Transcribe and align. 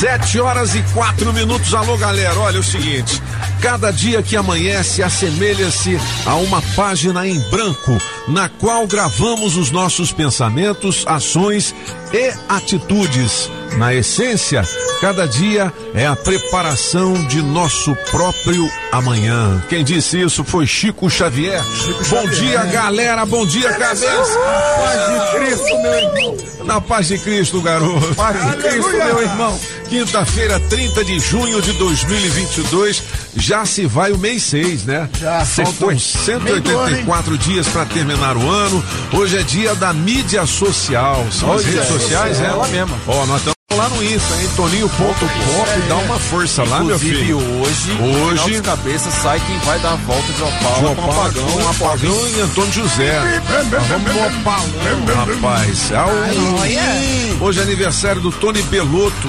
Sete 0.00 0.40
horas 0.40 0.74
e 0.74 0.82
quatro 0.92 1.32
minutos. 1.32 1.72
Alô, 1.72 1.96
galera. 1.96 2.38
Olha 2.40 2.58
o 2.58 2.64
seguinte. 2.64 3.22
Cada 3.60 3.90
dia 3.92 4.22
que 4.22 4.36
amanhece 4.36 5.02
assemelha-se 5.02 5.98
a 6.26 6.34
uma 6.34 6.60
página 6.74 7.26
em 7.26 7.38
branco, 7.48 7.96
na 8.28 8.48
qual 8.48 8.86
gravamos 8.86 9.56
os 9.56 9.70
nossos 9.70 10.12
pensamentos, 10.12 11.04
ações 11.06 11.74
e 12.12 12.34
atitudes. 12.48 13.48
Na 13.78 13.94
essência, 13.94 14.62
cada 15.04 15.28
dia 15.28 15.70
é 15.92 16.06
a 16.06 16.16
preparação 16.16 17.12
de 17.26 17.42
nosso 17.42 17.94
próprio 18.10 18.66
amanhã. 18.90 19.62
Quem 19.68 19.84
disse 19.84 20.18
isso 20.22 20.42
foi 20.42 20.66
Chico 20.66 21.10
Xavier. 21.10 21.62
Chico 21.62 22.04
bom 22.08 22.22
Xavier. 22.22 22.32
dia, 22.32 22.64
galera. 22.64 23.26
Bom 23.26 23.44
dia, 23.44 23.70
cabeça. 23.74 24.38
Paz 24.38 25.10
de 25.10 25.36
Cristo, 25.36 25.82
meu 25.82 25.92
irmão. 25.92 26.36
Na 26.64 26.80
paz 26.80 27.08
de 27.08 27.18
Cristo, 27.18 27.60
garoto. 27.60 28.14
Paz 28.14 28.50
de 28.50 28.56
Cristo, 28.62 28.92
meu 28.92 29.20
irmão. 29.20 29.60
Quinta-feira, 29.90 30.58
30 30.58 31.04
de 31.04 31.20
junho 31.20 31.60
de 31.60 31.74
2022. 31.74 33.02
Já 33.36 33.66
se 33.66 33.84
vai 33.84 34.10
o 34.10 34.16
mês 34.16 34.42
6, 34.44 34.86
né? 34.86 35.10
Já. 35.20 35.44
Faltam 35.44 35.98
184 35.98 37.36
dias 37.36 37.68
para 37.68 37.84
terminar 37.84 38.38
o 38.38 38.48
ano. 38.48 38.82
Hoje 39.12 39.36
é 39.36 39.42
dia 39.42 39.74
da 39.74 39.92
mídia 39.92 40.46
social. 40.46 41.26
São 41.30 41.52
as 41.52 41.62
redes 41.62 41.88
sociais, 41.88 42.40
é? 42.40 42.46
Ela 42.46 42.66
mesma. 42.68 42.96
Ó, 43.06 43.26
nós 43.26 43.40
estamos 43.40 43.53
lá 43.84 43.88
no 43.90 44.02
Insta, 44.02 44.34
hein? 44.36 44.48
Toninho.pop, 44.56 45.24
é, 45.24 45.88
dá 45.88 45.96
uma 45.96 46.18
força 46.18 46.64
lá, 46.64 46.82
meu 46.82 46.98
filho. 46.98 47.36
hoje, 47.36 47.92
hoje 48.00 48.62
cabeça 48.62 49.10
sai 49.10 49.40
quem 49.40 49.58
vai 49.58 49.78
dar 49.80 49.92
a 49.92 49.96
volta 49.96 50.32
de 50.32 50.42
Opala 50.42 50.80
João 50.80 50.94
com 50.94 51.10
Apagão, 51.10 51.56
um 51.56 51.68
Apagão 51.68 52.28
e 52.28 52.40
Antônio 52.40 52.72
José. 52.72 53.42
vamos 53.88 54.14
no 54.14 54.40
Opalão, 54.40 55.36
rapaz. 55.36 55.90
É 55.90 57.44
Hoje 57.44 57.60
é 57.60 57.62
aniversário 57.62 58.20
do 58.22 58.32
Tony 58.32 58.62
Belotto 58.62 59.28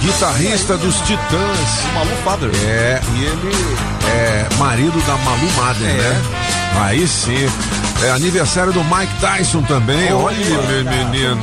guitarrista 0.00 0.76
dos 0.76 0.96
Titãs. 1.00 1.84
O 1.84 1.94
Malu 1.94 2.16
Father. 2.24 2.50
É, 2.66 3.00
e 3.14 3.24
ele 3.24 3.76
é 4.06 4.46
marido 4.58 4.98
da 5.06 5.16
Malu 5.18 5.50
Mader, 5.56 5.88
é. 5.88 5.92
né? 5.92 6.22
Aí 6.80 7.06
sim. 7.06 7.48
É 8.04 8.10
aniversário 8.10 8.72
do 8.72 8.84
Mike 8.84 9.14
Tyson 9.20 9.62
também. 9.62 10.12
Olha, 10.12 10.36
Olha 10.36 10.82
meu 10.82 10.84
menino. 10.84 11.40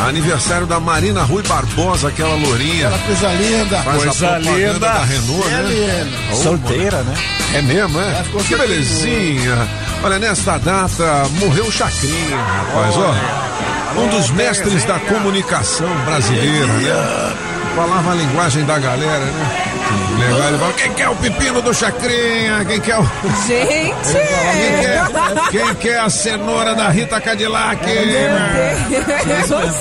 Aniversário 0.00 0.66
da 0.66 0.80
Marina 0.80 1.22
Rui 1.24 1.42
Barbosa, 1.42 2.08
aquela 2.08 2.34
lourinha. 2.34 2.88
Aquela 2.88 3.02
coisa 3.02 3.28
linda. 3.34 3.82
Faz 3.82 4.04
coisa 4.04 4.30
a 4.30 4.38
linda. 4.38 4.78
da 4.78 5.04
Renault, 5.04 5.46
é 5.46 5.50
né? 5.50 6.04
Linda. 6.08 6.36
Solteira, 6.42 7.02
né? 7.02 7.14
É 7.52 7.62
mesmo, 7.62 8.00
é? 8.00 8.24
Que 8.48 8.56
belezinha. 8.56 9.68
Olha, 10.02 10.18
nesta 10.18 10.56
data 10.56 11.26
morreu 11.38 11.66
o 11.66 11.72
Chacrinha, 11.72 12.36
rapaz, 12.36 12.94
ó. 12.96 14.00
Um 14.00 14.08
dos 14.08 14.30
mestres 14.30 14.84
da 14.84 14.98
comunicação 15.00 15.88
brasileira, 16.06 16.66
né? 16.66 17.49
Falava 17.74 18.10
a 18.10 18.14
linguagem 18.14 18.64
da 18.64 18.78
galera, 18.78 19.24
né? 19.24 19.79
Legal, 20.18 20.48
ele 20.48 20.58
fala, 20.58 20.72
quem 20.74 20.92
quer 20.94 21.08
o 21.08 21.16
pepino 21.16 21.62
do 21.62 21.74
Chacrinha? 21.74 22.64
Quem 22.66 22.80
quer 22.80 22.98
o. 22.98 23.02
Gente! 23.46 24.12
Quem 24.12 24.80
quer, 24.82 25.50
quem 25.50 25.74
quer 25.76 26.00
a 26.00 26.10
cenoura 26.10 26.74
da 26.74 26.88
Rita 26.90 27.20
Cadillac? 27.20 27.80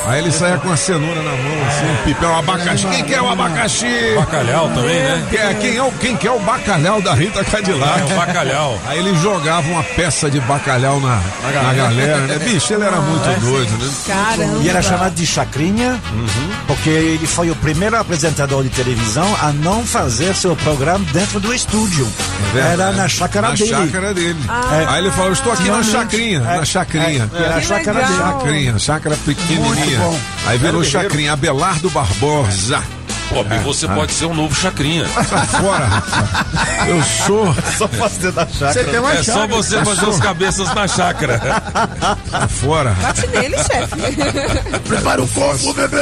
Aí 0.08 0.20
ele 0.20 0.32
saia 0.32 0.58
com 0.58 0.72
a 0.72 0.78
cenoura 0.78 1.22
na 1.22 1.32
mão, 1.32 1.68
assim, 1.68 2.04
pipão, 2.06 2.38
abacaxi. 2.38 2.88
Quem 2.88 3.04
quer 3.04 3.22
o 3.22 3.30
abacaxi? 3.30 4.14
Bacalhau 4.16 4.70
também, 4.70 4.96
né? 5.02 5.28
Quer, 5.30 5.56
quem, 5.60 5.78
é 5.78 5.84
o, 5.84 5.92
quem 5.94 6.16
quer 6.16 6.32
o 6.32 6.40
bacalhau 6.40 7.02
da 7.02 7.14
Rita 7.14 7.44
Cadillac? 7.44 8.02
É, 8.02 8.06
o 8.06 8.18
bacalhau. 8.18 8.80
Aí 8.88 9.00
ele 9.00 9.16
jogava 9.18 9.68
uma 9.70 9.84
peça 9.84 10.30
de 10.30 10.40
bacalhau 10.42 11.00
na, 11.00 11.20
na 11.64 11.74
galera, 11.74 12.18
né? 12.22 12.40
Bicho, 12.40 12.74
ele 12.74 12.84
era 12.84 12.98
muito 13.02 13.40
doido, 13.42 13.72
né? 13.78 13.92
Caramba! 14.08 14.60
E 14.64 14.70
era 14.70 14.82
chamado 14.82 15.14
de 15.14 15.26
Chacrinha, 15.26 16.00
Uhum. 16.12 16.50
porque 16.68 16.90
ele 16.90 17.28
foi 17.28 17.50
o 17.52 17.56
primeiro 17.56 17.98
apresentador 17.98 18.64
de 18.64 18.70
televisão 18.70 19.28
a 19.42 19.52
não 19.52 19.86
fazer 19.86 19.99
seu 20.36 20.56
programa 20.56 21.06
dentro 21.12 21.40
do 21.40 21.54
estúdio. 21.54 22.08
Era 22.56 22.92
na 22.92 23.08
chácara 23.08 23.50
na 23.50 23.56
dele. 23.56 23.70
chácara 23.70 24.14
dele. 24.14 24.40
Ah. 24.48 24.86
Aí 24.94 25.00
ele 25.00 25.12
falou, 25.12 25.32
estou 25.34 25.52
aqui 25.52 25.70
na 25.70 25.84
chacrinha, 25.84 26.40
É, 26.40 26.58
na 26.58 26.66
chacrinha. 26.66 27.30
é, 27.34 27.38
era 27.44 27.56
a 27.56 27.60
Que 27.60 27.66
chácara 27.68 28.04
dele. 28.06 28.18
Chacrinha, 28.18 28.80
chácara 28.80 29.18
pequenininha. 29.26 30.00
Aí 30.46 30.58
virou 30.58 30.84
chacrinha, 30.84 31.34
Abelardo 31.34 31.90
Barbosa. 31.90 32.82
Pop, 33.30 33.58
você 33.64 33.88
pode 33.88 34.12
ser 34.12 34.26
um 34.26 34.34
novo 34.34 34.56
Chacrinha. 34.56 35.08
Sai 35.08 35.46
fora. 35.48 35.88
Eu 36.88 37.04
sou. 37.04 37.56
Só 37.78 37.88
fazer 37.88 38.32
da 38.32 38.48
chácara. 38.48 38.74
Você 38.74 38.84
tem 38.86 39.00
uma 39.00 39.14
É 39.14 39.24
só 39.24 39.34
chácara. 39.34 39.48
você 39.48 39.86
fazer 39.86 40.06
os 40.08 40.20
cabeças 40.20 40.74
na 40.74 40.88
chácara. 40.88 41.40
Sai 42.32 42.48
fora. 42.48 42.96
Bate 43.02 43.28
nele, 43.28 43.58
chefe. 43.58 44.80
Prepara 44.88 45.22
o 45.22 45.28
corpo, 45.28 45.74
bebê! 45.74 46.00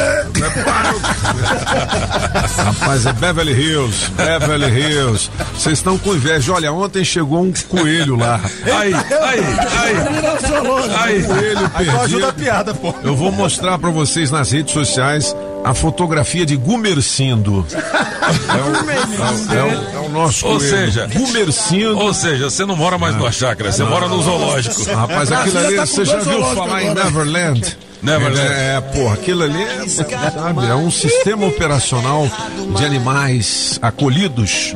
Rapaz, 2.57 3.05
é 3.05 3.13
Beverly 3.13 3.53
Hills. 3.53 4.09
Beverly 4.11 4.79
Hills. 4.79 5.29
Vocês 5.53 5.79
estão 5.79 5.97
com 5.97 6.15
inveja. 6.15 6.53
Olha, 6.53 6.71
ontem 6.71 7.03
chegou 7.03 7.43
um 7.43 7.51
coelho 7.67 8.15
lá. 8.15 8.39
Aí, 8.63 8.93
aí, 8.93 9.39
aí. 9.77 10.97
Aí. 10.97 11.23
Coelho 11.23 11.69
perdido. 11.69 12.01
Ajuda 12.01 12.29
a 12.29 12.33
piada, 12.33 12.73
pô. 12.73 12.93
Eu 13.03 13.15
vou 13.15 13.31
mostrar 13.31 13.77
pra 13.77 13.89
vocês 13.89 14.31
nas 14.31 14.51
redes 14.51 14.73
sociais 14.73 15.35
a 15.63 15.73
fotografia 15.73 16.45
de 16.45 16.55
Gumercindo. 16.55 17.65
É 17.71 19.53
o, 19.53 19.53
é 19.53 19.63
o- 19.63 19.97
é 20.03 20.07
o 20.07 20.09
nosso 20.09 20.45
Ou 20.45 20.57
coelho. 20.57 20.69
seja- 20.69 21.07
Gumercindo. 21.07 21.97
Ou 21.97 22.13
seja, 22.13 22.49
você 22.49 22.65
não 22.65 22.75
mora 22.75 22.97
mais 22.97 23.15
numa 23.15 23.31
chácara, 23.31 23.71
você 23.71 23.83
mora 23.83 24.07
no 24.07 24.21
zoológico. 24.21 24.83
Rapaz, 24.93 25.31
aquilo 25.31 25.57
ali, 25.59 25.75
você 25.77 26.05
já 26.05 26.19
viu 26.19 26.43
falar 26.55 26.83
em 26.83 26.93
Neverland? 26.93 27.77
Neverland. 28.07 28.39
É, 28.53 28.81
porra, 28.81 29.13
aquilo 29.15 29.43
ali 29.43 29.61
é, 29.61 29.87
sabe, 29.87 30.65
é 30.67 30.75
um 30.75 30.89
sistema 30.89 31.45
operacional 31.45 32.27
de 32.75 32.85
animais 32.85 33.77
acolhidos 33.81 34.73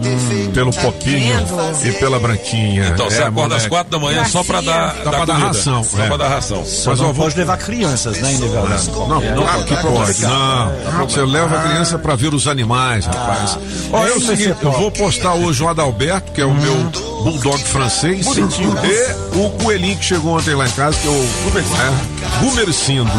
pelo 0.53 0.71
Popinho 0.73 1.45
e 1.83 1.91
pela 1.93 2.19
Branquinha. 2.19 2.89
Então 2.93 3.09
você 3.09 3.21
É, 3.21 3.25
acorda 3.27 3.55
às 3.55 3.67
quatro 3.67 3.91
da 3.91 3.99
manhã 3.99 4.25
só 4.25 4.43
pra 4.43 4.61
dar, 4.61 4.95
Só 5.03 5.09
pra 5.11 5.25
dar 5.25 5.37
ração, 5.37 5.83
Só 5.83 6.03
é. 6.03 6.07
pra 6.07 6.17
dar 6.17 6.27
ração. 6.29 6.65
Só 6.65 6.89
Mas 6.91 6.99
não 6.99 7.13
pode 7.13 7.37
levar 7.37 7.57
crianças, 7.57 8.17
né, 8.17 8.33
em 8.33 8.37
Neverland. 8.37 8.89
Não, 8.89 9.21
claro 9.21 9.63
que 9.63 9.75
pode. 9.77 10.21
Não, 10.21 11.07
você 11.07 11.21
leva 11.21 11.57
a 11.57 11.61
criança 11.69 11.97
pra 11.97 12.15
ver 12.15 12.33
os 12.33 12.47
animais, 12.47 13.05
rapaz. 13.05 13.57
Olha, 13.91 14.09
é 14.09 14.13
o 14.13 14.19
seguinte, 14.21 14.55
é 14.61 14.65
eu 14.65 14.71
vou 14.71 14.91
postar 14.91 15.33
hoje 15.35 15.63
o 15.63 15.67
Adalberto, 15.69 16.31
que 16.31 16.41
é 16.41 16.45
o 16.45 16.53
meu 16.53 16.75
bulldog 17.23 17.59
francês. 17.63 18.25
E 18.25 19.37
o 19.37 19.49
coelhinho 19.63 19.97
que 19.97 20.05
chegou 20.05 20.37
ontem 20.37 20.55
lá 20.55 20.67
em 20.67 20.71
casa, 20.71 20.97
que 20.99 21.07
é 21.07 21.11
o 21.11 21.23
é, 21.57 22.41
Gumercindo. 22.43 23.11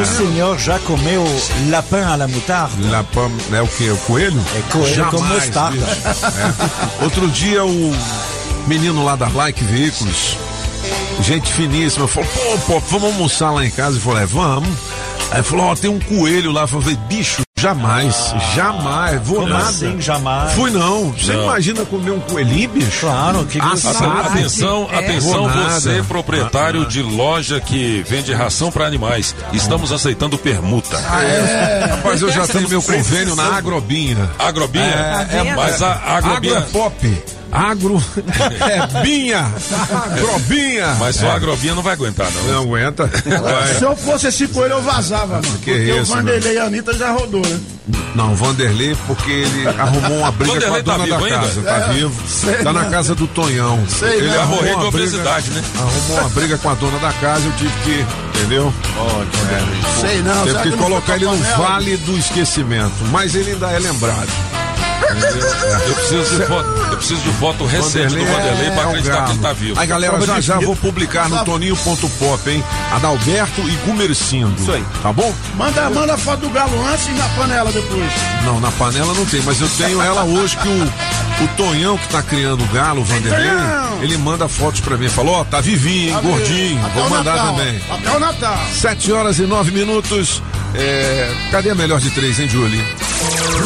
O 0.00 0.04
senhor 0.04 0.58
já 0.58 0.78
comeu 0.80 1.24
lapin 1.68 1.96
à 1.96 2.16
la 2.16 2.28
moutarde? 2.28 2.82
La 2.88 3.04
Pam, 3.04 3.30
é 3.52 3.60
o 3.60 3.66
que? 3.66 3.90
O 3.90 3.96
coelho? 3.98 4.40
É 4.56 4.72
coelho 4.72 5.06
com 5.06 5.22
mostarda. 5.22 5.78
É. 5.78 7.04
Outro 7.04 7.28
dia 7.28 7.64
o 7.64 7.92
menino 8.66 9.04
lá 9.04 9.16
da 9.16 9.28
Like 9.28 9.62
Veículos, 9.64 10.36
gente 11.20 11.52
finíssima, 11.52 12.06
falou, 12.06 12.28
pô, 12.28 12.58
pô, 12.72 12.80
vamos 12.80 13.12
almoçar 13.12 13.50
lá 13.50 13.64
em 13.64 13.70
casa. 13.70 13.96
Eu 13.96 14.00
falei, 14.00 14.22
é, 14.22 14.26
vamos. 14.26 14.70
Aí 15.30 15.42
falou, 15.42 15.66
ó, 15.66 15.76
tem 15.76 15.90
um 15.90 16.00
coelho 16.00 16.50
lá. 16.52 16.62
Eu 16.62 16.68
falei, 16.68 16.96
bicho, 17.08 17.42
jamais, 17.60 18.34
jamais, 18.54 19.20
vou 19.22 19.40
Como 19.40 19.48
nada. 19.52 19.68
assim, 19.68 20.00
jamais? 20.00 20.52
Fui 20.54 20.70
não. 20.70 21.10
Você 21.12 21.32
Não. 21.32 21.44
imagina 21.44 21.84
comer 21.84 22.10
um 22.12 22.20
coelhinho, 22.20 22.68
bicho? 22.70 23.00
Claro, 23.00 23.44
que 23.44 23.60
Assado. 23.60 24.28
Atenção, 24.28 24.88
É. 24.90 24.98
atenção, 24.98 25.48
você, 25.48 26.02
proprietário 26.08 26.86
de 26.86 27.02
loja 27.02 27.60
que 27.60 28.02
vende 28.08 28.32
ração 28.32 28.70
para 28.72 28.86
animais. 28.86 29.34
Estamos 29.52 29.92
aceitando 29.92 30.38
permuta. 30.38 30.98
Rapaz, 30.98 32.22
eu 32.22 32.32
já 32.32 32.46
tenho 32.46 32.68
meu 32.68 32.82
convênio 32.82 33.36
na 33.36 33.56
Agrobinha. 33.56 34.30
Agrobinha? 34.38 34.84
É, 34.84 35.24
vendo? 35.44 35.56
mas 35.56 35.82
a 35.82 35.92
Agro 35.92 36.30
Agrobinha. 36.30 36.58
é 36.58 36.60
pop. 36.62 37.22
Agro 37.52 38.02
é 38.60 39.02
binha. 39.02 39.50
Agrobinha. 40.04 40.96
Mas 40.98 41.16
só 41.16 41.30
a 41.30 41.34
Agrobinha 41.34 41.74
não 41.74 41.82
vai 41.82 41.94
aguentar, 41.94 42.30
não. 42.32 42.42
Não 42.44 42.62
aguenta. 42.62 43.06
Vai. 43.06 43.74
Se 43.74 43.82
eu 43.84 43.96
fosse 43.96 44.28
esse 44.28 44.46
coelho, 44.48 44.74
eu 44.74 44.82
vazava, 44.82 45.34
mano. 45.34 45.42
Que 45.42 45.48
porque 45.50 45.70
isso, 45.72 46.12
o 46.12 46.16
Vanderlei 46.16 46.54
e 46.54 46.58
a 46.58 46.64
Anitta 46.64 46.92
já 46.96 47.10
rodou, 47.10 47.42
né? 47.46 47.60
Não, 48.14 48.34
Vanderlei, 48.36 48.96
porque 49.06 49.30
ele 49.30 49.68
arrumou 49.68 50.18
uma 50.18 50.30
briga 50.32 50.60
com 50.60 50.66
a 50.66 50.70
Vanderlei 50.78 50.82
tá 50.82 50.92
dona 50.92 51.06
da 51.06 51.16
vivo 51.16 51.24
ainda? 51.24 51.38
casa. 51.38 51.62
Tá 51.62 51.76
É, 51.76 51.92
vivo. 51.92 52.28
sei 52.28 52.54
Tá 52.54 52.72
na 52.72 52.82
não. 52.82 52.90
casa 52.90 53.14
do 53.14 53.26
Tonhão. 53.26 53.84
Sei 53.88 54.08
ele 54.10 54.20
não. 54.22 54.28
Vai 54.28 54.38
arrumou 54.38 54.56
morrer 54.56 54.68
de 54.68 54.74
uma 54.74 54.90
briga- 54.90 54.96
obesidade, 55.06 55.50
né? 55.50 55.64
Arrumou 55.78 56.18
uma 56.20 56.28
briga 56.30 56.58
com 56.58 56.70
a 56.70 56.74
dona 56.74 56.98
da 56.98 57.12
casa, 57.14 57.46
eu 57.46 57.52
tive 57.52 57.72
que. 57.84 58.06
Entendeu? 58.38 58.72
Sei 60.00 60.22
não. 60.22 60.44
Teve 60.44 60.58
que 60.60 60.68
não 60.70 60.78
colocar 60.78 61.16
ele 61.16 61.24
no 61.26 61.36
panela? 61.36 61.56
vale 61.58 61.96
do 61.98 62.16
esquecimento. 62.18 62.94
Mas 63.10 63.34
ele 63.34 63.52
ainda 63.52 63.70
é 63.70 63.78
lembrado. 63.78 64.28
Eu 65.10 65.94
preciso 65.94 66.36
de 66.36 66.46
foto, 66.46 66.68
eu 66.90 66.96
preciso 66.96 67.20
de 67.20 67.32
foto 67.32 67.66
recente 67.66 68.14
do 68.14 68.24
Vanderlei 68.24 68.66
é 68.66 68.70
pra 68.70 68.86
um 68.86 68.88
acreditar 68.90 69.24
que 69.24 69.30
ele 69.32 69.38
tá 69.40 69.52
vivo. 69.52 69.80
Aí 69.80 69.86
galera, 69.86 70.20
já 70.20 70.40
já 70.40 70.58
vou 70.58 70.76
publicar 70.76 71.28
no 71.28 71.44
toninho.pop, 71.44 72.50
hein? 72.50 72.64
Adalberto 72.92 73.60
e 73.62 73.76
Gumercindo. 73.86 74.60
Isso 74.60 74.72
aí. 74.72 74.84
Tá 75.02 75.12
bom? 75.12 75.32
Manda, 75.56 75.90
manda 75.90 76.14
a 76.14 76.18
foto 76.18 76.40
do 76.40 76.50
galo 76.50 76.86
antes 76.86 77.06
e 77.08 77.12
na 77.12 77.28
panela 77.30 77.72
depois. 77.72 78.12
Não, 78.44 78.60
na 78.60 78.70
panela 78.72 79.12
não 79.14 79.24
tem, 79.26 79.42
mas 79.42 79.60
eu 79.60 79.68
tenho 79.78 80.00
ela 80.00 80.24
hoje 80.24 80.56
que 80.56 80.68
o, 80.68 81.44
o 81.44 81.48
Tonhão 81.56 81.96
que 81.98 82.08
tá 82.08 82.22
criando 82.22 82.62
o 82.62 82.66
galo, 82.68 83.00
o 83.00 83.04
Vanderlei, 83.04 83.50
ele 84.02 84.16
manda 84.18 84.48
fotos 84.48 84.80
pra 84.80 84.96
mim. 84.96 85.08
Falou, 85.08 85.34
ó, 85.36 85.44
tá 85.44 85.60
vivinho, 85.60 86.10
hein, 86.10 86.20
gordinho. 86.22 86.86
Até 86.86 87.00
Vou 87.00 87.10
mandar 87.10 87.36
Natal, 87.36 87.56
também. 87.56 87.80
Até 87.90 88.10
o 88.16 88.20
Natal. 88.20 88.58
Sete 88.72 89.12
horas 89.12 89.38
e 89.38 89.42
nove 89.42 89.70
minutos. 89.70 90.42
É, 90.74 91.34
cadê 91.50 91.70
a 91.70 91.74
melhor 91.74 92.00
de 92.00 92.10
três, 92.10 92.38
hein, 92.38 92.48
Julie? 92.48 92.84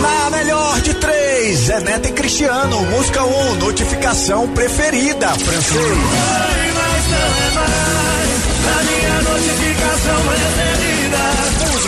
Na 0.00 0.30
melhor 0.30 0.80
de 0.80 0.94
três, 0.94 1.14
Zé 1.34 1.80
Neto 1.80 2.08
e 2.08 2.12
Cristiano, 2.12 2.80
música 2.86 3.24
1, 3.24 3.26
um, 3.26 3.54
notificação 3.56 4.48
preferida, 4.48 5.28
francês. 5.30 6.44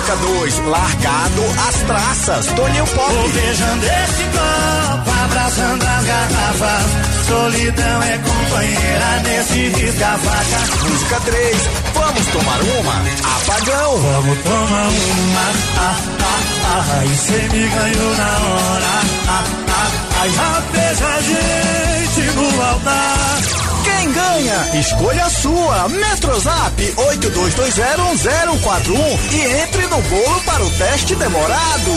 Música 0.07 0.25
2, 0.25 0.59
largado 0.69 1.43
as 1.67 1.75
traças, 1.83 2.47
Toninho 2.55 2.87
Pop. 2.87 3.13
Beijando 3.35 3.85
esse 3.87 4.23
copo, 4.31 5.11
abraçando 5.25 5.83
as 5.83 6.05
garrafas. 6.05 7.27
Solidão 7.27 8.03
é 8.05 8.19
companheira 8.19 9.23
nesse 9.25 9.69
risca-faca. 9.71 10.89
Música 10.89 11.21
3, 11.25 11.57
vamos 11.93 12.27
tomar 12.29 12.61
uma, 12.63 13.03
apagão. 13.37 13.97
Vamos 13.97 14.39
tomar 14.45 14.87
uma, 14.87 15.41
ah, 15.77 15.97
ah, 16.21 16.85
ah, 17.01 17.05
e 17.05 17.17
cê 17.17 17.49
me 17.53 17.69
ganhou 17.69 18.17
na 18.17 18.31
hora. 18.47 19.03
Ah, 19.27 19.45
ah, 19.67 19.91
ah, 20.23 20.29
já 20.29 20.63
veja 20.71 21.07
a 21.09 21.21
gente 21.21 22.37
no 22.37 22.63
altar. 22.63 23.66
Quem 23.87 24.13
ganha? 24.13 24.81
Escolha 24.81 25.25
a 25.27 25.31
sua. 25.31 25.89
Metrozap 25.89 26.83
82201041 26.97 28.99
e 29.33 29.41
entre 29.63 29.87
no 29.87 30.03
bolo 30.03 30.41
para 30.45 30.65
o 30.65 30.71
teste 30.71 31.15
demorado. 31.15 31.93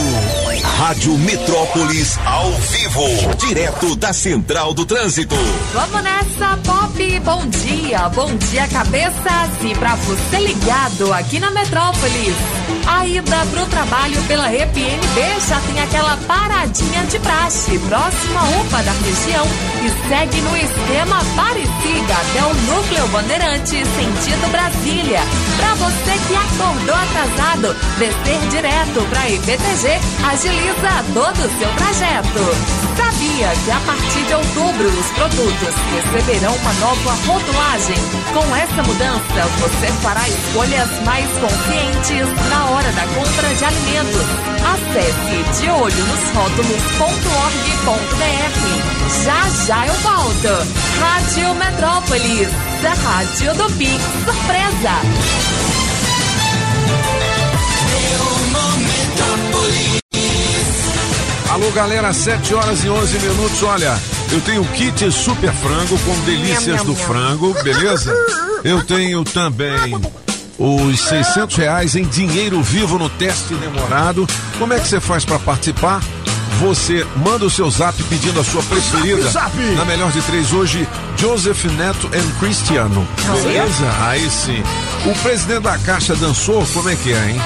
Rádio 0.77 1.18
Metrópolis 1.18 2.19
ao 2.24 2.51
vivo, 2.51 3.07
direto 3.39 3.95
da 3.95 4.13
Central 4.13 4.75
do 4.75 4.86
Trânsito. 4.86 5.33
Vamos 5.74 6.03
nessa, 6.03 6.56
Pop. 6.63 7.19
Bom 7.21 7.47
dia, 7.47 8.07
bom 8.09 8.35
dia, 8.35 8.68
cabeças. 8.68 9.50
E 9.63 9.74
pra 9.75 9.95
você 9.95 10.38
ligado 10.38 11.12
aqui 11.13 11.39
na 11.39 11.50
Metrópolis. 11.50 12.35
A 12.85 13.07
ida 13.07 13.45
pro 13.51 13.65
trabalho 13.65 14.21
pela 14.24 14.53
EPNB 14.53 15.39
já 15.47 15.59
tem 15.62 15.80
aquela 15.81 16.15
paradinha 16.27 17.03
de 17.06 17.18
praxe, 17.19 17.80
próxima 17.80 18.42
à 18.42 18.50
UPA 18.62 18.83
da 18.83 18.92
região. 18.92 19.47
E 19.83 19.89
segue 20.07 20.39
no 20.42 20.56
esquema 20.56 21.19
Parecida 21.35 21.78
até 21.87 22.43
o 22.43 22.53
Núcleo 22.53 23.07
Bandeirante, 23.07 23.85
sentido 23.85 24.51
Brasília. 24.51 25.21
Pra 25.57 25.73
você 25.75 26.17
que 26.27 26.35
acordou 26.35 26.95
atrasado, 26.95 27.75
descer 27.97 28.49
direto 28.49 29.05
pra 29.09 29.29
IPTG 29.29 29.99
agiliza 30.29 31.03
todo 31.13 31.37
o 31.37 31.59
seu 31.59 31.73
trajeto. 31.75 32.88
Sabia 32.99 33.47
que 33.63 33.71
a 33.71 33.79
partir 33.85 34.23
de 34.25 34.33
outubro 34.33 34.89
os 34.89 35.05
produtos 35.11 35.73
receberão 35.93 36.53
uma 36.53 36.73
nova 36.73 37.13
rotulagem? 37.25 37.95
Com 38.33 38.53
essa 38.53 38.83
mudança, 38.83 39.47
você 39.61 39.87
fará 40.01 40.27
escolhas 40.27 40.89
mais 41.05 41.25
conscientes 41.37 42.27
na 42.49 42.65
hora 42.71 42.91
da 42.91 43.07
compra 43.07 43.55
de 43.55 43.63
alimentos. 43.63 44.25
Acesse 44.73 45.43
de 45.61 45.69
olho 45.71 46.05
nos 46.07 46.29
rótulos.org.br. 46.31 49.23
Já 49.23 49.47
já 49.65 49.87
eu 49.87 49.93
volto. 49.93 50.49
Rádio 50.99 51.55
Metrópolis, 51.55 52.49
a 52.83 52.95
rádio 52.95 53.55
do 53.55 53.71
Pix 53.77 54.03
Surpresa. 54.25 54.99
Alô, 61.59 61.71
galera, 61.71 62.13
7 62.13 62.56
horas 62.56 62.85
e 62.85 62.89
11 62.89 63.19
minutos. 63.19 63.63
Olha, 63.63 64.00
eu 64.31 64.39
tenho 64.39 64.63
kit 64.63 65.11
super 65.11 65.51
frango 65.51 66.00
com 66.00 66.17
delícias 66.21 66.83
do 66.83 66.95
frango, 66.95 67.53
beleza? 67.61 68.15
Eu 68.63 68.81
tenho 68.85 69.25
também 69.25 69.94
os 70.57 71.00
600 71.01 71.57
reais 71.57 71.97
em 71.97 72.06
dinheiro 72.06 72.63
vivo 72.63 72.97
no 72.97 73.09
teste 73.09 73.53
demorado. 73.56 74.25
Como 74.57 74.73
é 74.73 74.79
que 74.79 74.88
você 74.88 75.01
faz 75.01 75.25
para 75.25 75.38
participar? 75.38 76.01
Você 76.61 77.06
manda 77.17 77.44
o 77.44 77.50
seu 77.50 77.69
zap 77.69 78.01
pedindo 78.03 78.39
a 78.39 78.44
sua 78.45 78.63
preferida. 78.63 79.23
Zap, 79.23 79.51
zap. 79.51 79.75
Na 79.75 79.83
melhor 79.83 80.13
de 80.13 80.21
três 80.21 80.53
hoje, 80.53 80.88
Joseph 81.17 81.65
Neto 81.65 82.09
e 82.13 82.39
Cristiano. 82.39 83.06
Beleza? 83.44 83.85
Aí 84.07 84.29
sim. 84.29 84.63
O 85.06 85.13
presidente 85.21 85.63
da 85.63 85.77
Caixa 85.77 86.15
dançou, 86.15 86.65
como 86.73 86.88
é 86.89 86.95
que 86.95 87.11
é, 87.11 87.31
hein? 87.31 87.41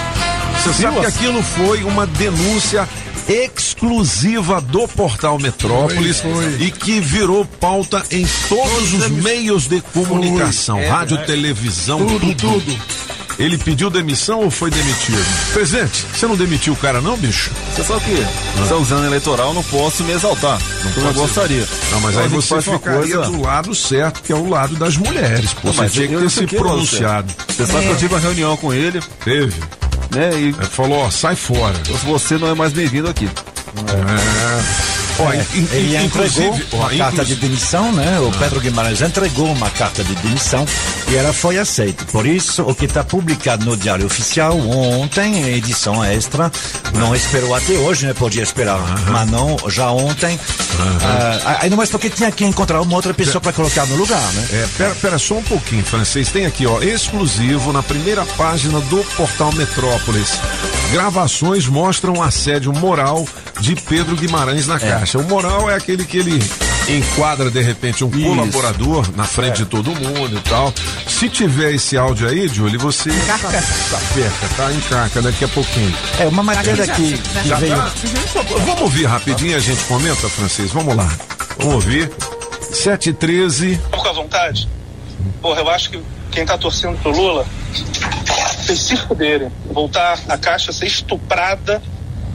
Você 0.61 0.83
sabe 0.83 0.99
que 0.99 1.05
aquilo 1.07 1.41
foi 1.41 1.83
uma 1.83 2.05
denúncia 2.05 2.87
exclusiva 3.27 4.59
do 4.61 4.87
portal 4.87 5.39
Metrópolis 5.39 6.19
Foi, 6.21 6.31
foi. 6.33 6.65
e 6.65 6.71
que 6.71 6.99
virou 6.99 7.45
pauta 7.45 8.03
em 8.11 8.25
todos 8.49 8.93
os 8.93 9.09
meios 9.09 9.67
de 9.67 9.81
comunicação, 9.93 10.79
É, 10.79 10.87
rádio, 10.89 11.17
é. 11.17 11.23
televisão, 11.23 11.99
Tudo, 12.05 12.19
tudo. 12.35 12.35
tudo. 12.61 12.77
Ele 13.39 13.57
pediu 13.57 13.89
demissão 13.89 14.41
ou 14.41 14.51
foi 14.51 14.69
demitido? 14.69 15.17
Presidente, 15.53 16.05
você 16.13 16.27
não 16.27 16.35
demitiu 16.35 16.73
o 16.73 16.75
cara 16.75 17.01
não, 17.01 17.17
bicho? 17.17 17.49
Você 17.73 17.83
sabe 17.83 17.99
o 17.99 18.01
que? 18.03 18.67
Se 18.67 18.71
é 18.71 18.75
usando 18.75 19.05
eleitoral, 19.05 19.55
não 19.55 19.63
posso 19.63 20.03
me 20.03 20.13
exaltar. 20.13 20.61
Como 20.93 21.07
eu 21.07 21.13
gostaria. 21.15 21.67
Não, 21.91 21.99
mas 22.01 22.11
Então 22.11 22.23
aí 22.25 22.29
você 22.29 22.47
faz 22.49 22.67
uma 22.67 22.77
ficaria 22.77 22.99
coisa- 23.17 23.31
do 23.31 23.41
lado 23.41 23.73
certo, 23.73 24.21
que 24.21 24.31
é 24.31 24.35
o 24.35 24.47
lado 24.47 24.75
das 24.75 24.97
mulheres. 24.97 25.51
Pô, 25.53 25.69
Não, 25.69 25.73
você 25.73 25.89
tinha 25.89 26.07
que 26.09 26.15
ter 26.15 26.29
se 26.29 26.43
é 26.43 26.47
pronunciado. 26.47 27.33
Você 27.47 27.65
sabe 27.65 27.85
que 27.85 27.91
eu 27.91 27.97
tive 27.97 28.13
uma 28.13 28.19
reunião 28.21 28.55
com 28.55 28.71
ele, 28.71 29.01
Teve. 29.25 29.55
Né? 30.13 30.31
E 30.33 30.43
Ele 30.49 30.53
falou, 30.65 30.99
ó, 30.99 31.09
sai 31.09 31.35
fora. 31.35 31.75
você 32.03 32.37
não 32.37 32.47
é 32.47 32.53
mais 32.53 32.73
bem-vindo 32.73 33.09
aqui. 33.09 33.27
É. 33.27 34.92
Ó, 35.19 35.33
in- 35.33 35.67
Ele 35.71 35.95
entregou 35.97 36.05
inclusive, 36.05 36.65
ó, 36.73 36.77
uma 36.77 36.89
carta 36.89 37.23
de 37.25 37.35
demissão, 37.35 37.91
né? 37.91 38.19
O 38.19 38.31
Pedro 38.37 38.59
Guimarães 38.59 39.01
entregou 39.01 39.51
uma 39.51 39.69
carta 39.69 40.03
de 40.03 40.13
demissão 40.15 40.65
e 41.09 41.15
ela 41.15 41.31
foi 41.33 41.57
aceita. 41.57 42.03
Por 42.05 42.25
isso, 42.25 42.63
o 42.63 42.73
que 42.73 42.85
está 42.85 43.03
publicado 43.03 43.65
no 43.65 43.77
Diário 43.77 44.05
Oficial 44.05 44.57
ontem, 44.59 45.35
em 45.41 45.55
edição 45.55 46.03
extra, 46.03 46.51
não 46.95 47.15
esperou 47.15 47.53
até 47.55 47.73
hoje, 47.73 48.05
né? 48.07 48.13
Podia 48.13 48.43
esperar, 48.43 48.79
mas 49.09 49.29
não, 49.29 49.55
já 49.69 49.89
ontem. 49.91 50.39
Ah, 51.03 51.57
ainda 51.61 51.75
mais 51.75 51.89
porque 51.89 52.09
tinha 52.09 52.31
que 52.31 52.43
encontrar 52.45 52.81
uma 52.81 52.95
outra 52.95 53.13
pessoa 53.13 53.39
para 53.39 53.53
colocar 53.53 53.85
no 53.85 53.95
lugar, 53.95 54.21
né? 54.33 54.47
É, 54.51 54.67
pera, 54.77 54.95
pera 54.95 55.19
só 55.19 55.35
um 55.35 55.43
pouquinho, 55.43 55.83
francês. 55.85 56.29
Tem 56.29 56.45
aqui, 56.45 56.65
ó, 56.65 56.81
exclusivo 56.81 57.71
na 57.71 57.83
primeira 57.83 58.25
página 58.37 58.79
do 58.81 58.97
portal 59.15 59.51
Metrópolis. 59.53 60.31
Gravações 60.91 61.67
mostram 61.67 62.13
o 62.13 62.23
assédio 62.23 62.71
moral 62.73 63.25
de 63.59 63.75
Pedro 63.75 64.15
Guimarães 64.15 64.67
na 64.67 64.77
caixa. 65.03 65.17
O 65.17 65.23
moral 65.23 65.69
é 65.69 65.75
aquele 65.75 66.05
que 66.05 66.17
ele 66.17 66.39
enquadra 66.87 67.51
de 67.51 67.61
repente 67.61 68.03
um 68.03 68.09
colaborador 68.09 69.05
na 69.15 69.25
frente 69.25 69.57
de 69.57 69.65
todo 69.65 69.91
mundo 69.91 70.37
e 70.37 70.49
tal. 70.49 70.73
Se 71.07 71.29
tiver 71.29 71.73
esse 71.73 71.97
áudio 71.97 72.27
aí, 72.27 72.47
Julie, 72.47 72.77
você 72.77 73.09
tá 73.09 73.37
perca, 74.13 74.55
tá? 74.55 74.71
Encaca 74.71 75.21
daqui 75.21 75.45
a 75.45 75.47
pouquinho. 75.49 75.93
É 76.19 76.27
uma 76.27 76.43
matéria 76.43 76.87
que, 76.87 77.17
que 77.17 77.47
Já 77.47 77.55
veio. 77.57 77.75
tá? 77.75 77.91
Vamos 78.65 78.81
ouvir 78.81 79.05
rapidinho 79.05 79.55
a 79.55 79.59
gente 79.59 79.83
comenta, 79.85 80.29
francês? 80.29 80.71
Vamos 80.71 80.95
lá. 80.95 81.11
Vamos 81.57 81.75
ouvir. 81.75 82.11
7 82.71 83.09
e 83.09 83.13
13 83.13 83.79
Fica 83.93 84.09
à 84.09 84.13
vontade. 84.13 84.67
Porra, 85.41 85.59
eu 85.59 85.69
acho 85.69 85.91
que 85.91 86.01
quem 86.31 86.45
tá 86.45 86.57
torcendo 86.57 86.97
pro 87.01 87.11
Lula 87.11 87.45
vocês 88.27 88.79
se 88.79 88.97
fuderem. 88.97 89.51
Voltar 89.71 90.19
a 90.27 90.37
caixa 90.37 90.71
ser 90.71 90.87
estuprada 90.87 91.81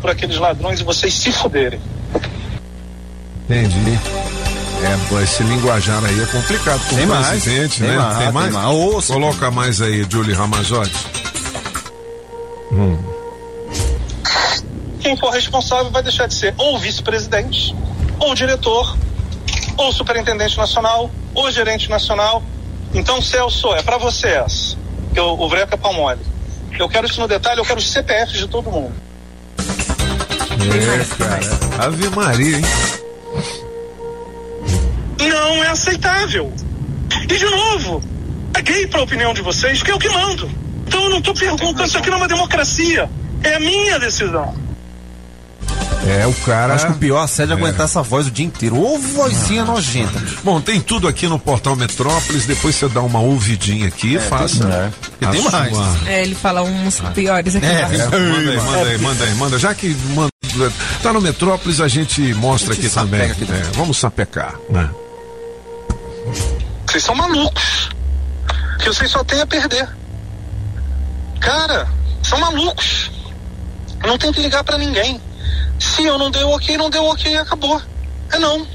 por 0.00 0.10
aqueles 0.10 0.36
ladrões 0.36 0.80
e 0.80 0.84
vocês 0.84 1.12
se 1.14 1.32
fuderem. 1.32 1.80
Entendi. 3.48 3.98
É, 4.84 5.08
pô, 5.08 5.18
esse 5.20 5.42
linguajar 5.42 6.04
aí 6.04 6.20
é 6.20 6.26
complicado 6.26 6.80
com 6.86 6.96
Tem 6.96 7.04
o 7.06 7.08
mais, 7.08 7.28
presidente, 7.28 7.80
tem 7.80 7.88
né? 7.88 7.96
mais, 7.96 8.18
tem 8.18 8.32
mais? 8.32 8.46
tem 8.46 8.54
mais. 8.54 8.74
Ouça. 8.76 9.12
Coloca 9.14 9.50
mais 9.50 9.80
aí, 9.80 10.06
Julie 10.08 10.34
Ramazotti. 10.34 10.94
Quem 15.00 15.16
for 15.16 15.30
responsável 15.30 15.90
vai 15.90 16.02
deixar 16.02 16.26
de 16.26 16.34
ser 16.34 16.54
ou 16.58 16.78
vice-presidente, 16.78 17.74
ou 18.20 18.34
diretor, 18.34 18.96
ou 19.78 19.92
superintendente 19.92 20.56
nacional, 20.58 21.10
ou 21.34 21.50
gerente 21.50 21.88
nacional. 21.88 22.42
Então, 22.92 23.22
Celso, 23.22 23.72
é 23.74 23.82
pra 23.82 23.96
você 23.96 24.28
essa. 24.28 24.76
Que 25.14 25.20
o, 25.20 25.40
o 25.40 25.48
Vreca 25.48 25.74
é. 25.76 26.18
Eu 26.78 26.88
quero 26.88 27.06
isso 27.06 27.20
no 27.20 27.26
detalhe, 27.26 27.58
eu 27.60 27.64
quero 27.64 27.78
os 27.78 27.90
CPFs 27.90 28.38
de 28.38 28.46
todo 28.46 28.70
mundo. 28.70 28.92
É, 30.60 31.16
cara. 31.16 31.86
Ave 31.86 32.08
Maria, 32.10 32.58
hein? 32.58 32.64
Não 35.48 35.64
é 35.64 35.68
aceitável. 35.68 36.52
E 37.22 37.26
de 37.26 37.44
novo, 37.46 38.02
caguei 38.52 38.86
pra 38.86 39.00
opinião 39.02 39.32
de 39.32 39.40
vocês, 39.40 39.82
que 39.82 39.90
é 39.90 39.94
o 39.94 39.98
que 39.98 40.08
mando. 40.10 40.50
Então 40.86 41.04
eu 41.04 41.10
não 41.10 41.22
tô 41.22 41.32
perguntando, 41.32 41.84
isso 41.84 41.96
aqui 41.98 42.10
não 42.10 42.18
é 42.18 42.20
uma 42.22 42.28
democracia. 42.28 43.08
É 43.42 43.54
a 43.54 43.60
minha 43.60 43.98
decisão. 43.98 44.54
É, 46.06 46.26
o 46.26 46.32
cara. 46.34 46.74
Acho 46.74 46.86
que 46.86 46.92
o 46.92 46.96
pior 46.96 47.26
é 47.38 47.42
É. 47.42 47.52
aguentar 47.52 47.84
essa 47.86 48.02
voz 48.02 48.26
o 48.26 48.30
dia 48.30 48.44
inteiro. 48.46 48.76
Ô, 48.78 48.98
vozinha 48.98 49.64
nojenta. 49.64 50.22
Bom, 50.44 50.60
tem 50.60 50.80
tudo 50.80 51.08
aqui 51.08 51.26
no 51.26 51.38
Portal 51.38 51.76
Metrópolis. 51.76 52.46
Depois 52.46 52.74
você 52.76 52.88
dá 52.88 53.00
uma 53.02 53.20
ouvidinha 53.20 53.88
aqui 53.88 54.14
e 54.14 54.18
faça. 54.18 54.64
tem- 54.66 54.92
E 55.20 55.24
a 55.26 55.30
tem 55.30 55.42
mais. 55.50 55.76
É, 56.06 56.22
ele 56.22 56.34
fala 56.34 56.62
uns 56.62 57.00
piores 57.14 57.56
aqui. 57.56 57.66
É, 57.66 57.82
embaixo. 57.84 58.10
manda 58.10 58.16
aí, 58.16 58.56
manda 58.58 58.88
aí, 58.90 58.98
manda 58.98 59.24
aí, 59.24 59.34
manda. 59.34 59.58
Já 59.58 59.74
que 59.74 59.88
manda, 60.14 60.30
tá 61.02 61.12
no 61.12 61.20
Metrópolis, 61.20 61.80
a 61.80 61.88
gente 61.88 62.22
mostra 62.34 62.72
A 62.72 62.74
gente 62.76 62.86
aqui 62.86 62.94
também. 62.94 63.30
aqui 63.30 63.44
É, 63.44 63.62
vamos 63.74 63.98
sapecar, 63.98 64.54
né? 64.70 64.88
Vocês 66.88 67.04
são 67.04 67.14
malucos. 67.14 67.90
Que 68.78 68.86
vocês 68.86 69.10
só 69.10 69.22
têm 69.22 69.42
a 69.42 69.46
perder. 69.46 69.86
Cara, 71.38 71.86
são 72.22 72.40
malucos. 72.40 73.10
Não 74.06 74.16
tem 74.16 74.32
que 74.32 74.40
ligar 74.40 74.64
pra 74.64 74.78
ninguém. 74.78 75.20
Se 75.78 76.04
eu 76.04 76.16
não 76.16 76.30
dei 76.30 76.42
o 76.44 76.50
ok, 76.50 76.78
não 76.78 76.88
deu 76.88 77.04
ok, 77.04 77.36
acabou. 77.36 77.80
É 78.32 78.38
não. 78.38 78.66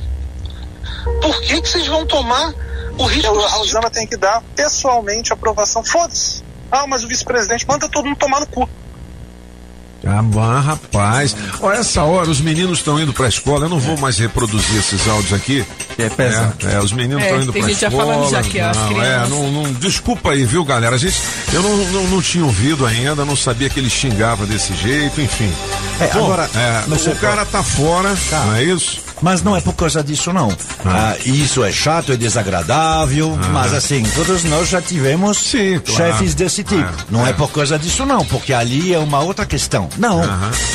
Por 1.23 1.41
que 1.41 1.59
que 1.59 1.67
vocês 1.67 1.87
vão 1.87 2.05
tomar 2.05 2.53
o 2.99 3.05
risco? 3.05 3.33
Eu, 3.33 3.47
a 3.47 3.61
Usana 3.61 3.89
tem 3.89 4.05
que 4.05 4.15
dar 4.15 4.43
pessoalmente 4.55 5.33
aprovação. 5.33 5.83
Foda-se. 5.83 6.43
Ah, 6.71 6.85
mas 6.85 7.03
o 7.03 7.07
vice-presidente 7.07 7.67
manda 7.67 7.89
todo 7.89 8.05
mundo 8.05 8.17
tomar 8.17 8.41
no 8.41 8.47
cu. 8.47 8.69
Ah, 10.05 10.59
rapaz. 10.59 11.35
Ó, 11.61 11.71
essa 11.71 12.03
hora 12.03 12.29
os 12.29 12.41
meninos 12.41 12.79
estão 12.79 12.99
indo 12.99 13.13
pra 13.13 13.27
escola. 13.27 13.65
Eu 13.65 13.69
não 13.69 13.79
vou 13.79 13.97
mais 13.97 14.17
reproduzir 14.17 14.77
esses 14.77 15.07
áudios 15.07 15.31
aqui. 15.33 15.65
É 15.97 16.09
pesado. 16.09 16.53
É, 16.67 16.73
é, 16.73 16.79
os 16.79 16.91
meninos 16.91 17.23
É, 17.23 17.27
estão 17.27 17.41
indo 17.43 17.53
tem 17.53 17.61
pra 17.61 17.69
gente 17.71 17.79
já 17.81 17.87
escola. 17.87 18.13
falando 18.13 18.29
já 18.31 18.43
que 18.43 18.59
as 18.59 18.75
não, 18.75 18.83
é, 18.85 18.93
crianças- 18.93 19.29
não, 19.29 19.51
não- 19.51 19.73
desculpa 19.73 20.31
aí, 20.31 20.43
viu, 20.45 20.65
galera? 20.65 20.95
A 20.95 20.99
gente, 20.99 21.21
eu 21.53 21.61
não, 21.61 21.77
não, 21.77 22.03
não 22.07 22.21
tinha 22.21 22.43
ouvido 22.43 22.85
ainda, 22.85 23.23
não 23.23 23.35
sabia 23.35 23.69
que 23.69 23.79
ele 23.79 23.89
xingava 23.89 24.45
desse 24.45 24.73
jeito, 24.75 25.21
enfim. 25.21 25.51
É, 25.99 26.07
Bom, 26.07 26.25
agora, 26.25 26.49
é, 26.55 27.09
o 27.11 27.15
cara 27.15 27.45
tá 27.45 27.63
fora, 27.63 28.13
Tá. 28.29 28.39
não 28.45 28.55
é 28.55 28.63
isso? 28.63 28.99
Mas 29.23 29.41
não 29.41 29.55
é 29.55 29.61
por 29.61 29.73
causa 29.73 30.03
disso, 30.03 30.33
não. 30.33 30.51
Ah, 30.85 31.15
isso 31.25 31.63
é 31.63 31.71
chato, 31.71 32.11
é 32.11 32.17
desagradável, 32.17 33.37
mas 33.53 33.73
assim, 33.73 34.03
todos 34.15 34.43
nós 34.43 34.67
já 34.67 34.81
tivemos 34.81 35.37
Sim, 35.37 35.79
claro. 35.79 36.11
chefes 36.11 36.35
desse 36.35 36.61
tipo. 36.61 36.81
É, 36.81 36.91
não 37.09 37.25
é. 37.25 37.29
é. 37.29 37.33
por 37.33 37.49
causa 37.49 37.79
disso, 37.79 38.05
não, 38.05 38.25
porque 38.25 38.51
ali 38.53 38.93
é 38.93 38.99
uma 38.99 39.19
outra 39.21 39.45
questão. 39.45 39.87
Não. 39.97 40.21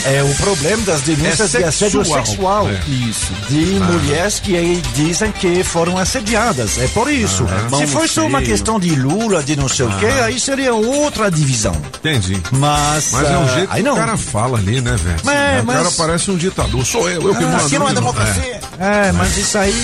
É 0.06 0.22
o 0.22 0.34
problema 0.36 0.82
das 0.84 1.02
denúncias 1.02 1.54
É 1.54 1.58
de 1.58 1.64
assédio 1.64 2.02
sexual. 2.04 2.66
É. 2.70 2.80
Isso. 2.88 3.32
De 3.50 3.78
mulheres 3.80 4.40
que 4.40 4.56
aí 4.56 4.82
dizem 4.94 5.30
que 5.30 5.62
foram 5.62 5.98
assediadas. 5.98 6.78
É 6.78 6.88
por 6.88 7.12
isso. 7.12 7.44
Mão 7.70 7.80
Se 7.80 7.86
no 7.86 7.92
fosse 8.00 8.20
uma 8.20 8.40
questão 8.40 8.80
de 8.80 8.94
Lula, 8.94 9.42
de 9.42 9.56
não 9.56 9.68
sei 9.68 9.84
o 9.84 9.90
quê, 9.98 10.06
aí 10.06 10.40
seria 10.40 10.72
outra 10.72 11.30
divisão. 11.30 11.76
Entendi. 11.98 12.40
Mas. 12.52 13.10
Mas 13.12 13.30
é 13.30 13.36
um 13.36 13.44
ah, 13.44 13.48
jeito 13.48 13.72
aí 13.72 13.82
que 13.82 13.88
não. 13.88 13.92
o 13.92 13.96
cara 13.96 14.16
fala 14.16 14.56
ali, 14.56 14.80
né, 14.80 14.96
velho? 14.96 15.30
É, 15.30 15.60
o 15.60 15.66
mas- 15.66 15.76
cara 15.76 15.90
parece 15.98 16.30
um 16.30 16.36
ditador. 16.36 16.86
Sou 16.86 17.08
eu, 17.10 17.20
eu 17.22 17.34
que 17.34 17.44
Ah, 17.44 17.48
mando. 17.48 17.66
aqui 17.66 17.78
não 17.78 17.88
é 17.88 17.92
eu 17.92 18.37
É, 18.80 19.12
mas 19.12 19.36
isso 19.36 19.58
aí. 19.58 19.74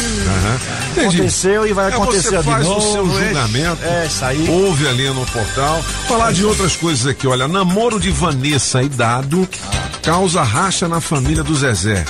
Entendi. 0.92 1.16
aconteceu 1.16 1.66
e 1.66 1.72
vai 1.72 1.90
É, 1.90 1.94
acontecer 1.94 2.28
você 2.30 2.36
de 2.38 2.42
faz 2.44 2.66
novo. 2.66 2.78
o 2.78 2.92
seu 2.92 3.20
é. 3.20 3.26
julgamento. 3.26 3.84
É, 3.84 4.06
isso 4.06 4.24
aí. 4.24 4.46
Ouve 4.48 4.88
ali 4.88 5.08
no 5.10 5.26
portal. 5.26 5.82
Falar 6.06 6.32
de 6.32 6.44
outras 6.44 6.76
coisas 6.76 7.06
aqui, 7.06 7.26
olha, 7.26 7.48
namoro 7.48 7.98
de 7.98 8.10
Vanessa 8.10 8.82
e 8.82 8.88
Dado 8.88 9.48
causa 10.02 10.42
racha 10.42 10.86
na 10.86 11.00
família 11.00 11.42
do 11.42 11.54
Zezé. 11.56 12.04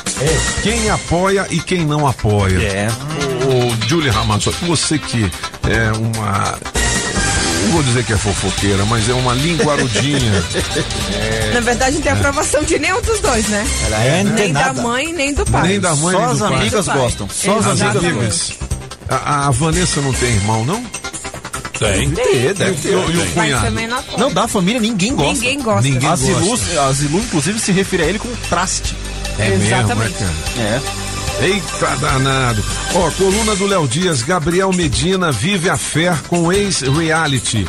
Quem 0.62 0.90
apoia 0.90 1.46
e 1.50 1.60
quem 1.60 1.84
não 1.86 2.06
apoia. 2.06 2.58
É. 2.60 2.88
O 3.46 3.88
Julie 3.88 4.10
Ramazotti, 4.10 4.64
você 4.64 4.98
que 4.98 5.30
é 5.68 5.92
uma. 5.96 6.58
Não 7.64 7.72
vou 7.72 7.82
dizer 7.82 8.04
que 8.04 8.12
é 8.12 8.16
fofoqueira, 8.16 8.84
mas 8.84 9.08
é 9.08 9.12
uma 9.14 9.32
linguarudinha. 9.34 10.44
Na 11.54 11.60
verdade, 11.60 11.96
não 11.96 12.02
tem 12.02 12.12
aprovação 12.12 12.62
de 12.62 12.78
nenhum 12.78 13.00
dos 13.00 13.20
dois, 13.20 13.46
né? 13.48 13.66
Ela 13.86 13.98
é 14.04 14.24
nem 14.24 14.52
da 14.52 14.72
mãe, 14.72 15.12
nem 15.12 15.32
do 15.34 15.44
pai. 15.46 15.68
Nem 15.68 15.80
da 15.80 15.94
mãe, 15.96 16.12
Só 16.14 16.20
nem 16.20 16.30
as 16.30 16.38
do 16.38 16.44
pai. 16.48 16.54
amigas 16.56 16.86
do 16.86 16.92
gostam. 16.92 17.28
Só 17.30 17.58
as 17.58 17.66
As 17.66 17.80
amigas. 17.82 18.52
A, 19.08 19.46
a 19.48 19.50
Vanessa 19.50 20.00
não 20.00 20.12
tem 20.12 20.30
irmão, 20.30 20.64
não? 20.64 20.84
Tem. 21.78 22.08
ter, 22.10 22.54
deve 22.54 22.74
ter. 22.80 22.92
E 22.92 22.94
o- 22.94 23.10
e 23.24 23.26
cunhado? 23.30 23.66
não 24.16 24.32
da 24.32 24.46
família 24.46 24.80
ninguém 24.80 25.14
gosta. 25.14 25.32
Ninguém 25.32 25.60
gosta. 25.60 25.82
Ninguém 25.82 26.08
A 26.08 26.16
gosta. 26.16 26.24
Zilu, 26.26 26.80
a 26.80 26.92
Zilu, 26.92 27.18
inclusive, 27.18 27.58
se 27.58 27.72
refere 27.72 28.04
a 28.04 28.06
ele 28.06 28.18
como 28.18 28.34
traste. 28.48 28.94
É 29.38 29.48
mesmo, 29.48 29.64
é, 29.64 29.66
Exatamente. 29.78 30.14
cara? 30.14 30.32
É. 30.58 30.80
Eita 31.40 31.96
danado. 31.96 32.64
Ó, 32.94 33.10
coluna 33.10 33.54
do 33.56 33.66
Léo 33.66 33.86
Dias, 33.88 34.22
Gabriel 34.22 34.72
Medina 34.72 35.30
vive 35.32 35.68
a 35.68 35.76
fé 35.76 36.16
com 36.28 36.50
ex-reality. 36.52 37.68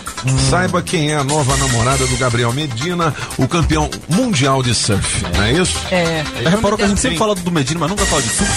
Saiba 0.49 0.81
quem 0.81 1.11
é 1.11 1.15
a 1.17 1.23
nova 1.23 1.57
namorada 1.57 2.05
do 2.07 2.15
Gabriel 2.15 2.53
Medina, 2.53 3.13
o 3.37 3.47
campeão 3.47 3.89
mundial 4.07 4.63
de 4.63 4.73
surf. 4.73 5.25
Não 5.35 5.43
é 5.43 5.53
isso? 5.53 5.77
É. 5.91 6.23
Reparou 6.49 6.77
que 6.77 6.83
a 6.83 6.87
gente 6.87 7.01
sempre 7.01 7.17
fala 7.17 7.35
do 7.35 7.51
Medina, 7.51 7.79
mas 7.81 7.89
nunca 7.89 8.05
fala 8.05 8.21
de 8.21 8.29
surf? 8.29 8.51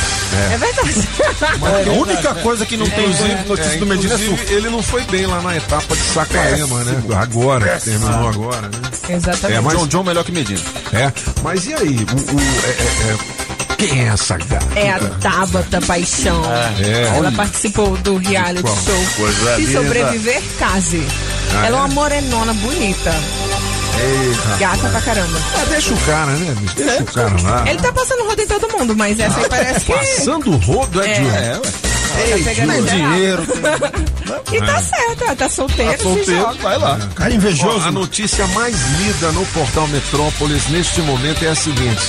É 0.53 0.59
verdade. 0.59 1.89
a 1.89 1.93
única 1.93 2.35
coisa 2.37 2.67
que 2.67 2.77
não 2.77 2.89
tem 2.89 3.09
notícia 3.09 3.73
É, 3.73 3.77
do 3.79 3.87
Medina 3.87 4.15
é 4.15 4.19
surf. 4.19 4.53
ele 4.55 4.69
não 4.69 4.83
foi 4.83 5.03
bem 5.05 5.27
lá 5.27 5.41
na 5.41 5.57
etapa 5.57 5.97
de 5.97 6.03
Saquarema, 6.03 6.85
né? 6.85 7.03
Agora, 7.19 7.81
terminou 7.81 8.29
agora, 8.29 8.63
né? 8.69 8.79
Exatamente. 9.09 9.59
É, 9.59 9.61
mas- 9.61 9.79
John 9.79 9.87
John 9.89 10.05
melhor 10.05 10.23
que 10.25 10.33
Medina. 10.33 10.61
É, 10.93 11.11
mas 11.43 11.67
e 11.67 11.75
aí? 11.75 11.97
O, 11.97 12.37
o- 12.37 12.41
é- 12.41 12.71
é- 12.71 13.13
é- 13.45 13.48
quem 13.79 14.01
é 14.03 14.09
essa 14.09 14.37
gata? 14.37 14.79
É 14.79 14.91
a 14.91 14.99
Tabata 15.21 15.81
Paixão. 15.81 16.43
É. 16.79 17.17
Ela 17.17 17.33
participou 17.33 17.97
do 17.99 18.17
reality 18.19 18.63
Qual? 18.63 18.77
show. 18.77 19.07
Coisa 19.17 19.55
Se 19.57 19.63
linda. 19.63 19.83
sobreviver, 19.83 20.43
case. 20.59 21.07
Ah, 21.55 21.67
Ela 21.67 21.67
é 21.67 21.71
é? 21.81 21.83
uma 21.85 21.89
morenona 21.89 22.53
bonita. 22.55 23.15
Eita. 24.01 24.57
Gata 24.59 24.89
pra 24.91 25.01
caramba. 25.01 25.39
Ah, 25.57 25.65
deixa 25.71 25.93
o 25.95 25.97
cara, 25.99 26.31
né? 26.33 26.55
bicho? 26.61 26.75
Deixa 26.77 27.03
o 27.03 27.07
cara 27.07 27.43
lá. 27.43 27.65
Ele 27.69 27.81
tá 27.81 27.93
passando 27.93 28.25
rodo 28.29 28.41
em 28.43 28.47
todo 28.47 28.79
mundo, 28.79 28.95
mas 28.97 29.19
essa 29.19 29.39
aí 29.41 29.49
parece 29.49 29.87
que. 29.87 29.93
Passando 29.93 30.51
o 30.51 30.57
rodo 30.59 31.03
é, 31.03 31.11
É. 31.11 31.21
de. 31.21 31.27
É, 31.29 31.53
ué. 31.65 31.73
Tá 32.27 32.45
pegando 32.45 32.73
Tem 32.73 32.87
geral. 32.87 33.13
dinheiro, 33.13 33.43
E 34.53 34.61
tá 34.61 34.81
certo, 34.83 35.25
ela 35.25 35.37
tá 35.37 35.49
solteira, 35.49 35.93
tá 35.93 35.99
se 35.99 36.03
solteiro, 36.05 36.41
joga. 36.41 36.55
vai 36.55 36.79
lá. 36.79 36.99
Cara 37.15 37.31
Ó, 37.31 37.35
invejoso. 37.35 37.87
a 37.87 37.91
notícia 37.93 38.47
mais 38.49 38.75
lida 38.99 39.31
no 39.33 39.45
portal 39.47 39.87
Metrópolis 39.89 40.69
neste 40.69 41.01
momento 41.03 41.45
é 41.45 41.49
a 41.49 41.55
seguinte: 41.55 42.01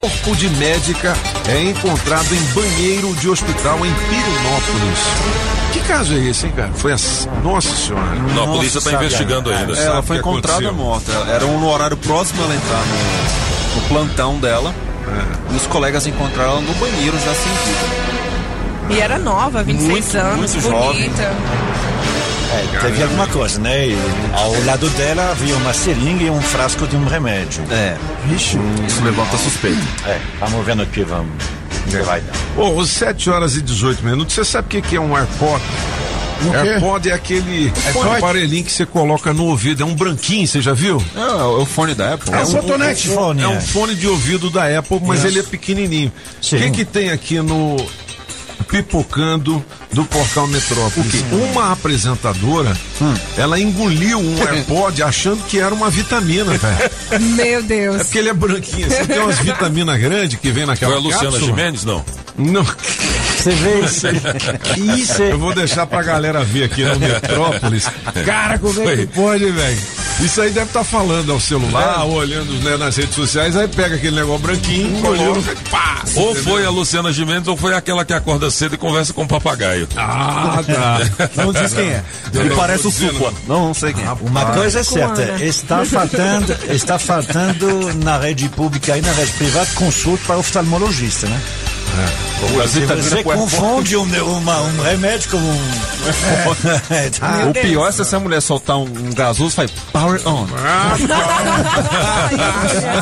corpo 0.00 0.36
de 0.36 0.48
médica 0.50 1.14
é 1.48 1.62
encontrado 1.62 2.32
em 2.32 2.42
banheiro 2.54 3.12
de 3.16 3.28
hospital 3.28 3.84
em 3.84 3.92
Pirinópolis. 3.92 4.98
Que 5.72 5.80
caso 5.80 6.14
é 6.14 6.18
esse, 6.28 6.46
hein, 6.46 6.52
cara? 6.54 6.70
Foi 6.74 6.92
a. 6.92 6.96
Nossa 7.42 7.74
senhora. 7.74 8.04
Não, 8.34 8.44
a 8.44 8.56
polícia 8.56 8.78
está 8.78 8.92
investigando 8.92 9.50
ainda. 9.50 9.76
É, 9.76 9.84
ela 9.86 10.02
foi 10.02 10.18
encontrada 10.18 10.58
aconteceu? 10.68 10.84
morta. 10.84 11.12
Era 11.32 11.44
um 11.46 11.66
horário 11.68 11.96
próximo 11.96 12.42
ela 12.44 12.54
entrar 12.54 12.82
no, 12.86 13.80
no 13.80 13.88
plantão 13.88 14.38
dela. 14.38 14.72
E 15.52 15.56
os 15.56 15.66
colegas 15.66 16.06
encontraram 16.06 16.52
ela 16.52 16.60
no 16.60 16.74
banheiro 16.74 17.16
já 17.18 17.34
sem 17.34 17.52
vida. 17.52 18.13
E 18.90 19.00
era 19.00 19.18
nova, 19.18 19.62
26 19.62 19.90
Muito, 19.90 20.16
anos, 20.18 20.54
muito 20.54 20.60
jovem. 20.70 21.02
bonita. 21.02 21.22
É, 22.52 22.78
teve 22.82 23.02
alguma 23.02 23.26
coisa, 23.26 23.58
né? 23.60 23.88
E 23.88 23.98
ao 24.34 24.64
lado 24.64 24.88
dela 24.90 25.30
havia 25.30 25.56
uma 25.56 25.72
seringa 25.72 26.22
e 26.24 26.30
um 26.30 26.40
frasco 26.40 26.86
de 26.86 26.94
um 26.96 27.04
remédio. 27.04 27.64
É. 27.70 27.96
Vixe. 28.26 28.56
Isso 28.86 29.02
levanta 29.02 29.36
suspeita. 29.38 29.80
É, 30.06 30.20
vamos 30.38 30.64
vendo 30.64 30.82
aqui, 30.82 31.02
vamos. 31.02 31.32
que 31.90 31.96
vai 31.98 32.20
dar. 32.20 32.32
Ô, 32.62 32.80
às 32.80 32.90
7 32.90 33.28
horas 33.30 33.56
e 33.56 33.62
18 33.62 34.04
minutos, 34.04 34.34
você 34.34 34.44
sabe 34.44 34.66
o 34.66 34.70
que, 34.70 34.82
que 34.82 34.96
é 34.96 35.00
um 35.00 35.16
AirPod? 35.16 35.62
O 36.46 36.50
quê? 36.50 36.56
AirPod 36.68 37.08
é 37.10 37.12
aquele 37.14 37.72
AirPod? 37.86 38.16
aparelhinho 38.18 38.64
que 38.64 38.72
você 38.72 38.86
coloca 38.86 39.32
no 39.32 39.46
ouvido, 39.46 39.82
é 39.82 39.86
um 39.86 39.94
branquinho, 39.94 40.46
você 40.46 40.60
já 40.60 40.74
viu? 40.74 41.02
É, 41.16 41.20
é 41.20 41.24
o 41.44 41.64
fone 41.66 41.94
da 41.94 42.14
Apple. 42.14 42.32
É 42.32 42.36
É 42.40 42.44
um 42.44 42.48
um- 42.48 42.52
cotonete. 42.52 43.08
fone, 43.08 43.42
É 43.42 43.48
um 43.48 43.56
é. 43.56 43.60
fone 43.60 43.94
de 43.96 44.06
ouvido 44.06 44.48
da 44.50 44.78
Apple, 44.78 45.00
mas 45.02 45.24
ele 45.24 45.40
é 45.40 45.42
pequenininho. 45.42 46.12
O 46.36 46.40
que 46.56 46.70
que 46.70 46.84
tem 46.84 47.10
aqui 47.10 47.40
no 47.40 47.76
pipocando 48.74 49.64
do 49.92 50.04
portal 50.04 50.48
Metrópolis? 50.48 51.24
Uma 51.30 51.70
apresentadora, 51.70 52.76
ela 53.36 53.60
engoliu 53.60 54.18
um 54.18 54.36
AirPod 54.48 55.00
achando 55.00 55.44
que 55.44 55.60
era 55.60 55.72
uma 55.72 55.88
vitamina, 55.88 56.52
velho. 56.58 56.90
Meu 57.36 57.58
É 57.60 57.62
Deus. 57.62 58.02
porque 58.02 58.18
ele 58.18 58.30
é 58.30 58.34
branquinho. 58.34 58.90
Você 58.90 59.04
tem 59.06 59.20
umas 59.20 59.38
vitaminas 59.38 59.96
grandes 60.00 60.40
que 60.40 60.50
vem 60.50 60.66
naquela 60.66 60.90
Foi 60.92 61.00
a 61.00 61.04
Luciana 61.04 61.24
cápsula? 61.30 61.46
Gimenez? 61.46 61.84
Não. 61.84 62.04
Não. 62.36 62.64
Você 62.64 63.50
vê 63.50 63.80
isso? 63.80 64.06
Isso 64.96 65.22
é... 65.22 65.32
Eu 65.32 65.38
vou 65.38 65.54
deixar 65.54 65.86
pra 65.86 66.02
galera 66.02 66.42
ver 66.42 66.64
aqui 66.64 66.82
no 66.82 66.98
Metrópolis. 66.98 67.86
Cara, 68.24 68.58
como 68.58 68.88
é 68.88 68.96
que 68.96 69.06
pode, 69.08 69.50
velho? 69.50 69.78
Isso 70.20 70.40
aí 70.40 70.50
deve 70.50 70.66
estar 70.66 70.84
falando 70.84 71.32
ao 71.32 71.40
celular, 71.40 72.04
ou 72.04 72.14
olhando 72.14 72.52
né, 72.62 72.76
nas 72.76 72.96
redes 72.96 73.14
sociais, 73.14 73.56
aí 73.56 73.66
pega 73.66 73.96
aquele 73.96 74.14
negócio 74.14 74.42
branquinho, 74.42 75.02
coloca 75.02 75.52
e 75.52 75.70
pá! 75.70 76.02
Ou 76.14 76.30
entendeu? 76.30 76.44
foi 76.44 76.64
a 76.64 76.70
Luciana 76.70 77.12
Gimenez 77.12 77.48
ou 77.48 77.56
foi 77.56 77.74
aquela 77.74 78.04
que 78.04 78.12
acorda 78.12 78.48
cedo 78.50 78.76
e 78.76 78.78
conversa 78.78 79.12
com 79.12 79.24
o 79.24 79.28
papagaio. 79.28 79.88
Ah, 79.96 80.62
tá. 80.64 81.30
Não 81.44 81.52
diz 81.52 81.74
quem 81.74 81.88
é. 81.88 82.04
Ele 82.32 82.54
parece 82.54 82.86
o. 82.86 82.90
Supla. 82.90 83.32
Não, 83.48 83.66
não 83.66 83.74
sei 83.74 83.92
quem 83.92 84.04
é. 84.04 84.12
Uma 84.20 84.46
coisa 84.46 84.80
é 84.80 84.84
certa, 84.84 85.20
Ana. 85.20 85.44
está 85.44 85.84
faltando, 85.84 86.56
está 86.70 86.98
faltando 86.98 87.94
na 88.04 88.18
rede 88.18 88.48
pública 88.48 88.96
e 88.96 89.02
na 89.02 89.12
rede 89.12 89.32
privada 89.32 89.68
consulta 89.74 90.22
para 90.26 90.38
oftalmologista, 90.38 91.26
né? 91.26 91.40
Brasil 91.92 92.33
Se 92.68 92.80
tá 92.86 92.94
você 92.96 93.18
a- 93.20 93.24
confunde 93.24 93.96
um, 93.96 94.02
uma- 94.02 94.60
um 94.60 94.82
remédio 94.82 95.30
com 95.30 95.36
um. 95.38 95.54
o 97.50 97.52
pior 97.52 97.88
é 97.88 97.92
se 97.92 98.02
essa 98.02 98.18
mulher 98.20 98.40
soltar 98.42 98.76
um, 98.76 98.82
um 98.84 99.12
gasoso 99.14 99.52
e 99.52 99.56
faz 99.56 99.70
power 99.92 100.20
on. 100.26 100.46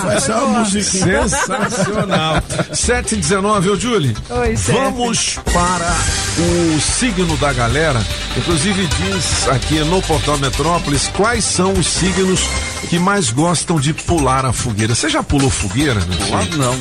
Vai 0.04 0.20
ser 0.20 0.32
uma 0.32 0.60
musiquinha. 0.60 1.28
Sensacional. 1.28 2.42
7 2.72 3.14
e 3.14 3.18
19, 3.18 3.70
ô 3.70 3.76
Julie. 3.78 4.16
Oi. 4.30 4.54
Vamos 4.54 5.38
para 5.52 5.92
o 6.38 6.80
signo 6.80 7.36
da 7.38 7.52
galera. 7.52 8.00
Inclusive 8.36 8.86
diz 8.86 9.48
aqui 9.48 9.80
no 9.80 10.00
Portal 10.02 10.38
Metrópolis 10.38 11.08
quais 11.16 11.44
são 11.44 11.72
os 11.72 11.86
signos 11.86 12.40
que 12.88 12.98
mais 12.98 13.30
gostam 13.30 13.78
de 13.80 13.92
pular 13.94 14.44
a 14.44 14.52
fogueira. 14.52 14.94
Você 14.94 15.08
já 15.08 15.22
pulou 15.22 15.48
fogueira? 15.50 15.94
Meu 16.00 16.18
filho? 16.42 16.58
Não. 16.58 16.74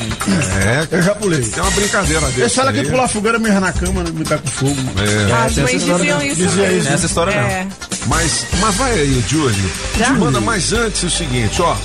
É, 0.61 0.87
Eu 0.91 1.01
já 1.01 1.15
pulei. 1.15 1.41
tem 1.41 1.61
uma 1.61 1.71
brincadeira 1.71 2.27
dessa. 2.31 2.40
Eles 2.41 2.55
falam 2.55 2.73
aí. 2.73 2.83
que 2.83 2.89
pular 2.89 3.07
fogueira 3.07 3.39
me 3.39 3.49
na 3.49 3.71
cama, 3.73 4.03
né, 4.03 4.11
me 4.13 4.23
pega 4.25 4.41
com 4.41 4.47
fogo. 4.49 4.75
É. 4.99 5.45
As 5.45 5.55
mães 5.57 5.83
diziam 5.83 6.21
isso 6.21 6.35
Dizia 6.35 6.63
mesmo. 6.63 6.77
isso. 6.79 6.89
Nessa 6.89 7.05
história 7.05 7.33
não. 7.41 7.47
É. 7.47 7.67
Mas, 8.07 8.45
mas 8.59 8.75
vai 8.75 8.91
aí, 8.93 9.23
Júlio. 9.27 9.71
Já? 9.97 10.09
Manda, 10.13 10.41
mas 10.41 10.73
antes 10.73 11.03
o 11.03 11.09
seguinte, 11.09 11.61
ó. 11.61 11.75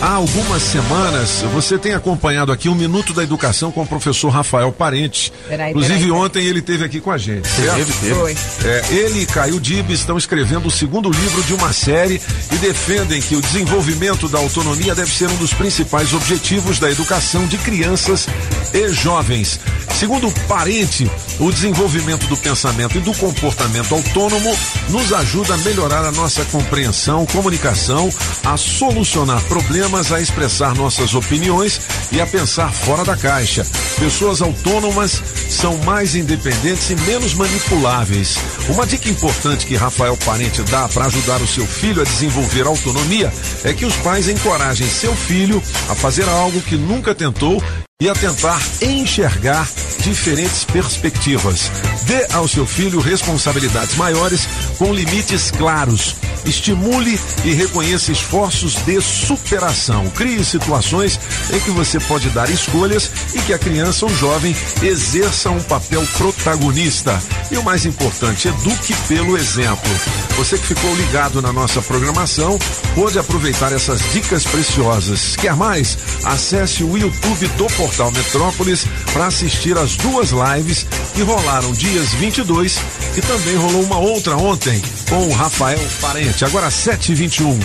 Há 0.00 0.14
algumas 0.14 0.62
semanas 0.62 1.42
você 1.52 1.76
tem 1.76 1.92
acompanhado 1.92 2.50
aqui 2.50 2.70
um 2.70 2.74
Minuto 2.74 3.12
da 3.12 3.22
Educação 3.22 3.70
com 3.70 3.82
o 3.82 3.86
professor 3.86 4.30
Rafael 4.30 4.72
Parente. 4.72 5.30
Peraí, 5.46 5.70
Inclusive, 5.70 5.94
peraí, 5.94 6.08
peraí. 6.10 6.24
ontem 6.24 6.46
ele 6.46 6.62
teve 6.62 6.84
aqui 6.86 7.00
com 7.00 7.10
a 7.10 7.18
gente. 7.18 7.46
Teve, 7.50 7.92
teve. 7.92 8.14
Foi. 8.14 8.36
É, 8.64 8.84
ele 8.92 9.22
e 9.22 9.26
Caio 9.26 9.60
Dib 9.60 9.90
estão 9.90 10.16
escrevendo 10.16 10.68
o 10.68 10.70
segundo 10.70 11.10
livro 11.10 11.42
de 11.42 11.52
uma 11.52 11.70
série 11.74 12.18
e 12.50 12.56
defendem 12.56 13.20
que 13.20 13.36
o 13.36 13.42
desenvolvimento 13.42 14.26
da 14.26 14.38
autonomia 14.38 14.94
deve 14.94 15.10
ser 15.10 15.28
um 15.28 15.36
dos 15.36 15.52
principais 15.52 16.14
objetivos 16.14 16.78
da 16.78 16.90
educação 16.90 17.46
de 17.46 17.58
crianças 17.58 18.26
e 18.72 18.88
jovens. 18.94 19.60
Segundo 19.98 20.28
o 20.28 20.32
Parente, 20.48 21.10
o 21.38 21.52
desenvolvimento 21.52 22.26
do 22.26 22.36
pensamento 22.38 22.96
e 22.96 23.00
do 23.02 23.12
comportamento 23.14 23.94
autônomo 23.94 24.56
nos 24.88 25.12
ajuda 25.12 25.54
a 25.54 25.58
melhorar 25.58 26.04
a 26.06 26.12
nossa 26.12 26.42
compreensão, 26.46 27.26
comunicação, 27.26 28.08
a 28.42 28.56
solucionar 28.56 29.42
problemas, 29.44 29.89
a 29.90 30.20
expressar 30.20 30.74
nossas 30.76 31.14
opiniões 31.14 31.80
e 32.12 32.20
a 32.20 32.26
pensar 32.26 32.72
fora 32.72 33.04
da 33.04 33.16
caixa. 33.16 33.66
Pessoas 33.98 34.40
autônomas 34.40 35.20
são 35.48 35.76
mais 35.78 36.14
independentes 36.14 36.88
e 36.90 36.94
menos 36.94 37.34
manipuláveis. 37.34 38.38
Uma 38.68 38.86
dica 38.86 39.08
importante 39.08 39.66
que 39.66 39.74
Rafael 39.74 40.16
Parente 40.24 40.62
dá 40.62 40.88
para 40.88 41.06
ajudar 41.06 41.42
o 41.42 41.46
seu 41.46 41.66
filho 41.66 42.02
a 42.02 42.04
desenvolver 42.04 42.66
autonomia 42.66 43.32
é 43.64 43.72
que 43.72 43.84
os 43.84 43.96
pais 43.96 44.28
encorajem 44.28 44.88
seu 44.88 45.14
filho 45.14 45.60
a 45.88 45.94
fazer 45.94 46.28
algo 46.28 46.60
que 46.62 46.76
nunca 46.76 47.12
tentou 47.12 47.60
e 48.00 48.08
a 48.08 48.14
tentar 48.14 48.62
enxergar 48.80 49.68
diferentes 50.02 50.64
perspectivas. 50.64 51.70
Dê 52.04 52.26
ao 52.32 52.48
seu 52.48 52.66
filho 52.66 53.00
responsabilidades 53.00 53.96
maiores 53.96 54.48
com 54.78 54.92
limites 54.92 55.50
claros. 55.50 56.16
Estimule 56.44 57.20
e 57.44 57.52
reconheça 57.52 58.10
esforços 58.10 58.74
de 58.86 59.00
superação. 59.00 60.08
Crie 60.10 60.44
situações 60.44 61.20
em 61.52 61.60
que 61.60 61.70
você 61.70 62.00
pode 62.00 62.30
dar 62.30 62.48
escolhas 62.48 63.10
e 63.34 63.40
que 63.40 63.52
a 63.52 63.58
criança 63.58 64.06
ou 64.06 64.14
jovem 64.14 64.56
exerça 64.82 65.50
um 65.50 65.62
papel 65.62 66.02
protagonista. 66.16 67.20
E 67.50 67.58
o 67.58 67.62
mais 67.62 67.84
importante, 67.84 68.48
eduque 68.48 68.94
pelo 69.08 69.36
exemplo. 69.36 69.90
Você 70.36 70.56
que 70.56 70.66
ficou 70.66 70.94
ligado 70.96 71.42
na 71.42 71.52
nossa 71.52 71.82
programação 71.82 72.58
pode 72.94 73.18
aproveitar 73.18 73.72
essas 73.72 74.00
dicas 74.12 74.44
preciosas. 74.44 75.36
Quer 75.36 75.54
mais? 75.54 75.98
Acesse 76.24 76.82
o 76.82 76.96
YouTube 76.96 77.46
do 77.48 77.66
Portal 77.66 78.10
Metrópolis 78.12 78.86
para 79.12 79.26
assistir 79.26 79.76
as 79.90 79.96
duas 79.96 80.30
lives 80.30 80.86
que 81.14 81.22
rolaram 81.22 81.72
dias 81.72 82.14
22 82.14 82.78
e 83.16 83.20
também 83.22 83.56
rolou 83.56 83.82
uma 83.82 83.98
outra 83.98 84.36
ontem 84.36 84.80
com 85.08 85.26
o 85.26 85.32
Rafael 85.32 85.80
Parente. 86.00 86.44
Agora 86.44 86.68
7h21. 86.68 87.58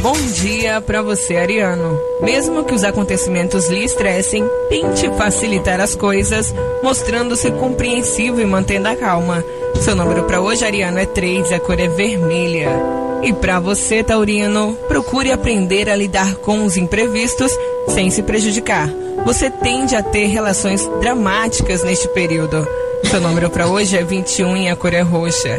Bom 0.00 0.16
dia 0.34 0.80
pra 0.80 1.02
você, 1.02 1.36
Ariano. 1.36 1.98
Mesmo 2.20 2.64
que 2.64 2.74
os 2.74 2.84
acontecimentos 2.84 3.68
lhe 3.68 3.84
estressem, 3.84 4.48
tente 4.68 5.08
facilitar 5.16 5.80
as 5.80 5.96
coisas, 5.96 6.54
mostrando-se 6.82 7.50
compreensivo 7.50 8.40
e 8.40 8.46
mantendo 8.46 8.88
a 8.88 8.94
calma. 8.94 9.44
Seu 9.80 9.96
número 9.96 10.22
pra 10.24 10.40
hoje, 10.40 10.64
Ariano, 10.64 10.98
é 10.98 11.06
3 11.06 11.50
e 11.50 11.54
a 11.54 11.60
cor 11.60 11.80
é 11.80 11.88
vermelha. 11.88 13.03
E 13.24 13.32
pra 13.32 13.58
você, 13.58 14.04
Taurino, 14.04 14.76
procure 14.86 15.32
aprender 15.32 15.88
a 15.88 15.96
lidar 15.96 16.34
com 16.36 16.62
os 16.62 16.76
imprevistos 16.76 17.50
sem 17.88 18.10
se 18.10 18.22
prejudicar. 18.22 18.88
Você 19.24 19.48
tende 19.48 19.96
a 19.96 20.02
ter 20.02 20.26
relações 20.26 20.86
dramáticas 21.00 21.82
neste 21.82 22.06
período. 22.08 22.68
Seu 23.10 23.22
número 23.22 23.48
pra 23.48 23.66
hoje 23.66 23.96
é 23.96 24.04
21 24.04 24.56
e 24.58 24.68
a 24.68 24.76
cor 24.76 24.92
é 24.92 25.00
roxa. 25.00 25.58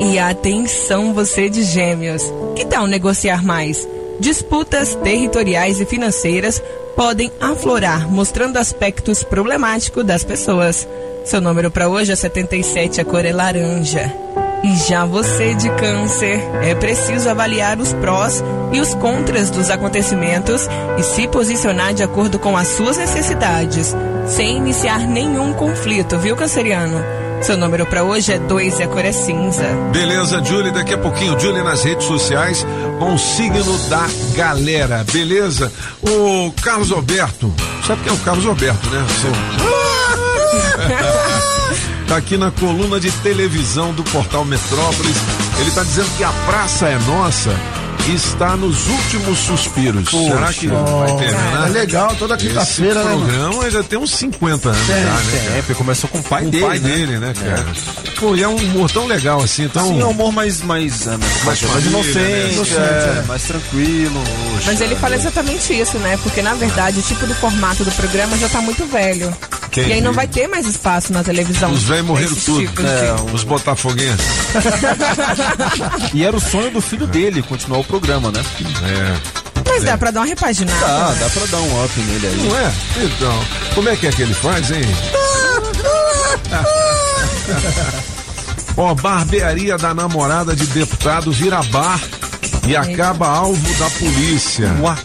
E 0.00 0.18
atenção, 0.18 1.12
você 1.12 1.50
de 1.50 1.62
gêmeos. 1.62 2.22
Que 2.56 2.64
tal 2.64 2.86
negociar 2.86 3.44
mais? 3.44 3.86
Disputas 4.18 4.94
territoriais 4.94 5.80
e 5.80 5.84
financeiras 5.84 6.62
podem 6.96 7.30
aflorar, 7.38 8.10
mostrando 8.10 8.56
aspectos 8.56 9.22
problemáticos 9.22 10.04
das 10.04 10.24
pessoas. 10.24 10.88
Seu 11.26 11.42
número 11.42 11.70
para 11.70 11.90
hoje 11.90 12.12
é 12.12 12.16
77, 12.16 13.02
a 13.02 13.04
cor 13.04 13.24
é 13.26 13.32
laranja. 13.32 14.10
E 14.62 14.76
já 14.76 15.04
você 15.04 15.54
de 15.54 15.68
câncer, 15.70 16.40
é 16.62 16.72
preciso 16.76 17.28
avaliar 17.28 17.80
os 17.80 17.92
prós 17.94 18.44
e 18.72 18.80
os 18.80 18.94
contras 18.94 19.50
dos 19.50 19.70
acontecimentos 19.70 20.68
e 20.96 21.02
se 21.02 21.26
posicionar 21.26 21.92
de 21.92 22.04
acordo 22.04 22.38
com 22.38 22.56
as 22.56 22.68
suas 22.68 22.96
necessidades, 22.96 23.92
sem 24.26 24.58
iniciar 24.58 25.00
nenhum 25.00 25.52
conflito, 25.52 26.16
viu, 26.16 26.36
canceriano? 26.36 27.02
Seu 27.42 27.56
número 27.56 27.84
para 27.86 28.04
hoje 28.04 28.34
é 28.34 28.38
2 28.38 28.78
e 28.78 28.82
a 28.84 28.88
cor 28.88 29.04
é 29.04 29.10
cinza. 29.10 29.64
Beleza, 29.92 30.40
Julie, 30.44 30.70
daqui 30.70 30.94
a 30.94 30.98
pouquinho, 30.98 31.40
Julie 31.40 31.64
nas 31.64 31.82
redes 31.82 32.06
sociais 32.06 32.64
com 33.00 33.14
o 33.14 33.18
signo 33.18 33.76
da 33.88 34.06
galera, 34.36 35.04
beleza? 35.12 35.72
O 36.00 36.52
Carlos 36.62 36.92
Alberto, 36.92 37.52
sabe 37.84 38.02
quem 38.02 38.12
é 38.12 38.14
o 38.14 38.18
Carlos 38.20 38.46
Alberto, 38.46 38.88
né? 38.90 39.04
Seu... 39.20 39.32
tá 42.12 42.18
aqui 42.18 42.36
na 42.36 42.50
coluna 42.50 43.00
de 43.00 43.10
televisão 43.22 43.90
do 43.94 44.04
portal 44.04 44.44
Metrópolis. 44.44 45.16
Ele 45.58 45.70
tá 45.70 45.82
dizendo 45.82 46.14
que 46.18 46.22
a 46.22 46.30
praça 46.44 46.86
é 46.86 46.98
nossa 46.98 47.81
está 48.10 48.56
nos 48.56 48.88
últimos 48.88 49.38
suspiros. 49.38 50.08
Será 50.10 50.52
que 50.52 50.66
vai 50.66 51.16
terminar? 51.16 51.66
É 51.66 51.70
legal, 51.70 52.14
toda 52.16 52.36
quinta-feira, 52.36 53.02
né, 53.04 53.10
mano? 53.14 53.26
programa 53.26 53.70
já 53.70 53.82
tem 53.82 53.98
uns 53.98 54.10
50 54.14 54.68
anos 54.68 54.86
Tem, 54.86 54.96
já, 54.96 55.02
né? 55.02 55.22
cara? 55.44 55.52
É, 55.58 55.62
porque 55.62 55.74
começou 55.74 56.10
com 56.10 56.18
o 56.18 56.22
pai 56.22 56.44
Com 56.44 56.50
dele. 56.50 56.64
o 56.64 56.68
pai 56.68 56.78
né? 56.78 56.88
dele, 56.88 57.18
né, 57.18 57.32
cara? 57.34 57.66
Pô, 58.18 58.34
e 58.36 58.42
é 58.42 58.48
um 58.48 58.56
humor 58.56 58.90
tão 58.90 59.06
legal 59.06 59.40
assim, 59.42 59.68
tão. 59.68 59.86
Sim, 59.88 60.00
é 60.00 60.04
um 60.04 60.10
humor 60.10 60.32
mais, 60.32 60.60
mais, 60.62 61.06
é, 61.06 61.16
mais, 61.16 61.44
mais, 61.44 61.60
família, 61.60 61.88
inocente, 61.88 62.18
né? 62.18 62.52
Inocente, 62.52 62.78
é, 62.78 63.18
é. 63.18 63.24
mais 63.26 63.42
tranquilo. 63.42 64.22
Mas 64.66 64.80
ele 64.80 64.96
fala 64.96 65.14
exatamente 65.14 65.72
isso, 65.78 65.98
né? 65.98 66.18
Porque 66.22 66.42
na 66.42 66.54
verdade 66.54 66.98
o 66.98 67.02
tipo 67.02 67.26
do 67.26 67.34
formato 67.34 67.84
do 67.84 67.90
programa 67.92 68.36
já 68.38 68.48
tá 68.48 68.60
muito 68.60 68.84
velho. 68.86 69.34
Entendi. 69.66 69.88
E 69.88 69.92
aí 69.94 70.00
não 70.02 70.12
vai 70.12 70.26
ter 70.28 70.46
mais 70.48 70.66
espaço 70.66 71.12
na 71.14 71.24
televisão. 71.24 71.70
Os 71.72 71.84
velhos 71.84 72.06
morreram 72.06 72.34
tudo. 72.34 72.60
tipos 72.60 72.84
de- 72.84 72.90
É, 72.90 73.14
Os 73.32 73.42
botafoguenses. 73.44 74.26
E 76.14 76.22
era 76.24 76.36
o 76.36 76.40
sonho 76.40 76.70
do 76.70 76.80
filho 76.80 77.06
dele 77.06 77.42
continuar 77.42 77.78
o 77.78 77.84
programa, 77.92 78.32
né? 78.32 78.42
É. 78.88 79.14
Mas 79.68 79.84
dá 79.84 79.98
pra 79.98 80.10
dar 80.10 80.20
uma 80.20 80.26
repaginada. 80.26 80.80
Tá, 80.80 81.14
dá 81.20 81.28
pra 81.28 81.44
dar 81.46 81.58
um 81.58 81.84
up 81.84 82.00
nele 82.00 82.26
aí. 82.26 82.36
Não 82.48 82.56
é? 82.58 82.72
Então, 83.04 83.44
como 83.74 83.88
é 83.90 83.96
que 83.96 84.06
é 84.06 84.10
que 84.12 84.22
ele 84.22 84.32
faz, 84.32 84.70
hein? 84.70 84.80
Ó, 88.76 88.94
barbearia 88.94 89.76
da 89.76 89.92
namorada 89.92 90.56
de 90.56 90.66
deputado 90.68 91.30
vira 91.30 91.62
bar 91.64 92.00
e 92.66 92.74
acaba 92.74 93.28
alvo 93.28 93.74
da 93.74 93.90
polícia. 93.90 94.70
Uá. 94.80 94.96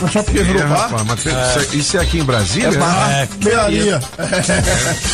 Mas 0.00 0.12
só 0.12 0.22
porque 0.24 0.40
É, 0.40 0.42
virou 0.42 0.66
bar? 0.66 0.78
rapaz, 0.90 1.02
mas 1.06 1.22
tem- 1.22 1.32
isso, 1.32 1.58
é, 1.58 1.76
isso 1.76 1.96
é 1.96 2.00
aqui 2.00 2.18
em 2.18 2.24
Brasília? 2.24 2.68
É 2.68 2.72
bar, 2.72 3.28
beiraria. 3.36 4.00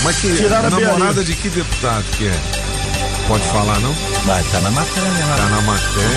Mas 0.03 0.17
que 0.17 0.35
Tiraram 0.37 0.71
namorada 0.71 1.23
de 1.23 1.35
que 1.35 1.51
deputado 1.51 2.05
que 2.17 2.27
é? 2.29 2.35
Pode 3.29 3.45
falar, 3.49 3.79
não? 3.81 3.93
Vai, 4.25 4.43
tá 4.45 4.61
na 4.61 4.71
matéria. 4.71 5.09
né? 5.11 5.35
Tá 5.37 5.45
na 5.51 5.61
matéria. 5.61 6.09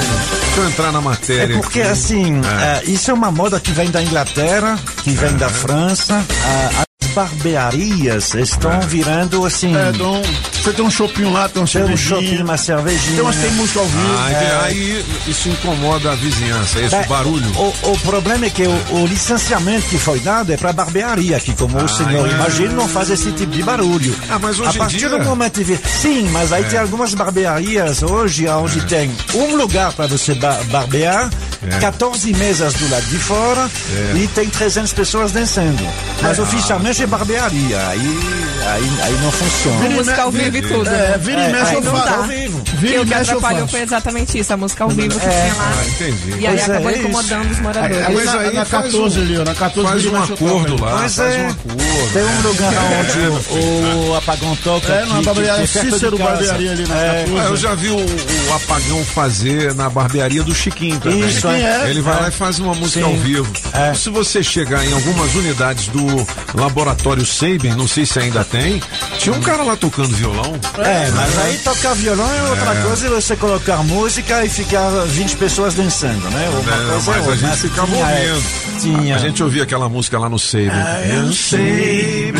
Deixa 0.45 0.59
eu 0.61 0.67
entrar 0.69 0.91
na 0.93 0.99
É 0.99 1.01
matéria. 1.01 1.59
porque 1.59 1.81
aqui. 1.81 1.89
assim, 1.91 2.39
É. 2.39 2.63
eh, 2.63 2.83
isso 2.85 3.11
é 3.11 3.13
uma 3.13 3.29
moda 3.31 3.59
que 3.59 3.71
vem 3.73 3.91
da 3.91 4.01
Inglaterra, 4.01 4.79
que 5.03 5.11
vem 5.11 5.35
da 5.35 5.49
França. 5.49 6.23
Ah, 6.45 6.83
as 7.03 7.07
barbearias 7.09 8.33
estão 8.35 8.79
virando 8.81 9.45
assim. 9.45 9.75
É, 9.75 9.91
Dom, 9.91 10.21
você 10.63 10.73
tem 10.73 10.85
um 10.85 10.91
shopping 10.91 11.23
lá, 11.31 11.49
tem 11.49 11.61
um 11.61 11.65
Tem 11.65 11.81
um 11.83 11.87
cervejinha. 11.87 11.97
shopping, 12.21 12.43
uma 12.43 12.57
cervejinha. 12.57 13.11
Tem 13.15 13.21
umas 13.21 13.35
tem 13.35 13.51
música 13.51 13.79
ao 13.79 13.85
vivo. 13.87 14.15
Ah, 14.19 14.31
É. 14.31 14.59
aí 14.65 15.05
isso 15.27 15.49
incomoda 15.49 16.11
a 16.11 16.15
vizinhança, 16.15 16.79
esse 16.79 16.95
Bem, 16.95 17.07
barulho. 17.07 17.51
O, 17.55 17.91
o 17.91 17.99
problema 17.99 18.45
é 18.45 18.49
que 18.49 18.63
o, 18.63 18.85
o 19.01 19.05
licenciamento 19.07 19.87
que 19.87 19.97
foi 19.97 20.19
dado 20.19 20.51
é 20.53 20.57
para 20.57 20.71
barbearia, 20.73 21.39
que 21.39 21.53
como 21.53 21.77
o 21.77 21.87
senhor 21.87 22.27
é. 22.27 22.31
imagina, 22.31 22.73
não 22.73 22.87
faz 22.87 23.09
esse 23.09 23.31
tipo 23.31 23.51
de 23.51 23.63
barulho. 23.63 24.15
Ah, 24.29 24.37
mas 24.39 24.59
hoje 24.59 24.69
A 24.69 24.73
partir 24.79 24.97
dia- 24.97 25.09
do 25.09 25.19
momento 25.19 25.63
que... 25.63 25.77
Sim, 26.01 26.29
mas 26.31 26.51
aí 26.53 26.63
tem 26.65 26.79
algumas 26.79 27.13
barbearias 27.13 28.03
hoje 28.03 28.47
onde 28.47 28.81
tem 28.85 29.11
um 29.33 29.55
lugar 29.55 29.93
para 29.93 30.07
você 30.07 30.33
ba- 30.35 30.59
barbear, 30.65 31.29
É. 31.63 31.79
14 31.79 32.33
mesas 32.33 32.73
do 32.73 32.89
lado 32.89 33.05
de 33.05 33.17
fora 33.17 33.69
É. 34.13 34.17
e 34.17 34.27
tem 34.27 34.49
300 34.49 34.93
pessoas 34.93 35.31
dançando. 35.31 35.83
Mas 36.21 36.39
Ah. 36.39 36.43
oficialmente 36.43 37.03
é 37.03 37.07
barbearia, 37.07 37.77
aí, 37.87 38.19
aí, 38.67 38.91
aí 39.03 39.17
não 39.21 39.31
funciona. 39.31 39.89
Música 39.91 40.21
ao 40.23 40.31
vivo 40.31 40.50
e 40.57 40.61
tudo. 40.61 40.89
É, 40.89 41.17
vira 41.17 41.49
e 41.49 41.51
mexe 41.51 41.73
eu 41.75 41.81
não 41.81 41.91
faço. 41.93 42.05
dá. 42.09 42.15
Ao 42.17 42.23
vivo. 42.23 42.61
Vira 42.75 42.95
e 42.95 42.99
o 42.99 43.05
que 43.05 43.13
atrapalhou 43.13 43.67
foi 43.67 43.81
exatamente 43.81 44.37
isso, 44.39 44.53
a 44.53 44.57
música 44.57 44.83
ao 44.83 44.89
vivo 44.89 45.19
que 45.19 45.25
É. 45.25 45.29
tinha 45.29 45.53
lá. 45.55 45.73
Ah, 45.77 45.85
entendi. 45.87 46.29
E 46.39 46.47
aí 46.47 46.55
Pois 46.57 46.59
é, 46.59 46.63
acabou 46.71 46.89
é 46.89 46.93
isso. 46.93 47.01
incomodando 47.01 47.51
os 47.51 47.59
moradores. 47.59 48.07
Mas 48.13 48.25
na, 48.25 48.39
aí 48.39 48.53
na 48.53 48.65
faz 48.65 48.83
14 48.85 49.19
um- 49.19 49.23
ali. 49.23 49.37
Na 49.37 49.55
14 49.55 49.89
Faz 49.89 50.05
um 50.05 50.33
acordo 50.33 50.81
lá, 50.83 50.97
faz 50.97 51.19
é. 51.19 51.23
um 51.23 51.49
acordo. 51.49 52.11
Tem 52.13 52.23
um 52.23 52.41
lugar 52.41 52.73
onde 52.99 53.57
o, 53.57 54.09
o 54.09 54.15
apagão 54.15 54.55
toca. 54.63 54.93
É, 54.93 55.05
que- 55.05 55.23
barbearia 55.25 55.63
é 55.63 55.67
Cícero. 55.67 56.17
Barbearia 56.17 56.71
ali 56.71 56.87
na 56.87 56.95
É, 56.95 57.23
14. 57.25 57.39
Ah, 57.39 57.43
eu 57.49 57.57
já 57.57 57.75
vi 57.75 57.89
o, 57.89 58.53
apagão 58.55 59.03
fazer 59.05 59.73
na 59.75 59.89
barbearia 59.89 60.43
do 60.43 60.53
Chiquinho 60.53 60.99
também. 60.99 61.21
Isso, 61.27 61.47
é? 61.47 61.89
Ele 61.89 62.01
vai 62.01 62.19
lá 62.21 62.27
e 62.27 62.31
faz 62.31 62.59
uma 62.59 62.73
música 62.73 63.05
ao 63.05 63.15
vivo. 63.15 63.51
É. 63.73 63.93
Se 63.93 64.09
você 64.09 64.43
chegar 64.43 64.85
em 64.85 64.93
algumas 64.93 65.33
unidades 65.35 65.87
do 65.87 66.27
laboratório 66.55 67.25
Sabin, 67.25 67.69
não 67.75 67.87
sei 67.87 68.05
se 68.05 68.19
ainda 68.19 68.43
tem, 68.43 68.81
tinha 69.19 69.33
um 69.35 69.41
cara 69.41 69.63
lá 69.63 69.75
tocando 69.75 70.09
violão. 70.15 70.40
É, 70.77 71.11
mas 71.11 71.37
aí 71.39 71.57
tocar 71.59 71.93
violão 71.95 72.33
é 72.33 72.43
outra 72.49 72.75
coisa 72.81 73.07
e 73.07 73.09
você 73.09 73.35
colocar 73.35 73.77
música 73.83 74.45
e 74.45 74.49
ficar 74.49 74.89
20 74.89 75.37
pessoas 75.37 75.73
dançando, 75.73 76.29
né? 76.29 76.49
Uma 76.49 76.59
né? 76.59 76.89
coisa 76.89 77.11
Mas 77.11 77.27
é 77.27 77.31
a 77.31 77.35
gente 77.35 77.57
ficava 77.57 77.87
Tinha, 77.87 78.09
é, 78.09 78.33
ouvindo. 78.33 78.81
Tinha. 78.81 79.15
A 79.15 79.19
gente 79.19 79.43
ouvia 79.43 79.63
aquela 79.63 79.89
música 79.89 80.19
lá 80.19 80.29
no 80.29 80.39
Sabin. 80.39 80.71
Eu 81.13 81.31
sei 81.33 82.33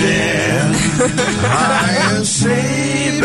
eu 2.17 2.25
sei 2.25 3.21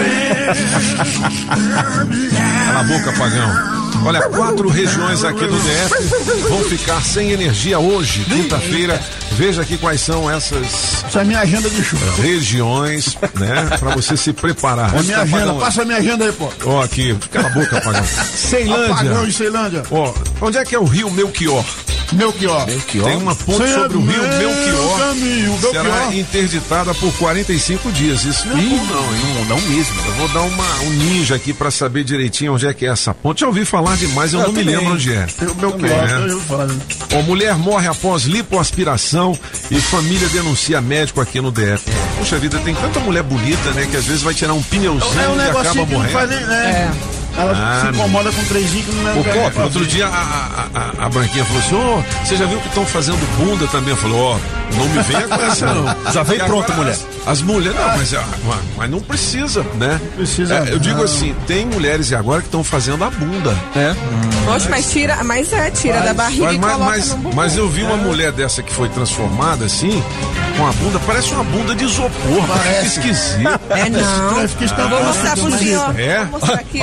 Cala 2.67 2.81
a 2.81 2.85
boca, 2.85 3.13
pagão. 3.13 3.77
Olha, 4.05 4.21
quatro 4.23 4.69
regiões 4.69 5.25
aqui 5.25 5.47
do 5.47 5.57
DF 5.57 6.49
vão 6.49 6.65
ficar 6.65 7.03
sem 7.03 7.33
energia 7.33 7.79
hoje, 7.79 8.25
quinta-feira. 8.25 9.01
Veja 9.37 9.63
aqui 9.63 9.77
quais 9.77 10.01
são 10.01 10.31
essas 10.31 11.05
Essa 11.07 11.19
é 11.19 11.23
a 11.23 11.25
minha 11.25 11.41
agenda 11.41 11.69
de 11.69 11.85
show. 11.85 11.99
regiões, 12.23 13.17
né? 13.35 13.77
Pra 13.79 13.95
você 13.95 14.17
se 14.17 14.33
preparar. 14.33 14.95
É 14.95 14.99
a 14.99 15.03
minha 15.03 15.19
agenda. 15.21 15.39
Pagão? 15.41 15.59
Passa 15.59 15.83
a 15.83 15.85
minha 15.85 15.99
agenda 15.99 16.25
aí, 16.25 16.33
pô. 16.33 16.51
Ó, 16.65 16.83
aqui, 16.83 17.15
cala 17.31 17.49
a 17.49 17.51
boca, 17.51 17.81
pagão. 17.81 18.05
Ceilândia. 18.05 18.93
Apagão 18.95 19.27
em 19.27 19.31
Ceilândia. 19.33 19.83
Ó, 19.91 20.15
onde 20.41 20.57
é 20.59 20.65
que 20.65 20.75
é 20.75 20.79
o 20.79 20.85
rio 20.85 21.11
Melchior? 21.11 21.65
Melchior. 22.13 22.65
Tem 22.67 23.17
uma 23.17 23.35
ponte 23.35 23.65
Sem 23.65 23.75
sobre 23.75 23.97
o 23.99 24.01
rio 24.01 24.23
Melchior. 24.23 24.99
caminho, 25.01 25.59
Será 25.61 25.83
Belchior. 25.83 26.15
interditada 26.15 26.95
por 26.95 27.13
45 27.15 27.91
dias. 27.91 28.25
Isso 28.25 28.47
não 28.47 28.57
é 28.57 28.63
bom, 28.63 28.77
não? 28.85 29.35
Não, 29.35 29.45
não 29.47 29.61
mesmo. 29.63 29.95
Eu 30.07 30.13
vou 30.13 30.29
dar 30.29 30.43
uma, 30.43 30.75
um 30.83 30.91
ninja 30.91 31.35
aqui 31.35 31.53
pra 31.53 31.69
saber 31.71 32.05
direitinho 32.05 32.55
onde 32.55 32.65
é 32.67 32.73
que 32.73 32.87
é 32.87 32.91
essa 32.91 33.13
ponte. 33.13 33.41
Já 33.41 33.49
ouvi 33.49 33.65
falar 33.65 33.97
demais, 33.97 34.33
eu, 34.33 34.39
Eu 34.41 34.47
não 34.47 34.53
me 34.53 34.61
também. 34.61 34.77
lembro 34.77 34.95
onde 34.95 35.13
é. 35.13 35.27
O 35.43 35.55
Melchior. 35.61 36.09
É. 36.09 36.31
eu 36.31 36.41
vou 36.41 36.59
falar. 36.59 36.69
Ó, 37.13 37.23
mulher 37.23 37.55
morre 37.57 37.89
após 37.89 38.23
lipoaspiração 38.25 39.26
e 39.71 39.81
família 39.81 40.29
denuncia 40.29 40.81
médico 40.81 41.21
aqui 41.21 41.41
no 41.41 41.51
DF. 41.51 41.85
Poxa 42.19 42.39
vida, 42.39 42.59
tem 42.59 42.75
tanta 42.75 43.01
mulher 43.01 43.23
bonita, 43.23 43.71
né? 43.73 43.87
Que 43.91 43.97
às 43.97 44.05
vezes 44.05 44.23
vai 44.23 44.35
tirar 44.35 44.53
um 44.55 44.63
pneuzinho 44.63 45.21
É 45.21 45.29
um 45.29 45.37
e 45.37 45.41
acaba 45.43 45.63
negocinho 45.63 45.87
que 45.87 45.93
não 45.93 45.99
morrendo. 46.01 46.13
faz 46.13 46.31
nem. 46.31 46.41
né? 46.41 46.95
Ela 47.39 47.53
Ah, 47.55 47.81
se 47.83 47.89
incomoda 47.97 48.33
com 48.33 48.45
três 48.45 48.71
que 48.71 48.93
não 48.93 49.13
Ô, 49.21 49.23
leva. 49.23 49.51
Pop, 49.51 49.61
outro 49.63 49.87
dia 49.87 50.07
a, 50.07 50.11
a, 50.11 51.03
a- 51.03 51.07
a 51.07 51.09
Branquinha 51.09 51.45
falou 51.45 51.61
assim: 51.61 51.75
Ô, 51.75 52.03
você 52.25 52.37
já 52.37 52.47
viu 52.47 52.59
que 52.61 52.69
estão 52.69 52.87
fazendo 52.87 53.37
bunda 53.37 53.67
também? 53.69 53.91
Eu 53.91 53.97
falei: 53.97 54.17
Ó, 54.19 54.39
não 54.77 54.89
me 54.89 55.03
venha 55.03 55.29
com 55.29 55.35
essa 55.45 55.67
não. 55.75 55.85
Já 56.13 56.23
veio 56.23 56.43
E 56.43 56.45
pronto, 56.45 56.73
agora 56.73 56.77
mulher. 56.91 56.97
As, 57.27 57.33
as 57.33 57.43
mulheres, 57.43 57.79
não, 57.79 57.89
mas, 57.97 58.15
ah, 58.15 58.25
mas- 58.47 58.59
mas 58.77 58.91
não 58.91 59.01
precisa, 59.01 59.63
né? 59.75 60.01
Precisa 60.17 60.55
É, 60.55 60.73
eu 60.73 60.79
digo 60.79 60.97
não. 60.99 61.05
assim: 61.05 61.35
tem 61.47 61.67
mulheres 61.67 62.13
agora 62.13 62.41
que 62.41 62.49
estão 62.49 62.65
fazendo 62.65 63.05
a 63.05 63.11
bunda. 63.11 63.55
É. 63.77 63.95
Oxe, 64.51 64.69
mas 64.69 64.91
tira, 64.91 65.23
mas 65.25 65.53
é, 65.53 65.71
tira 65.71 66.01
da 66.01 66.15
barriga 66.15 66.45
Mas, 66.47 66.55
e 66.55 66.59
mas, 66.59 66.73
coloca 66.73 66.91
mas, 66.91 67.09
no 67.11 67.17
bumbum. 67.17 67.35
mas 67.37 67.57
eu 67.57 67.69
vi 67.69 67.83
uma 67.83 67.97
mulher 67.97 68.31
dessa 68.33 68.63
que 68.63 68.73
foi 68.73 68.89
transformada 68.89 69.65
assim, 69.65 70.03
com 70.57 70.67
a 70.67 70.73
bunda, 70.73 71.01
parece 71.07 71.33
uma 71.33 71.43
bunda 71.45 71.75
de 71.75 71.85
isopor, 71.85 72.47
parece 72.47 72.99
esquisito. 73.01 73.61
É 73.71 73.89
não. 73.91 74.41
Eu 74.43 74.49
fiquei 74.49 74.67
Vou 74.69 75.05
mostrar 75.05 75.37
pro 75.37 75.59
senhor. 75.59 75.99
É? 75.99 76.19
Vou 76.25 76.39
mostrar 76.41 76.57
aqui. 76.61 76.81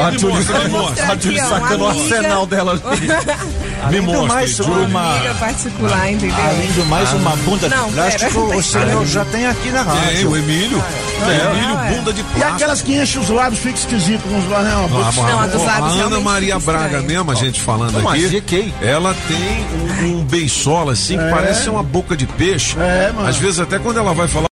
Ó. 0.50 0.56
Julie, 0.56 0.70
Vou 0.70 0.82
mostrar 0.82 1.12
a 1.12 1.18
Julie 1.18 1.40
aqui, 1.40 1.48
ó, 1.52 1.60
sacando 1.60 1.84
o 1.84 1.88
uma 1.88 1.92
amiga- 1.92 2.16
arsenal 2.16 2.46
dela 2.48 2.72
ali. 2.86 3.08
Do 3.84 4.02
mostre, 4.04 4.28
mais, 4.28 4.60
uma, 4.62 5.12
Amiga 5.16 5.34
particular, 5.36 6.12
entendeu? 6.12 6.36
além 6.38 6.72
do 6.72 6.86
mais, 6.86 7.12
uma 7.14 7.36
bunda 7.36 7.68
Não, 7.68 7.88
de 7.90 7.94
plástico, 7.94 8.48
pera. 8.48 8.58
o 8.58 8.64
senhor 8.64 9.06
já 9.06 9.26
tem 9.26 9.46
aqui 9.46 9.70
na 9.72 9.80
É, 9.80 9.84
rádio. 9.84 10.30
o 10.32 10.38
Emílio. 10.38 10.84
É, 11.22 11.52
Emílio, 11.52 11.68
Não, 11.76 11.84
é. 11.84 11.90
bunda 11.90 12.14
de 12.14 12.22
E 12.22 12.24
plástico. 12.24 12.54
aquelas 12.56 12.82
que 12.82 12.96
enchem 12.96 13.22
os 13.22 13.30
lábios 13.30 13.60
ficam 13.60 13.78
esquisitos 13.78 14.24
com 14.32 14.38
os 14.40 14.50
lábios, 14.50 14.74
Ah, 14.74 15.12
boca- 15.12 15.28
Não, 15.32 15.40
a 15.42 15.48
dos 15.48 15.64
lábios 15.66 16.00
a 16.00 16.04
Ana 16.06 16.20
Maria 16.22 16.60
fica 16.62 16.72
Braga 16.72 17.02
mesmo, 17.02 17.30
a 17.32 17.36
gente 17.36 17.60
falando 17.60 17.92
Não, 18.02 18.10
aqui, 18.10 18.74
ela 18.82 19.14
tem 19.28 19.66
um, 20.14 20.20
um 20.20 20.24
beiçola 20.24 20.94
assim 20.94 21.18
que 21.18 21.30
parece 21.30 21.70
uma 21.70 21.84
boca 21.84 22.16
de 22.16 22.26
peixe. 22.26 22.78
É, 22.80 23.12
mano. 23.14 23.28
Às 23.28 23.36
vezes 23.38 23.60
até 23.60 23.80
quando 23.80 23.98
ela 24.00 24.14
vai 24.14 24.30
falar, 24.30 24.48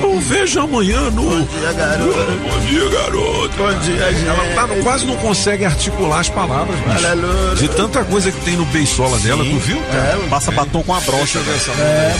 não 0.00 0.20
vejo 0.20 0.60
amanhã 0.60 1.10
no... 1.10 1.22
Bom 1.22 1.42
dia, 1.44 1.72
garoto. 1.72 2.32
Bom 2.42 2.58
dia, 2.66 2.88
garoto. 2.90 3.56
Bom 3.56 3.78
dia, 3.80 4.12
gente. 4.12 4.26
Ela 4.28 4.54
tá, 4.54 4.68
quase 4.82 5.06
não 5.06 5.16
consegue 5.16 5.64
articular 5.64 6.20
as 6.20 6.28
palavras, 6.28 6.76
bicho. 6.80 7.56
De 7.56 7.68
tanta 7.68 8.04
coisa 8.04 8.30
que 8.30 8.40
tem 8.44 8.56
no 8.56 8.64
beiçola 8.66 9.18
dela, 9.18 9.44
tu 9.44 9.58
viu? 9.58 9.80
cara? 9.90 10.18
Passa 10.28 10.50
batom 10.52 10.82
com 10.82 10.94
a 10.94 11.00
brocha. 11.00 11.38
Eu 11.38 11.44
ver 11.44 11.56
essa 11.56 11.70
É, 11.72 12.14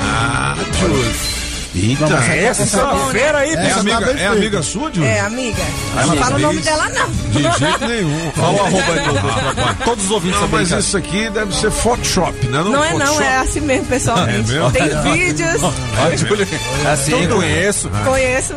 Ah, 0.00 0.54
Júlio. 0.80 1.37
Eita. 1.74 2.04
Essa 2.34 2.88
fera 3.12 3.38
aí, 3.38 3.50
É 3.54 3.66
essa 3.66 3.80
amiga, 3.80 4.00
tá 4.00 4.06
bem 4.06 4.14
é 4.14 4.16
feita. 4.18 4.32
amiga 4.32 4.62
sua, 4.62 4.92
Júlio? 4.92 5.04
É, 5.08 5.20
amiga. 5.20 5.62
Ela 5.96 6.06
Não 6.06 6.16
fala 6.22 6.36
o 6.36 6.38
nome 6.38 6.60
dela, 6.62 6.88
não. 6.88 7.08
De 7.30 7.42
jeito 7.42 7.86
nenhum. 7.86 8.32
Olha 8.38 8.52
o 8.56 8.60
arroba 8.66 8.92
aí, 8.92 9.74
do- 9.78 9.84
todos 9.84 10.04
os 10.06 10.10
ouvintes 10.10 10.40
Não, 10.40 10.48
mas 10.48 10.70
isso 10.70 10.96
aqui 10.96 11.28
deve 11.30 11.54
ser 11.54 11.70
Photoshop, 11.70 12.46
né? 12.48 12.62
Não 12.62 12.82
é 12.84 12.94
não, 12.94 13.20
é 13.20 13.36
assim 13.38 13.60
mesmo, 13.60 13.86
pessoalmente. 13.86 14.50
É 14.50 14.54
mesmo? 14.54 14.70
Tem 14.72 15.02
vídeos, 15.12 15.62
Ah, 15.62 16.16
Júlio, 16.16 16.48
Assim, 16.90 17.22
eu 17.24 17.36
conheço. 17.36 17.90
conheço. 18.04 18.54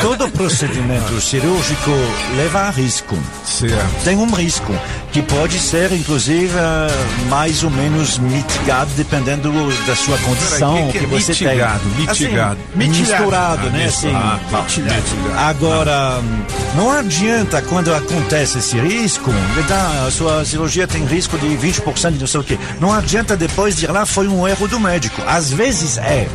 Todo 0.00 0.30
procedimento 0.30 1.20
cirúrgico 1.20 1.90
leva 2.36 2.60
a 2.62 2.70
risco. 2.70 3.18
Certo. 3.44 4.04
Tem 4.04 4.16
um 4.16 4.32
risco 4.32 4.74
que 5.12 5.20
pode 5.20 5.58
ser, 5.58 5.92
inclusive, 5.92 6.52
mais 7.28 7.62
ou 7.62 7.70
menos 7.70 8.18
mitigado 8.18 8.90
dependendo 8.96 9.52
da 9.86 9.94
sua 9.94 10.16
condição 10.18 10.74
Peraí, 10.74 10.92
que 10.92 10.98
que 11.00 11.04
é 11.04 11.08
você 11.08 11.32
mitigado? 11.32 11.80
tem. 11.80 12.06
Assim, 12.40 12.88
misturado, 12.88 13.66
Ah, 13.66 13.70
né? 13.70 13.84
Assim. 13.86 14.12
Ah, 14.14 14.38
tá. 14.50 14.64
Agora, 15.48 16.20
não 16.74 16.90
adianta 16.90 17.62
quando 17.62 17.92
acontece 17.94 18.58
esse 18.58 18.78
risco, 18.78 19.30
tá, 19.66 20.04
a 20.06 20.10
sua 20.10 20.44
cirurgia 20.44 20.86
tem 20.86 21.04
risco 21.04 21.36
de 21.38 21.46
20% 21.48 22.12
de 22.12 22.20
não 22.20 22.26
sei 22.26 22.40
o 22.40 22.44
quê. 22.44 22.58
Não 22.80 22.92
adianta 22.92 23.36
depois 23.36 23.74
dizer 23.76 23.90
lá 23.90 24.04
foi 24.06 24.28
um 24.28 24.46
erro 24.46 24.66
do 24.68 24.78
médico. 24.80 25.22
Às 25.26 25.50
vezes 25.52 25.98
é, 25.98 26.28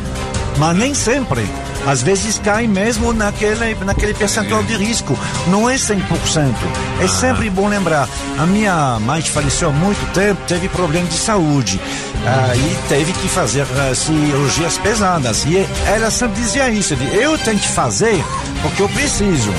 mas 0.58 0.76
nem 0.76 0.94
sempre. 0.94 1.46
Às 1.86 2.02
vezes 2.02 2.38
cai 2.42 2.66
mesmo 2.66 3.12
naquele, 3.12 3.74
naquele 3.84 4.14
percentual 4.14 4.62
de 4.62 4.74
risco. 4.76 5.18
Não 5.48 5.68
é 5.68 5.74
100%. 5.76 6.54
É 7.00 7.08
sempre 7.08 7.50
bom 7.50 7.68
lembrar. 7.68 8.08
A 8.38 8.46
minha 8.46 8.98
mãe 9.00 9.20
faleceu 9.22 9.68
há 9.68 9.72
muito 9.72 10.04
tempo 10.12 10.40
teve 10.46 10.68
problema 10.68 11.06
de 11.08 11.14
saúde. 11.14 11.80
Ah, 12.26 12.56
e 12.56 12.88
teve 12.88 13.12
que 13.12 13.28
fazer 13.28 13.66
ah, 13.76 13.94
cirurgias 13.94 14.78
pesadas. 14.78 15.44
E 15.44 15.66
ela 15.86 16.10
sempre 16.10 16.40
dizia 16.40 16.70
isso: 16.70 16.96
de, 16.96 17.04
eu 17.16 17.36
tenho 17.38 17.58
que 17.58 17.68
fazer 17.68 18.24
porque 18.62 18.80
eu 18.82 18.88
preciso. 18.88 19.52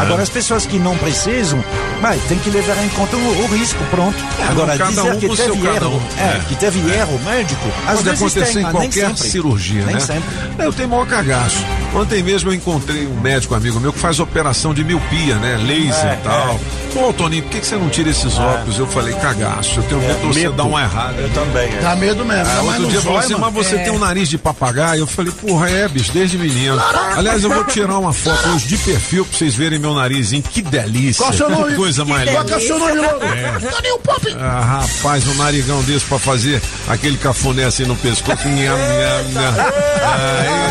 Agora, 0.00 0.22
as 0.22 0.28
pessoas 0.28 0.66
que 0.66 0.78
não 0.78 0.96
precisam, 0.98 1.64
vai, 2.02 2.18
tem 2.28 2.38
que 2.38 2.50
levar 2.50 2.76
em 2.84 2.88
conta 2.90 3.16
o, 3.16 3.44
o 3.44 3.46
risco, 3.56 3.82
pronto. 3.90 4.18
Agora, 4.50 4.76
cada 4.76 4.90
dizer 4.90 5.12
um 5.14 5.18
que 5.18 5.28
teve 5.34 5.66
erro, 5.66 5.96
um. 5.96 6.20
é, 6.20 6.24
É. 6.36 6.40
que 6.46 6.54
teve 6.56 6.78
erro 6.92 7.18
médico, 7.24 7.68
às 7.86 7.94
Pode 7.96 8.02
vezes 8.10 8.20
acontecer 8.20 8.52
tem, 8.52 8.58
em 8.60 8.62
mas 8.64 8.72
nem 8.74 8.82
qualquer 8.90 9.06
sempre. 9.08 9.30
cirurgia, 9.30 9.84
nem 9.86 9.94
né? 9.94 10.00
sempre. 10.00 10.28
Eu 10.58 10.72
tenho 10.74 10.88
maior 10.90 11.06
cagaço. 11.06 11.64
Ontem 11.92 12.22
mesmo 12.22 12.50
eu 12.50 12.54
encontrei 12.54 13.04
um 13.06 13.20
médico 13.20 13.52
amigo 13.52 13.80
meu 13.80 13.92
que 13.92 13.98
faz 13.98 14.20
operação 14.20 14.72
de 14.72 14.84
miopia, 14.84 15.34
né? 15.36 15.56
Laser 15.56 16.10
É, 16.10 16.14
e 16.14 16.16
tal. 16.18 16.60
Pô, 16.94 17.12
Toninho, 17.12 17.42
por 17.42 17.50
que, 17.50 17.58
que 17.60 17.66
você 17.66 17.74
não 17.74 17.88
tira 17.88 18.10
esses 18.10 18.38
óculos? 18.38 18.78
Eu 18.78 18.86
falei, 18.86 19.12
cagaço, 19.14 19.80
eu 19.80 19.82
tenho 19.84 20.00
medo 20.00 20.20
de 20.20 20.26
você 20.40 20.48
dar 20.50 20.64
uma 20.64 20.82
errada. 20.82 21.20
Eu 21.20 21.28
também. 21.30 21.68
é. 21.68 21.80
Dá 21.80 21.96
medo 21.96 22.24
mesmo. 22.24 22.52
Ah, 22.52 22.62
outro 22.62 22.86
dia 22.86 23.00
falou 23.00 23.18
assim, 23.18 23.34
mas 23.34 23.52
você 23.52 23.76
tem 23.78 23.90
um 23.90 23.98
nariz 23.98 24.28
de 24.28 24.38
papagaio. 24.38 25.00
Eu 25.00 25.06
falei, 25.08 25.32
porra, 25.32 25.68
é, 25.68 25.88
bicho, 25.88 26.12
desde 26.12 26.38
menino. 26.38 26.80
Aliás, 27.16 27.42
eu 27.42 27.50
vou 27.50 27.64
tirar 27.64 27.98
uma 27.98 28.12
foto 28.12 28.48
hoje 28.50 28.68
de 28.68 28.78
perfil 28.78 29.24
pra 29.24 29.36
vocês 29.36 29.56
verem 29.56 29.78
meu 29.80 29.92
narizinho. 29.94 30.42
Que 30.44 30.62
delícia. 30.62 31.24
Qual 31.24 31.30
o 31.30 31.34
seu 31.36 31.46
que 31.46 31.52
nome? 31.52 31.74
coisa 31.74 32.04
mais 32.04 32.30
Qual 32.30 32.44
que 32.44 32.52
é 32.54 32.58
linda. 32.58 32.74
o 32.74 32.78
seu 32.78 32.78
nome? 32.78 33.00
É. 33.36 33.58
Toninho 33.68 33.98
Pop. 33.98 34.36
Ah, 34.40 34.84
rapaz, 35.00 35.26
um 35.26 35.34
narigão 35.34 35.82
desse 35.82 36.04
pra 36.04 36.20
fazer 36.20 36.62
aquele 36.88 37.16
cafuné 37.18 37.64
assim 37.64 37.84
no 37.84 37.96
pescoço. 37.96 38.46
Aí 38.46 38.68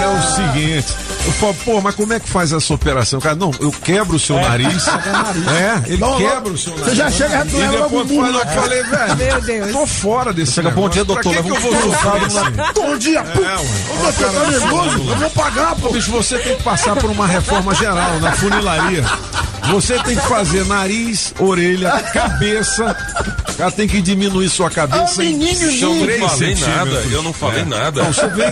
é 0.04 0.08
o 0.18 0.22
seguinte. 0.36 0.88
Eu 1.25 1.32
falo, 1.34 1.54
pô, 1.65 1.82
mas 1.82 1.95
como 1.95 2.13
é 2.13 2.19
que 2.19 2.28
faz 2.30 2.52
essa 2.52 2.73
operação? 2.73 3.19
Cara, 3.19 3.36
não, 3.36 3.52
eu 3.60 3.71
quebro 3.71 4.15
o 4.15 4.19
seu 4.19 4.36
nariz. 4.41 4.88
É, 4.88 5.89
ele 5.91 5.97
Não, 5.97 6.17
quebra 6.17 6.52
o 6.54 6.58
seu 6.58 6.73
você 6.73 6.82
nariz. 6.82 6.97
já 6.97 7.12
chega 7.12 7.41
E 7.45 7.67
depois 7.78 8.08
muro. 8.08 8.28
eu 8.38 8.47
falei, 8.47 8.84
velho, 8.84 9.15
Meu 9.17 9.41
Deus. 9.41 9.71
tô 9.71 9.86
fora 9.88 10.34
desse 10.34 10.54
Chega, 10.54 10.71
bom 10.71 10.89
dia, 10.89 11.04
doutor, 11.04 11.34
Pra 11.34 11.43
que, 11.43 11.49
que 11.49 11.56
eu 11.56 11.62
vou 11.62 11.93
assim? 12.25 12.73
Bom 12.75 12.97
dia, 12.97 13.23
pô. 13.23 13.39
É, 13.41 13.45
ué. 13.45 13.56
Ô, 13.60 14.04
doutor, 14.04 14.32
tá 14.34 14.47
nervoso? 14.49 15.10
Eu 15.10 15.15
vou 15.17 15.30
pagar, 15.32 15.75
pô. 15.75 15.89
Bicho, 15.89 16.12
você 16.12 16.38
tem 16.39 16.56
que 16.56 16.63
passar 16.63 16.95
por 16.95 17.10
uma 17.10 17.28
reforma 17.28 17.73
geral 17.75 18.19
na 18.19 18.32
funilaria. 18.34 19.04
Você 19.72 19.98
tem 20.04 20.16
que 20.16 20.28
fazer 20.28 20.66
nariz, 20.66 21.34
orelha, 21.40 21.92
cabeça. 22.14 22.96
Ela 23.58 23.72
tem 23.72 23.88
que 23.88 24.02
diminuir 24.02 24.50
sua 24.50 24.70
cabeça. 24.70 25.22
É 25.22 25.26
um 25.26 25.28
menino 25.30 25.70
em 25.70 25.82
Eu 25.82 25.94
não 25.94 26.30
falei 26.30 26.56
nada, 26.56 27.04
eu 27.12 27.24
não 27.24 27.34
falei 27.34 27.66
nada. 27.66 28.04
Não, 28.04 28.14
você 28.14 28.28
vem, 28.30 28.52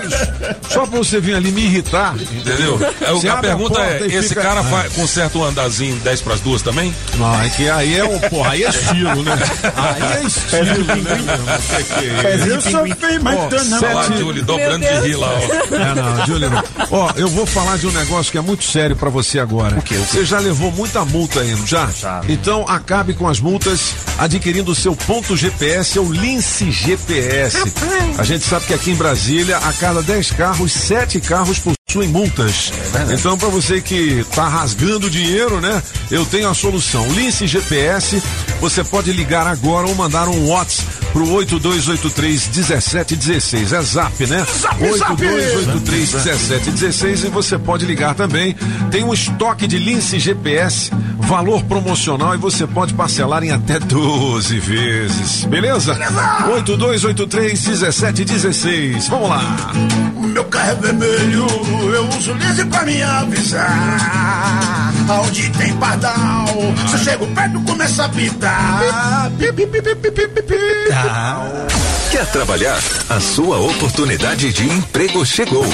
só 0.70 0.86
pra 0.86 0.98
você 1.00 1.20
vir 1.20 1.36
ali 1.36 1.52
me 1.52 1.62
irritar, 1.64 2.16
Entendeu? 2.18 2.78
Você 3.10 3.30
a 3.30 3.38
pergunta 3.38 3.76
porta 3.76 4.04
é: 4.04 4.08
esse 4.08 4.30
fica- 4.30 4.42
cara 4.42 4.64
fa- 4.64 4.86
conserta 4.96 5.38
um 5.38 5.44
andazinho 5.44 5.96
10 5.98 6.22
pras 6.22 6.40
duas 6.42 6.62
também? 6.62 6.94
Não, 7.16 7.42
é 7.42 7.50
que 7.50 7.70
aí 7.70 7.98
é 7.98 8.04
o, 8.04 8.20
porra, 8.30 8.52
aí 8.52 8.64
é 8.64 8.70
estilo, 8.70 9.24
né? 9.24 9.34
Aí 9.76 10.18
é 10.18 10.28
estilo, 10.28 10.86
né? 10.86 11.18
Não 11.46 11.62
sei 11.62 11.82
o 11.82 11.86
que 11.86 12.28
é 12.28 12.36
isso. 12.36 12.48
Eu 12.48 12.62
sou 12.62 12.96
feio, 12.96 13.24
mas 13.24 13.36
tô 13.50 13.64
não. 13.66 13.78
Olha 13.78 13.94
lá, 13.94 14.04
Sete- 14.04 14.18
Julie, 14.18 14.42
dobrando 14.44 14.86
de 14.86 15.08
rir 15.08 15.16
lá, 15.16 15.30
ó. 15.30 15.76
É, 15.76 15.96
não, 15.96 16.26
Júlio, 16.26 16.50
não. 16.50 16.64
Ó, 16.92 17.12
eu 17.16 17.28
vou 17.30 17.46
falar 17.46 17.78
de 17.78 17.88
um 17.88 17.92
negócio 17.92 18.32
que 18.32 18.38
é 18.38 18.42
muito 18.42 18.64
sério 18.64 18.96
pra 18.96 19.10
você 19.10 19.40
agora. 19.40 19.78
O 19.78 19.82
quê? 19.82 19.96
O 19.96 20.00
quê? 20.00 20.06
Você 20.18 20.26
já 20.26 20.40
levou 20.40 20.72
muita 20.72 21.04
multa 21.08 21.42
aí, 21.42 21.52
não 21.56 21.66
já? 21.66 21.88
Já. 21.88 22.22
Então 22.28 22.66
acabe 22.68 23.14
com 23.14 23.28
as 23.28 23.40
multas 23.40 23.96
adquirindo 24.18 24.72
o 24.72 24.76
seu 24.76 24.96
ponto 24.96 25.36
GPS, 25.36 25.98
é 25.98 26.02
o 26.02 26.12
Lince 26.12 26.72
GPS. 26.72 27.58
A 28.18 28.24
gente 28.24 28.46
sabe 28.46 28.66
que 28.66 28.74
aqui 28.74 28.92
em 28.92 28.96
Brasília, 28.96 29.58
a 29.58 29.74
cada 29.74 30.02
10 30.02 30.32
carros, 30.32 30.72
7 30.72 31.20
carros 31.22 31.60
possuem 31.98 32.10
multas. 32.10 32.72
então, 33.12 33.38
pra 33.38 33.50
você 33.50 33.82
que 33.82 34.26
tá 34.36 34.48
rasgando 34.48 35.10
dinheiro, 35.10 35.60
né? 35.60 35.82
Eu 36.12 36.26
tenho 36.26 36.50
a 36.50 36.54
solução. 36.54 37.08
Lince 37.14 37.48
GPS, 37.48 38.22
você 38.62 38.84
pode 38.84 39.12
ligar 39.12 39.48
agora 39.48 39.88
ou 39.88 39.96
mandar 39.96 40.28
um 40.28 40.48
WhatsApp 40.50 40.88
pro 41.12 41.28
8283 41.32 42.50
1716. 42.50 43.74
É 43.74 43.82
zap, 43.82 44.28
né? 44.28 44.46
Zap, 44.46 44.98
zap! 44.98 45.26
8283 45.26 46.14
1716 46.14 47.24
e 47.24 47.28
você 47.30 47.58
pode 47.58 47.86
ligar 47.86 48.14
também. 48.14 48.56
Tem 48.92 49.04
um 49.04 49.14
estoque 49.14 49.66
de 49.66 49.80
lince 49.80 50.20
GPS, 50.20 50.92
valor 51.20 51.64
promocional 51.64 52.36
e 52.36 52.38
você 52.38 52.68
pode 52.68 52.94
parcelar 52.94 53.44
em 53.44 53.52
até 53.52 53.80
12 53.80 54.60
vezes. 54.60 55.46
Beleza? 55.46 55.94
8283 56.54 57.68
1716. 57.68 59.08
Vamos 59.08 59.30
lá. 59.30 59.74
Meu 60.38 60.46
carro 60.46 60.72
é 60.72 60.76
vermelho, 60.76 61.48
eu 61.94 62.08
uso 62.10 62.34
laser 62.34 62.68
pra 62.68 62.84
me 62.84 63.02
avisar. 63.02 64.94
Aonde 65.10 65.50
tem 65.52 65.74
pardal, 65.78 66.48
se 66.90 66.96
eu 66.96 67.00
chego 67.00 67.28
perto 67.28 67.62
começa 67.62 68.06
a 68.06 68.10
pitar. 68.10 69.32
Pi, 69.38 69.54
pi, 69.54 69.66
pi, 69.68 69.82
pi, 69.82 69.96
pi, 69.96 70.12
pi, 70.12 70.28
pi, 70.28 70.42
pi. 70.42 70.56
Quer 72.12 72.26
trabalhar? 72.28 72.80
A 73.10 73.20
sua 73.20 73.60
oportunidade 73.60 74.52
de 74.54 74.64
emprego 74.64 75.26
chegou. 75.26 75.66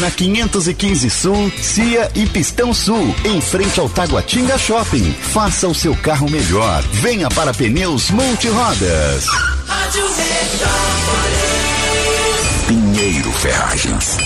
na 0.00 0.10
515 0.10 1.10
Sul, 1.10 1.52
Cia 1.60 2.10
e 2.14 2.26
Pistão 2.26 2.72
Sul, 2.74 3.14
em 3.24 3.40
frente 3.40 3.78
ao 3.78 3.88
Taguatinga 3.88 4.58
Shopping. 4.58 5.12
Faça 5.12 5.68
o 5.68 5.74
seu 5.74 5.94
carro 5.94 6.28
melhor. 6.28 6.82
Venha 6.92 7.28
para 7.28 7.52
Pneus 7.52 8.10
Multirodas. 8.10 9.26
Rádio. 9.68 10.10
Pinheiro 12.90 13.30
Ferragens. 13.30 14.18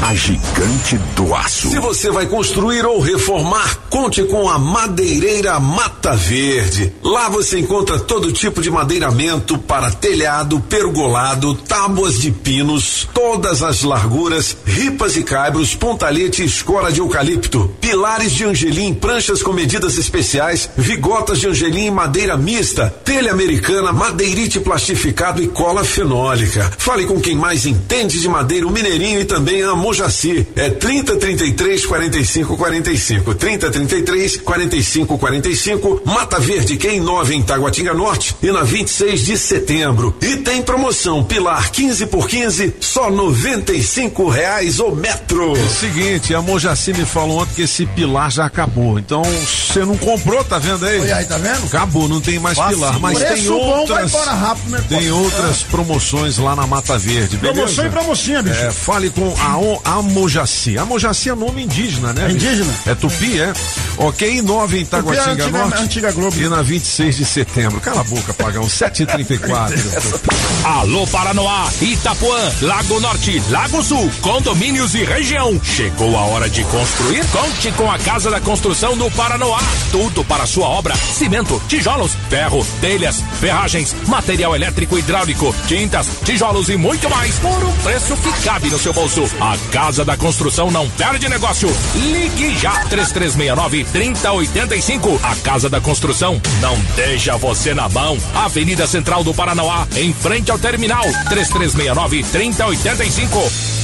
A 0.00 0.14
gigante 0.14 0.96
do 1.16 1.34
aço. 1.34 1.68
Se 1.68 1.80
você 1.80 2.12
vai 2.12 2.26
construir 2.26 2.86
ou 2.86 3.00
reformar, 3.00 3.76
conte 3.90 4.22
com 4.22 4.48
a 4.48 4.56
Madeireira 4.56 5.58
Mata 5.58 6.14
Verde. 6.14 6.92
Lá 7.02 7.28
você 7.28 7.58
encontra 7.58 7.98
todo 7.98 8.32
tipo 8.32 8.62
de 8.62 8.70
madeiramento 8.70 9.58
para 9.58 9.90
telhado, 9.90 10.60
pergolado, 10.60 11.56
tábuas 11.56 12.20
de 12.20 12.30
pinos, 12.30 13.08
todas 13.12 13.62
as 13.64 13.82
larguras, 13.82 14.56
ripas 14.64 15.16
e 15.16 15.24
caibros, 15.24 15.74
pontalete 15.74 16.42
e 16.42 16.46
escora 16.46 16.92
de 16.92 17.00
eucalipto, 17.00 17.74
pilares 17.80 18.30
de 18.30 18.44
angelim, 18.44 18.94
pranchas 18.94 19.42
com 19.42 19.52
medidas 19.52 19.98
especiais, 19.98 20.70
vigotas 20.76 21.40
de 21.40 21.48
angelim 21.48 21.86
em 21.86 21.90
madeira 21.90 22.36
mista, 22.36 22.94
telha 23.04 23.32
americana, 23.32 23.92
madeirite 23.92 24.60
plastificado 24.60 25.42
e 25.42 25.48
cola 25.48 25.82
fenólica. 25.82 26.70
Fale 26.78 27.06
com 27.06 27.20
quem 27.20 27.34
mais 27.34 27.66
entende 27.66 28.03
de 28.12 28.28
madeira, 28.28 28.66
o 28.66 28.70
Mineirinho 28.70 29.20
e 29.20 29.24
também 29.24 29.62
a 29.62 29.74
Mojaci. 29.74 30.46
É 30.56 30.70
30 30.70 31.16
33 31.16 31.86
45 31.86 32.56
45. 32.56 33.34
30 33.34 33.70
33 33.70 34.36
45 34.38 35.18
45. 35.18 36.02
Mata 36.04 36.38
Verde, 36.38 36.76
que 36.76 36.86
é 36.86 36.94
em 36.94 37.00
9 37.00 37.34
em 37.34 37.42
Taguatinga 37.42 37.94
Norte 37.94 38.36
e 38.42 38.50
na 38.52 38.62
26 38.62 39.24
de 39.24 39.38
setembro. 39.38 40.14
E 40.20 40.36
tem 40.36 40.62
promoção 40.62 41.24
Pilar 41.24 41.70
15 41.70 42.06
por 42.06 42.28
15, 42.28 42.74
só 42.80 43.10
95 43.10 44.28
reais 44.28 44.80
o 44.80 44.90
metro. 44.90 45.56
É 45.56 45.60
o 45.60 45.68
seguinte, 45.70 46.34
a 46.34 46.42
Mojaci 46.42 46.92
me 46.92 47.04
falou 47.04 47.40
ontem 47.42 47.54
que 47.54 47.62
esse 47.62 47.86
pilar 47.86 48.30
já 48.30 48.44
acabou. 48.44 48.98
Então, 48.98 49.22
você 49.22 49.84
não 49.84 49.96
comprou, 49.96 50.42
tá 50.44 50.58
vendo 50.58 50.84
aí? 50.86 51.00
Olha 51.00 51.16
aí, 51.16 51.24
tá 51.24 51.38
vendo? 51.38 51.64
Acabou, 51.66 52.08
não 52.08 52.20
tem 52.20 52.38
mais 52.38 52.56
Fácil. 52.56 52.76
pilar. 52.76 52.98
Mas 53.00 53.18
tem 53.18 53.42
bom, 53.44 53.60
vai 53.60 53.80
outras. 53.80 54.08
embora 54.14 54.32
rápido, 54.32 54.70
né? 54.70 54.84
Tem 54.88 55.10
outras 55.10 55.62
promoções 55.62 56.38
lá 56.38 56.54
na 56.56 56.66
Mata 56.66 56.98
Verde, 56.98 57.36
beleza? 57.36 57.60
Promoção 57.60 57.86
e 57.86 57.90
promocinha, 57.94 58.42
bicho. 58.42 58.58
É, 58.60 58.72
fale 58.72 59.08
com 59.10 59.32
a 59.40 59.56
O- 59.58 59.80
a 59.84 60.02
Mojaci. 60.02 60.76
A 60.76 60.84
Mojaci 60.84 61.30
é 61.30 61.34
nome 61.34 61.62
indígena, 61.62 62.12
né? 62.12 62.26
É 62.28 62.32
indígena? 62.32 62.72
É 62.86 62.94
Tupi, 62.94 63.40
é? 63.40 63.52
Ok, 63.98 64.42
9 64.42 64.80
em 64.80 64.84
Tupi 64.84 65.14
é 65.16 65.20
antiga- 65.20 65.58
Norte. 65.58 65.82
antiga 65.82 66.12
Globo. 66.12 66.36
E 66.36 66.48
na 66.48 66.60
26 66.60 67.16
de 67.16 67.24
setembro. 67.24 67.80
Cala 67.80 68.00
a 68.00 68.04
boca, 68.04 68.34
pagão. 68.34 68.64
7h34. 68.68 69.74
Alô 70.64 71.06
Paranoá, 71.06 71.68
Itapuã, 71.80 72.38
Lago 72.62 72.98
Norte, 73.00 73.40
Lago 73.50 73.82
Sul, 73.82 74.10
condomínios 74.20 74.94
e 74.94 75.04
região. 75.04 75.60
Chegou 75.62 76.16
a 76.16 76.22
hora 76.22 76.48
de 76.50 76.64
construir? 76.64 77.24
Conte 77.28 77.70
com 77.72 77.90
a 77.90 77.98
Casa 77.98 78.30
da 78.30 78.40
Construção 78.40 78.96
do 78.96 79.08
Paranoá. 79.12 79.60
Tudo 79.92 80.24
para 80.24 80.46
sua 80.46 80.66
obra: 80.66 80.96
cimento, 80.96 81.62
tijolos, 81.68 82.12
ferro, 82.28 82.66
telhas, 82.80 83.22
ferragens, 83.40 83.94
material 84.08 84.56
elétrico 84.56 84.96
e 84.96 85.00
hidráulico, 85.00 85.54
tintas, 85.68 86.08
tijolos 86.24 86.68
e 86.68 86.76
muito 86.76 87.08
mais 87.08 87.34
por 87.38 87.62
um 87.62 87.83
preço 87.84 88.16
que 88.16 88.32
cabe 88.42 88.70
no 88.70 88.78
seu 88.78 88.94
bolso. 88.94 89.22
A 89.38 89.56
Casa 89.70 90.04
da 90.06 90.16
Construção 90.16 90.70
não 90.70 90.88
perde 90.88 91.28
negócio. 91.28 91.68
Ligue 91.94 92.56
já 92.56 92.72
3369 92.86 93.84
3085. 93.84 95.20
A 95.22 95.36
Casa 95.36 95.68
da 95.68 95.80
Construção 95.82 96.40
não 96.62 96.76
deixa 96.96 97.36
você 97.36 97.74
na 97.74 97.88
mão. 97.90 98.16
Avenida 98.34 98.86
Central 98.86 99.22
do 99.22 99.34
Paranoá, 99.34 99.86
em 99.96 100.14
frente 100.14 100.50
ao 100.50 100.58
terminal 100.58 101.04
3369 101.28 102.24
3085. 102.24 103.83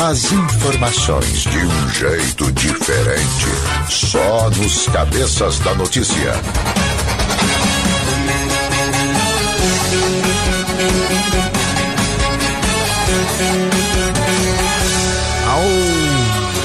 As 0.00 0.32
informações 0.32 1.44
de 1.44 1.58
um 1.58 1.88
jeito 1.90 2.50
diferente. 2.52 3.46
Só 3.88 4.50
nos 4.50 4.88
cabeças 4.88 5.60
da 5.60 5.72
notícia. 5.74 6.34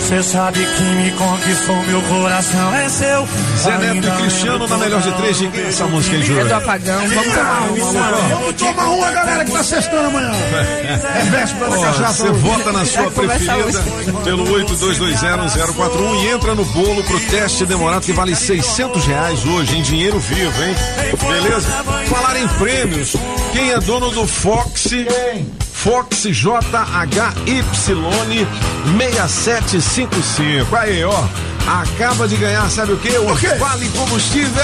Cê 0.08 0.22
sabe 0.22 0.60
que 0.60 0.84
me 0.84 1.12
conquistou, 1.14 1.76
meu 1.88 2.00
coração 2.04 2.76
é 2.76 2.88
seu. 2.90 3.28
Zé 3.58 3.76
Neto 3.80 4.08
e 4.08 4.12
Cristiano 4.22 4.68
na 4.68 4.78
melhor 4.78 5.02
de 5.02 5.12
três. 5.14 5.38
De 5.40 5.48
quem 5.48 5.64
é 5.64 5.68
essa 5.68 5.86
música, 5.88 6.16
hein, 6.16 6.22
É 6.22 6.26
Júlio? 6.26 6.48
do 6.48 6.54
apagão. 6.54 7.02
Vamos 7.08 7.34
tomar 7.34 7.62
uma. 7.64 8.36
Vamos 8.36 8.54
tomar 8.56 8.86
uma, 8.90 9.12
galera, 9.12 9.46
que 9.46 9.52
tá 9.52 9.64
sextando 9.64 10.08
amanhã. 10.08 10.32
É 10.32 11.24
véspera 11.32 11.70
da 11.72 11.78
Ó, 11.80 11.82
cachaça. 11.82 12.24
Você 12.24 12.32
vota 12.34 12.72
na 12.72 12.86
sua 12.86 13.10
preferida 13.10 13.84
pelo 14.24 14.46
82201041 14.46 16.16
e 16.24 16.28
entra 16.28 16.54
no 16.54 16.66
bolo 16.66 17.04
pro 17.04 17.20
teste 17.22 17.66
demorado 17.66 18.04
que 18.04 18.14
vale 18.14 18.36
600 18.36 19.06
reais 19.08 19.44
hoje 19.44 19.76
em 19.78 19.82
dinheiro 19.82 20.20
vivo, 20.20 20.64
hein? 20.64 20.76
Beleza? 21.20 21.68
Falar 22.08 22.38
em 22.38 22.48
prêmios, 22.60 23.16
quem 23.54 23.72
é 23.72 23.80
dono 23.80 24.12
do 24.12 24.28
Fox? 24.28 24.88
Fox 25.86 26.24
JHY 26.24 26.64
6755. 28.98 30.76
Aí, 30.76 31.04
ó. 31.04 31.24
Acaba 31.68 32.28
de 32.28 32.36
ganhar, 32.38 32.68
sabe 32.72 32.94
o 32.94 32.98
quê? 32.98 33.16
O, 33.20 33.36
Vale 33.60 33.88
Combustível. 33.90 34.64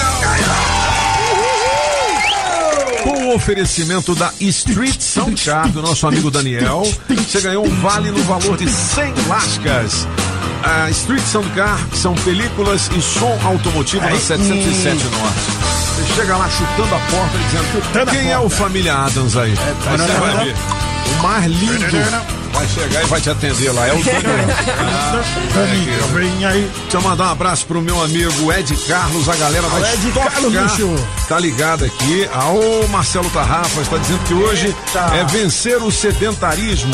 Com 3.03 3.25
o 3.25 3.35
oferecimento 3.35 4.15
da 4.15 4.33
Street 4.39 4.99
Soundcar 4.99 5.69
do 5.69 5.83
nosso 5.83 6.07
amigo 6.07 6.31
Daniel, 6.31 6.81
você 7.07 7.39
ganhou 7.41 7.67
um 7.67 7.81
vale 7.81 8.09
no 8.09 8.23
valor 8.23 8.57
de 8.57 8.67
100 8.67 9.13
lascas. 9.27 10.07
A 10.63 10.89
Street 10.89 11.23
Soundcar 11.23 11.79
são 11.93 12.15
películas 12.15 12.89
e 12.97 13.01
som 13.01 13.39
automotivo 13.43 14.03
na 14.03 14.17
707 14.17 15.05
Norte. 15.05 15.61
Você 16.01 16.15
chega 16.15 16.35
lá 16.35 16.49
chutando 16.49 16.95
a 16.95 16.99
porta 16.99 17.37
dizendo 17.37 18.09
quem 18.09 18.31
é 18.31 18.39
o 18.39 18.49
Família 18.49 18.95
Adams 18.95 19.37
aí? 19.37 19.51
Aí 19.51 19.97
você 19.97 20.13
vai 20.13 20.45
ver. 20.45 20.80
O 21.19 21.23
mais 21.23 21.45
lindo 21.45 21.85
vai 22.53 22.67
chegar 22.67 23.03
e 23.03 23.05
vai 23.07 23.21
te 23.21 23.29
atender 23.29 23.71
lá. 23.71 23.87
É 23.87 23.93
o 23.93 23.97
Daniel. 24.03 24.45
Ah, 24.79 25.21
Daniel, 25.53 26.07
vem 26.13 26.45
aí. 26.45 26.71
Deixa 26.83 26.97
eu 26.97 27.01
mandar 27.01 27.27
um 27.27 27.31
abraço 27.31 27.65
pro 27.65 27.81
meu 27.81 28.01
amigo 28.03 28.51
Ed 28.51 28.75
Carlos, 28.87 29.29
a 29.29 29.35
galera 29.35 29.67
da 29.69 29.75
Alô, 29.75 29.85
Ed 29.85 30.11
Carlos, 30.11 30.53
bicho. 30.53 31.07
tá 31.27 31.39
ligado 31.39 31.85
aqui. 31.85 32.27
Ah, 32.33 32.49
o 32.49 32.87
Marcelo 32.89 33.29
Tarrafa 33.29 33.81
está 33.81 33.97
dizendo 33.97 34.23
que 34.25 34.33
hoje 34.33 34.67
Eita. 34.67 34.99
é 35.15 35.23
vencer 35.25 35.77
o 35.81 35.91
sedentarismo, 35.91 36.93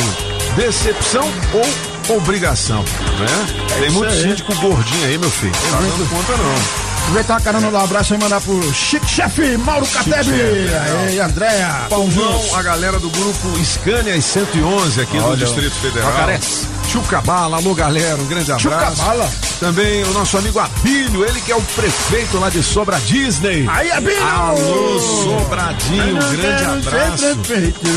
decepção 0.55 1.27
ou 1.53 2.17
obrigação, 2.17 2.83
né? 3.19 3.65
Tem 3.79 3.87
isso 3.87 3.97
muito 3.97 4.11
aí. 4.13 4.21
síndico 4.21 4.55
gordinho 4.55 5.05
aí, 5.07 5.17
meu 5.17 5.29
filho. 5.29 5.53
Não 5.63 5.71
tá 5.71 5.77
dando 5.79 6.09
conta 6.09 6.37
não. 6.37 6.86
Aproveitar 7.07 7.37
a 7.37 7.39
carona 7.39 7.71
do 7.71 7.77
abraço 7.77 8.13
e 8.15 8.17
mandar 8.17 8.41
pro 8.41 8.61
Chique 8.73 9.07
Chefe 9.07 9.55
Mauro 9.55 9.87
Catebe. 9.87 10.29
Aí, 11.07 11.17
Andréa. 11.21 11.87
Paulão, 11.89 12.41
a 12.53 12.61
galera 12.61 12.99
do 12.99 13.09
grupo 13.09 13.47
Scania 13.63 14.13
e 14.17 14.21
111 14.21 14.99
aqui 14.99 15.17
do 15.17 15.23
Olha, 15.23 15.37
Distrito 15.37 15.73
Federal. 15.75 16.11
Jacarés. 16.11 16.67
Chucabala, 16.91 17.57
alô 17.57 17.73
galera, 17.75 18.15
um 18.15 18.25
grande 18.27 18.51
abraço. 18.51 18.95
Chucabala. 18.95 19.29
Também 19.59 20.03
o 20.03 20.13
nosso 20.13 20.37
amigo 20.37 20.59
Abílio, 20.59 21.25
ele 21.25 21.41
que 21.41 21.51
é 21.51 21.55
o 21.55 21.61
prefeito 21.61 22.37
lá 22.39 22.47
de 22.49 22.61
Sobra 22.61 22.99
Disney. 22.99 23.65
Aí, 23.67 23.91
Abílio! 23.91 24.23
Alô, 24.27 24.99
Sobradinho, 24.99 26.15
um 26.15 26.29
grande 26.37 26.63
abraço. 26.63 27.25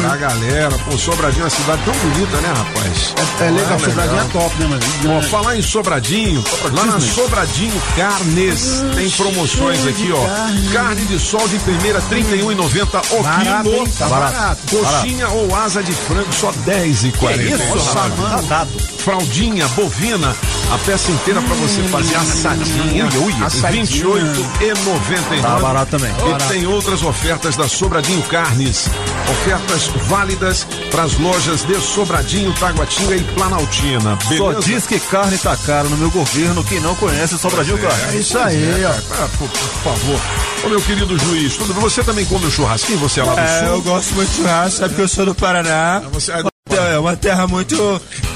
Pra 0.00 0.16
galera. 0.16 0.78
Pô, 0.78 0.96
Sobradinho 0.96 1.42
é 1.42 1.44
uma 1.44 1.50
cidade 1.50 1.82
tão 1.84 1.94
bonita, 1.94 2.36
né, 2.38 2.48
rapaz? 2.48 3.14
É, 3.40 3.44
é 3.46 3.50
legal, 3.50 3.74
Ah, 3.76 3.78
Sobradinho 3.78 4.20
é 4.20 4.24
top, 4.32 4.56
né, 4.58 4.66
mano? 5.02 5.18
Ó, 5.18 5.22
falar 5.28 5.56
em 5.56 5.62
Sobradinho, 5.62 6.44
lá 6.72 6.86
na 6.86 7.00
Sobradinho 7.00 7.82
Carnes, 7.96 8.82
tem 8.96 9.10
promoções 9.10 9.86
aqui, 9.86 10.10
ó. 10.12 10.72
Carne 10.72 11.04
de 11.04 11.18
sol 11.18 11.46
de 11.46 11.58
primeira, 11.58 11.98
R$ 12.00 12.06
31,90 12.22 13.02
o 13.18 13.22
Barato, 13.22 13.62
quilo. 13.64 13.74
hein? 13.76 13.92
Tá 13.98 14.08
barato. 14.08 14.60
Coxinha 14.76 15.28
ou 15.28 15.54
asa 15.54 15.82
de 15.82 15.92
frango, 15.92 16.32
só 16.32 16.50
R$ 16.50 16.56
10,40. 16.66 17.36
Que 17.36 17.42
isso, 17.52 17.92
rapaz? 17.94 18.14
Tá 18.30 18.40
dado. 18.48 18.70
Fraldinha, 18.80 19.66
bovina, 19.68 20.36
a 20.72 20.78
peça 20.78 21.10
inteira 21.10 21.40
pra 21.40 21.54
você 21.56 21.82
fazer 21.84 22.14
assadinha, 22.16 23.06
Ui, 23.06 23.32
ui, 23.32 23.34
assadinha. 23.44 23.84
28,99. 23.84 25.40
Tá 25.42 25.58
barato 25.58 25.90
também. 25.92 26.10
E 26.12 26.22
Barato. 26.30 26.48
tem 26.48 26.66
outras 26.66 27.02
ofertas 27.02 27.56
da 27.56 27.66
Sobradinho 27.68 28.22
Carnes. 28.24 28.88
Ofertas 29.30 29.86
válidas 30.06 30.66
para 30.90 31.04
as 31.04 31.14
lojas 31.18 31.62
de 31.64 31.80
Sobradinho, 31.80 32.52
Taguatinga 32.54 33.16
e 33.16 33.24
Planaltina. 33.24 34.18
Só 34.22 34.28
Beleza? 34.28 34.60
diz 34.60 34.86
que 34.86 35.00
carne 35.00 35.38
tá 35.38 35.56
cara 35.56 35.88
no 35.88 35.96
meu 35.96 36.10
governo. 36.10 36.62
Quem 36.64 36.80
não 36.80 36.94
conhece 36.96 37.38
Sobradinho 37.38 37.78
Carne. 37.78 38.16
É 38.16 38.20
isso 38.20 38.38
aí, 38.38 38.84
ó. 38.84 38.90
Ah, 38.90 39.28
por, 39.38 39.48
por 39.48 39.68
favor. 39.82 40.20
Ô 40.64 40.68
meu 40.68 40.80
querido 40.82 41.18
juiz, 41.18 41.56
tudo 41.56 41.72
bem? 41.72 41.82
Você 41.82 42.02
também 42.04 42.26
come 42.26 42.44
o 42.46 42.50
churrasquinho? 42.50 42.98
Você 42.98 43.20
é 43.20 43.24
lá 43.24 43.32
do 43.34 43.40
É, 43.40 43.58
sul? 43.60 43.68
eu 43.68 43.82
gosto 43.82 44.14
muito 44.14 44.28
de 44.30 44.36
churrasco, 44.36 44.78
sabe 44.78 44.94
que 44.94 45.00
eu 45.00 45.08
sou 45.08 45.24
do 45.26 45.34
Paraná. 45.34 46.02
Você 46.12 46.32
é 46.76 46.94
É 46.94 46.98
uma 46.98 47.16
terra 47.16 47.46
muito 47.46 47.76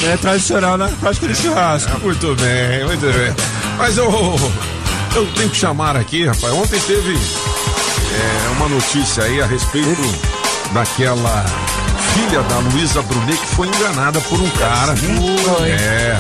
né, 0.03 0.17
tradicional 0.21 0.77
na 0.77 0.89
prática 0.89 1.27
do 1.27 1.35
churrasco. 1.35 1.93
Ah, 1.95 1.99
muito 1.99 2.35
bem, 2.37 2.85
muito 2.85 3.01
bem. 3.01 3.35
Mas 3.79 3.97
eu, 3.97 4.11
eu 5.15 5.27
tenho 5.33 5.51
que 5.51 5.57
chamar 5.57 5.97
aqui, 5.97 6.25
rapaz. 6.27 6.53
Ontem 6.53 6.81
teve 6.81 7.15
é, 7.15 8.49
uma 8.57 8.69
notícia 8.69 9.25
aí 9.25 9.41
a 9.41 9.47
respeito 9.47 10.03
daquela 10.73 11.45
filha 12.15 12.43
da 12.43 12.59
Luísa 12.59 13.03
Brunet 13.03 13.37
que 13.37 13.47
foi 13.55 13.67
enganada 13.67 14.21
por 14.21 14.41
um 14.41 14.51
cara. 14.51 14.95
É. 15.67 16.17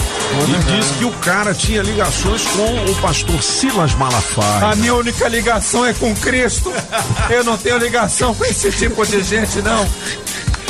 E 0.49 0.73
diz 0.73 0.91
que 0.99 1.05
o 1.05 1.11
cara 1.12 1.55
tinha 1.55 1.83
ligações 1.83 2.43
com 2.49 2.91
o 2.91 2.95
pastor 2.97 3.41
Silas 3.43 3.95
Malafaia. 3.95 4.73
A 4.73 4.77
minha 4.77 4.95
única 4.95 5.29
ligação 5.29 5.87
é 5.87 5.93
com 5.93 6.15
Cristo. 6.17 6.73
Eu 7.31 7.45
não 7.45 7.57
tenho 7.57 7.79
ligação 7.79 8.35
com 8.35 8.45
esse 8.45 8.73
tipo 8.73 9.07
de 9.07 9.23
gente, 9.23 9.62
não. 9.62 9.89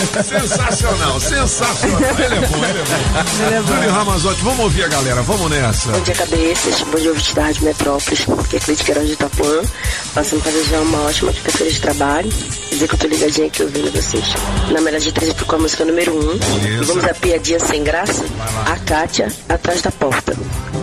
Sensacional, 0.04 1.20
sensacional. 1.20 2.00
Ele 2.20 2.34
é 2.34 2.46
bom, 2.46 2.64
ele 2.64 2.78
é 2.78 2.84
bom. 2.84 3.46
Ele 3.46 3.54
é 3.54 3.60
bom. 3.60 3.74
Júlio 3.74 3.90
Ramazotti, 3.90 4.42
vamos 4.42 4.60
ouvir 4.60 4.84
a 4.84 4.88
galera, 4.88 5.22
vamos 5.22 5.50
nessa. 5.50 5.90
Bom 5.90 6.00
dia, 6.00 6.14
cabeças. 6.14 6.80
Bom 6.82 6.98
dia, 6.98 7.10
ouvinte 7.10 7.34
da 7.34 7.42
Rádio 7.44 7.64
Metrópolis, 7.64 8.26
que 8.48 8.56
é 8.56 8.60
Queiroz 8.60 9.06
de 9.06 9.12
Itapuã. 9.14 9.62
Passando 10.14 10.42
para 10.42 10.52
desejar 10.52 10.80
uma 10.80 11.02
ótima 11.02 11.32
quinta-feira 11.32 11.72
de 11.72 11.80
trabalho. 11.80 12.28
Dizer 12.70 12.88
que 12.88 12.94
eu 12.94 12.98
tô 12.98 13.06
ligadinha 13.06 13.46
aqui 13.46 13.62
ouvindo 13.62 13.92
vocês. 13.92 14.24
Na 14.70 14.80
melhor 14.80 15.00
de 15.00 15.12
três, 15.12 15.34
eu 15.38 15.46
com 15.46 15.56
a 15.56 15.58
música 15.58 15.84
número 15.84 16.12
um. 16.12 16.38
Beleza. 16.38 16.82
E 16.82 16.84
vamos 16.84 17.04
à 17.04 17.14
piadinha 17.14 17.60
sem 17.60 17.82
graça? 17.82 18.24
A 18.66 18.76
Kátia, 18.76 19.28
atrás 19.48 19.82
da 19.82 19.90
porta. 19.90 20.36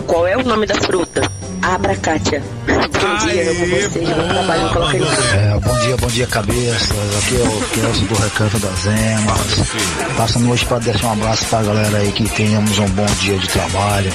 Qual 0.06 0.26
é 0.26 0.36
o 0.36 0.44
nome 0.44 0.66
da 0.66 0.74
fruta? 0.74 1.41
Abra, 1.62 1.96
Kátia. 1.96 2.42
Bom 2.66 3.16
dia, 3.26 3.44
eu 3.44 3.54
com 3.54 3.66
vocês. 3.66 4.08
Bom 4.08 4.28
trabalho, 4.28 4.68
coloca 4.72 4.96
aí. 4.96 5.02
É, 5.02 5.60
bom 5.60 5.78
dia, 5.80 5.96
bom 5.96 6.06
dia, 6.08 6.26
cabeça. 6.26 6.94
Aqui 7.18 7.36
é 7.36 7.44
o 7.44 7.62
Kelson 7.68 8.04
do 8.06 8.14
Recanto 8.14 8.58
das 8.58 8.86
Emas. 8.86 10.16
Passando 10.16 10.50
hoje 10.50 10.64
para 10.66 10.78
deixar 10.80 11.06
um 11.08 11.12
abraço 11.12 11.44
pra 11.46 11.62
galera 11.62 11.98
aí 11.98 12.12
que 12.12 12.28
tenhamos 12.30 12.78
um 12.78 12.86
bom 12.88 13.06
dia 13.20 13.38
de 13.38 13.48
trabalho. 13.48 14.12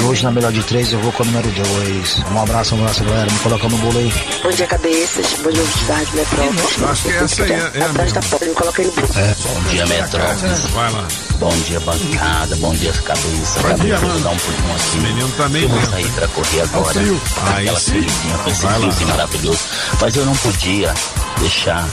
E 0.00 0.04
hoje 0.04 0.24
na 0.24 0.32
melhor 0.32 0.52
de 0.52 0.62
três 0.64 0.92
eu 0.92 0.98
vou 1.00 1.12
com 1.12 1.22
o 1.22 1.26
número 1.26 1.48
dois. 1.48 2.22
Um 2.32 2.42
abraço, 2.42 2.74
um 2.74 2.80
abraço, 2.80 3.04
galera. 3.04 3.30
Me 3.30 3.38
coloca 3.38 3.68
no 3.68 3.78
bolo 3.78 3.98
aí. 3.98 4.12
Bom 4.42 4.50
dia, 4.50 4.66
cabeças. 4.66 5.26
Bom 5.42 5.50
dia, 5.50 5.60
ouvinte 5.60 5.84
da 5.84 5.94
Rádio 5.94 6.16
Metrópolis. 6.16 6.82
Acho 6.82 7.02
que 7.02 7.10
essa 7.10 7.42
aí 7.44 7.52
é, 7.52 7.70
é 7.74 7.82
a 7.82 7.86
Atrás 7.86 8.12
da 8.12 8.20
porta, 8.20 8.46
me 8.46 8.54
coloca 8.54 8.82
aí 8.82 8.88
no 8.88 8.92
bolo. 8.94 9.08
Bom 9.08 9.70
dia, 9.70 9.86
Metrópolis. 9.86 10.66
Vai 10.72 10.92
lá. 10.92 11.08
Bom 11.40 11.48
dia, 11.66 11.80
bancada. 11.80 12.54
Bom 12.56 12.74
dia, 12.74 12.92
cabeça. 12.92 13.60
Bom 13.60 13.74
dia, 13.82 13.98
mano. 13.98 14.20
dar 14.20 14.30
um 14.30 14.36
pulinho. 14.36 14.76
O 14.94 15.00
menino 15.00 15.28
tá 15.38 15.48
meio 15.48 15.64
Eu 15.64 15.68
vou 15.70 15.82
sair 15.90 16.10
pra 16.12 16.28
correr 16.28 16.60
agora. 16.60 16.92
frio. 16.92 17.20
Aí 17.46 17.62
Aquela 17.62 17.80
sim. 17.80 17.92
corridinha 17.92 18.38
com 18.38 18.50
esse 18.50 19.04
maravilhoso. 19.06 19.58
Mas 19.98 20.16
eu 20.16 20.26
não 20.26 20.36
podia 20.36 20.94
deixar 21.40 21.88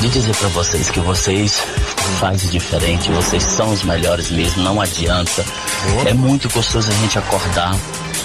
de 0.00 0.08
dizer 0.08 0.34
pra 0.36 0.48
vocês 0.48 0.90
que 0.90 1.00
vocês 1.00 1.62
fazem 2.18 2.50
diferente. 2.50 3.10
Vocês 3.12 3.42
são 3.42 3.70
os 3.72 3.82
melhores 3.82 4.30
mesmo. 4.30 4.62
Não 4.62 4.80
adianta. 4.80 5.44
É 6.06 6.14
muito 6.14 6.48
gostoso 6.48 6.90
a 6.90 6.94
gente 6.94 7.18
acordar 7.18 7.76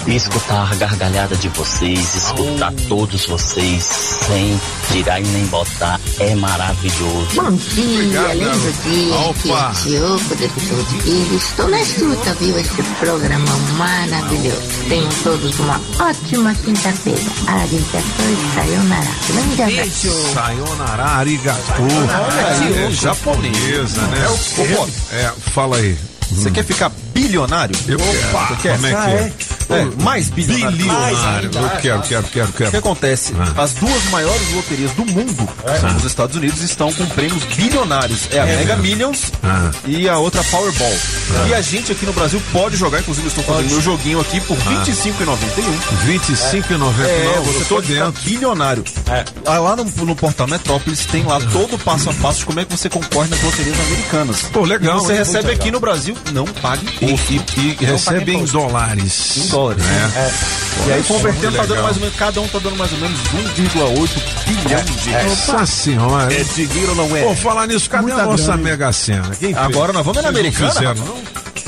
e 0.06 0.16
escutar 0.16 0.72
a 0.72 0.74
gargalhada 0.74 1.36
de 1.36 1.48
vocês, 1.50 2.14
escutar 2.14 2.72
todos 2.88 3.26
vocês 3.26 3.82
sem 3.84 4.58
tirar 4.90 5.20
e 5.20 5.24
nem 5.24 5.46
botar. 5.46 6.00
É 6.18 6.34
maravilhoso. 6.34 7.28
Bom 7.34 7.52
dia, 7.52 8.34
lindo 8.34 8.72
dia, 8.84 9.30
aqui 9.30 9.50
Opa. 9.50 9.70
é 9.70 9.88
Diogo, 9.88 10.36
de 10.36 11.02
Filho. 11.02 11.36
Estou 11.36 11.68
na 11.68 11.80
escuta, 11.80 12.34
viu, 12.34 12.58
esse 12.58 12.82
programa 12.98 13.56
maravilhoso. 13.76 14.62
Tenham 14.88 15.08
todos 15.22 15.58
uma 15.58 15.80
ótima 16.00 16.54
quinta-feira. 16.54 17.20
Arigatou, 17.46 18.54
sayonara. 18.54 19.10
Grande 19.28 19.62
abraço. 19.62 20.37
Sayonara, 20.38 21.04
arigato. 21.04 21.60
Olha 21.82 22.46
aí, 22.46 22.84
é 22.84 22.90
japonesa, 22.92 24.02
né? 24.02 24.24
É 24.24 24.28
o-. 24.28 24.88
É, 25.12 25.32
fala 25.50 25.78
aí. 25.78 25.98
Você 26.30 26.50
quer 26.52 26.64
ficar 26.64 26.92
bilionário? 27.22 27.76
Eu 27.88 27.98
quero. 27.98 28.12
Você 28.48 28.62
quer? 28.62 28.74
Como 28.76 28.86
é 28.86 28.90
que 28.92 28.96
é? 28.96 29.32
É, 29.70 30.02
mais 30.02 30.30
bilionário. 30.30 30.76
Bilionário. 30.78 31.50
Eu 31.52 31.68
quero, 31.80 32.02
quero, 32.02 32.22
quero, 32.28 32.48
O 32.48 32.52
que 32.52 32.58
quero. 32.64 32.78
acontece? 32.78 33.34
As 33.56 33.74
duas 33.74 34.04
maiores 34.04 34.54
loterias 34.54 34.92
do 34.92 35.04
mundo, 35.04 35.46
são 35.80 35.92
nos 35.92 36.04
Estados 36.04 36.36
Unidos, 36.36 36.62
estão 36.62 36.90
com 36.92 37.04
prêmios 37.06 37.44
bilionários. 37.44 38.28
É 38.32 38.40
a 38.40 38.46
É 38.46 38.56
Mega 38.56 38.76
mesmo? 38.76 38.82
Millions 38.82 39.32
Ah. 39.42 39.70
e 39.86 40.08
a 40.08 40.16
outra 40.18 40.42
Powerball. 40.44 40.96
E 41.48 41.54
a 41.54 41.60
gente 41.60 41.92
aqui 41.92 42.06
no 42.06 42.12
Brasil 42.14 42.40
pode 42.50 42.76
jogar, 42.76 43.00
inclusive 43.00 43.26
eu 43.26 43.28
estou 43.28 43.44
fazendo 43.44 43.70
meu 43.70 43.80
joguinho 43.82 44.20
aqui 44.20 44.40
por 44.40 44.56
Ah. 44.66 44.70
R$ 44.70 44.76
25,91. 44.76 45.78
25,99. 46.06 47.02
É, 47.04 47.34
eu 47.36 47.42
você 47.44 47.64
pode 47.66 47.86
ficar 47.88 48.04
dentro. 48.06 48.22
bilionário. 48.22 48.84
Ah, 49.44 49.58
Lá 49.58 49.76
no, 49.76 49.84
no 49.84 50.16
portal 50.16 50.46
Metrópolis 50.46 51.04
tem 51.06 51.24
lá 51.24 51.38
todo 51.52 51.74
o 51.74 51.78
passo 51.78 52.08
a 52.08 52.14
passo 52.14 52.38
de 52.40 52.46
como 52.46 52.60
é 52.60 52.64
que 52.64 52.70
você 52.74 52.88
concorre 52.88 53.28
nas 53.28 53.42
loterias 53.42 53.78
americanas. 53.80 54.42
Pô, 54.52 54.62
legal, 54.64 54.96
E 54.96 55.00
você 55.00 55.12
recebe 55.14 55.48
aqui 55.50 55.64
legal. 55.64 55.72
no 55.72 55.80
Brasil, 55.80 56.16
não 56.32 56.44
pague 56.46 56.86
E, 57.02 57.07
e, 57.14 57.76
e 57.80 57.84
recebe 57.84 58.32
em 58.34 58.44
dólares. 58.44 59.36
Em 59.36 59.48
dólares. 59.48 59.84
Né? 59.84 60.12
É. 60.16 60.88
E 60.88 60.92
aí, 60.92 61.02
convertendo, 61.04 61.56
tá 61.56 61.66
dando 61.66 61.82
mais 61.82 61.96
ou 61.96 62.00
menos, 62.02 62.16
cada 62.16 62.40
um 62.40 62.48
tá 62.48 62.58
dando 62.58 62.76
mais 62.76 62.92
ou 62.92 62.98
menos 62.98 63.18
1,8 63.20 64.10
bilhão 64.46 64.84
de 64.84 65.10
reais. 65.10 65.26
Nossa 65.48 65.66
senhora. 65.66 66.32
É 66.32 66.44
dinheiro, 66.44 66.94
não 66.94 67.16
é? 67.16 67.22
Pô, 67.22 67.34
falar 67.34 67.66
nisso, 67.66 67.88
cadê 67.90 68.02
Muita 68.04 68.22
a 68.22 68.26
nossa 68.26 68.42
grana, 68.44 68.58
hein? 68.58 68.64
Mega 68.64 68.92
Sena? 68.92 69.22
Quem 69.36 69.54
fez? 69.54 69.56
Agora 69.56 69.92
nós 69.92 70.04
vamos 70.04 70.22
na 70.22 70.28
Americana, 70.28 70.70
fizeram, 70.72 70.94
não? 70.94 71.18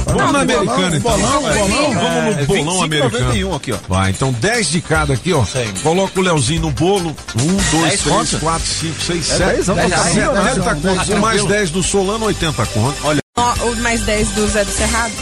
Vamos 0.07 0.33
na 0.33 0.41
Americana, 0.41 0.97
então. 0.97 1.13
bolão, 1.13 1.43
Vai. 1.43 1.59
bolão. 1.59 1.93
Vamos 1.95 2.25
no 2.37 2.41
É, 2.41 2.47
bolão 2.47 2.81
25,91 2.81 2.85
americano. 2.85 3.55
aqui, 3.55 3.73
ó. 3.73 3.77
Vai, 3.89 4.11
então 4.11 4.33
10 4.33 4.71
de 4.71 4.81
cada 4.81 5.15
aqui, 5.15 5.33
ó. 5.33 5.45
Coloca 5.83 6.19
o 6.19 6.23
Leozinho 6.23 6.63
no 6.63 6.71
bolo. 6.71 7.15
1, 7.37 7.47
2, 7.47 7.61
10 7.71 8.01
3, 8.01 8.03
conto? 8.03 8.39
4, 8.41 8.67
5, 8.67 9.01
6, 9.03 9.19
É 9.31 9.37
7. 9.37 9.39
10, 9.55 9.67
vamos 9.67 9.83
botar 9.85 10.05
milionário. 10.05 10.55
70 10.65 10.75
conto. 10.77 11.17
Mais 11.19 11.45
10 11.45 11.71
do 11.71 11.83
Solano, 11.83 12.25
80 12.27 12.67
conto. 12.67 12.97
Olha. 13.05 13.21
Ó, 13.37 13.55
o 13.69 13.77
mais 13.77 14.01
10 14.03 14.29
do 14.33 14.47
Zé 14.49 14.65
do 14.65 14.73
Cerrado. 14.73 15.13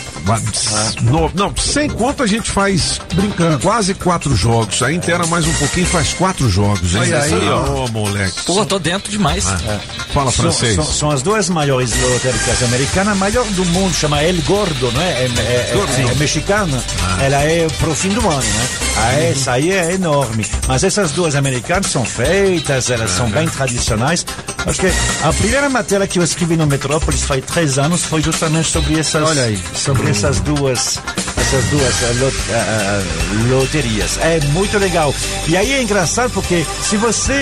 No, 1.02 1.30
não, 1.34 1.54
sem 1.56 1.88
conto 1.88 2.22
a 2.22 2.26
gente 2.26 2.50
faz 2.50 3.00
brincando 3.14 3.58
quase 3.60 3.94
quatro 3.94 4.34
jogos. 4.36 4.82
A 4.82 4.92
inteira 4.92 5.26
mais 5.26 5.46
um 5.46 5.52
pouquinho 5.54 5.86
faz 5.86 6.12
quatro 6.14 6.48
jogos. 6.50 6.94
hein? 6.94 7.00
Olha 7.02 7.22
aí, 7.22 7.48
ó. 7.48 7.84
Ô, 7.84 7.88
moleque. 7.88 8.42
Pô, 8.44 8.66
tô 8.66 8.78
dentro 8.78 9.10
demais. 9.10 9.46
Ah, 9.46 9.78
Fala 10.12 10.30
São- 10.30 10.42
francês. 10.44 10.74
São, 10.74 10.84
são 10.84 11.10
as 11.10 11.22
duas 11.22 11.48
maiores 11.48 11.90
lotéricas 11.98 12.62
americanas, 12.62 13.12
a 13.12 13.16
maior 13.16 13.44
do 13.46 13.64
mundo, 13.66 13.94
chama 13.94 14.22
El 14.22 14.36
Gordo, 14.42 14.90
não 14.92 15.00
é? 15.00 15.12
É, 15.12 15.24
é- 15.24 15.70
é- 15.70 15.74
Gordo. 15.74 15.94
sim, 15.94 16.10
é 16.10 16.14
mexicana. 16.16 16.84
Ela 17.22 17.42
é 17.44 17.66
pro 17.78 17.94
fim 17.94 18.10
do 18.10 18.20
ano, 18.28 18.42
né? 18.42 18.68
Ah, 18.98 19.12
essa 19.22 19.52
aí 19.52 19.70
é 19.70 19.94
enorme. 19.94 20.44
Mas 20.66 20.82
essas 20.84 21.12
duas 21.12 21.36
americanas 21.36 21.90
são 21.90 22.04
feitas, 22.04 22.90
elas 22.90 23.10
são 23.12 23.30
bem 23.30 23.46
tradicionais. 23.48 24.26
Acho 24.66 24.80
que 24.80 24.92
a 25.24 25.32
primeira 25.32 25.70
matéria 25.70 26.06
que 26.06 26.18
eu 26.18 26.22
escrevi 26.22 26.56
no 26.56 26.66
Metrópolis 26.66 27.22
faz 27.22 27.42
três 27.46 27.78
anos 27.78 28.04
foi 28.08 28.22
justamente 28.22 28.70
sobre 28.70 28.98
essas, 28.98 29.22
Olha 29.28 29.42
aí. 29.42 29.58
sobre 29.74 30.10
essas 30.10 30.40
duas, 30.40 30.98
essas 31.36 31.64
duas 31.66 32.02
eh, 32.02 32.12
lot- 32.20 32.36
eh, 32.50 33.02
loterias. 33.50 34.18
É 34.18 34.40
muito 34.52 34.78
legal. 34.78 35.14
E 35.46 35.56
aí 35.56 35.72
é 35.74 35.82
engraçado 35.82 36.30
porque 36.30 36.64
se 36.82 36.96
você 36.96 37.32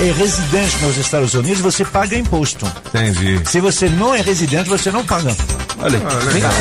é 0.00 0.14
residente 0.16 0.76
nos 0.82 0.96
Estados 0.96 1.34
Unidos, 1.34 1.60
você 1.60 1.84
paga 1.84 2.16
imposto. 2.16 2.66
Entendi. 2.86 3.40
Se 3.44 3.60
você 3.60 3.88
não 3.88 4.14
é 4.14 4.20
residente, 4.22 4.68
você 4.68 4.90
não 4.90 5.04
paga. 5.04 5.36
Olha, 5.78 6.00
ah, 6.06 6.32
legal. 6.32 6.52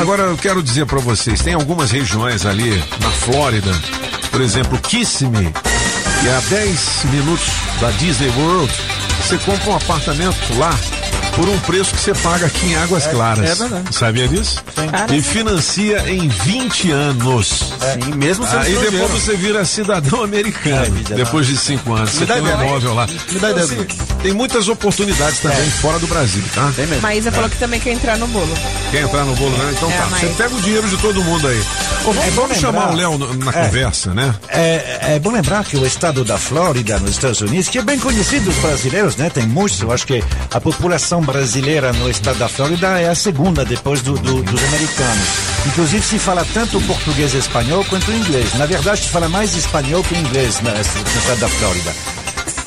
Agora 0.00 0.22
eu 0.24 0.36
quero 0.36 0.62
dizer 0.62 0.86
pra 0.86 0.98
vocês, 0.98 1.40
tem 1.40 1.54
algumas 1.54 1.90
regiões 1.92 2.44
ali 2.44 2.82
na 3.00 3.10
Flórida, 3.10 3.72
por 4.32 4.40
exemplo, 4.40 4.76
Kissimmee, 4.78 5.52
que 6.20 6.28
é 6.28 6.36
a 6.36 6.40
10 6.48 7.04
minutos 7.12 7.46
da 7.80 7.90
Disney 7.92 8.30
World, 8.36 8.72
você 9.24 9.38
compra 9.38 9.70
um 9.70 9.76
apartamento 9.76 10.58
lá 10.58 10.70
por 11.36 11.48
um 11.48 11.58
preço 11.60 11.94
que 11.94 12.00
você 12.00 12.14
paga 12.14 12.46
aqui 12.46 12.66
em 12.66 12.76
Águas 12.76 13.06
É, 13.06 13.10
Claras. 13.10 13.50
é 13.50 13.54
verdade. 13.54 13.94
Sabia 13.94 14.28
disso? 14.28 14.62
E 15.12 15.22
financia 15.22 16.04
em 16.10 16.28
20 16.28 16.90
anos. 16.90 17.48
Sim, 17.48 18.14
mesmo 18.16 18.44
sendo 18.46 18.58
Aí 18.58 18.72
estrangeiro. 18.72 18.90
depois 19.06 19.22
você 19.22 19.36
vira 19.36 19.64
cidadão 19.64 20.22
americano, 20.24 21.00
depois 21.14 21.46
de 21.46 21.56
cinco 21.56 21.94
anos. 21.94 22.10
Você 22.10 22.26
dá 22.26 22.34
tem 22.34 22.42
um 22.42 22.48
imóvel 22.62 22.94
lá. 22.94 23.06
Me 23.06 23.38
dá 23.38 23.50
Então, 23.50 23.64
ideia. 23.64 23.64
assim, 23.64 23.86
tem 24.22 24.32
muitas 24.32 24.68
oportunidades 24.68 25.38
também 25.40 25.70
fora 25.70 25.98
do 25.98 26.06
Brasil, 26.06 26.42
tá? 26.54 26.72
Tem 26.76 26.86
Maísa 27.00 27.30
falou 27.32 27.48
que 27.48 27.56
também 27.58 27.80
quer 27.80 27.92
entrar 27.92 28.18
no 28.18 28.26
bolo. 28.28 28.52
Quer 28.90 29.02
entrar 29.02 29.24
no 29.24 29.34
bolo, 29.36 29.56
né? 29.56 29.72
Então 29.76 29.90
É, 29.90 29.96
tá. 29.96 30.06
Você 30.18 30.26
pega 30.36 30.54
o 30.54 30.60
dinheiro 30.60 30.88
de 30.88 30.96
todo 30.98 31.22
mundo 31.22 31.46
aí. 31.48 31.62
Ô, 32.04 32.12
vamos 32.34 32.56
É 32.56 32.60
chamar 32.60 32.90
o 32.92 32.96
Léo 32.96 33.18
na, 33.18 33.26
na 33.44 33.50
É. 33.60 33.64
conversa, 33.66 34.12
né? 34.14 34.34
É, 34.48 35.14
é 35.14 35.18
bom 35.18 35.30
lembrar 35.30 35.64
que 35.64 35.76
o 35.76 35.86
estado 35.86 36.24
da 36.24 36.38
Flórida, 36.38 36.98
nos 36.98 37.10
Estados 37.12 37.40
Unidos, 37.40 37.68
que 37.68 37.78
é 37.78 37.82
bem 37.82 37.98
conhecido 37.98 38.44
dos 38.46 38.56
brasileiros, 38.56 39.16
né? 39.16 39.30
Tem 39.30 39.46
muitos. 39.46 39.80
Eu 39.80 39.92
acho 39.92 40.06
que 40.06 40.22
a 40.52 40.60
população 40.60 41.22
brasileira 41.30 41.92
no 41.92 42.10
estado 42.10 42.38
da 42.38 42.48
Flórida 42.48 43.00
é 43.00 43.08
a 43.08 43.14
segunda 43.14 43.64
depois 43.64 44.02
do- 44.02 44.18
do- 44.18 44.42
dos 44.42 44.64
americanos. 44.64 45.28
Inclusive 45.66 46.04
se 46.04 46.18
fala 46.18 46.46
tanto 46.52 46.80
português 46.82 47.34
e 47.34 47.38
espanhol 47.38 47.84
quanto 47.88 48.10
inglês. 48.10 48.54
Na 48.54 48.66
verdade, 48.66 49.02
se 49.02 49.08
fala 49.08 49.28
mais 49.28 49.54
espanhol 49.54 50.02
que 50.02 50.14
inglês 50.16 50.60
na- 50.62 50.72
no 50.72 50.80
estado 50.80 51.40
da 51.40 51.48
Flórida. 51.48 51.92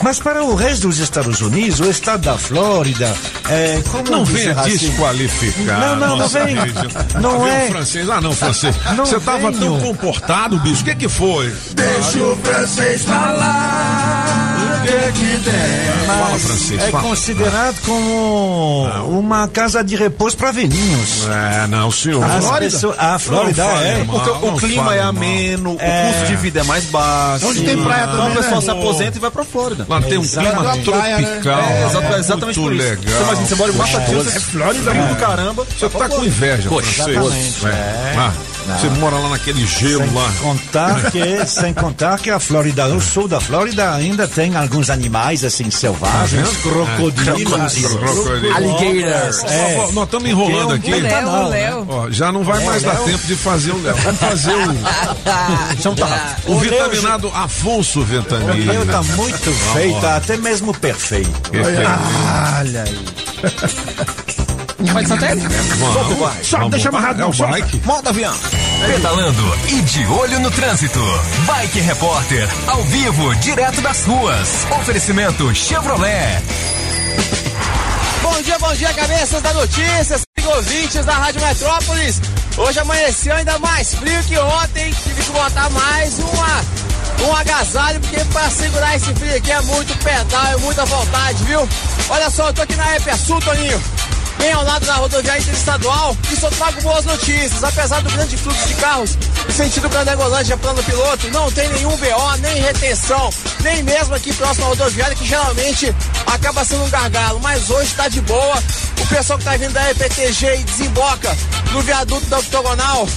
Mas 0.02 0.20
para 0.20 0.44
o 0.44 0.54
resto 0.54 0.88
dos 0.90 1.00
Estados 1.00 1.40
Unidos, 1.40 1.80
o 1.80 1.90
estado 1.90 2.22
da 2.24 2.38
Flórida, 2.38 3.16
é, 3.50 3.82
como 3.90 4.12
Não 4.12 4.26
venha 4.26 4.52
assim- 4.52 4.72
desqualificar. 4.78 5.80
Não, 5.80 5.96
não, 5.96 6.18
não 6.18 6.28
vem. 6.28 6.56
região. 6.56 6.88
Não 7.22 7.46
Ah, 7.46 7.50
é. 7.50 7.68
francês. 7.70 8.10
Ah, 8.10 8.20
não, 8.20 8.34
francês. 8.34 8.76
Não 8.98 9.06
Você 9.06 9.18
tava 9.22 9.50
venho. 9.50 9.60
tão 9.60 9.80
comportado, 9.80 10.60
bicho. 10.60 10.82
O 10.82 10.86
que 10.86 10.96
que 10.96 11.08
foi? 11.10 11.54
Deixa 11.74 12.20
o 12.22 12.36
francês 12.44 13.04
falar. 13.04 14.03
Que 14.94 15.12
que 15.14 15.40
tem? 15.50 16.06
Fala 16.06 16.38
francês, 16.40 16.82
é 16.84 16.92
fala. 16.92 17.04
considerado 17.04 17.80
como 17.86 19.18
uma 19.20 19.48
casa 19.48 19.84
de 19.84 19.96
repouso 19.96 20.38
para 20.38 20.52
velhinhos. 20.52 21.28
É, 21.28 21.68
não, 21.68 21.90
senhor. 21.92 22.24
As 22.24 22.44
Flórida? 22.46 22.72
pessoas- 22.72 22.96
a 23.00 23.18
Flórida 23.20 23.64
Não 23.64 23.78
é. 23.82 24.04
mal, 24.04 24.20
Porque 24.20 24.46
o 24.48 24.56
clima 24.58 24.96
é 24.96 25.02
ameno, 25.02 25.72
o 25.74 25.78
custo 25.78 26.26
de 26.28 26.36
vida 26.36 26.60
é 26.60 26.64
mais 26.64 26.84
baixo. 26.86 27.48
Onde 27.48 27.62
tem 27.64 27.82
praia 27.82 28.04
Então 28.04 28.18
também, 28.18 28.32
o 28.34 28.36
pessoal 28.36 28.56
né? 28.56 28.62
se 28.62 28.70
aposenta 28.72 29.18
e 29.18 29.22
vai 29.22 29.32
pra 29.32 29.44
Flórida. 29.44 29.86
Lá 29.90 30.02
tem 30.02 30.18
um 30.18 30.28
clima 30.28 30.52
tropical. 30.84 31.02
É, 31.60 31.86
exato- 31.88 32.16
exatamente 32.18 32.60
muito 32.60 32.62
por 32.62 32.74
isso. 32.74 32.84
legal. 32.84 33.04
Você 33.18 33.24
imagina, 33.24 33.48
você 33.48 33.56
mora 33.56 33.72
em 33.72 33.76
Massachusetts, 33.76 34.36
É 34.36 34.40
Flórida, 34.40 34.92
frio 34.92 35.08
do 35.08 35.16
caramba. 35.16 35.66
Você 35.80 35.90
tá 35.90 36.10
com 36.10 36.24
inveja, 36.24 36.70
Poxa, 36.70 37.04
francês. 37.04 37.18
exatamente, 37.18 37.66
É. 37.66 37.70
é. 37.70 38.32
Ah, 38.70 38.78
você 38.78 38.88
mora 39.00 39.18
lá 39.18 39.30
naquele 39.30 39.66
gelo 39.66 40.04
Sem 40.06 40.14
lá. 40.14 40.32
contar 40.42 41.12
que, 41.12 41.46
sem 41.48 41.74
contar 41.74 42.20
que 42.20 42.30
a 42.30 42.40
Flórida, 42.40 42.88
no 42.88 43.02
sul 43.02 43.28
da 43.28 43.40
Flórida, 43.42 43.94
ainda 43.94 44.28
tem 44.28 44.56
alguns 44.56 44.90
animais 44.90 45.44
assim 45.44 45.70
selvagens, 45.70 46.50
Tá 46.50 46.56
crocodilos, 46.62 47.74
Crocodilo. 47.74 48.56
alligators. 48.56 49.44
É. 49.46 49.78
Ó, 49.80 49.92
Nós 49.92 50.04
estamos 50.06 50.30
enrolando 50.30 50.74
aqui. 50.74 50.92
é 50.94 51.26
um 51.26 51.50
né? 51.50 51.74
Ó, 51.88 52.10
já 52.10 52.32
não 52.32 52.44
vai 52.44 52.62
É, 52.62 52.66
mais 52.66 52.84
dar 52.84 52.94
Léo. 52.94 53.06
tempo 53.06 53.28
de 53.28 53.36
fazer 53.36 53.72
o 53.72 53.82
Léo. 53.82 53.96
Vamos 53.96 54.20
fazer 54.20 54.54
o. 54.54 54.74
Então 55.78 55.96
tá. 55.96 56.36
O 56.46 56.54
O 56.54 56.60
Léo 56.60 56.90
vitaminado 56.90 57.32
Afonso 57.34 58.02
O 58.02 58.06
Ventamina. 58.06 58.74
meu 58.74 58.86
tá 58.86 59.02
muito 59.04 59.52
tá 60.02 60.16
até 60.18 60.38
mesmo 60.38 60.74
perfeito. 60.74 61.30
Perfeito. 61.50 61.80
Olha 62.60 62.84
aí. 62.84 63.00
Pode 64.92 65.08
soltar 65.08 65.32
ele? 65.32 65.42
Vamos. 65.48 66.46
Só 66.48 66.58
Vamos. 66.58 66.72
deixa 66.72 66.90
amarrado, 66.90 67.20
É 67.20 67.24
não. 67.24 67.30
o 67.30 67.34
só- 67.34 67.48
bike? 67.48 67.82
Moda 67.86 68.10
avião. 68.10 68.34
Pedalando 68.86 69.58
e 69.70 69.82
de 69.82 70.06
olho 70.08 70.40
no 70.40 70.52
trânsito. 70.52 71.00
Bike 71.46 71.80
Repórter, 71.80 72.50
ao 72.68 72.84
vivo, 72.84 73.36
direto 73.36 73.82
das 73.82 74.04
ruas. 74.06 74.50
Oferecimento 74.80 75.54
Chevrolet. 75.56 76.42
Bom 78.22 78.42
dia, 78.42 78.58
bom 78.60 78.74
dia, 78.74 78.94
cabeças 78.94 79.42
da 79.42 79.54
notícia, 79.54 80.20
ouvintes 80.46 81.06
da 81.06 81.14
Rádio 81.14 81.42
Metrópolis. 81.42 82.22
Hoje 82.58 82.80
amanheceu 82.80 83.36
ainda 83.36 83.58
mais 83.60 83.94
frio 83.96 84.24
que 84.24 84.38
ontem, 84.38 84.92
tive 85.04 85.22
que 85.24 85.32
botar 85.32 85.70
mais 85.72 86.20
uma, 86.20 87.28
um 87.28 87.36
agasalho, 87.36 88.00
porque 88.00 88.24
para 88.26 88.50
segurar 88.50 88.96
esse 88.96 89.14
frio 89.16 89.36
aqui 89.36 89.52
é 89.52 89.62
muito 89.62 89.98
pedal, 90.04 90.46
é 90.48 90.58
muita 90.58 90.86
vontade, 90.86 91.44
viu? 91.46 91.68
Olha 92.10 92.30
só, 92.30 92.48
eu 92.48 92.54
tô 92.54 92.62
aqui 92.62 92.76
na 92.76 92.96
Epersul, 92.98 93.40
Toninho. 93.42 93.82
Bem 94.44 94.52
ao 94.52 94.66
lado 94.66 94.86
da 94.86 94.96
rodoviária 94.96 95.40
interestadual 95.40 96.18
e 96.30 96.36
só 96.36 96.50
trago 96.50 96.82
boas 96.82 97.06
notícias. 97.06 97.64
Apesar 97.64 98.02
do 98.02 98.12
grande 98.12 98.36
fluxo 98.36 98.68
de 98.68 98.74
carros 98.74 99.18
no 99.48 99.54
sentido 99.54 99.88
Granegolândia 99.88 100.58
plano 100.58 100.84
piloto, 100.84 101.30
não 101.30 101.50
tem 101.50 101.70
nenhum 101.70 101.96
BO, 101.96 102.38
nem 102.42 102.62
retenção, 102.62 103.30
nem 103.62 103.82
mesmo 103.84 104.14
aqui 104.14 104.34
próximo 104.34 104.66
à 104.66 104.70
rodoviária, 104.70 105.16
que 105.16 105.26
geralmente 105.26 105.96
acaba 106.26 106.66
sendo 106.66 106.84
um 106.84 106.90
gargalo. 106.90 107.40
Mas 107.40 107.70
hoje 107.70 107.94
tá 107.96 108.10
de 108.10 108.20
boa. 108.20 108.62
O 109.00 109.08
pessoal 109.08 109.40
que 109.40 109.46
tá 109.46 109.56
vindo 109.56 109.72
da 109.72 109.92
EPTG 109.92 110.56
e 110.60 110.64
desemboca 110.66 111.38
no 111.72 111.82
viaduto 111.82 112.26
da 112.26 112.40
octogonal 112.40 113.08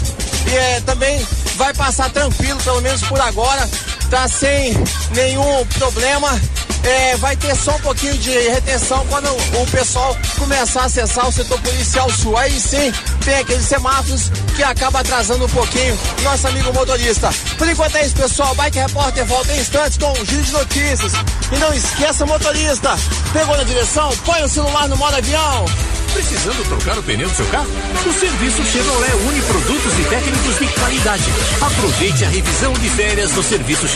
e 0.47 0.55
é, 0.55 0.81
também 0.83 1.27
vai 1.57 1.75
passar 1.75 2.09
tranquilo, 2.11 2.63
pelo 2.63 2.81
menos 2.83 3.03
por 3.03 3.21
agora. 3.21 3.69
Tá 4.11 4.29
sem 4.29 4.73
nenhum 5.15 5.67
problema. 5.79 6.41
É, 6.85 7.17
vai 7.17 7.37
ter 7.37 7.57
só 7.57 7.75
um 7.75 7.81
pouquinho 7.81 8.17
de 8.19 8.31
retenção 8.31 9.05
quando 9.09 9.27
o 9.27 9.67
pessoal 9.73 10.17
começar 10.39 10.83
a 10.83 10.85
acessar 10.85 11.29
o 11.29 11.33
setor 11.33 11.61
policial 11.61 12.09
sul. 12.13 12.37
Aí 12.37 12.53
sim, 12.61 12.93
tem 13.25 13.35
aqueles 13.35 13.67
semáforos 13.67 14.31
que 14.55 14.63
acaba 14.63 15.01
atrasando 15.01 15.47
um 15.47 15.49
pouquinho 15.49 15.99
nosso 16.23 16.47
amigo 16.47 16.73
motorista. 16.73 17.29
Por 17.59 17.69
enquanto 17.69 17.97
é 17.97 18.07
isso, 18.07 18.15
pessoal. 18.15 18.55
Bike 18.55 18.79
Repórter 18.79 19.27
volta 19.27 19.53
em 19.53 19.61
instantes 19.61 19.99
com 19.99 20.13
um 20.13 20.25
giro 20.25 20.43
de 20.43 20.53
notícias. 20.53 21.13
E 21.51 21.57
não 21.59 21.75
esqueça, 21.75 22.25
motorista, 22.25 22.97
pegou 23.33 23.57
na 23.57 23.65
direção, 23.65 24.17
põe 24.25 24.43
o 24.45 24.49
celular 24.49 24.89
no 24.89 24.97
modo 24.97 25.17
avião. 25.17 25.65
Precisando 26.13 26.67
trocar 26.69 26.99
o 26.99 27.03
pneu 27.03 27.29
do 27.29 27.35
seu 27.35 27.45
carro? 27.47 27.69
O 28.07 28.13
serviço 28.13 28.65
Chevrolet 28.65 29.13
une 29.29 29.43
produtos 29.43 29.99
e 29.99 30.05
técnicos 30.05 30.59
de 30.59 30.67
qualidade. 30.69 31.25
Aproveite 31.61 32.25
a 32.25 32.29
revisão 32.31 32.73
de 32.73 32.89
férias 32.89 33.33
no 33.33 33.43
serviço 33.43 33.87
Chevrolet, 33.87 33.96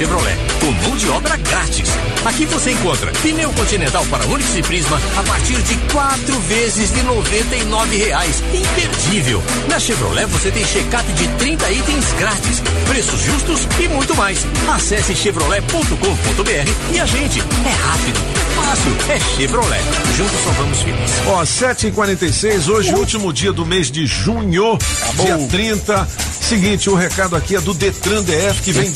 com 0.60 0.70
mão 0.88 0.96
de 0.96 1.06
obra 1.10 1.36
grátis. 1.36 1.90
Aqui 2.24 2.46
você 2.46 2.70
encontra 2.70 3.12
pneu 3.20 3.52
continental 3.52 4.02
para 4.06 4.24
Onix 4.28 4.56
e 4.56 4.62
Prisma 4.62 4.98
a 5.14 5.22
partir 5.22 5.60
de 5.62 5.76
quatro 5.92 6.40
vezes 6.40 6.90
de 6.90 7.02
99 7.02 7.96
reais. 7.96 8.42
Imperdível! 8.54 9.42
Na 9.68 9.78
Chevrolet 9.78 10.24
você 10.26 10.50
tem 10.50 10.64
check-up 10.64 11.12
de 11.12 11.28
30 11.28 11.70
itens 11.70 12.12
grátis, 12.18 12.62
preços 12.88 13.20
justos 13.20 13.68
e 13.78 13.88
muito 13.88 14.16
mais. 14.16 14.46
Acesse 14.74 15.14
chevrolet.com.br 15.14 16.94
e 16.94 16.98
a 16.98 17.04
gente 17.04 17.40
é 17.40 17.70
rápido, 17.70 18.20
fácil, 18.56 18.96
é 19.10 19.20
Chevrolet. 19.36 19.82
Juntos 20.16 20.40
salvamos 20.42 20.78
vidas. 20.78 21.10
Ó, 21.26 21.42
7h46, 21.42 22.68
hoje, 22.68 22.94
último 22.94 23.32
dia 23.34 23.52
do 23.52 23.66
mês 23.66 23.90
de 23.90 24.06
junho, 24.06 24.78
dia 25.22 25.36
30. 25.48 26.08
Seguinte, 26.40 26.90
o 26.90 26.96
recado 26.96 27.36
aqui 27.36 27.54
é 27.54 27.60
do 27.60 27.72
Detran 27.72 28.24
DF, 28.24 28.62
que 28.62 28.72
vem 28.72 28.90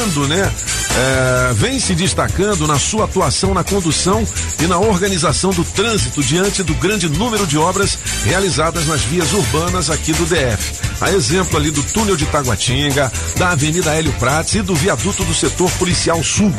destacando, 0.00 0.28
né? 0.28 0.52
É, 0.96 1.52
vem 1.54 1.78
se 1.78 1.94
destacando 1.94 2.66
na 2.66 2.78
sua 2.78 3.04
atuação 3.04 3.54
na 3.54 3.62
condução 3.62 4.26
e 4.60 4.66
na 4.66 4.78
organização 4.78 5.50
do 5.50 5.64
trânsito 5.64 6.22
diante 6.22 6.62
do 6.62 6.74
grande 6.74 7.08
número 7.08 7.46
de 7.46 7.56
obras 7.58 7.98
realizadas 8.24 8.86
nas 8.86 9.02
vias 9.02 9.32
urbanas 9.32 9.90
aqui 9.90 10.12
do 10.12 10.24
DF. 10.24 10.72
A 11.00 11.12
exemplo 11.12 11.56
ali 11.56 11.70
do 11.70 11.82
túnel 11.82 12.16
de 12.16 12.26
Taguatinga, 12.26 13.12
da 13.36 13.50
Avenida 13.50 13.94
Hélio 13.94 14.12
Prates 14.14 14.54
e 14.54 14.62
do 14.62 14.74
viaduto 14.74 15.24
do 15.24 15.34
setor 15.34 15.70
policial 15.72 16.22
sul. 16.24 16.52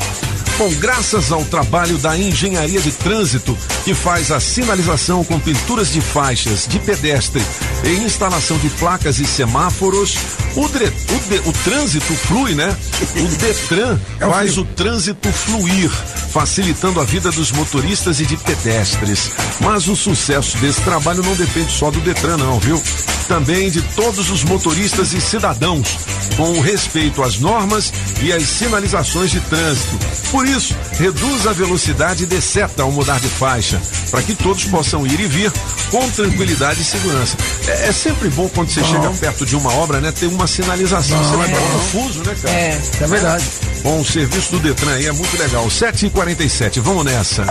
Bom, 0.61 0.69
graças 0.75 1.31
ao 1.31 1.43
trabalho 1.43 1.97
da 1.97 2.15
engenharia 2.15 2.79
de 2.79 2.91
trânsito, 2.91 3.57
que 3.83 3.95
faz 3.95 4.29
a 4.31 4.39
sinalização 4.39 5.23
com 5.23 5.39
pinturas 5.39 5.91
de 5.91 5.99
faixas 6.01 6.67
de 6.67 6.77
pedestre 6.77 7.41
e 7.83 7.89
instalação 8.03 8.59
de 8.59 8.69
placas 8.69 9.17
e 9.17 9.25
semáforos, 9.25 10.15
o, 10.55 10.67
dre- 10.67 10.85
o 11.09 11.19
de- 11.29 11.49
o 11.49 11.51
trânsito 11.63 12.13
flui, 12.13 12.53
né? 12.53 12.77
O 13.15 13.27
Detran 13.37 13.97
faz 14.19 14.55
o 14.59 14.63
trânsito 14.63 15.31
fluir, 15.33 15.89
facilitando 15.89 17.01
a 17.01 17.05
vida 17.05 17.31
dos 17.31 17.51
motoristas 17.51 18.19
e 18.19 18.25
de 18.27 18.37
pedestres. 18.37 19.31
Mas 19.61 19.87
o 19.87 19.95
sucesso 19.95 20.55
desse 20.59 20.81
trabalho 20.81 21.23
não 21.23 21.33
depende 21.33 21.71
só 21.71 21.89
do 21.89 21.99
Detran, 22.01 22.37
não, 22.37 22.59
viu? 22.59 22.79
Também 23.27 23.71
de 23.71 23.81
todos 23.95 24.29
os 24.29 24.43
motoristas 24.43 25.13
e 25.13 25.21
cidadãos, 25.21 25.97
com 26.37 26.59
respeito 26.59 27.23
às 27.23 27.39
normas 27.39 27.91
e 28.21 28.31
às 28.31 28.43
sinalizações 28.43 29.31
de 29.31 29.39
trânsito. 29.39 29.97
Por 30.29 30.45
isso, 30.51 30.75
reduz 30.93 31.47
a 31.47 31.53
velocidade 31.53 32.23
e 32.23 32.25
desseta 32.25 32.83
ao 32.83 32.91
mudar 32.91 33.19
de 33.19 33.27
faixa, 33.27 33.81
para 34.09 34.21
que 34.21 34.35
todos 34.35 34.65
possam 34.65 35.05
ir 35.07 35.19
e 35.19 35.27
vir 35.27 35.51
com 35.89 36.09
tranquilidade 36.11 36.81
e 36.81 36.83
segurança. 36.83 37.37
É, 37.67 37.87
é 37.87 37.91
sempre 37.91 38.29
bom 38.29 38.49
quando 38.49 38.69
você 38.69 38.83
chega 38.83 39.09
perto 39.11 39.45
de 39.45 39.55
uma 39.55 39.73
obra, 39.73 40.01
né, 40.01 40.11
ter 40.11 40.27
uma 40.27 40.47
sinalização. 40.47 41.17
você 41.23 41.37
vai 41.37 41.47
estar 41.47 41.61
confuso, 41.61 42.19
né, 42.23 42.35
cara? 42.41 42.53
É. 42.53 42.81
É 43.01 43.07
verdade. 43.07 43.45
Bom, 43.83 43.99
o 43.99 44.05
serviço 44.05 44.51
do 44.51 44.59
Detran 44.59 44.93
aí 44.93 45.05
é 45.07 45.11
muito 45.11 45.37
legal. 45.37 45.65
7h47, 45.67 46.79
vamos 46.81 47.05
nessa. 47.05 47.45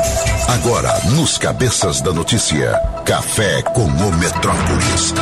Agora, 0.48 0.92
nos 1.11 1.38
cabeças 1.38 2.01
da 2.01 2.12
notícia, 2.12 2.72
café 3.05 3.62
com 3.62 3.84
o 3.84 4.16
Metrópolis. 4.16 5.14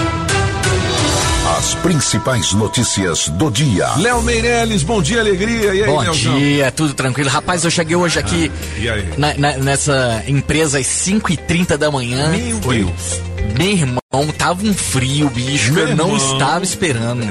As 1.59 1.75
principais 1.75 2.53
notícias 2.53 3.29
do 3.31 3.51
dia. 3.51 3.89
Léo 3.97 4.23
Meirelles, 4.23 4.85
bom 4.85 5.03
dia, 5.03 5.19
alegria. 5.19 5.75
E 5.75 5.83
aí, 5.83 5.91
Bom 5.91 6.01
Leozão? 6.01 6.39
dia, 6.39 6.71
tudo 6.71 6.95
tranquilo. 6.95 7.29
Rapaz, 7.29 7.65
eu 7.65 7.71
cheguei 7.71 7.97
hoje 7.97 8.17
aqui 8.19 8.51
E 8.79 8.89
aí? 8.89 9.09
na- 9.19 9.35
na- 9.35 9.57
nessa 9.57 10.23
empresa 10.29 10.79
às 10.79 10.87
5h30 10.87 11.77
da 11.77 11.91
manhã. 11.91 12.29
Meu 12.29 12.59
Deus. 12.61 13.21
Meu 13.57 13.69
irmão, 13.69 13.99
tava 14.37 14.65
um 14.65 14.75
frio, 14.75 15.29
bicho. 15.31 15.73
Meu 15.73 15.89
eu 15.89 15.97
não 15.97 16.15
irmão. 16.17 16.33
estava 16.33 16.65
esperando. 16.65 17.27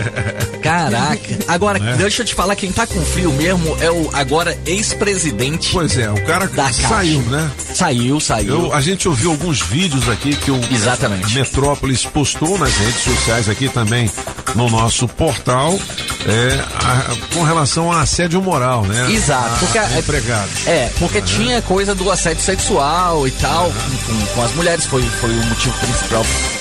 Caraca. 0.62 1.38
Agora, 1.48 1.80
É. 1.80 1.96
deixa 1.96 2.22
eu 2.22 2.26
te 2.26 2.34
falar, 2.36 2.56
quem 2.56 2.72
tá 2.72 2.86
com 2.86 3.00
frio 3.06 3.32
mesmo 3.34 3.78
é 3.82 3.90
o 3.92 4.10
agora 4.14 4.58
ex-presidente. 4.66 5.70
Pois 5.72 5.98
é, 5.98 6.10
o 6.10 6.22
cara 6.26 6.48
da 6.48 6.64
Caixa. 6.64 6.88
saiu, 6.88 7.22
né? 7.24 7.52
Saiu, 7.74 8.20
saiu. 8.20 8.66
Eu- 8.66 8.74
a 8.74 8.82
gente 8.82 9.08
ouviu 9.08 9.32
alguns 9.32 9.62
vídeos 9.62 10.10
aqui 10.10 10.36
que 10.36 10.52
o 10.52 10.60
Exatamente. 10.72 11.34
Metrópolis 11.34 12.04
postou 12.06 12.58
nas 12.58 12.74
redes 12.76 13.02
sociais 13.04 13.48
aqui 13.50 13.70
também 13.70 14.10
no 14.56 14.70
nosso 14.70 15.08
portal 15.08 15.78
é, 16.26 16.60
a- 16.84 17.16
com 17.34 17.44
relação 17.44 17.92
a 17.92 18.02
assédio 18.02 18.42
moral, 18.42 18.84
né? 18.84 19.12
Exato, 19.12 19.56
A- 19.56 19.58
porque 19.60 19.78
a 19.78 20.00
empregados. 20.00 20.68
É, 20.68 20.92
porque 21.00 21.22
tinha 21.22 21.62
coisa 21.62 21.94
do 21.96 22.10
assédio 22.12 22.44
sexual 22.44 23.28
e 23.28 23.32
tal 23.32 23.72
com, 23.72 23.98
com- 24.20 24.26
com 24.34 24.42
as 24.44 24.52
mulheres, 24.54 24.86
foi, 24.86 25.02
foi 25.04 25.30
o 25.30 25.46
motivo 25.46 25.74
principal, 25.80 26.07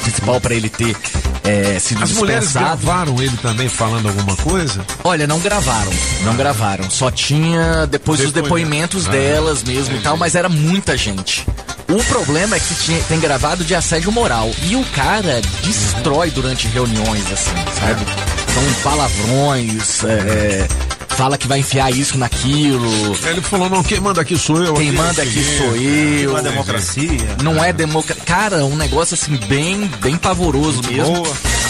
principal 0.03 0.41
para 0.41 0.55
ele 0.55 0.69
ter 0.69 0.97
é, 1.45 1.79
sido 1.79 2.03
As 2.03 2.13
mulheres 2.13 2.45
dispensado. 2.47 2.83
gravaram 2.85 3.23
ele 3.23 3.37
também 3.39 3.69
falando 3.69 4.09
alguma 4.09 4.37
coisa? 4.37 4.85
Olha, 5.05 5.27
não 5.27 5.39
gravaram, 5.41 5.93
não 6.25 6.35
gravaram. 6.37 6.91
Só 6.91 7.11
tinha 7.11 7.87
depois 7.87 8.21
os 8.21 8.33
Depoimento. 8.33 8.97
depoimentos 8.97 9.07
Ah, 9.09 9.11
delas 9.11 9.63
mesmo 9.63 9.97
e 9.97 10.01
tal, 10.01 10.17
mas 10.17 10.35
era 10.35 10.49
muita 10.49 10.97
gente. 10.97 11.47
O 11.89 12.03
problema 12.05 12.57
é 12.57 12.61
que 12.61 12.75
tinha- 12.75 13.01
tem 13.09 13.21
gravado 13.21 13.65
de 13.65 13.75
assédio 13.75 14.11
moral. 14.11 14.51
E 14.65 14.75
o 14.75 14.85
cara 14.87 15.41
destrói 15.63 16.31
durante 16.33 16.67
reuniões, 16.67 17.25
assim, 17.33 17.55
sabe? 17.79 18.05
São 18.53 18.83
palavrões, 18.83 20.03
é, 20.05 20.09
é, 20.13 20.69
fala 21.17 21.39
que 21.39 21.49
vai 21.49 21.61
enfiar 21.61 21.91
isso 21.91 22.19
naquilo. 22.19 23.17
Ele 23.27 23.41
falou, 23.41 23.71
não, 23.71 23.83
quem 23.83 23.99
manda 24.01 24.21
aqui 24.21 24.37
sou 24.37 24.63
eu. 24.63 24.75
Quem 24.75 24.89
aqui, 24.89 24.99
manda 24.99 25.23
aqui 25.23 25.45
sou 25.57 25.77
eu. 25.77 26.33
Não 26.33 26.39
é 26.39 26.43
democracia. 26.43 27.37
Não 27.43 27.65
é 27.65 27.73
democracia. 27.73 28.25
Cara, 28.25 28.65
um 28.67 28.77
negócio 28.77 29.15
assim 29.15 29.37
bem, 29.49 29.91
bem 30.01 30.17
pavoroso 30.17 30.83
mesmo. 30.89 31.25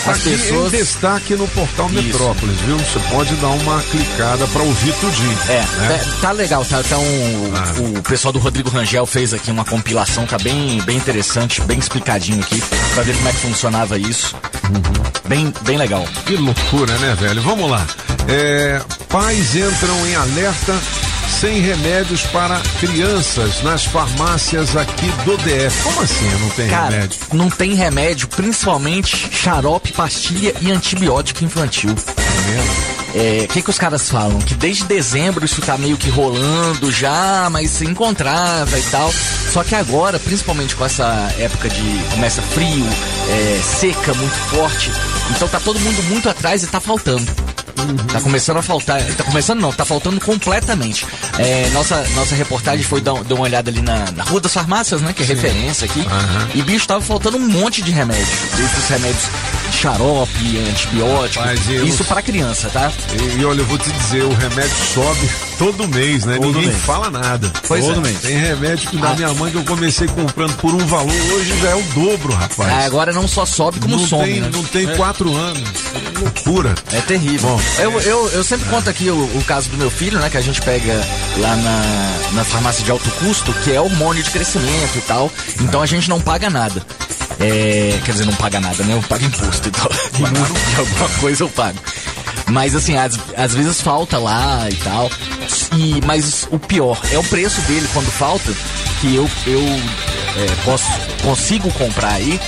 As 0.08 0.18
Aqui 0.20 0.30
pessoas. 0.30 0.72
em 0.72 0.76
destaque 0.76 1.34
no 1.34 1.48
portal 1.48 1.86
Isso. 1.90 2.02
Metrópolis, 2.02 2.56
viu? 2.60 2.76
Você 2.78 2.98
pode 3.10 3.34
dar 3.36 3.48
uma 3.48 3.82
clicada 3.82 4.46
pra 4.48 4.62
ouvir 4.62 4.92
tudinho. 4.94 5.38
É, 5.48 5.60
né? 5.78 6.00
tá, 6.04 6.28
tá 6.28 6.32
legal, 6.32 6.64
tá, 6.64 6.82
tá 6.82 6.96
um- 6.98 7.52
Ah. 7.54 7.98
o 7.98 8.02
pessoal 8.02 8.32
do 8.32 8.38
Rodrigo 8.38 8.70
Rangel 8.70 9.04
fez 9.06 9.34
aqui 9.34 9.50
uma 9.50 9.64
compilação, 9.64 10.24
tá 10.26 10.38
bem, 10.38 10.80
bem 10.82 10.96
interessante, 10.96 11.60
bem 11.62 11.78
explicadinho 11.78 12.40
aqui, 12.40 12.62
pra 12.94 13.02
ver 13.02 13.16
como 13.16 13.28
é 13.28 13.32
que 13.32 13.38
funcionava 13.38 13.98
isso. 13.98 14.36
Bem, 15.28 15.52
bem 15.62 15.76
legal. 15.76 16.06
Que 16.24 16.36
loucura, 16.36 16.96
né, 16.98 17.16
velho? 17.20 17.42
Vamos 17.42 17.68
lá. 17.70 17.84
É, 18.28 18.80
pais 19.08 19.54
entram 19.56 20.06
em 20.06 20.14
alerta 20.14 20.74
sem 21.28 21.60
remédios 21.60 22.22
para 22.26 22.60
crianças 22.80 23.62
nas 23.62 23.84
farmácias 23.84 24.74
aqui 24.76 25.06
do 25.24 25.36
DF. 25.38 25.82
Como 25.82 26.00
assim 26.00 26.30
não 26.40 26.48
tem 26.50 26.68
Cara, 26.68 26.90
remédio? 26.90 27.18
não 27.32 27.50
tem 27.50 27.74
remédio, 27.74 28.28
principalmente 28.28 29.28
xarope, 29.32 29.92
pastilha 29.92 30.54
e 30.60 30.70
antibiótico 30.70 31.44
infantil. 31.44 31.94
É, 33.14 33.44
O 33.44 33.48
que, 33.48 33.62
que 33.62 33.70
os 33.70 33.78
caras 33.78 34.08
falam? 34.10 34.38
Que 34.38 34.54
desde 34.54 34.84
dezembro 34.84 35.44
isso 35.44 35.60
tá 35.62 35.76
meio 35.76 35.96
que 35.96 36.08
rolando 36.10 36.90
já, 36.90 37.48
mas 37.50 37.70
se 37.70 37.84
encontrava 37.84 38.78
e 38.78 38.82
tal. 38.84 39.12
Só 39.52 39.62
que 39.64 39.74
agora, 39.74 40.18
principalmente 40.18 40.74
com 40.74 40.84
essa 40.84 41.32
época 41.38 41.68
de 41.68 42.00
começa 42.10 42.42
frio, 42.42 42.86
é, 43.28 43.60
seca 43.62 44.12
muito 44.14 44.34
forte, 44.50 44.90
então 45.30 45.48
tá 45.48 45.58
todo 45.60 45.78
mundo 45.80 46.02
muito 46.04 46.28
atrás 46.28 46.62
e 46.62 46.66
tá 46.66 46.80
faltando. 46.80 47.26
Tá 48.12 48.20
começando 48.20 48.56
a 48.58 48.62
faltar. 48.62 49.02
Tá 49.16 49.24
começando 49.24 49.60
não, 49.60 49.72
tá 49.72 49.84
faltando 49.84 50.20
completamente. 50.20 51.06
É, 51.38 51.68
nossa, 51.72 52.04
nossa 52.14 52.34
reportagem 52.34 52.84
foi 52.84 53.00
dar, 53.00 53.14
dar 53.24 53.34
uma 53.34 53.44
olhada 53.44 53.70
ali 53.70 53.80
na, 53.82 54.10
na 54.12 54.24
Rua 54.24 54.40
das 54.40 54.52
Farmácias, 54.52 55.00
né? 55.00 55.12
Que 55.12 55.22
é 55.22 55.26
referência 55.26 55.84
aqui. 55.86 56.04
E 56.54 56.62
bicho, 56.62 56.86
tava 56.86 57.00
faltando 57.00 57.36
um 57.36 57.48
monte 57.48 57.82
de 57.82 57.90
remédio. 57.90 58.26
Esses 58.54 58.88
remédios 58.88 59.24
de 59.70 59.76
xarope, 59.76 60.58
antibiótico. 60.70 61.44
Mas 61.44 61.70
eu- 61.70 61.86
Isso 61.86 62.04
pra 62.04 62.22
criança, 62.22 62.68
tá? 62.72 62.90
E, 63.36 63.40
e 63.40 63.44
olha, 63.44 63.60
eu 63.60 63.66
vou 63.66 63.78
te 63.78 63.90
dizer, 63.90 64.22
o 64.24 64.32
remédio 64.34 64.76
sobe 64.94 65.28
todo 65.58 65.88
mês, 65.88 66.24
né? 66.24 66.36
Todo 66.36 66.46
Ninguém 66.46 66.66
mês. 66.68 66.82
fala 66.82 67.10
nada. 67.10 67.52
Pois 67.66 67.84
todo 67.84 67.98
é. 68.00 68.02
mês. 68.02 68.20
Tem 68.20 68.36
remédio 68.36 68.88
que 68.90 68.96
da 68.96 69.10
Ah. 69.10 69.14
minha 69.14 69.34
mãe 69.34 69.50
que 69.50 69.58
eu 69.58 69.64
comecei 69.64 70.06
comprando 70.08 70.54
por 70.56 70.74
um 70.74 70.86
valor, 70.86 71.12
hoje 71.32 71.58
já 71.60 71.70
é 71.70 71.74
o 71.74 71.82
dobro, 71.94 72.32
rapaz. 72.34 72.72
Ah, 72.72 72.84
agora 72.86 73.12
não 73.12 73.26
só 73.28 73.44
sobe 73.46 73.80
como 73.80 73.96
não 73.96 74.06
some, 74.06 74.24
tem, 74.24 74.40
né? 74.40 74.50
Não 74.52 74.64
tem 74.64 74.88
É. 74.88 74.94
quatro 74.96 75.34
anos. 75.34 75.68
É 75.94 76.18
loucura. 76.18 76.74
É 76.92 77.00
terrível. 77.00 77.48
Bom, 77.50 77.60
eu, 77.78 78.00
eu, 78.00 78.28
eu 78.30 78.44
sempre 78.44 78.68
conto 78.68 78.88
aqui 78.88 79.10
o, 79.10 79.24
o 79.38 79.44
caso 79.44 79.68
do 79.68 79.76
meu 79.76 79.90
filho, 79.90 80.18
né? 80.18 80.30
Que 80.30 80.36
a 80.36 80.40
gente 80.40 80.60
pega 80.62 80.94
lá 81.38 81.56
na, 81.56 82.18
na 82.32 82.44
farmácia 82.44 82.84
de 82.84 82.90
alto 82.90 83.10
custo, 83.12 83.52
que 83.64 83.72
é 83.72 83.80
hormônio 83.80 84.22
de 84.22 84.30
crescimento 84.30 84.96
e 84.96 85.00
tal. 85.02 85.30
Então 85.60 85.82
a 85.82 85.86
gente 85.86 86.08
não 86.08 86.20
paga 86.20 86.48
nada. 86.48 86.82
É, 87.38 88.00
quer 88.04 88.12
dizer, 88.12 88.24
não 88.24 88.34
paga 88.34 88.60
nada, 88.60 88.82
né? 88.84 88.94
Eu 88.94 89.02
pago 89.02 89.24
imposto 89.24 89.68
e 89.68 89.70
tal. 89.70 89.90
De 90.12 90.80
alguma 90.80 91.08
coisa 91.20 91.42
eu 91.44 91.48
pago. 91.50 91.78
Mas 92.48 92.74
assim, 92.74 92.96
às, 92.96 93.18
às 93.36 93.54
vezes 93.54 93.80
falta 93.80 94.18
lá 94.18 94.68
e 94.70 94.76
tal. 94.76 95.10
E, 95.76 96.00
mas 96.06 96.48
o 96.50 96.58
pior 96.58 96.98
é 97.12 97.18
o 97.18 97.24
preço 97.24 97.60
dele 97.62 97.88
quando 97.92 98.10
falta, 98.10 98.52
que 99.00 99.14
eu, 99.14 99.28
eu 99.46 99.60
é, 99.60 100.64
posso, 100.64 100.86
consigo 101.22 101.70
comprar 101.72 102.12
aí. 102.14 102.40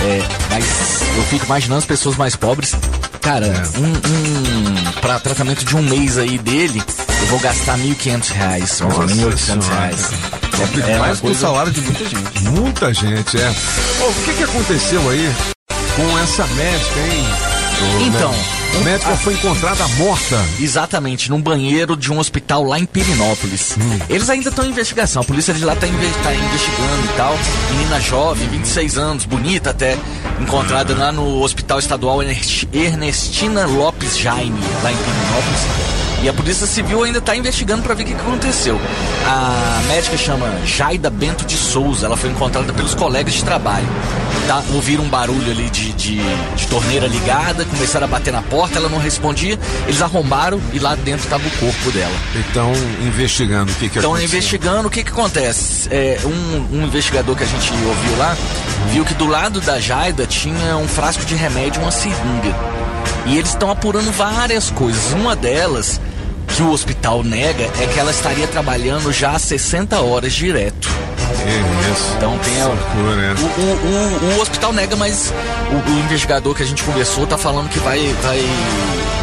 é, 0.00 0.22
mas 0.50 1.02
eu 1.16 1.22
fico 1.24 1.46
imaginando 1.46 1.78
as 1.78 1.86
pessoas 1.86 2.16
mais 2.16 2.36
pobres. 2.36 2.74
Cara, 3.24 3.46
um, 3.78 3.86
um 3.86 5.00
para 5.00 5.18
tratamento 5.18 5.64
de 5.64 5.74
um 5.76 5.82
mês 5.82 6.18
aí 6.18 6.36
dele, 6.38 6.82
eu 7.20 7.26
vou 7.28 7.38
gastar 7.40 7.78
1.500 7.78 8.28
reais, 8.32 8.80
mais 8.82 8.98
ou 8.98 9.06
menos, 9.06 9.40
1.800 9.48 9.68
reais. 9.68 10.10
É, 10.86 10.90
é 10.92 10.98
Mais 10.98 11.12
que 11.20 11.26
o 11.26 11.28
coisa- 11.30 11.40
salário 11.40 11.72
de 11.72 11.80
muita 11.80 12.04
gente. 12.04 12.44
Muita 12.50 12.92
gente, 12.94 13.40
é. 13.40 13.48
Ô, 13.48 14.08
o 14.10 14.14
que 14.24 14.32
que 14.34 14.42
aconteceu 14.44 15.10
aí 15.10 15.34
com 15.96 16.18
essa 16.18 16.46
médica, 16.48 17.00
hein? 17.00 17.24
Então, 18.06 18.34
médica? 18.80 19.16
Foi 19.16 19.34
encontrada 19.34 19.86
morta. 19.96 20.42
Exatamente, 20.60 21.30
num 21.30 21.40
banheiro 21.40 21.96
de 21.96 22.10
um 22.12 22.18
hospital 22.18 22.64
lá 22.64 22.78
em 22.78 22.84
Pirinópolis. 22.86 23.76
Hum. 23.78 23.98
Eles 24.08 24.28
ainda 24.28 24.48
estão 24.48 24.64
em 24.64 24.68
investigação, 24.70 25.22
a 25.22 25.24
polícia 25.24 25.52
de 25.54 25.64
lá 25.64 25.74
está 25.74 25.86
investigando 25.86 27.04
e 27.04 27.16
tal. 27.16 27.36
Menina 27.70 28.00
jovem, 28.00 28.48
26 28.48 28.98
anos, 28.98 29.24
bonita 29.24 29.70
até, 29.70 29.96
encontrada 30.40 30.94
lá 30.96 31.12
no 31.12 31.40
Hospital 31.42 31.78
Estadual 31.78 32.22
Ernest- 32.22 32.68
Ernestina 32.72 33.66
Lopes 33.66 34.18
Jaime, 34.18 34.58
lá 34.82 34.92
em 34.92 34.96
Pirinópolis. 34.96 35.60
E 36.22 36.28
a 36.28 36.32
Polícia 36.44 36.66
Civil 36.66 37.02
ainda 37.02 37.20
está 37.20 37.34
investigando 37.34 37.82
para 37.82 37.94
ver 37.94 38.02
o 38.02 38.06
que, 38.06 38.12
aconteceu. 38.12 38.78
A 39.26 39.80
médica 39.88 40.14
chama 40.14 40.46
Jaida 40.66 41.08
Bento 41.08 41.42
de 41.42 41.56
Souza, 41.56 42.04
ela 42.04 42.18
foi 42.18 42.28
encontrada 42.28 42.70
pelos 42.70 42.94
colegas 42.94 43.32
de 43.32 43.42
trabalho. 43.42 43.86
Tá, 44.46 44.62
ouviram 44.74 45.04
um 45.04 45.08
barulho 45.08 45.50
ali 45.50 45.70
de, 45.70 45.94
de, 45.94 46.18
de 46.54 46.66
torneira 46.66 47.06
ligada, 47.06 47.64
começaram 47.64 48.04
a 48.04 48.08
bater 48.10 48.30
na 48.30 48.42
porta, 48.42 48.78
ela 48.78 48.90
não 48.90 48.98
respondia, 48.98 49.58
eles 49.86 50.02
arrombaram 50.02 50.60
e 50.74 50.78
lá 50.78 50.94
dentro 50.94 51.24
estava 51.24 51.42
o 51.48 51.50
corpo 51.52 51.90
dela. 51.92 52.14
Então, 52.36 52.70
investigando 53.00 53.72
o 53.72 53.74
que 53.76 53.88
que 53.88 53.98
Estão 53.98 54.12
aconteceu. 54.12 54.38
investigando 54.38 54.88
o 54.88 54.90
que 54.90 55.02
que 55.02 55.10
acontece. 55.10 55.88
É, 55.90 56.18
um, 56.26 56.76
um 56.76 56.84
investigador 56.84 57.34
que 57.34 57.44
a 57.44 57.46
gente 57.46 57.72
ouviu 57.72 58.18
lá 58.18 58.36
viu 58.92 59.02
que 59.02 59.14
do 59.14 59.26
lado 59.26 59.62
da 59.62 59.80
Jaida 59.80 60.26
tinha 60.26 60.76
um 60.76 60.86
frasco 60.86 61.24
de 61.24 61.34
remédio, 61.34 61.80
uma 61.80 61.90
seringa. 61.90 62.54
E 63.24 63.38
eles 63.38 63.50
estão 63.50 63.70
apurando 63.70 64.12
várias 64.12 64.70
coisas. 64.70 65.12
Uma 65.14 65.34
delas, 65.34 65.98
que 66.54 66.62
o 66.62 66.70
hospital 66.70 67.24
nega, 67.24 67.64
é 67.80 67.86
que 67.86 67.98
ela 67.98 68.12
estaria 68.12 68.46
trabalhando 68.46 69.12
já 69.12 69.32
há 69.32 69.38
60 69.38 70.00
horas 70.00 70.32
direto. 70.32 70.88
Isso. 71.92 72.14
Então 72.16 72.38
tem 72.38 72.60
a, 72.60 72.66
Loucura, 72.66 73.16
né? 73.16 73.34
o, 73.36 73.60
o, 73.60 74.30
o, 74.30 74.38
o 74.38 74.40
hospital 74.40 74.72
nega, 74.72 74.94
mas 74.94 75.32
o, 75.70 75.90
o 75.90 75.98
investigador 76.04 76.54
que 76.54 76.62
a 76.62 76.66
gente 76.66 76.82
conversou 76.84 77.26
tá 77.26 77.36
falando 77.36 77.68
que 77.68 77.78
vai, 77.80 77.98
vai 78.22 78.40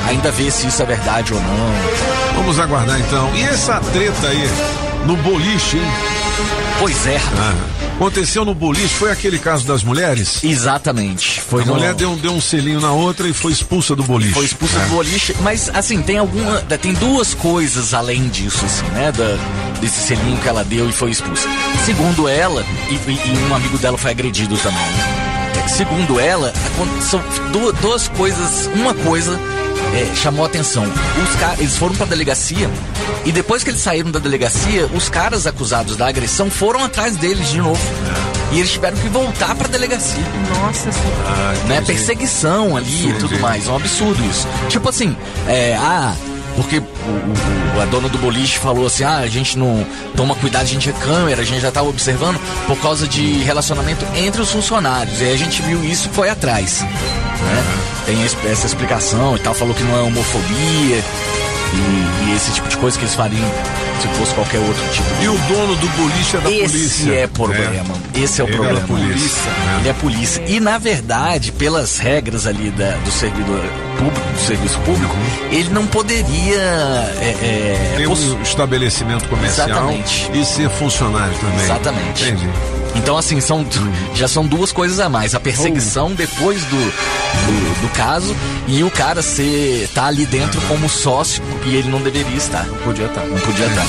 ainda 0.10 0.30
ver 0.32 0.52
se 0.52 0.68
isso 0.68 0.82
é 0.82 0.86
verdade 0.86 1.34
ou 1.34 1.40
não. 1.40 2.36
Vamos 2.36 2.60
aguardar 2.60 3.00
então. 3.00 3.34
E 3.34 3.44
essa 3.44 3.80
treta 3.80 4.28
aí 4.28 4.50
no 5.06 5.16
boliche, 5.18 5.78
hein? 5.78 5.84
Pois 6.80 7.06
é. 7.06 7.18
Ah, 7.38 7.54
aconteceu 7.96 8.44
no 8.44 8.56
boliche, 8.56 8.88
foi 8.96 9.12
aquele 9.12 9.38
caso 9.38 9.66
das 9.68 9.84
mulheres? 9.84 10.44
Exatamente. 10.44 11.42
Foi 11.42 11.62
a 11.62 11.66
no- 11.66 11.76
mulher 11.76 11.94
deu, 11.94 12.16
deu 12.16 12.32
um 12.32 12.42
selinho 12.42 12.80
na 12.80 12.92
outra 12.92 13.28
e 13.28 13.34
foi 13.34 13.52
expulsa 13.52 13.96
do 13.96 14.04
boliche. 14.04 14.34
Foi 14.34 14.46
expulsa 14.46 14.78
É. 14.80 14.84
do 14.86 14.90
boliche, 14.96 15.36
mas 15.42 15.70
assim, 15.74 16.02
tem 16.02 16.18
alguma. 16.18 16.62
Tem 16.62 16.94
duas 16.94 17.34
coisas 17.34 17.94
além 17.94 18.28
disso, 18.30 18.66
assim, 18.66 18.86
né? 18.94 19.12
Da, 19.12 19.38
desse 19.80 20.08
selinho 20.08 20.38
que 20.38 20.48
ela 20.48 20.64
deu 20.64 20.90
e 20.90 20.94
foi 20.94 21.12
expulsa. 21.12 21.48
Segundo 21.86 22.28
ela, 22.28 22.66
e, 22.90 22.94
e- 22.96 23.48
um 23.50 23.56
amigo 23.56 23.78
dela 23.78 23.98
foi 23.98 24.12
agredido 24.12 24.58
também. 24.58 24.80
né? 24.82 25.68
Segundo 25.68 26.20
ela, 26.20 26.52
são 27.02 27.22
du- 27.52 27.72
duas 27.74 28.08
coisas. 28.08 28.68
Uma 28.74 28.94
coisa 28.96 29.40
é, 29.94 30.16
chamou 30.16 30.46
a 30.46 30.48
atenção. 30.48 30.84
Os 30.84 31.60
eles 31.60 31.76
foram 31.78 31.96
pra 31.96 32.06
delegacia 32.06 32.70
e 33.26 33.32
depois 33.32 33.64
que 33.64 33.70
eles 33.70 33.82
saíram 33.82 34.10
da 34.10 34.20
delegacia, 34.20 34.88
os 34.88 35.10
caras 35.10 35.46
acusados 35.46 35.96
da 35.96 36.08
agressão 36.08 36.50
foram 36.50 36.84
atrás 36.84 37.16
deles 37.18 37.50
de 37.50 37.60
novo. 37.60 37.82
E 38.52 38.60
eles 38.60 38.72
tiveram 38.72 38.98
que 38.98 39.08
voltar 39.08 39.56
pra 39.56 39.68
delegacia. 39.68 40.24
Nossa 40.50 40.92
senhora. 40.92 41.24
Ah, 41.26 41.54
né? 41.68 41.82
Perseguição 41.82 42.76
ali 42.76 43.10
e 43.10 43.14
tudo 43.14 43.40
mais. 43.40 43.68
É 43.68 43.72
um 43.72 43.76
absurdo 43.78 44.22
isso. 44.30 44.48
Tipo 44.68 44.90
assim, 44.90 45.16
é, 45.48 45.76
ah, 45.80 46.14
porque 46.56 46.78
o, 46.80 46.82
o- 46.82 47.82
a 47.82 47.86
dona 47.86 48.08
do 48.10 48.18
boliche 48.18 48.60
falou 48.60 48.86
assim: 48.88 49.04
ah, 49.04 49.18
a 49.18 49.28
gente 49.28 49.58
não 49.58 49.86
toma 50.16 50.36
cuidado, 50.36 50.64
a 50.64 50.66
gente 50.66 50.90
é 50.90 50.94
câmera, 50.94 51.42
a 51.42 51.46
gente 51.46 51.62
já 51.62 51.72
tava 51.72 51.88
observando 51.90 52.40
por 52.68 52.78
causa 52.78 53.08
de 53.08 53.40
relacionamento 53.44 54.06
entre 54.16 54.42
os 54.42 54.52
funcionários. 54.52 55.20
E 55.22 55.26
aí 55.26 55.34
a 55.34 55.38
gente 55.38 55.62
viu 55.62 55.84
isso 55.84 56.10
e 56.12 56.16
foi 56.16 56.30
atrás. 56.30 56.82
Né? 56.82 57.64
Tem 58.06 58.24
es- 58.26 58.38
essa 58.46 58.66
explicação 58.68 59.36
e 59.36 59.40
tal, 59.40 59.54
falou 59.54 59.74
que 59.74 59.84
não 59.84 59.98
é 59.98 60.02
homofobia 60.02 61.04
e, 61.74 62.30
e 62.32 62.36
esse 62.36 62.52
tipo 62.52 62.68
de 62.68 62.78
coisa 62.78 62.98
que 62.98 63.04
eles 63.06 63.16
fariam 63.16 63.50
se 64.02 64.08
fosse 64.18 64.34
qualquer 64.34 64.60
outro 64.60 64.84
tipo 64.92 65.08
de. 65.16 65.24
E 65.26 65.30
o 65.30 65.38
dono 65.48 65.76
do 65.76 65.88
boliche 65.90 66.38
é 66.38 66.40
da 66.40 66.52
Esse 66.52 66.64
polícia. 66.78 67.14
é 67.14 67.28
problema. 67.28 67.94
Esse 68.16 68.42
é 68.42 68.44
o 68.44 68.48
Ele 68.48 68.56
problema. 68.56 68.78
É 68.80 68.82
da 68.82 68.88
polícia. 68.88 69.52
né? 69.52 69.78
Ele 69.80 69.90
é 69.90 69.94
polícia. 69.94 70.44
E 70.48 70.60
na 70.60 70.78
verdade, 70.78 71.52
pelas 71.52 71.98
regras 72.00 72.48
ali 72.48 72.72
da- 72.72 72.98
do 72.98 73.12
servidor 73.12 73.62
público, 73.98 74.28
do 74.34 74.40
serviço 74.40 74.80
público, 74.80 75.16
ele 75.52 75.70
não 75.70 75.86
poderia. 75.86 76.60
É, 77.22 77.98
é, 78.00 78.04
possu- 78.08 78.36
um 78.36 78.42
estabelecimento 78.42 79.28
comercial 79.30 79.68
Exatamente. 79.70 80.32
e 80.34 80.46
ser 80.46 80.70
funcionário 80.70 81.34
também. 81.40 81.64
Exatamente. 81.64 82.24
Entendi. 82.24 82.50
Então, 82.96 83.18
assim, 83.18 83.40
são, 83.40 83.66
já 84.14 84.28
são 84.28 84.46
duas 84.46 84.72
coisas 84.72 85.00
a 85.00 85.08
mais. 85.10 85.34
A 85.34 85.40
perseguição 85.40 86.14
depois 86.14 86.64
do, 86.66 86.76
do, 86.78 87.82
do 87.82 87.90
caso 87.94 88.36
e 88.68 88.84
o 88.84 88.92
cara 88.92 89.22
ser 89.22 89.90
tá 89.94 90.06
ali 90.06 90.26
dentro 90.26 90.60
como 90.68 90.90
sócio 90.90 91.42
e 91.66 91.76
ele 91.76 91.90
não 91.90 92.02
deveria 92.02 92.36
estar. 92.38 92.66
Não 92.66 92.78
podia 92.78 93.06
estar. 93.06 93.26
Não 93.26 93.40
podia 93.40 93.66
estar. 93.68 93.86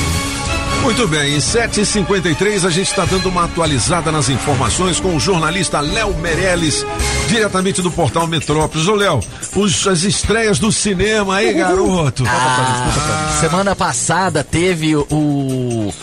Muito 0.82 1.06
bem, 1.06 1.36
em 1.36 1.38
7h53 1.38 2.64
a 2.66 2.70
gente 2.70 2.88
está 2.88 3.04
dando 3.04 3.28
uma 3.28 3.44
atualizada 3.44 4.10
nas 4.10 4.28
informações 4.28 4.98
com 4.98 5.14
o 5.14 5.20
jornalista 5.20 5.78
Léo 5.78 6.12
Meirelles, 6.18 6.84
diretamente 7.28 7.80
do 7.80 7.88
portal 7.90 8.26
Metrópolis. 8.26 8.88
Ô 8.88 8.94
Léo, 8.96 9.20
os- 9.54 9.86
as 9.86 10.02
estreias 10.02 10.58
do 10.58 10.72
cinema 10.72 11.36
aí, 11.36 11.52
garoto. 11.52 12.24
Ah, 12.26 13.38
semana 13.40 13.76
passada 13.76 14.42
teve 14.42 14.96
o. 14.96 15.94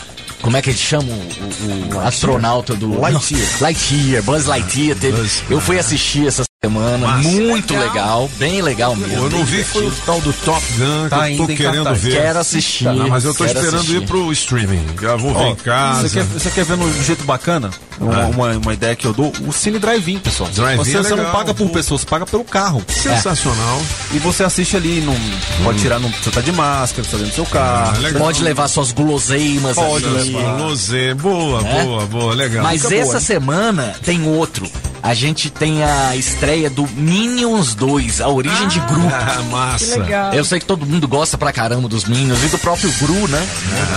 Como 0.42 0.56
é 0.56 0.62
que 0.62 0.70
eles 0.70 0.80
chamam 0.80 1.16
o, 1.18 1.94
o 1.94 2.00
astronauta 2.00 2.74
do. 2.74 2.98
Lightyear. 2.98 3.60
Lightyear, 3.60 4.22
Buzz 4.22 4.46
Lightyear. 4.46 4.98
Teve, 4.98 5.30
eu 5.50 5.60
fui 5.60 5.78
assistir 5.78 6.26
essa 6.26 6.42
semana, 6.64 7.06
Massa. 7.06 7.26
muito 7.26 7.74
legal. 7.74 8.30
bem 8.38 8.60
legal 8.60 8.94
mesmo. 8.94 9.14
Eu 9.14 9.30
não 9.30 9.42
vi 9.46 9.64
foi 9.64 9.86
o 9.86 9.90
tal 10.04 10.20
do 10.20 10.30
Top 10.30 10.60
Gun 10.76 11.08
Tá 11.08 11.26
que 11.26 11.32
eu 11.32 11.38
tô 11.38 11.46
querendo 11.46 11.84
cartaz. 11.84 12.02
ver. 12.02 12.12
Quero 12.20 12.38
assistir, 12.38 12.84
Não, 12.84 13.08
mas 13.08 13.24
eu 13.24 13.32
tô 13.34 13.46
esperando 13.46 13.76
assistir. 13.76 13.96
ir 14.02 14.06
pro 14.06 14.30
streaming. 14.30 14.84
Já 15.00 15.16
vou 15.16 15.32
ver 15.32 15.46
em 15.46 15.54
casa. 15.54 16.06
Você 16.06 16.18
quer, 16.18 16.24
você 16.26 16.50
quer 16.50 16.64
ver 16.66 16.76
no 16.76 17.02
jeito 17.02 17.24
bacana? 17.24 17.70
Uma, 17.98 18.14
Ah. 18.14 18.26
uma, 18.26 18.48
uma 18.58 18.74
ideia 18.74 18.94
que 18.94 19.06
eu 19.06 19.14
dou? 19.14 19.32
O 19.46 19.52
Cine 19.54 19.78
Drive-In, 19.78 20.18
pessoal. 20.18 20.50
Drive-in 20.50 20.76
você, 20.84 20.98
é 20.98 21.02
você 21.02 21.10
não 21.10 21.16
legal. 21.16 21.32
paga 21.32 21.54
por 21.54 21.70
pessoa, 21.70 21.96
você 21.98 22.04
paga 22.04 22.26
pelo 22.26 22.44
carro. 22.44 22.82
Sensacional. 22.88 23.80
E 24.12 24.18
você 24.18 24.44
assiste 24.44 24.76
ali, 24.76 25.00
não 25.00 25.16
pode 25.64 25.78
tirar, 25.78 25.98
não 25.98 26.10
precisa 26.10 26.28
estar 26.28 26.42
de 26.42 26.52
máscara, 26.52 27.02
você 27.04 27.10
tá 27.10 27.16
dentro 27.16 27.32
do 27.32 27.34
seu 27.36 27.46
carro. 27.46 27.94
Ah, 27.96 28.00
legal. 28.00 28.20
Pode 28.22 28.42
levar 28.42 28.68
suas 28.68 28.92
guloseimas 28.92 29.76
Pode 29.76 30.04
ali. 30.04 30.30
levar. 30.34 30.58
Lozê, 30.58 31.14
boa, 31.14 31.66
É? 31.66 31.84
boa, 31.84 32.04
boa, 32.06 32.34
legal. 32.34 32.62
Mas 32.62 32.82
Fica 32.82 32.96
essa 32.96 33.12
boa, 33.12 33.20
semana 33.20 33.94
tem 34.04 34.28
outro. 34.28 34.68
A 35.02 35.14
gente 35.14 35.48
tem 35.48 35.82
a 35.82 36.14
estreia 36.14 36.49
do 36.70 36.86
Minions 36.94 37.74
2, 37.74 38.20
a 38.20 38.28
origem 38.28 38.68
de 38.68 38.80
Gru. 38.80 39.02
Ah, 39.12 39.42
massa. 39.50 39.94
Que 39.94 40.00
legal. 40.00 40.32
Eu 40.34 40.44
sei 40.44 40.58
que 40.58 40.66
todo 40.66 40.84
mundo 40.86 41.06
gosta 41.06 41.36
pra 41.38 41.52
caramba 41.52 41.88
dos 41.88 42.04
Minions 42.04 42.42
e 42.44 42.48
do 42.48 42.58
próprio 42.58 42.90
Gru, 43.00 43.28
né? 43.28 43.46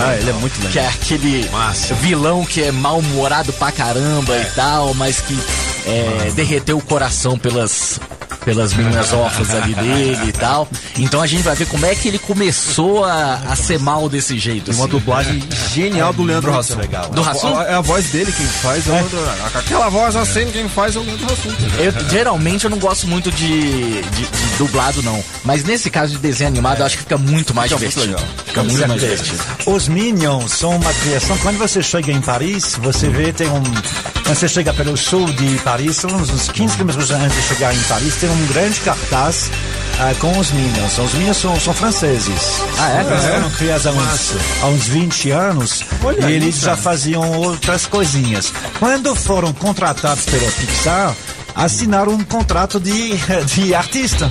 Ah, 0.00 0.16
ele 0.16 0.30
é 0.30 0.32
muito 0.34 0.56
legal. 0.58 0.72
Que 0.72 0.78
é 0.78 0.88
aquele 0.88 1.48
Massa. 1.50 1.94
vilão 1.94 2.44
que 2.44 2.62
é 2.62 2.70
mal-humorado 2.72 3.52
pra 3.54 3.72
caramba 3.72 4.36
e 4.36 4.44
tal, 4.54 4.94
mas 4.94 5.20
que 5.20 5.38
é, 5.86 6.32
derreteu 6.34 6.78
o 6.78 6.82
coração 6.82 7.38
pelas 7.38 7.98
pelas 8.44 8.72
meninas 8.74 9.12
órfãs 9.12 9.50
ali 9.54 9.74
dele 9.74 10.28
e 10.28 10.32
tal. 10.32 10.68
Então 10.98 11.20
a 11.22 11.26
gente 11.26 11.42
vai 11.42 11.54
ver 11.54 11.66
como 11.66 11.84
é 11.86 11.94
que 11.94 12.08
ele 12.08 12.18
começou 12.18 13.04
a, 13.04 13.34
a 13.48 13.56
ser 13.56 13.78
mal 13.78 14.08
desse 14.08 14.38
jeito. 14.38 14.66
Tem 14.66 14.74
uma 14.74 14.84
assim. 14.84 14.90
dublagem 14.90 15.42
genial 15.72 16.12
do 16.12 16.22
Leandro 16.22 16.52
muito 16.52 16.76
legal. 16.78 17.08
Do 17.10 17.22
Hassum? 17.22 17.60
É 17.62 17.74
a 17.74 17.80
voz 17.80 18.06
dele 18.10 18.32
quem 18.32 18.46
faz. 18.46 18.86
É. 18.86 18.90
o 18.90 18.94
Leandro- 18.94 19.18
Aquela 19.54 19.88
voz 19.88 20.16
assim, 20.16 20.46
quem 20.52 20.68
faz 20.68 20.96
é 20.96 20.98
o 20.98 21.02
Leandro 21.02 21.26
Hassum. 21.32 21.50
Eu, 21.78 22.08
geralmente 22.10 22.64
eu 22.64 22.70
não 22.70 22.78
gosto 22.78 23.06
muito 23.06 23.30
de, 23.32 24.02
de- 24.02 24.02
de 24.02 24.56
dublado, 24.58 25.02
não. 25.02 25.22
Mas 25.44 25.64
nesse 25.64 25.90
caso 25.90 26.12
de 26.12 26.18
desenho 26.18 26.48
animado, 26.48 26.80
eu 26.80 26.86
acho 26.86 26.96
que 26.96 27.02
fica 27.02 27.18
muito 27.18 27.54
mais 27.54 27.70
Fica 27.72 27.80
muito 27.80 27.94
divertido. 27.94 28.20
legal. 28.22 28.44
Fica 28.46 28.62
muito 28.62 28.88
mais 28.88 29.00
divertido. 29.00 29.42
Os 29.66 29.88
Minions 29.88 30.52
são 30.52 30.76
uma 30.76 30.92
criação. 30.92 31.36
Quando 31.38 31.58
você 31.58 31.82
chega 31.82 32.12
em 32.12 32.20
Paris, 32.20 32.76
você 32.80 33.08
vê, 33.08 33.32
tem 33.32 33.48
um. 33.48 33.62
Quando 33.62 34.36
você 34.36 34.48
chega 34.48 34.72
pelo 34.72 34.96
sul 34.96 35.26
de 35.32 35.58
Paris, 35.58 35.96
são 35.96 36.10
uns 36.10 36.30
uns 36.30 36.48
15 36.48 36.74
quilômetros 36.76 37.10
antes 37.10 37.36
de 37.36 37.42
chegar 37.42 37.74
em 37.74 37.78
Paris, 37.80 38.14
tem 38.16 38.30
um 38.30 38.33
grande 38.46 38.80
cartaz 38.80 39.50
ah, 39.98 40.12
com 40.18 40.36
os 40.38 40.50
Minions. 40.50 40.98
Os 40.98 41.14
Minions 41.14 41.36
são, 41.36 41.58
são 41.60 41.74
franceses. 41.74 42.62
Ah, 42.78 42.90
é? 42.90 43.00
Eles 43.00 43.24
foram 43.24 43.50
criados 43.50 43.86
há 43.86 43.90
uns, 43.90 44.32
há 44.62 44.66
uns 44.66 44.86
20 44.88 45.30
anos 45.30 45.84
Olha 46.02 46.28
e 46.28 46.32
eles 46.32 46.60
já 46.60 46.76
faziam 46.76 47.30
outras 47.40 47.86
coisinhas. 47.86 48.52
Quando 48.78 49.14
foram 49.14 49.52
contratados 49.52 50.24
pela 50.24 50.50
Pixar, 50.50 51.14
assinaram 51.54 52.12
um 52.12 52.24
contrato 52.24 52.80
de, 52.80 53.14
de 53.54 53.74
artista. 53.74 54.30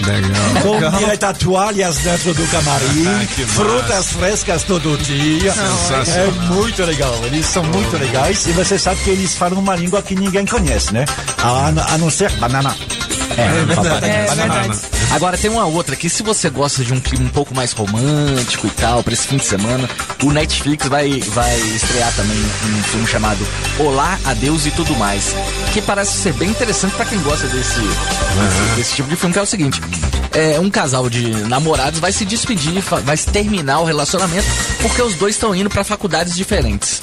Legal. 0.00 0.90
Com 0.90 0.98
direito 0.98 1.24
a 1.24 1.32
toalhas 1.32 1.96
dentro 1.98 2.34
do 2.34 2.46
camarim, 2.48 3.06
Ah, 3.06 3.46
frutas 3.46 4.06
frescas 4.08 4.64
todo 4.64 4.98
dia. 4.98 5.52
É 5.52 6.52
muito 6.52 6.84
legal, 6.84 7.16
eles 7.24 7.46
são 7.46 7.62
muito 7.62 7.96
legais 7.96 8.44
e 8.46 8.52
você 8.52 8.76
sabe 8.76 9.00
que 9.04 9.10
eles 9.10 9.36
falam 9.36 9.60
uma 9.60 9.76
língua 9.76 10.02
que 10.02 10.16
ninguém 10.16 10.44
conhece, 10.44 10.92
né? 10.92 11.04
A, 11.38 11.94
a 11.94 11.98
não 11.98 12.10
ser 12.10 12.32
banana. 12.32 12.74
É, 13.36 13.74
papai. 13.74 14.10
É 14.10 14.34
verdade. 14.34 14.80
Agora 15.10 15.36
tem 15.38 15.50
uma 15.50 15.64
outra 15.66 15.96
que 15.96 16.08
se 16.08 16.22
você 16.22 16.50
gosta 16.50 16.84
de 16.84 16.92
um 16.92 17.00
clima 17.00 17.24
um 17.26 17.28
pouco 17.28 17.54
mais 17.54 17.72
romântico 17.72 18.66
e 18.66 18.70
tal, 18.70 19.02
pra 19.02 19.12
esse 19.12 19.26
fim 19.26 19.36
de 19.36 19.44
semana, 19.44 19.88
o 20.22 20.30
Netflix 20.32 20.86
vai, 20.88 21.20
vai 21.20 21.56
estrear 21.60 22.12
também 22.14 22.36
um 22.36 22.82
filme 22.84 23.06
chamado 23.06 23.46
Olá, 23.78 24.18
Adeus 24.24 24.66
e 24.66 24.70
Tudo 24.72 24.94
Mais. 24.96 25.34
Que 25.72 25.80
parece 25.82 26.12
ser 26.18 26.32
bem 26.34 26.50
interessante 26.50 26.94
pra 26.94 27.04
quem 27.04 27.18
gosta 27.20 27.46
desse, 27.48 27.80
desse, 27.80 28.76
desse 28.76 28.94
tipo 28.96 29.08
de 29.08 29.16
filme, 29.16 29.32
que 29.32 29.38
é 29.38 29.42
o 29.42 29.46
seguinte. 29.46 29.80
É, 30.32 30.58
um 30.58 30.68
casal 30.68 31.08
de 31.08 31.28
namorados 31.48 32.00
vai 32.00 32.10
se 32.12 32.24
despedir, 32.24 32.82
vai 33.04 33.16
terminar 33.16 33.78
o 33.80 33.84
relacionamento, 33.84 34.46
porque 34.82 35.00
os 35.00 35.14
dois 35.14 35.36
estão 35.36 35.54
indo 35.54 35.70
pra 35.70 35.84
faculdades 35.84 36.34
diferentes. 36.34 37.00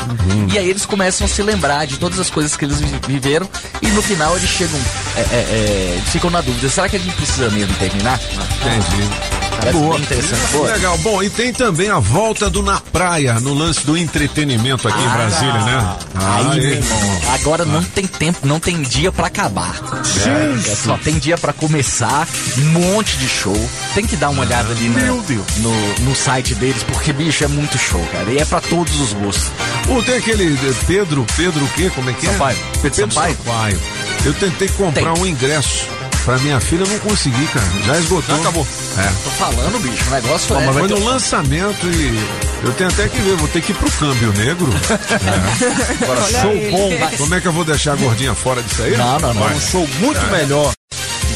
E 0.53 0.57
aí 0.57 0.69
eles 0.69 0.85
começam 0.85 1.25
a 1.25 1.29
se 1.29 1.41
lembrar 1.41 1.85
de 1.87 1.97
todas 1.97 2.19
as 2.19 2.29
coisas 2.29 2.57
que 2.57 2.65
eles 2.65 2.79
vi- 2.81 2.99
viveram 3.07 3.49
e 3.81 3.87
no 3.87 4.01
final 4.01 4.35
eles 4.35 4.49
chegam, 4.49 4.77
é, 5.15 5.19
é, 5.21 5.23
é, 5.35 6.01
ficam 6.11 6.29
na 6.29 6.41
dúvida, 6.41 6.69
será 6.69 6.89
que 6.89 6.97
a 6.97 6.99
gente 6.99 7.15
precisa 7.15 7.49
mesmo 7.49 7.73
terminar? 7.75 8.19
Entendi. 8.19 9.41
Parece 9.61 9.77
Boa. 9.77 9.93
bem 9.95 10.03
interessante. 10.03 10.51
Boa. 10.53 10.71
Legal. 10.73 10.97
Bom, 10.99 11.23
e 11.23 11.29
tem 11.29 11.53
também 11.53 11.89
a 11.89 11.99
volta 11.99 12.49
do 12.49 12.63
Na 12.63 12.79
Praia, 12.79 13.39
no 13.39 13.53
lance 13.53 13.85
do 13.85 13.95
entretenimento 13.95 14.87
aqui 14.87 14.99
em 14.99 15.09
Brasília, 15.09 15.61
né? 15.61 15.95
Ah, 16.15 16.35
Aí, 16.37 16.59
Aí. 16.59 16.71
irmão, 16.73 17.21
agora 17.33 17.63
não 17.65 17.83
tem 17.83 18.07
tempo, 18.07 18.47
não 18.47 18.59
tem 18.59 18.81
dia 18.81 19.11
pra 19.11 19.27
acabar. 19.27 19.79
É, 20.25 20.75
só 20.75 20.97
tem 20.97 21.19
dia 21.19 21.37
pra 21.37 21.53
começar, 21.53 22.27
um 22.57 22.65
monte 22.79 23.17
de 23.17 23.27
show. 23.27 23.69
Tem 23.93 24.05
que 24.05 24.15
dar 24.15 24.29
uma 24.29 24.41
olhada 24.41 24.71
ali 24.71 24.89
no, 24.89 25.15
no, 25.17 25.99
no 25.99 26.15
site 26.15 26.55
deles, 26.55 26.83
porque, 26.83 27.13
bicho, 27.13 27.43
é 27.43 27.47
muito 27.47 27.77
show, 27.77 28.03
cara. 28.11 28.31
E 28.31 28.39
é 28.39 28.45
pra 28.45 28.61
todos 28.61 28.99
os 28.99 29.13
gostos. 29.13 29.51
Pô, 29.87 30.01
tem 30.01 30.15
aquele 30.15 30.53
eh, 30.55 30.73
Pedro, 30.87 31.25
Pedro 31.35 31.63
o 31.63 31.69
quê? 31.69 31.91
Como 31.93 32.09
é 32.09 32.13
que 32.13 32.25
é? 32.25 32.31
Sampaio. 32.31 32.57
Pedro, 32.81 32.97
Sampaio? 32.97 33.37
Sampaio. 33.37 33.81
Eu 34.25 34.33
tentei 34.33 34.69
comprar 34.69 35.13
Tem. 35.13 35.23
um 35.23 35.25
ingresso 35.25 35.85
pra 36.25 36.37
minha 36.39 36.59
filha, 36.59 36.85
não 36.85 36.99
consegui, 36.99 37.45
cara. 37.47 37.65
Já 37.85 37.97
esgotou. 37.97 38.35
Já 38.35 38.41
acabou. 38.41 38.67
É. 38.97 39.07
Tô 39.23 39.29
falando, 39.31 39.79
bicho, 39.81 40.03
o 40.07 40.09
negócio 40.11 40.55
é... 40.57 40.73
Foi 40.73 40.87
no 40.87 41.03
lançamento 41.05 41.87
e 41.87 42.19
eu 42.65 42.73
tenho 42.73 42.89
até 42.89 43.07
que 43.07 43.19
ver, 43.21 43.35
vou 43.35 43.47
ter 43.47 43.61
que 43.61 43.71
ir 43.71 43.75
pro 43.75 43.91
câmbio 43.91 44.33
negro. 44.33 44.69
É. 45.21 46.03
Agora, 46.03 46.21
Olha 46.23 46.41
show 46.41 46.51
ele. 46.51 46.71
bom. 46.71 47.17
Como 47.17 47.35
é 47.35 47.41
que 47.41 47.47
eu 47.47 47.51
vou 47.53 47.63
deixar 47.63 47.93
a 47.93 47.95
gordinha 47.95 48.33
fora 48.33 48.61
disso 48.61 48.81
aí? 48.83 48.97
Não, 48.97 49.19
não, 49.19 49.33
não. 49.33 49.41
Vai. 49.43 49.55
Um 49.55 49.59
show 49.61 49.87
muito 49.99 50.21
melhor. 50.31 50.71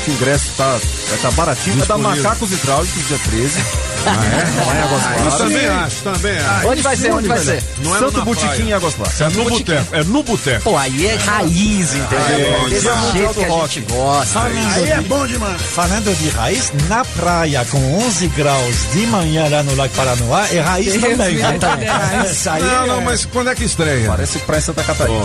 Que 0.05 0.11
o 0.11 0.13
ingresso 0.13 0.51
tá, 0.55 0.79
tá 1.21 1.31
baratinho. 1.31 1.73
É 1.81 1.85
da 1.85 1.95
Disponível. 1.95 2.23
Macacos 2.23 2.51
Hidráulicos, 2.51 3.07
dia 3.07 3.17
13. 3.25 3.59
Ah, 4.05 4.11
é? 4.11 4.65
Lá 4.65 4.75
em 4.75 4.81
Águas 4.83 5.01
Eu 5.03 5.09
Claras. 5.15 5.37
também 5.39 5.67
acho, 5.67 5.95
também 6.03 6.37
acho. 6.37 6.67
Onde 6.67 6.81
vai 6.83 6.95
ser? 6.95 7.11
Onde 7.11 7.27
vai 7.27 7.39
ser? 7.39 7.63
Não 7.79 7.95
é 7.95 7.99
Santo 7.99 8.23
praia. 8.23 8.61
em 8.61 8.73
Águas 8.73 8.93
Claras. 8.93 9.21
É 9.21 9.29
no 9.29 9.49
boteco. 9.49 9.95
É 9.95 10.03
no 10.03 10.23
boteco. 10.23 10.61
Pô, 10.61 10.77
aí 10.77 11.07
é 11.07 11.15
raiz, 11.15 11.93
entendeu? 11.95 12.55
Aí, 12.63 12.69
Desse 12.69 12.81
Dia 12.81 12.93
jeito 12.93 13.01
Mundial 13.01 13.33
que 13.33 13.43
a 13.45 13.49
gente 13.67 13.79
gosta. 13.91 14.41
Aí 14.43 14.89
é 14.91 15.01
bom 15.01 15.25
demais. 15.25 15.59
Falando 15.61 16.15
de 16.15 16.29
raiz, 16.29 16.71
na 16.87 17.03
praia 17.03 17.65
com 17.65 17.97
11 18.05 18.27
graus 18.27 18.75
de 18.93 19.07
manhã 19.07 19.47
lá 19.49 19.63
no 19.63 19.73
Lago 19.75 19.93
Paranoá, 19.95 20.47
é 20.51 20.59
raiz 20.59 20.93
também. 21.01 21.35
né? 21.37 21.57
Aí 22.51 22.61
Não, 22.61 22.83
é- 22.83 22.87
não, 22.87 23.01
mas 23.01 23.25
quando 23.25 23.49
é 23.49 23.55
que 23.55 23.63
estreia? 23.63 24.07
Parece 24.07 24.37
Praia 24.39 24.61
Santa 24.61 24.83
Catarina. 24.83 25.19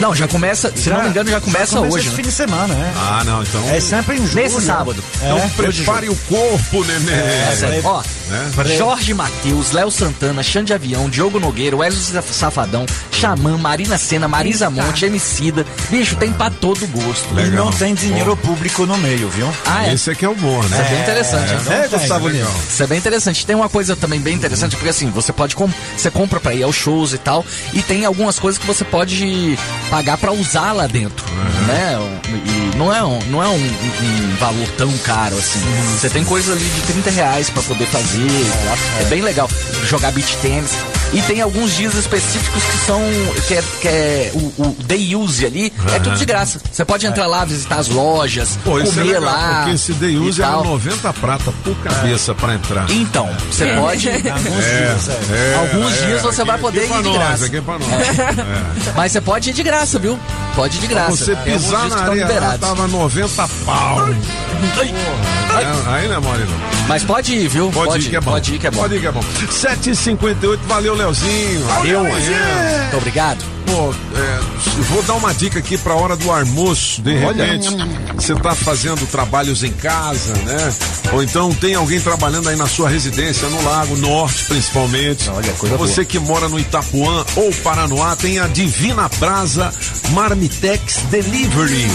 Não, 0.00 0.14
já 0.14 0.28
começa, 0.28 0.72
se 0.74 0.90
não 0.90 1.02
me 1.02 1.08
engano, 1.08 1.30
já 1.30 1.40
começa, 1.40 1.80
hoje, 1.80 1.98
esse 1.98 2.08
né? 2.10 2.16
fim 2.16 2.22
de 2.22 2.32
semana, 2.32 2.74
né? 2.74 2.92
Ah, 2.96 3.22
não, 3.24 3.42
então. 3.42 3.68
É 3.70 3.80
sempre 3.80 4.16
em 4.16 4.26
julho. 4.26 4.34
Nesse 4.34 4.60
sábado. 4.60 5.02
É, 5.20 5.26
Então 5.32 5.48
prepare 5.50 6.08
o 6.08 6.16
corpo, 6.28 6.84
neném. 6.84 7.14
É, 7.14 7.80
Ó, 7.84 8.02
né? 8.28 8.50
Jorge 8.76 9.14
Matheus, 9.14 9.72
Léo 9.72 9.90
Santana, 9.90 10.42
Xande 10.42 10.72
Avião, 10.72 11.08
Diogo 11.08 11.40
Nogueira, 11.40 11.76
Wesley 11.76 12.22
Safadão, 12.22 12.86
Xamã, 13.12 13.56
Marina 13.56 13.98
Sena, 13.98 14.28
Marisa 14.28 14.70
Monte, 14.70 15.04
Emicida. 15.04 15.66
Bicho, 15.90 16.16
tem 16.16 16.32
pra 16.32 16.50
todo 16.50 16.86
gosto. 16.88 17.38
E 17.40 17.50
não 17.50 17.70
tem 17.70 17.94
dinheiro 17.94 18.36
público 18.36 18.86
no 18.86 18.96
meio, 18.98 19.28
viu? 19.30 19.52
Ah, 19.66 19.86
é? 19.88 19.94
Esse 19.94 20.10
aqui 20.10 20.24
é 20.24 20.28
o 20.28 20.34
bom, 20.34 20.60
Isso 20.60 20.74
é 20.74 20.78
né? 20.78 20.88
bem 20.90 21.02
interessante. 21.02 21.52
hein? 21.52 21.58
É, 21.84 21.88
Gustavo 21.88 22.28
Lima. 22.28 22.50
Isso 22.68 22.82
é 22.82 22.86
bem 22.86 22.98
interessante. 22.98 23.46
Tem 23.46 23.56
uma 23.56 23.68
coisa 23.68 23.96
também 23.96 24.20
bem 24.20 24.34
interessante, 24.34 24.76
porque 24.76 24.90
assim, 24.90 25.10
você 25.10 25.32
pode 25.32 25.56
com... 25.56 25.68
você 25.96 26.10
compra 26.10 26.38
pra 26.40 26.54
ir 26.54 26.62
aos 26.62 26.76
shows 26.76 27.12
e 27.12 27.18
tal, 27.18 27.44
e 27.72 27.82
tem 27.82 28.04
algumas 28.04 28.38
coisas 28.38 28.58
que 28.58 28.66
você 28.66 28.84
pode 28.84 29.58
pagar 29.90 30.18
pra 30.18 30.32
usar 30.32 30.72
lá 30.72 30.86
dentro, 30.86 31.24
né? 31.66 31.98
E 32.46 32.67
não 32.78 32.94
é 32.94 33.04
um, 33.04 33.18
não 33.26 33.42
é 33.42 33.48
um, 33.48 33.56
um 33.56 34.36
valor 34.36 34.68
tão 34.76 34.90
caro 34.98 35.36
assim. 35.36 35.60
Você 35.98 36.08
tem 36.08 36.24
coisas 36.24 36.56
ali 36.56 36.64
de 36.64 36.80
30 36.82 37.10
reais 37.10 37.50
pra 37.50 37.62
poder 37.62 37.86
fazer, 37.86 38.28
tá? 38.28 39.02
é 39.02 39.04
bem 39.06 39.20
legal. 39.20 39.48
Jogar 39.84 40.12
beach 40.12 40.36
tênis. 40.38 40.78
E 41.12 41.22
tem 41.22 41.40
alguns 41.40 41.74
dias 41.74 41.94
específicos 41.94 42.62
que 42.62 42.78
são. 42.86 43.00
que 43.46 43.54
é, 43.54 43.62
que 43.80 43.88
é 43.88 44.30
o, 44.34 44.62
o 44.62 44.76
day 44.84 45.16
use 45.16 45.44
ali, 45.46 45.72
é 45.94 45.98
tudo 46.00 46.16
de 46.16 46.24
graça. 46.24 46.60
Você 46.70 46.84
pode 46.84 47.06
entrar 47.06 47.26
lá, 47.26 47.44
visitar 47.46 47.76
as 47.76 47.88
lojas, 47.88 48.58
Pô, 48.62 48.78
é 48.78 48.84
comer 48.84 49.04
legal, 49.04 49.22
lá. 49.22 49.56
porque 49.60 49.74
esse 49.76 49.92
day 49.94 50.16
use 50.18 50.40
tal. 50.40 50.64
90 50.64 51.12
prata 51.14 51.52
por 51.64 51.74
cabeça 51.78 52.34
pra 52.34 52.54
entrar. 52.54 52.90
Então, 52.90 53.28
você 53.50 53.64
É. 53.64 53.76
pode. 53.76 54.08
É, 54.08 54.96
é, 55.32 55.54
Alguns 55.58 55.92
é, 55.94 56.06
dias 56.06 56.22
você 56.22 56.44
vai 56.44 56.58
poder 56.58 56.84
ir 56.84 57.02
de 57.02 57.10
graça. 57.12 57.46
Aqui 57.46 57.56
é 57.56 57.60
pra 57.60 57.78
nós. 57.78 57.88
É. 58.38 58.92
Mas 58.94 59.12
você 59.12 59.20
pode 59.20 59.50
ir 59.50 59.52
de 59.52 59.62
graça, 59.62 59.98
viu? 59.98 60.18
Pode 60.54 60.76
ir 60.76 60.80
de 60.80 60.86
graça. 60.86 61.10
Você 61.16 61.32
alguns 61.32 61.44
pisar 61.44 61.80
dias 61.80 61.94
na 61.94 62.02
areia 62.02 62.58
tava 62.58 62.86
90 62.86 63.48
pau. 63.64 64.08
É, 64.08 65.90
aí 65.92 66.08
não 66.08 66.16
é 66.16 66.20
mole 66.20 66.44
não. 66.44 66.86
Mas 66.88 67.02
pode 67.04 67.34
ir, 67.34 67.48
viu? 67.48 67.70
Pode, 67.70 68.06
ir 68.06 68.10
que 68.10 68.16
é 68.16 68.20
bom. 68.20 68.30
Pode 68.32 68.54
ir 68.54 68.58
que 68.58 68.66
é 68.66 68.70
bom. 68.70 68.80
Pode 68.80 68.94
ir 68.96 69.00
que 69.00 69.06
é 69.06 69.12
bom. 69.12 69.20
7h58, 69.20 70.58
valeu, 70.66 70.94
Leozinho. 70.98 71.64
Valeu, 71.64 72.00
amanhã. 72.00 72.80
Muito 72.82 72.96
obrigado. 72.96 73.57
Pô, 73.70 73.92
é, 74.16 74.40
vou 74.88 75.02
dar 75.02 75.14
uma 75.14 75.34
dica 75.34 75.58
aqui 75.58 75.76
pra 75.76 75.94
hora 75.94 76.16
do 76.16 76.30
almoço. 76.30 77.02
De 77.02 77.10
Olha. 77.24 77.44
repente, 77.44 77.68
você 78.14 78.34
tá 78.34 78.54
fazendo 78.54 79.06
trabalhos 79.10 79.62
em 79.62 79.72
casa, 79.72 80.32
né? 80.44 80.74
Ou 81.12 81.22
então 81.22 81.52
tem 81.54 81.74
alguém 81.74 82.00
trabalhando 82.00 82.48
aí 82.48 82.56
na 82.56 82.66
sua 82.66 82.88
residência, 82.88 83.46
no 83.48 83.62
Lago 83.62 83.94
Norte, 83.96 84.44
principalmente. 84.44 85.28
Olha, 85.28 85.52
coisa 85.52 85.76
Você 85.76 85.96
boa. 85.96 86.04
que 86.06 86.18
mora 86.18 86.48
no 86.48 86.58
Itapuã 86.58 87.24
ou 87.36 87.52
Paranoá, 87.62 88.16
tem 88.16 88.38
a 88.38 88.46
Divina 88.46 89.08
Brasa 89.18 89.70
Marmitex 90.10 91.00
Delivery. 91.10 91.86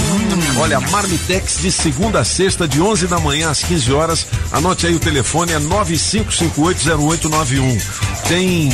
Olha, 0.59 0.79
Marmitex 0.79 1.57
de 1.61 1.71
segunda 1.71 2.19
a 2.19 2.25
sexta, 2.25 2.67
de 2.67 2.79
11 2.81 3.07
da 3.07 3.19
manhã 3.19 3.49
às 3.49 3.63
15 3.63 3.91
horas. 3.91 4.27
Anote 4.51 4.85
aí 4.85 4.93
o 4.95 4.99
telefone, 4.99 5.53
é 5.53 5.59
95580891. 5.59 7.81
Tem 8.27 8.69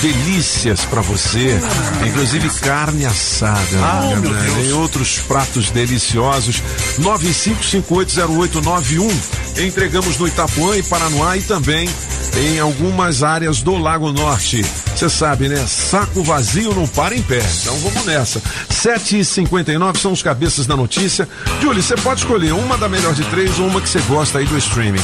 delícias 0.00 0.84
pra 0.84 1.00
você, 1.00 1.58
inclusive 2.04 2.31
carne 2.60 3.06
assada. 3.06 3.78
Ah, 3.82 4.02
né, 4.08 4.16
meu? 4.16 4.30
Deus. 4.30 4.54
Tem 4.54 4.72
outros 4.72 5.20
pratos 5.20 5.70
deliciosos. 5.70 6.60
95580891. 7.00 9.10
Entregamos 9.58 10.18
no 10.18 10.26
Itapuã 10.26 10.76
e 10.76 10.82
Paranoá 10.82 11.36
e 11.36 11.42
também 11.42 11.88
em 12.36 12.58
algumas 12.58 13.22
áreas 13.22 13.62
do 13.62 13.76
Lago 13.76 14.10
Norte. 14.12 14.64
Você 14.94 15.08
sabe, 15.08 15.48
né? 15.48 15.64
Saco 15.66 16.22
vazio 16.22 16.74
não 16.74 16.86
para 16.86 17.14
em 17.14 17.22
pé. 17.22 17.42
Então 17.60 17.74
vamos 17.78 18.04
nessa. 18.06 18.40
7h59 18.70 19.96
são 19.98 20.12
os 20.12 20.22
cabeças 20.22 20.66
da 20.66 20.76
notícia. 20.76 21.28
Julie, 21.60 21.82
você 21.82 21.96
pode 21.96 22.20
escolher 22.20 22.52
uma 22.52 22.78
da 22.78 22.88
melhor 22.88 23.12
de 23.14 23.24
três 23.24 23.58
ou 23.58 23.66
uma 23.66 23.80
que 23.80 23.88
você 23.88 23.98
gosta 24.02 24.38
aí 24.38 24.46
do 24.46 24.56
streaming. 24.56 25.02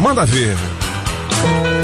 Manda 0.00 0.26
ver. 0.26 0.56
Já 1.38 1.77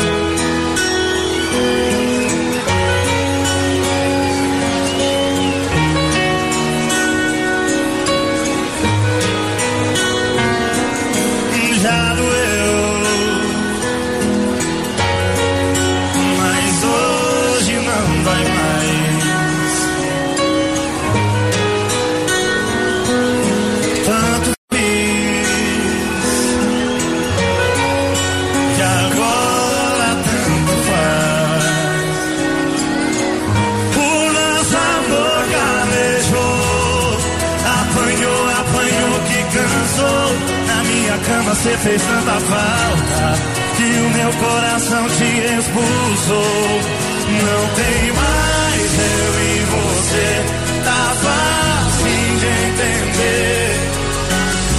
Não 46.27 47.69
tem 47.75 48.13
mais 48.13 48.99
eu 48.99 49.33
e 49.43 49.61
você, 49.75 50.45
tá 50.83 51.15
fácil 51.23 52.07
de 52.39 52.47
entender. 52.47 53.77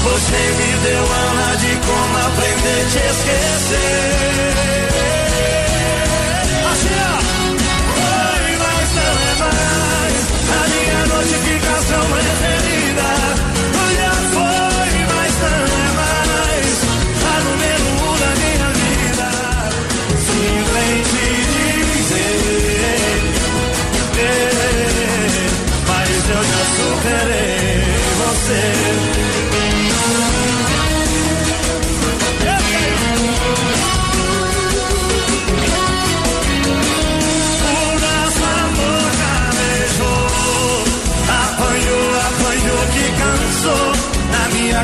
Você 0.03 0.39
me 0.57 0.69
deu 0.83 1.03
aula 1.03 1.55
de 1.57 1.71
como 1.85 2.17
aprender 2.17 2.81
a 2.81 2.89
te 2.89 2.97
esquecer. 2.97 4.74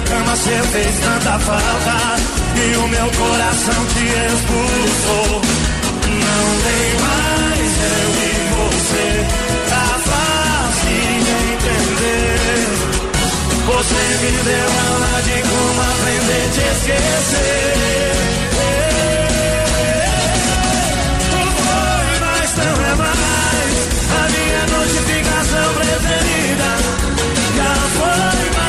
Cama 0.09 0.35
cê 0.35 0.61
fez 0.71 0.95
tanta 0.99 1.39
falta 1.39 2.15
e 2.55 2.77
o 2.77 2.87
meu 2.87 3.09
coração 3.11 3.85
te 3.93 4.05
expulsou. 4.33 5.41
Não 6.07 6.45
tem 6.65 6.85
mais 7.05 7.71
eu 7.81 8.09
e 8.21 8.33
você, 8.55 9.07
tá 9.69 9.87
fácil 10.09 11.15
de 11.25 11.35
entender. 11.53 12.65
Você 13.67 14.01
me 14.21 14.31
deu 14.43 14.69
aula 14.91 15.13
de 15.23 15.37
como 15.49 15.81
aprender 15.81 16.43
a 16.43 16.51
te 16.51 16.63
esquecer. 16.75 17.73
Foi, 21.57 22.13
mas 22.19 22.49
não 22.57 22.75
é 22.85 22.93
mais 22.95 23.75
a 24.11 24.23
minha 24.29 24.63
notificação 24.77 25.67
preferida. 25.75 26.69
Já 27.55 27.73
foi, 27.97 28.43
mas 28.55 28.60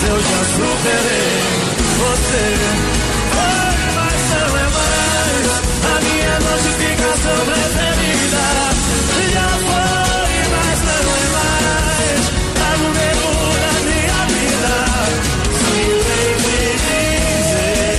mas 0.00 0.08
eu 0.08 0.16
já 0.20 0.44
superei 0.44 1.40
você. 1.98 2.46
Foi, 3.32 3.74
mas 3.96 4.20
não 4.30 4.50
é 4.56 4.66
mais 4.70 5.46
a 5.84 5.94
minha 6.00 6.34
notificação 6.40 7.38
preferida. 7.44 8.44
Já 9.32 9.48
foi, 9.48 10.32
mas 10.50 10.78
não 10.86 11.04
é 11.16 11.28
mais 11.36 12.22
a 12.56 12.68
número 12.78 13.24
um 13.28 13.52
da 13.60 13.72
minha 13.84 14.20
vida. 14.26 14.74
Simplesmente 15.60 16.80
dizer. 17.20 17.90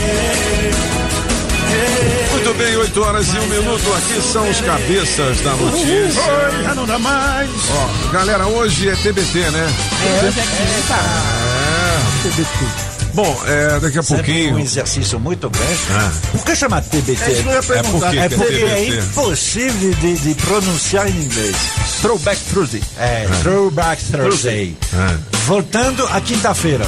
Muito 2.31 2.51
bem, 2.55 2.73
8 2.77 3.01
horas 3.03 3.27
e 3.27 3.37
um 3.37 3.47
minuto. 3.47 3.93
Aqui 3.93 4.21
são 4.21 4.49
os 4.49 4.61
cabeças 4.61 5.41
da 5.41 5.55
notícia. 5.55 6.23
Oi, 6.23 6.63
já 6.63 6.73
não 6.75 6.85
dá 6.85 6.97
mais. 6.97 7.49
Ó, 7.69 7.87
galera, 8.11 8.47
hoje 8.47 8.89
é 8.89 8.95
TBT, 8.95 9.51
né? 9.51 9.67
É, 10.03 10.25
hoje 10.25 10.39
é 10.39 10.43
quinta. 10.43 10.95
É. 10.95 11.90
TBT. 12.21 12.91
Bom, 13.13 13.41
é, 13.45 13.79
daqui 13.79 13.99
a 13.99 14.03
Sempre 14.03 14.23
pouquinho. 14.25 14.55
um 14.55 14.59
exercício 14.59 15.19
muito 15.19 15.49
grande. 15.49 15.79
Ah. 15.91 16.11
Por 16.31 16.45
que 16.45 16.55
chamar 16.55 16.81
TBT? 16.81 17.11
É 17.21 17.31
É 17.31 18.11
que 18.11 18.17
é 18.19 18.29
porque 18.29 18.53
é 18.53 18.85
impossível 18.87 19.93
de, 19.95 20.15
de 20.17 20.35
pronunciar 20.35 21.07
em 21.09 21.15
inglês. 21.23 21.55
Throwback 22.01 22.39
Thursday. 22.53 22.83
É, 22.97 23.27
Throwback 23.43 24.03
Thursday. 24.05 24.77
É. 24.93 25.17
Voltando 25.45 26.05
à 26.07 26.21
quinta-feira. 26.21 26.85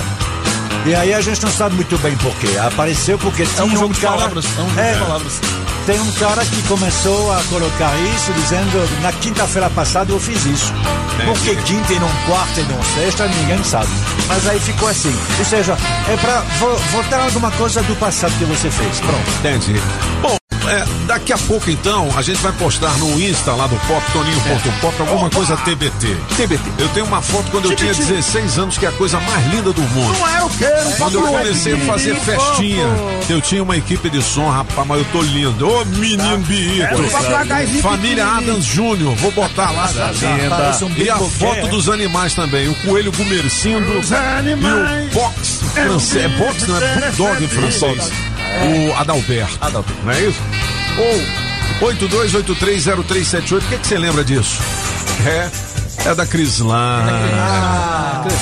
E 0.85 0.95
aí 0.95 1.13
a 1.13 1.21
gente 1.21 1.41
não 1.43 1.51
sabe 1.51 1.75
muito 1.75 1.97
bem 1.99 2.15
por 2.17 2.33
quê. 2.37 2.57
Apareceu 2.59 3.17
porque 3.17 3.45
tinha 3.45 3.65
um 3.65 3.71
jogo 3.71 3.85
um 3.87 3.91
de 3.91 4.01
cara... 4.01 4.15
palavras, 4.17 4.45
é 4.45 4.61
um 4.61 4.69
jogo 4.69 4.79
É, 4.81 4.93
de 4.93 4.99
palavras. 4.99 5.33
Tem 5.85 5.99
um 5.99 6.11
cara 6.13 6.45
que 6.45 6.61
começou 6.63 7.31
a 7.33 7.43
colocar 7.49 7.93
isso 8.15 8.31
dizendo 8.33 9.01
na 9.01 9.11
quinta-feira 9.11 9.69
passada 9.69 10.13
eu 10.13 10.19
fiz 10.19 10.45
isso. 10.45 10.73
Por 11.25 11.37
que 11.39 11.55
quinta 11.63 11.93
e 11.93 11.99
não 11.99 12.09
quarta 12.25 12.61
e 12.61 12.63
não 12.63 12.81
sexta, 12.95 13.27
ninguém 13.27 13.61
sabe. 13.65 13.89
Mas 14.27 14.47
aí 14.47 14.59
ficou 14.61 14.87
assim. 14.87 15.13
Ou 15.39 15.45
seja, 15.45 15.77
é 16.09 16.17
pra 16.17 16.39
vo 16.59 16.75
voltar 16.91 17.21
alguma 17.21 17.51
coisa 17.51 17.83
do 17.83 17.95
passado 17.97 18.33
que 18.37 18.45
você 18.45 18.71
fez. 18.71 18.99
Pronto. 19.01 19.29
Entendi. 19.39 19.73
Bom, 20.21 20.37
é, 20.73 20.85
daqui 21.05 21.31
a 21.31 21.37
pouco 21.37 21.69
então 21.69 22.09
a 22.17 22.21
gente 22.21 22.41
vai 22.41 22.51
postar 22.53 22.97
no 22.97 23.19
Insta 23.19 23.53
lá 23.53 23.67
do 23.67 23.75
Pop, 23.87 24.03
toninho.pop, 24.11 25.01
alguma 25.01 25.29
coisa 25.29 25.55
TBT. 25.57 26.15
TBT. 26.35 26.63
Eu 26.79 26.89
tenho 26.89 27.05
uma 27.05 27.21
foto 27.21 27.51
quando 27.51 27.69
eu 27.69 27.75
tinha 27.75 27.93
16 27.93 28.57
anos, 28.57 28.77
que 28.77 28.85
é 28.85 28.89
a 28.89 28.91
coisa 28.93 29.19
mais 29.19 29.45
linda 29.47 29.71
do 29.71 29.81
mundo. 29.81 30.17
Não 30.17 30.29
é 30.29 30.43
o 30.43 30.49
quê? 30.49 30.67
Não 30.83 30.91
Quando 30.93 31.15
eu 31.15 31.27
comecei 31.27 31.73
a 31.73 31.79
fazer 31.79 32.15
festinha, 32.15 32.85
eu 33.29 33.41
tinha 33.41 33.61
uma 33.61 33.77
equipe 33.77 34.09
de 34.09 34.21
som, 34.21 34.49
rapaz, 34.49 34.87
mas 34.87 34.99
eu 34.99 35.05
tô 35.11 35.21
lindo. 35.21 35.67
Ô 35.67 35.85
menino 35.85 36.37
biito. 36.39 36.83
É 36.83 37.81
Família. 37.81 38.23
Adams 38.23 38.65
Júnior, 38.65 39.15
vou 39.15 39.31
botar 39.31 39.71
lá. 39.71 39.89
E 40.97 41.09
a 41.09 41.15
bico 41.15 41.29
foto 41.29 41.67
dos 41.67 41.89
animais 41.89 42.33
também. 42.33 42.67
O 42.67 42.75
coelho 42.75 43.11
gumercindo 43.11 43.93
e 43.93 43.97
o 43.97 45.13
box 45.13 45.63
francês. 45.73 46.25
É 46.25 46.27
box, 46.29 46.67
não 46.67 46.77
é 46.77 47.11
bulldog 47.11 47.47
francês. 47.47 48.32
O 48.61 48.93
Adalberto. 48.95 49.57
Não 50.03 50.11
é 50.11 50.21
isso? 50.21 50.39
Ou 50.97 51.87
82830378. 51.89 53.57
O 53.57 53.61
que, 53.69 53.77
que 53.77 53.87
você 53.87 53.97
lembra 53.97 54.23
disso? 54.23 54.61
É. 55.25 55.72
É 56.05 56.13
da 56.13 56.25
Crislan. 56.25 57.05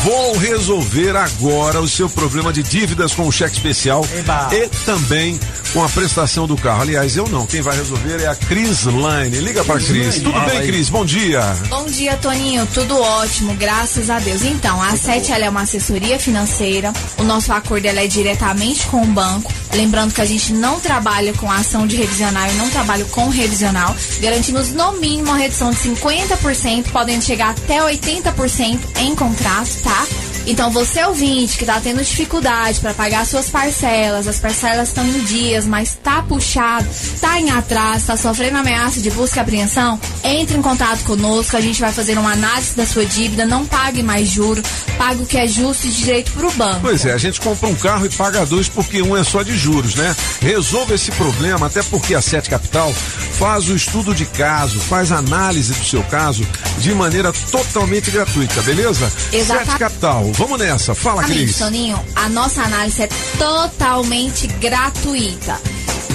Vou 0.04 0.38
resolver 0.38 1.16
agora 1.16 1.80
o 1.80 1.88
seu 1.88 2.10
problema 2.10 2.52
de 2.52 2.64
dívidas 2.64 3.14
com 3.14 3.28
o 3.28 3.32
cheque 3.32 3.56
especial 3.56 4.06
Eba. 4.18 4.49
e 4.52 4.68
também 4.86 5.39
com 5.74 5.84
a 5.84 5.89
prestação 5.89 6.47
do 6.47 6.58
carro. 6.58 6.82
Aliás, 6.82 7.16
eu 7.16 7.28
não. 7.28 7.45
Quem 7.45 7.62
vai 7.62 7.76
resolver 7.78 8.22
é 8.22 8.28
a 8.28 8.36
Cris 8.36 8.84
Line. 8.84 9.39
Liga 9.39 9.64
pra 9.64 9.80
Cris. 9.80 10.16
Tudo 10.16 10.39
bem, 10.41 10.62
Cris? 10.62 10.89
Bom 10.89 11.06
dia. 11.06 11.41
Bom 11.70 11.86
dia, 11.86 12.18
Toninho. 12.18 12.68
Tudo 12.74 12.99
ótimo, 12.99 13.54
graças 13.54 14.10
a 14.10 14.20
Deus. 14.20 14.43
Então, 14.43 14.82
a 14.82 14.95
SET 14.97 15.32
ela 15.32 15.45
é 15.45 15.49
uma 15.49 15.62
assessoria 15.62 16.20
financeira. 16.20 16.91
O 17.18 17.24
nosso 17.24 17.54
acordo 17.54 17.86
ela 17.86 18.02
é 18.02 18.08
diretamente 18.08 18.86
com 18.88 19.02
o 19.04 19.08
banco. 19.08 19.52
Lembrando 19.74 20.14
que 20.14 20.22
a 20.22 20.26
gente 20.26 20.52
não 20.54 20.80
trabalha 20.80 21.34
com 21.34 21.49
ação 21.49 21.88
de 21.88 21.95
revisional 21.95 22.49
e 22.49 22.54
não 22.56 22.70
trabalha 22.70 23.06
com 23.06 23.30
revisional. 23.30 23.95
Garantimos 24.20 24.72
no 24.72 24.93
mínimo 24.93 25.30
uma 25.30 25.38
redução 25.38 25.72
de 25.72 25.78
50%, 25.78 26.91
podendo 26.91 27.24
chegar 27.24 27.41
até 27.42 27.80
80% 27.80 28.80
em 29.00 29.16
contrato, 29.16 29.82
tá? 29.84 30.30
Então, 30.48 30.72
você 30.72 31.04
ouvinte 31.06 31.58
que 31.58 31.66
tá 31.66 31.80
tendo 31.80 32.04
dificuldade 32.04 32.80
para 32.80 32.94
pagar 32.94 33.26
suas 33.26 33.50
parcelas, 33.50 34.28
as 34.28 34.39
parcelas 34.39 34.89
estão 34.89 35.06
em 35.06 35.20
dias, 35.24 35.66
mas 35.66 35.96
tá 36.04 36.24
puxado, 36.24 36.88
tá 37.20 37.39
em 37.39 37.50
atraso, 37.52 38.08
tá 38.08 38.18
sofrendo 38.18 38.58
ameaça 38.58 39.00
de 39.00 39.12
busca 39.12 39.38
e 39.38 39.42
apreensão, 39.42 40.00
entre 40.24 40.58
em 40.58 40.62
contato 40.62 41.04
conosco, 41.04 41.56
a 41.56 41.62
gente 41.62 41.80
vai 41.80 41.92
fazer 41.92 42.18
uma 42.18 42.32
análise 42.34 42.76
da 42.76 42.86
sua 42.86 43.06
dívida, 43.06 43.46
não 43.46 43.66
pague 43.66 44.02
mais 44.02 44.28
juro, 44.30 44.62
pague 44.98 45.22
o 45.24 45.26
que 45.26 45.38
é 45.38 45.48
justo 45.48 45.86
e 45.88 45.92
direito 45.92 46.32
pro 46.32 46.52
banco. 46.52 46.80
Pois 46.82 47.06
é, 47.06 47.14
a 47.14 47.18
gente 47.18 47.39
compra 47.39 47.68
um 47.70 47.76
carro 47.76 48.06
e 48.06 48.10
paga 48.10 48.46
dois 48.46 48.68
porque 48.68 49.02
um 49.02 49.16
é 49.16 49.24
só 49.24 49.44
de 49.44 49.56
juros, 49.58 49.96
né? 49.96 50.16
Resolva 50.42 50.96
esse 50.96 51.12
problema, 51.12 51.68
até 51.68 51.84
porque 51.84 52.16
a 52.16 52.22
Sete 52.22 52.50
Capital 52.50 52.92
faz 52.94 53.70
o 53.70 53.76
estudo 53.76 54.14
de 54.14 54.26
caso, 54.26 54.80
faz 54.80 55.12
análise 55.12 55.74
do 55.74 55.86
seu 55.86 56.04
caso 56.04 56.46
de 56.80 56.94
maneira 56.94 57.32
totalmente 57.52 58.10
gratuita, 58.12 58.62
beleza? 58.64 59.12
Exata- 59.32 59.66
Sete 59.66 59.78
Capital, 59.78 60.30
vamos 60.34 60.59
nessa. 60.59 60.93
Fala, 60.95 61.23
Amigo 61.23 61.39
Cris. 61.39 61.57
Toninho, 61.57 61.99
a 62.15 62.29
nossa 62.29 62.63
análise 62.63 63.03
é 63.03 63.09
totalmente 63.38 64.47
gratuita. 64.47 65.59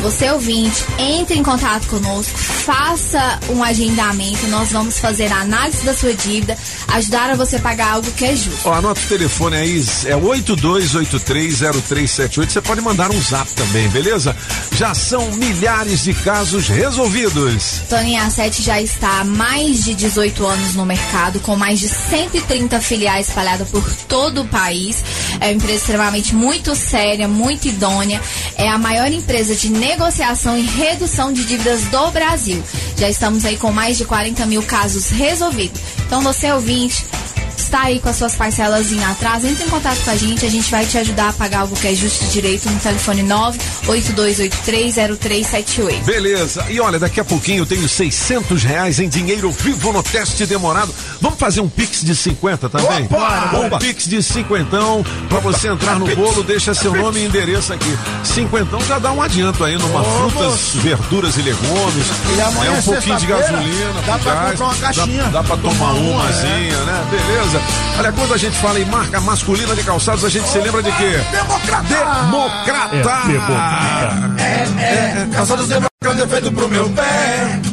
Você 0.06 0.30
ouvinte, 0.30 0.86
entre 1.00 1.36
em 1.36 1.42
contato 1.42 1.88
conosco, 1.88 2.38
faça 2.38 3.40
um 3.48 3.60
agendamento, 3.60 4.46
nós 4.46 4.70
vamos 4.70 5.00
fazer 5.00 5.32
a 5.32 5.40
análise 5.40 5.84
da 5.84 5.92
sua 5.92 6.14
dívida, 6.14 6.56
ajudar 6.86 7.30
a 7.30 7.34
você 7.34 7.58
pagar 7.58 7.94
algo 7.94 8.08
que 8.12 8.24
é 8.24 8.36
justo. 8.36 8.68
Ó, 8.68 8.72
anota 8.72 9.00
o 9.00 9.08
telefone 9.08 9.56
aí, 9.56 9.84
é 10.04 10.14
82830378. 10.14 12.52
Você 12.52 12.60
pode 12.60 12.80
mandar 12.82 13.10
um 13.10 13.20
zap 13.20 13.50
também, 13.54 13.88
beleza? 13.88 14.36
Já 14.76 14.94
são 14.94 15.28
milhares 15.32 16.04
de 16.04 16.14
casos 16.14 16.68
resolvidos. 16.68 17.82
Toninho 17.88 18.22
a 18.22 18.30
7 18.30 18.62
já 18.62 18.80
está 18.80 19.22
há 19.22 19.24
mais 19.24 19.82
de 19.82 19.92
18 19.92 20.46
anos 20.46 20.76
no 20.76 20.86
mercado, 20.86 21.40
com 21.40 21.56
mais 21.56 21.80
de 21.80 21.88
130 21.88 22.80
filiais 22.80 23.26
espalhadas 23.26 23.68
por 23.68 23.82
todo 24.06 24.42
o 24.42 24.46
país. 24.46 25.02
É 25.40 25.46
uma 25.46 25.54
empresa 25.54 25.78
extremamente 25.78 26.32
muito 26.32 26.76
séria, 26.76 27.26
muito 27.26 27.66
idônea. 27.66 28.22
É 28.56 28.68
a 28.68 28.78
maior 28.78 29.10
empresa 29.10 29.56
de 29.56 29.68
negociação 29.96 30.58
e 30.58 30.60
redução 30.60 31.32
de 31.32 31.42
dívidas 31.46 31.84
do 31.84 32.10
Brasil. 32.10 32.62
Já 32.98 33.08
estamos 33.08 33.46
aí 33.46 33.56
com 33.56 33.72
mais 33.72 33.96
de 33.96 34.04
40 34.04 34.44
mil 34.44 34.62
casos 34.62 35.08
resolvidos. 35.08 35.80
Então 36.06 36.20
você 36.20 36.52
ouvinte, 36.52 37.06
está 37.62 37.82
aí 37.82 38.00
com 38.00 38.08
as 38.08 38.16
suas 38.16 38.34
parcelas 38.34 38.90
em 38.92 39.02
atraso, 39.04 39.46
entre 39.46 39.64
em 39.64 39.68
contato 39.68 39.98
com 40.04 40.10
a 40.10 40.16
gente, 40.16 40.44
a 40.44 40.50
gente 40.50 40.70
vai 40.70 40.84
te 40.86 40.98
ajudar 40.98 41.30
a 41.30 41.32
pagar 41.32 41.60
algo 41.60 41.74
que 41.76 41.86
é 41.88 41.94
justo 41.94 42.24
e 42.24 42.28
direito 42.28 42.68
no 42.70 42.78
telefone 42.78 43.22
982830378. 43.24 46.04
Beleza. 46.04 46.64
E 46.68 46.78
olha, 46.80 46.98
daqui 46.98 47.20
a 47.20 47.24
pouquinho 47.24 47.62
eu 47.62 47.66
tenho 47.66 47.88
600 47.88 48.62
reais 48.62 49.00
em 49.00 49.08
dinheiro 49.08 49.50
vivo 49.52 49.92
no 49.92 50.02
teste 50.02 50.44
demorado. 50.46 50.94
Vamos 51.20 51.38
fazer 51.38 51.60
um 51.60 51.68
pix 51.68 52.04
de 52.04 52.14
50 52.14 52.68
também? 52.68 53.04
Opa! 53.04 53.50
Um 53.54 53.66
Opa! 53.66 53.78
pix 53.78 54.06
de 54.06 54.22
cinquentão 54.22 55.04
pra 55.28 55.40
você 55.40 55.68
entrar 55.68 55.98
no 55.98 56.06
bolo, 56.14 56.42
deixa 56.42 56.74
seu 56.74 56.94
nome 56.94 57.20
e 57.20 57.24
endereço 57.26 57.72
aqui. 57.72 57.98
Cinquentão 58.24 58.80
já 58.82 58.98
dá 58.98 59.12
um 59.12 59.22
adianto 59.22 59.64
aí 59.64 59.76
numa 59.76 60.00
Ô, 60.00 60.04
frutas, 60.30 60.44
moço. 60.44 60.78
verduras 60.78 61.36
e 61.36 61.42
legumes. 61.42 62.06
E 62.36 62.40
amanhã 62.40 62.70
é 62.70 62.72
um 62.72 62.78
é 62.78 62.82
pouquinho 62.82 63.16
de 63.16 63.26
gasolina, 63.26 64.02
dá 64.06 64.18
pra 64.18 64.34
gás, 64.34 64.50
comprar 64.50 64.66
uma 64.66 64.74
caixinha. 64.76 65.22
Dá, 65.24 65.30
dá 65.30 65.42
pra 65.42 65.56
tomar 65.56 65.76
Tomar 65.76 65.92
uma, 65.92 66.22
umazinha, 66.22 66.78
né? 66.84 67.06
Beleza. 67.10 67.45
Olha, 67.98 68.12
quando 68.12 68.34
a 68.34 68.36
gente 68.36 68.56
fala 68.58 68.78
em 68.78 68.84
marca 68.86 69.20
masculina 69.20 69.74
de 69.74 69.82
calçados, 69.82 70.24
a 70.24 70.28
gente 70.28 70.48
se 70.48 70.58
lembra 70.58 70.82
de 70.82 70.92
quê? 70.92 71.12
Democrata! 71.30 72.24
Democrata! 72.24 73.42
É, 74.38 75.22
é, 75.22 75.28
calçados 75.32 75.68
democrata 75.68 75.96
feito 76.28 76.52
pro 76.52 76.68
meu 76.68 76.88
pé. 76.90 77.65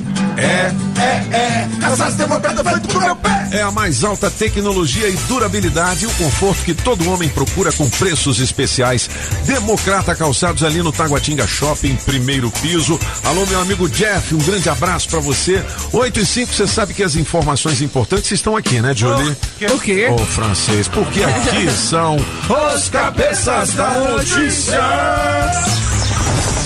É. 0.43 0.73
É, 0.99 1.35
é, 1.35 1.69
calçados 1.79 2.15
democrata 2.15 2.63
feito 2.63 2.87
pro 2.87 3.01
meu 3.01 3.15
pé. 3.15 3.47
É 3.51 3.61
a 3.61 3.71
mais 3.71 4.03
alta 4.03 4.29
tecnologia 4.29 5.07
e 5.09 5.13
durabilidade 5.27 6.03
e 6.03 6.07
o 6.07 6.11
conforto 6.11 6.63
que 6.63 6.73
todo 6.73 7.09
homem 7.09 7.29
procura 7.29 7.71
com 7.71 7.89
preços 7.89 8.39
especiais. 8.39 9.09
Democrata 9.45 10.15
Calçados 10.15 10.63
ali 10.63 10.81
no 10.81 10.91
Taguatinga 10.91 11.47
Shopping, 11.47 11.95
primeiro 12.05 12.51
piso. 12.51 12.99
Alô, 13.23 13.45
meu 13.45 13.59
amigo 13.59 13.89
Jeff, 13.89 14.35
um 14.35 14.39
grande 14.39 14.69
abraço 14.69 15.09
pra 15.09 15.19
você. 15.19 15.63
8 15.91 16.19
e 16.19 16.25
5, 16.25 16.53
você 16.53 16.67
sabe 16.67 16.93
que 16.93 17.03
as 17.03 17.15
informações 17.15 17.81
importantes 17.81 18.31
estão 18.31 18.55
aqui, 18.55 18.81
né, 18.81 18.93
Julie? 18.93 19.35
O 19.73 19.79
quê? 19.79 20.07
Ô, 20.11 20.17
francês, 20.17 20.87
porque 20.87 21.23
aqui 21.23 21.69
são 21.71 22.17
Os 22.75 22.89
cabeças 22.89 23.73
da 23.73 23.89
notícia. 23.91 24.79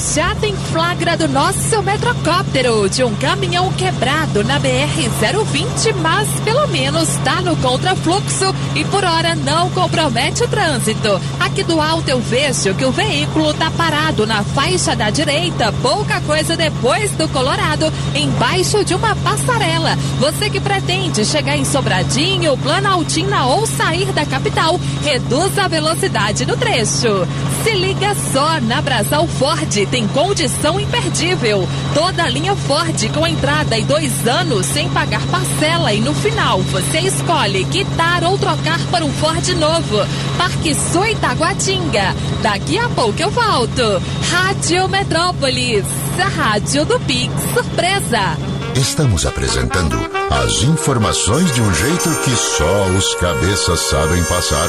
Já 0.00 0.34
tem 0.34 0.56
flagra 0.56 1.14
do 1.14 1.28
nosso 1.28 1.82
metrocóptero 1.82 2.88
de 2.88 3.04
um 3.04 3.14
caminhão 3.16 3.70
quebrado 3.74 4.42
na 4.42 4.58
BR-020, 4.58 5.94
mas 6.00 6.26
pelo 6.40 6.66
menos 6.68 7.06
está 7.10 7.42
no 7.42 7.54
contrafluxo 7.56 8.54
e 8.74 8.82
por 8.86 9.04
hora 9.04 9.34
não 9.34 9.68
compromete 9.70 10.42
o 10.42 10.48
trânsito. 10.48 11.20
Aqui 11.38 11.62
do 11.62 11.78
alto 11.78 12.08
eu 12.08 12.18
vejo 12.18 12.74
que 12.74 12.84
o 12.84 12.90
veículo 12.90 13.50
está 13.50 13.70
parado 13.70 14.26
na 14.26 14.42
faixa 14.42 14.96
da 14.96 15.10
direita, 15.10 15.70
pouca 15.82 16.18
coisa 16.22 16.56
depois 16.56 17.10
do 17.12 17.28
Colorado, 17.28 17.92
embaixo 18.14 18.82
de 18.82 18.94
uma 18.94 19.14
passarela. 19.16 19.96
Você 20.18 20.48
que 20.48 20.60
pretende 20.60 21.26
chegar 21.26 21.58
em 21.58 21.64
Sobradinho, 21.64 22.56
Planaltina 22.56 23.44
ou 23.46 23.66
sair 23.66 24.06
da 24.12 24.24
capital, 24.24 24.80
reduza 25.04 25.64
a 25.64 25.68
velocidade 25.68 26.46
no 26.46 26.56
trecho. 26.56 27.28
Se 27.62 27.74
liga 27.74 28.14
só, 28.32 28.58
na 28.62 28.80
Brasal 28.80 29.26
Ford 29.26 29.89
tem 29.90 30.06
condição 30.08 30.78
imperdível. 30.78 31.68
Toda 31.94 32.24
a 32.24 32.28
linha 32.28 32.54
Ford 32.54 33.08
com 33.12 33.26
entrada 33.26 33.76
e 33.76 33.84
dois 33.84 34.26
anos 34.26 34.66
sem 34.66 34.88
pagar 34.90 35.20
parcela 35.26 35.92
e 35.92 36.00
no 36.00 36.14
final 36.14 36.60
você 36.62 37.00
escolhe 37.00 37.64
quitar 37.64 38.22
ou 38.24 38.38
trocar 38.38 38.78
para 38.90 39.04
um 39.04 39.12
Ford 39.12 39.46
novo. 39.56 39.98
Parque 40.38 40.74
Sul 40.74 41.06
Itaguatinga. 41.06 42.14
Daqui 42.42 42.78
a 42.78 42.88
pouco 42.88 43.20
eu 43.20 43.30
volto. 43.30 44.02
Rádio 44.30 44.88
Metrópolis, 44.88 45.84
a 46.18 46.28
rádio 46.28 46.84
do 46.84 46.98
Pix 47.00 47.32
Surpresa. 47.52 48.36
Estamos 48.76 49.26
apresentando 49.26 49.96
as 50.30 50.62
informações 50.62 51.52
de 51.52 51.60
um 51.60 51.74
jeito 51.74 52.08
que 52.22 52.30
só 52.30 52.86
os 52.96 53.14
cabeças 53.16 53.80
sabem 53.80 54.22
passar. 54.24 54.68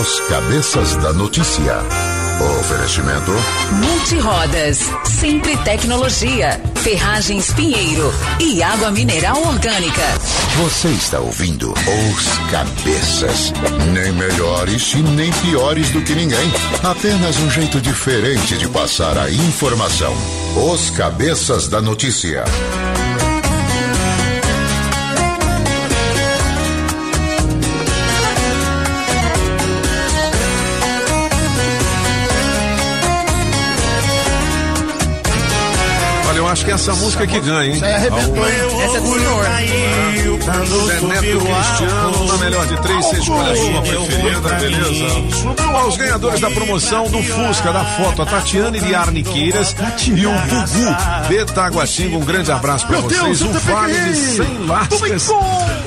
Os 0.00 0.20
cabeças 0.20 0.96
da 0.96 1.12
notícia. 1.12 2.05
Oferecimento. 2.40 3.32
Multirodas, 3.72 4.90
Sempre 5.04 5.56
Tecnologia, 5.58 6.60
Ferragens 6.76 7.52
Pinheiro 7.52 8.12
e 8.38 8.62
Água 8.62 8.90
Mineral 8.90 9.42
Orgânica. 9.42 10.02
Você 10.58 10.88
está 10.88 11.18
ouvindo 11.18 11.72
Os 11.72 12.50
Cabeças. 12.50 13.52
Nem 13.92 14.12
melhores 14.12 14.92
e 14.92 14.98
nem 14.98 15.32
piores 15.32 15.90
do 15.90 16.02
que 16.02 16.14
ninguém. 16.14 16.52
Apenas 16.82 17.38
um 17.38 17.50
jeito 17.50 17.80
diferente 17.80 18.58
de 18.58 18.68
passar 18.68 19.16
a 19.16 19.30
informação. 19.30 20.14
Os 20.72 20.90
Cabeças 20.90 21.68
da 21.68 21.80
Notícia. 21.80 22.44
Essa 36.86 36.94
música 37.02 37.26
que 37.26 37.40
ganha, 37.40 37.64
hein? 37.64 37.72
Isso 37.72 37.84
aí 37.84 37.94
arrebentou? 37.94 38.46
Essa 38.46 38.96
é 38.96 39.00
do 39.00 39.06
senhor. 39.08 39.44
Zé 40.86 41.00
Neto 41.00 41.44
Cristiano, 41.44 42.26
na 42.26 42.38
melhor 42.38 42.66
de 42.68 42.80
três, 42.80 43.04
você 43.04 43.16
escolhe 43.16 43.50
a 43.50 43.56
sua 43.56 43.82
preferida, 43.82 44.48
beleza? 44.54 45.04
Ó, 45.74 45.88
os 45.88 45.96
ganhadores 45.96 46.40
da 46.40 46.48
promoção 46.48 47.10
do 47.10 47.20
Fusca, 47.24 47.72
da 47.72 47.84
foto, 47.84 48.22
a 48.22 48.26
Tatiane 48.26 48.78
de 48.78 48.94
Arniqueiras 48.94 49.74
e 50.06 50.26
o 50.26 50.30
Gugu 50.30 51.28
de 51.28 51.52
Taguatinga. 51.52 52.18
Um 52.18 52.24
grande 52.24 52.52
abraço 52.52 52.86
pra 52.86 53.00
Meu 53.00 53.10
vocês. 53.10 53.42
Um 53.42 53.50
vale 53.50 53.92
de 53.92 53.98
ganhei. 53.98 54.14
100 54.14 54.66
lascas 54.68 55.26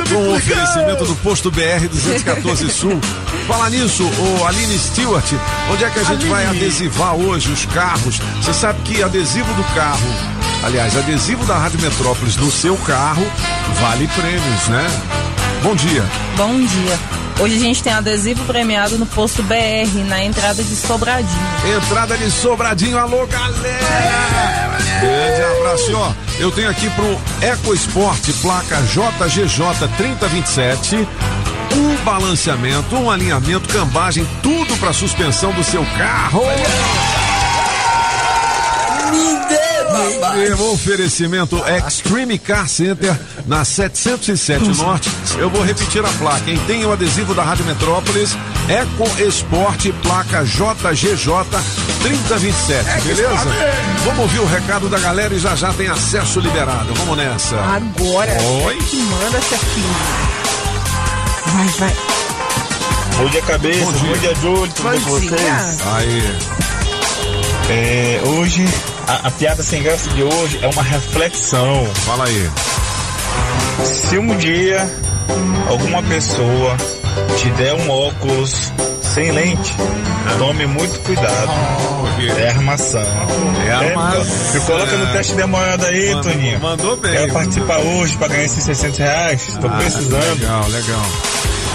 com 0.09 0.15
o 0.15 0.35
oferecimento 0.35 1.05
do 1.05 1.15
posto 1.15 1.49
BR 1.49 1.87
214 1.89 2.69
Sul. 2.75 2.99
Falar 3.47 3.69
nisso, 3.69 4.03
ô 4.03 4.45
Aline 4.45 4.77
Stewart, 4.77 5.31
onde 5.71 5.83
é 5.85 5.89
que 5.89 5.99
a 5.99 6.03
gente 6.03 6.25
vai 6.25 6.45
adesivar 6.45 7.15
hoje 7.15 7.49
os 7.51 7.65
carros? 7.67 8.19
Você 8.41 8.53
sabe 8.53 8.81
que 8.81 9.01
adesivo 9.01 9.51
do 9.53 9.63
carro, 9.75 10.07
aliás, 10.63 10.97
adesivo 10.97 11.45
da 11.45 11.57
Rádio 11.57 11.81
Metrópolis 11.81 12.35
no 12.37 12.51
seu 12.51 12.75
carro 12.77 13.25
vale 13.79 14.07
prêmios, 14.07 14.67
né? 14.67 14.87
Bom 15.63 15.75
dia. 15.75 16.03
Bom 16.35 16.59
dia. 16.59 16.99
Hoje 17.39 17.55
a 17.55 17.59
gente 17.59 17.81
tem 17.81 17.93
adesivo 17.93 18.43
premiado 18.43 18.97
no 18.97 19.05
posto 19.05 19.41
BR, 19.43 20.03
na 20.07 20.21
entrada 20.23 20.61
de 20.61 20.75
Sobradinho. 20.75 21.39
Entrada 21.77 22.17
de 22.17 22.29
Sobradinho, 22.29 22.97
alô 22.97 23.25
galera! 23.27 24.77
Grande 24.99 25.57
abraço, 25.57 25.95
ó. 25.95 26.11
Eu 26.37 26.51
tenho 26.51 26.69
aqui 26.69 26.89
pro 26.89 27.17
EcoSport, 27.41 28.29
placa 28.41 28.81
JGJ 28.81 29.87
3027. 29.95 31.07
Um 31.75 31.95
balanceamento, 32.03 32.95
um 32.95 33.09
alinhamento, 33.09 33.69
cambagem, 33.69 34.27
tudo 34.43 34.75
pra 34.77 34.91
suspensão 34.91 35.53
do 35.53 35.63
seu 35.63 35.85
carro. 35.97 36.41
O 40.59 40.73
oferecimento 40.73 41.57
Extreme 41.87 42.37
Car 42.37 42.67
Center 42.67 43.15
na 43.47 43.65
707 43.65 44.69
Norte. 44.77 45.09
Eu 45.37 45.49
vou 45.49 45.63
repetir 45.63 46.03
a 46.05 46.09
placa. 46.09 46.41
Quem 46.45 46.57
tem 46.59 46.85
o 46.85 46.91
adesivo 46.91 47.33
da 47.33 47.43
Rádio 47.43 47.65
Metrópolis, 47.65 48.37
Eco 48.67 49.07
Sport, 49.29 49.87
placa 50.03 50.43
JGJ 50.43 51.33
3027, 52.01 53.01
beleza? 53.01 53.29
Vamos 54.05 54.19
ouvir 54.19 54.39
o 54.39 54.45
recado 54.45 54.87
da 54.89 54.99
galera 54.99 55.33
e 55.33 55.39
já 55.39 55.55
já 55.55 55.73
tem 55.73 55.87
acesso 55.87 56.39
liberado. 56.39 56.93
Vamos 56.95 57.17
nessa. 57.17 57.55
Agora, 57.55 58.31
Oi? 58.65 58.75
que 58.77 58.97
manda, 58.97 59.41
chefinho. 59.41 59.95
Vai, 61.47 61.67
vai. 61.79 61.95
Bom 63.17 63.29
dia, 63.29 63.41
cabeça. 63.41 63.79
Bom 63.85 63.91
Bom 63.91 63.97
dia. 63.99 64.17
dia, 64.17 64.35
Júlio. 64.35 64.67
Tudo 64.73 64.89
bem 64.89 65.01
com 65.01 65.09
Bom 65.09 65.19
dia. 65.19 65.29
vocês? 65.29 65.81
Aí. 65.87 66.37
É, 67.71 68.21
hoje, 68.25 68.65
a, 69.09 69.27
a 69.27 69.31
piada 69.31 69.63
sem 69.63 69.81
graça 69.83 70.09
de 70.11 70.23
hoje 70.23 70.59
é 70.61 70.67
uma 70.67 70.83
reflexão. 70.83 71.85
Fala 72.05 72.25
aí. 72.25 72.49
Se 73.85 74.17
um 74.17 74.35
dia 74.37 74.87
alguma 75.69 76.01
pessoa 76.03 76.75
te 77.37 77.49
der 77.51 77.73
um 77.73 77.89
óculos 77.89 78.71
sem 79.13 79.31
lente, 79.31 79.73
tome 80.37 80.65
muito 80.67 80.99
cuidado. 81.03 81.51
É 82.37 82.49
armação. 82.49 83.01
É 83.65 83.71
armação. 83.71 84.53
Me 84.53 84.59
coloca 84.61 84.97
no 84.97 85.11
teste 85.13 85.33
demorado 85.35 85.85
aí, 85.85 86.13
Mandou- 86.13 86.31
Toninho. 86.31 86.59
mandou 86.59 86.97
bem. 86.97 87.11
Quero 87.13 87.33
participar 87.33 87.77
hoje 87.79 88.17
pra 88.17 88.27
ganhar 88.27 88.43
esses 88.43 88.63
600 88.63 88.99
reais. 88.99 89.57
Tô 89.61 89.67
Ah, 89.67 89.77
precisando. 89.77 90.39
Legal, 90.41 90.67
legal. 90.67 91.05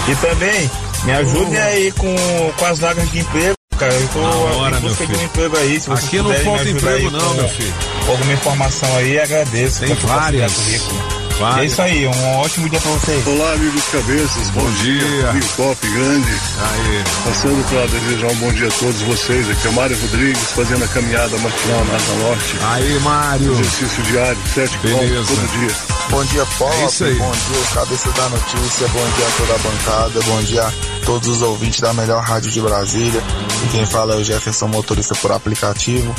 E 0.07 0.15
também, 0.17 0.71
me 1.03 1.11
ajudem 1.13 1.59
aí 1.59 1.91
com, 1.93 2.15
com 2.57 2.65
as 2.65 2.77
vagas 2.77 3.09
de 3.11 3.19
emprego, 3.19 3.55
cara. 3.85 3.93
Eu 3.93 4.07
tô 4.09 4.21
Na 4.21 4.57
hora, 4.57 4.77
em 4.77 4.81
busca 4.81 5.05
de 5.05 5.15
um 5.15 5.23
emprego 5.23 5.57
aí. 5.57 5.79
Se 5.79 5.91
Aqui 5.91 6.17
não 6.17 6.33
falta 6.33 6.69
emprego 6.69 6.95
aí 6.95 7.11
não, 7.11 7.33
meu 7.33 7.49
filho. 7.49 7.73
Alguma 8.07 8.33
informação 8.33 8.97
aí, 8.97 9.19
agradeço. 9.19 9.79
Tem 9.81 9.95
várias. 9.95 11.14
É 11.37 11.65
isso 11.65 11.81
aí, 11.81 12.07
um 12.07 12.37
ótimo 12.37 12.69
dia 12.69 12.79
pra 12.79 12.91
vocês. 12.91 13.27
Olá, 13.27 13.51
amigos 13.51 13.83
cabeças, 13.89 14.49
bom, 14.51 14.61
Bom 14.61 14.71
dia. 14.71 15.29
Amigo 15.31 15.47
Pop 15.57 15.87
Grande. 15.89 16.31
Aí. 16.31 17.03
Passando 17.25 17.69
para 17.69 17.85
desejar 17.87 18.27
um 18.27 18.35
bom 18.35 18.53
dia 18.53 18.67
a 18.67 18.71
todos 18.71 19.01
vocês. 19.01 19.49
Aqui 19.49 19.67
é 19.67 19.71
Mário 19.71 19.99
Rodrigues, 19.99 20.51
fazendo 20.53 20.85
a 20.85 20.87
caminhada 20.87 21.37
matinal 21.39 21.83
na 21.85 21.95
Asa 21.95 22.13
Norte. 22.15 22.55
Aí, 22.63 22.99
Mário. 22.99 23.51
Exercício 23.51 24.03
diário, 24.03 24.37
7 24.53 24.77
quilômetros 24.77 25.09
Beleza. 25.09 25.35
todo 25.35 25.59
dia. 25.59 25.75
Bom 26.09 26.23
dia, 26.23 26.45
Pop. 26.57 26.73
É 26.73 26.85
isso 26.85 27.03
aí. 27.03 27.15
Bom 27.15 27.31
dia, 27.31 27.59
o 27.59 27.75
cabeça 27.75 28.11
da 28.11 28.29
notícia. 28.29 28.87
Bom 28.87 29.07
dia 29.17 29.27
a 29.27 29.31
toda 29.31 29.53
a 29.53 29.57
bancada. 29.57 30.21
Bom 30.21 30.41
dia 30.43 30.63
a 30.63 31.05
todos 31.05 31.27
os 31.27 31.41
ouvintes 31.41 31.81
da 31.81 31.93
melhor 31.93 32.23
rádio 32.23 32.49
de 32.49 32.61
Brasília. 32.61 33.21
E 33.65 33.67
quem 33.71 33.85
fala 33.85 34.13
é 34.13 34.17
o 34.17 34.23
Jefferson, 34.23 34.67
motorista 34.67 35.13
por 35.15 35.33
aplicativo. 35.33 36.15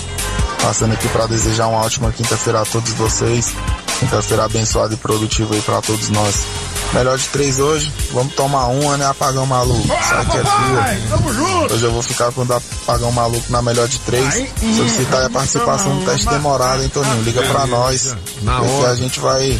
Passando 0.60 0.92
aqui 0.92 1.08
para 1.08 1.26
desejar 1.26 1.68
uma 1.68 1.80
ótima 1.80 2.12
quinta-feira 2.12 2.60
a 2.60 2.66
todos 2.66 2.92
vocês. 2.92 3.54
Quinta-feira 3.98 4.44
abençoada 4.44 4.94
e 4.94 4.96
produtiva 4.96 5.54
aí 5.54 5.60
para 5.62 5.80
todos 5.80 6.08
nós. 6.10 6.44
Melhor 6.92 7.18
de 7.18 7.28
três 7.28 7.58
hoje. 7.58 7.92
Vamos 8.12 8.34
tomar 8.34 8.66
uma, 8.66 8.96
né? 8.96 9.06
Apagão 9.06 9.46
maluco. 9.46 9.88
Sabe 10.08 10.30
que 10.30 10.36
é 10.36 10.44
frio. 10.44 11.74
Hoje 11.74 11.84
eu 11.84 11.92
vou 11.92 12.02
ficar 12.02 12.30
com 12.32 12.42
o 12.42 12.44
da 12.44 12.56
apagão 12.56 13.10
maluco 13.10 13.50
na 13.50 13.62
melhor 13.62 13.88
de 13.88 13.98
três. 14.00 14.34
Solicitar 14.76 15.24
a 15.24 15.30
participação 15.30 15.94
no 15.94 16.04
teste 16.04 16.28
demorado, 16.28 16.82
hein, 16.82 16.88
Toninho? 16.88 17.22
Liga 17.22 17.42
pra 17.42 17.66
nós. 17.66 18.14
Porque 18.44 18.86
a 18.86 18.94
gente 18.94 19.18
vai 19.18 19.58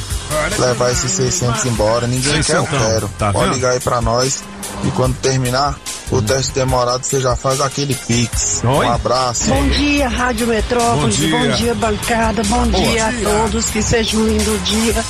levar 0.59 0.93
esses 0.93 1.11
600 1.12 1.64
embora. 1.64 2.07
Ninguém 2.07 2.43
quer, 2.43 2.57
eu 2.57 2.66
quero. 2.66 3.09
Tá 3.18 3.32
Pode 3.32 3.55
ligar 3.55 3.72
aí 3.72 3.80
pra 3.80 4.01
nós. 4.01 4.45
E 4.84 4.91
quando 4.93 5.16
terminar 5.16 5.76
o 6.11 6.22
teste 6.22 6.52
demorado, 6.52 7.04
você 7.04 7.20
já 7.20 7.34
faz 7.36 7.61
aquele 7.61 7.94
pix. 7.94 8.62
Oi? 8.64 8.86
Um 8.86 8.92
abraço. 8.92 9.48
Bom 9.48 9.68
dia, 9.68 10.09
Rádio 10.09 10.46
Metrópolis. 10.46 11.16
Bom 11.18 11.30
Bom 11.30 11.40
dia. 11.42 11.52
dia, 11.52 11.74
bancada. 11.74 12.42
Bom 12.44 12.66
dia 12.68 13.07
a 13.07 13.12
todos. 13.12 13.70
Que 13.70 13.82
seja 13.82 14.16
um 14.16 14.26
lindo 14.26 14.59
dia. 14.64 15.04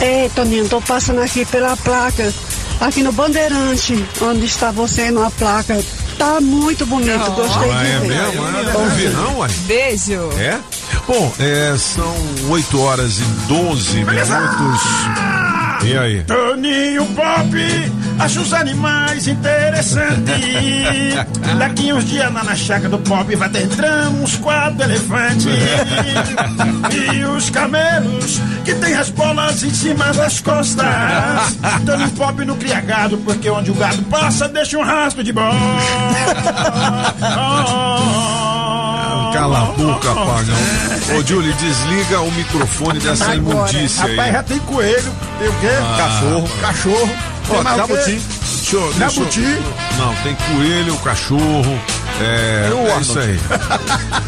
Ei, 0.00 0.28
Toninho, 0.34 0.68
tô 0.68 0.80
passando 0.82 1.20
aqui 1.22 1.44
pela 1.46 1.76
placa. 1.78 2.32
Aqui 2.80 3.02
no 3.02 3.10
Bandeirante, 3.10 4.04
onde 4.20 4.44
está 4.44 4.70
você 4.70 5.10
numa 5.10 5.30
placa. 5.30 5.82
Tá 6.18 6.40
muito 6.40 6.84
bonito, 6.86 7.30
gostei 7.32 7.70
Ah, 7.70 7.82
de 7.84 7.90
é 7.90 7.98
ver. 8.00 8.08
mesmo? 8.08 8.44
Ah, 8.44 8.72
Não 8.72 8.90
vi 8.90 9.08
não, 9.08 9.38
ué. 9.38 9.48
Beijo. 9.66 10.30
É? 10.38 10.58
Bom, 11.06 11.32
é, 11.38 11.74
são 11.78 12.14
8 12.50 12.80
horas 12.80 13.18
e 13.18 13.22
12 13.48 13.96
minutos. 13.98 14.82
E 15.84 15.96
aí? 15.96 16.22
Toninho 16.24 17.04
Pop, 17.06 17.92
acho 18.18 18.40
os 18.40 18.52
animais 18.52 19.26
interessantes. 19.26 20.26
Daqui 21.58 21.92
uns 21.92 22.04
dias 22.04 22.32
lá 22.32 22.44
na 22.44 22.54
chácara 22.54 22.88
do 22.88 22.98
Pop 22.98 23.34
vai 23.34 23.48
ter 23.48 23.64
entrando 23.64 24.22
uns 24.22 24.36
quatro 24.36 24.82
elefantes. 24.82 25.46
E 26.96 27.24
os 27.24 27.50
camelos 27.50 28.40
que 28.64 28.74
tem 28.74 28.94
as 28.94 29.10
bolas 29.10 29.62
em 29.62 29.72
cima 29.72 30.12
das 30.12 30.40
costas. 30.40 30.86
Toninho 31.84 32.10
Pop 32.10 32.44
não 32.44 32.56
cria 32.56 32.80
gado, 32.80 33.18
porque 33.18 33.48
onde 33.50 33.70
o 33.70 33.74
gado 33.74 34.02
passa 34.04 34.48
deixa 34.48 34.78
um 34.78 34.82
rastro 34.82 35.22
de 35.22 35.32
bola. 35.32 35.54
Cala 39.36 39.58
a 39.58 39.64
boca, 39.72 40.14
pagão. 40.14 41.18
Ô, 41.18 41.22
Julie, 41.26 41.52
desliga 41.52 42.22
o 42.22 42.32
microfone 42.32 42.98
dessa 42.98 43.34
imundícia 43.34 44.06
aí. 44.06 44.16
Rapaz, 44.16 44.32
já 44.32 44.42
tem 44.42 44.58
coelho, 44.60 45.12
tem 45.38 45.48
o 45.48 45.52
quê? 45.60 45.68
Ah. 45.78 45.96
Cachorro. 45.98 46.48
Cachorro. 46.62 47.16
Tem 47.46 47.58
Ó, 47.58 47.76
jabuti. 47.76 48.20
Jabuti. 48.98 49.58
Não, 49.98 50.14
tem 50.22 50.34
coelho, 50.34 50.96
cachorro. 50.98 51.80
É, 52.20 52.68
E 52.68 52.72
o 52.72 52.86
é 52.88 53.00
isso 53.00 53.18
aí. 53.18 53.38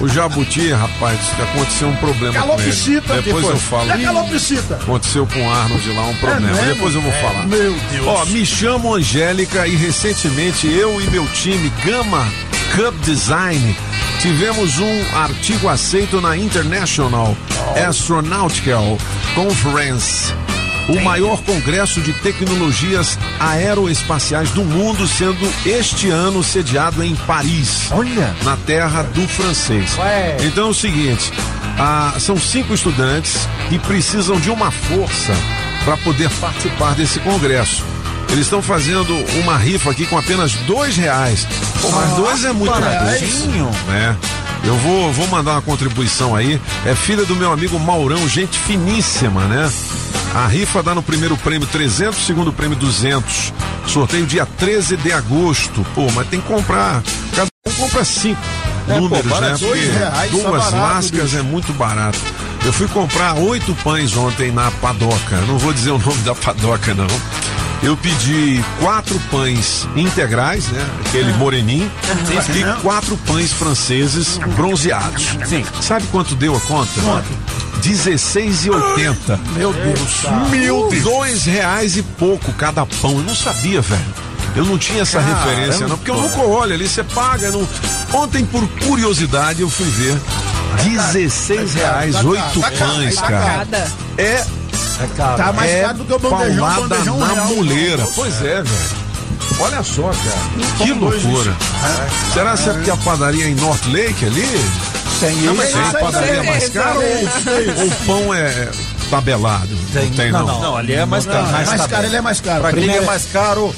O 0.00 0.08
jabuti, 0.08 0.70
rapaz, 0.72 1.18
aconteceu 1.40 1.88
um 1.88 1.96
problema 1.96 2.34
com 2.34 2.60
ele. 2.60 3.22
Depois 3.22 3.44
foi? 3.44 3.54
eu 3.54 3.58
falo. 3.58 3.90
É 3.90 3.98
calopsita. 3.98 4.74
Aconteceu 4.74 5.26
com 5.26 5.46
o 5.46 5.50
Arnold 5.50 5.92
lá 5.92 6.02
um 6.06 6.14
problema. 6.16 6.40
mesmo? 6.52 6.66
Depois 6.66 6.94
eu 6.94 7.00
vou 7.00 7.12
É, 7.12 7.22
falar. 7.22 7.46
meu 7.46 7.74
Deus. 7.90 8.06
Ó, 8.06 8.24
me 8.26 8.44
chamo 8.44 8.94
Angélica 8.94 9.66
e 9.66 9.74
recentemente 9.76 10.66
eu 10.66 11.00
e 11.00 11.04
meu 11.10 11.26
time 11.28 11.72
Gama 11.84 12.26
Cup 12.76 12.94
Design 13.02 13.74
tivemos 14.20 14.78
um 14.78 15.16
artigo 15.16 15.68
aceito 15.68 16.20
na 16.20 16.36
International 16.36 17.34
Astronautical 17.88 18.98
Conference, 19.34 20.34
o 20.88 21.00
maior 21.00 21.40
congresso 21.42 22.00
de 22.00 22.12
tecnologias 22.14 23.18
aeroespaciais 23.38 24.50
do 24.50 24.64
mundo, 24.64 25.06
sendo 25.06 25.52
este 25.66 26.08
ano 26.08 26.42
sediado 26.42 27.02
em 27.02 27.14
Paris, 27.14 27.88
Olha. 27.90 28.34
na 28.42 28.56
terra 28.56 29.02
do 29.02 29.26
francês. 29.28 29.96
Ué. 29.98 30.36
Então 30.40 30.68
é 30.68 30.70
o 30.70 30.74
seguinte, 30.74 31.32
ah, 31.78 32.14
são 32.18 32.38
cinco 32.38 32.74
estudantes 32.74 33.46
que 33.68 33.78
precisam 33.78 34.40
de 34.40 34.50
uma 34.50 34.70
força 34.70 35.32
para 35.84 35.96
poder 35.98 36.30
participar 36.40 36.94
desse 36.94 37.20
congresso. 37.20 37.84
Eles 38.30 38.44
estão 38.44 38.60
fazendo 38.60 39.14
uma 39.40 39.56
rifa 39.56 39.90
aqui 39.90 40.04
com 40.06 40.18
apenas 40.18 40.52
dois 40.66 40.96
reais. 40.96 41.46
Pô, 41.80 41.90
mas 41.90 42.10
dois 42.12 42.44
é 42.44 42.52
muito 42.52 42.70
baratinho. 42.70 43.70
É. 43.90 44.14
Eu 44.64 44.76
vou, 44.76 45.12
vou 45.12 45.26
mandar 45.28 45.52
uma 45.52 45.62
contribuição 45.62 46.34
aí. 46.34 46.60
É 46.84 46.94
filha 46.94 47.24
do 47.24 47.34
meu 47.34 47.50
amigo 47.52 47.78
Maurão, 47.78 48.28
gente 48.28 48.58
finíssima, 48.58 49.44
né? 49.44 49.70
A 50.38 50.46
rifa 50.46 50.84
dá 50.84 50.94
no 50.94 51.02
primeiro 51.02 51.36
prêmio 51.36 51.66
300, 51.66 52.24
segundo 52.24 52.52
prêmio 52.52 52.78
200. 52.78 53.52
Sorteio 53.88 54.24
dia 54.24 54.46
13 54.46 54.96
de 54.96 55.10
agosto. 55.10 55.84
Pô, 55.96 56.08
mas 56.14 56.28
tem 56.28 56.40
que 56.40 56.46
comprar. 56.46 57.02
Cada 57.34 57.48
um 57.66 57.72
compra 57.72 58.04
cinco 58.04 58.40
É, 58.86 58.94
pô, 58.94 59.00
números, 59.00 59.26
barato, 59.26 59.64
né? 59.64 59.68
Porque 59.68 59.84
reais, 59.98 60.30
tá 60.30 60.36
duas 60.38 60.64
barato, 60.64 60.76
lascas 60.76 61.22
bicho. 61.24 61.38
é 61.38 61.42
muito 61.42 61.72
barato. 61.72 62.20
Eu 62.64 62.72
fui 62.72 62.86
comprar 62.86 63.34
oito 63.34 63.74
pães 63.82 64.16
ontem 64.16 64.52
na 64.52 64.70
padoca. 64.70 65.40
Não 65.48 65.58
vou 65.58 65.72
dizer 65.72 65.90
o 65.90 65.98
nome 65.98 66.22
da 66.22 66.36
padoca, 66.36 66.94
não. 66.94 67.06
Eu 67.82 67.96
pedi 67.96 68.62
quatro 68.80 69.18
pães 69.30 69.88
integrais, 69.94 70.66
né? 70.68 70.84
Aquele 71.06 71.32
moreninho. 71.34 71.88
E 72.54 72.64
quatro 72.82 73.16
pães 73.18 73.52
franceses 73.52 74.38
bronzeados. 74.56 75.36
Sim. 75.46 75.64
Sabe 75.80 76.04
quanto 76.08 76.34
deu 76.34 76.56
a 76.56 76.60
conta? 76.60 76.90
R$16,80. 77.00 79.38
Meu 79.56 79.72
Deus. 79.72 80.24
Meu 80.50 80.88
Deus. 80.88 81.04
Dois 81.04 81.44
reais 81.44 81.96
e 81.96 82.02
pouco 82.02 82.52
cada 82.54 82.84
pão. 82.84 83.12
Eu 83.12 83.22
não 83.22 83.36
sabia, 83.36 83.80
velho. 83.80 84.02
Eu 84.56 84.64
não 84.64 84.76
tinha 84.76 85.02
essa 85.02 85.20
Caramba. 85.20 85.44
referência, 85.44 85.86
não, 85.86 85.96
porque 85.96 86.10
eu 86.10 86.20
nunca 86.20 86.40
olho 86.40 86.74
ali, 86.74 86.88
você 86.88 87.04
paga. 87.04 87.52
Não... 87.52 87.64
Ontem, 88.12 88.44
por 88.44 88.66
curiosidade, 88.86 89.62
eu 89.62 89.70
fui 89.70 89.86
ver. 89.90 90.18
16 90.82 91.74
reais, 91.74 92.24
oito 92.24 92.60
pães, 92.60 93.20
cara. 93.20 93.66
caro. 93.66 94.57
É. 95.00 95.06
Tá 95.36 95.52
mais 95.52 95.70
é 95.70 95.82
caro 95.82 95.98
do 95.98 96.04
que 96.04 96.12
o 96.12 96.18
bandejão, 96.18 96.66
paulada 96.66 96.88
bandejão 96.88 97.18
na 97.18 97.32
real. 97.34 97.46
muleira. 97.46 98.06
Pois 98.14 98.42
é, 98.42 98.62
velho. 98.62 99.08
Olha 99.60 99.82
só, 99.82 100.02
cara. 100.02 100.76
Que 100.78 100.92
loucura. 100.92 101.50
isso. 101.50 102.32
Será 102.34 102.56
que 102.56 102.68
é 102.68 102.72
porque 102.72 102.90
a 102.90 102.96
padaria 102.96 103.44
é 103.44 103.48
em 103.48 103.54
North 103.54 103.86
Lake 103.86 104.24
ali? 104.24 104.46
Tem 105.20 105.34
Não, 105.36 105.54
mas 105.54 105.68
isso. 105.68 105.78
tem 105.78 105.88
a 105.88 105.92
padaria 105.94 106.30
é 106.34 106.42
mais 106.42 106.68
cara 106.68 106.98
ou, 106.98 107.80
ou 107.80 107.86
o 107.86 107.90
pão 108.06 108.34
é 108.34 108.68
tabelado? 109.10 109.68
Não 109.94 110.10
tem, 110.10 110.30
não. 110.30 110.46
Não, 110.46 110.60
não, 110.60 110.76
ali 110.76 110.92
é 110.94 111.04
mais 111.04 111.26
caro. 111.26 111.46
é 111.48 111.64
mais 111.64 111.86
caro, 111.86 112.06
ele 112.06 112.16
é 112.16 112.20
mais 112.20 112.40
caro. 112.40 112.60
Pra 112.60 112.72
quem 112.72 112.90
é 112.90 113.00
mais 113.00 113.24
caro. 113.26 113.74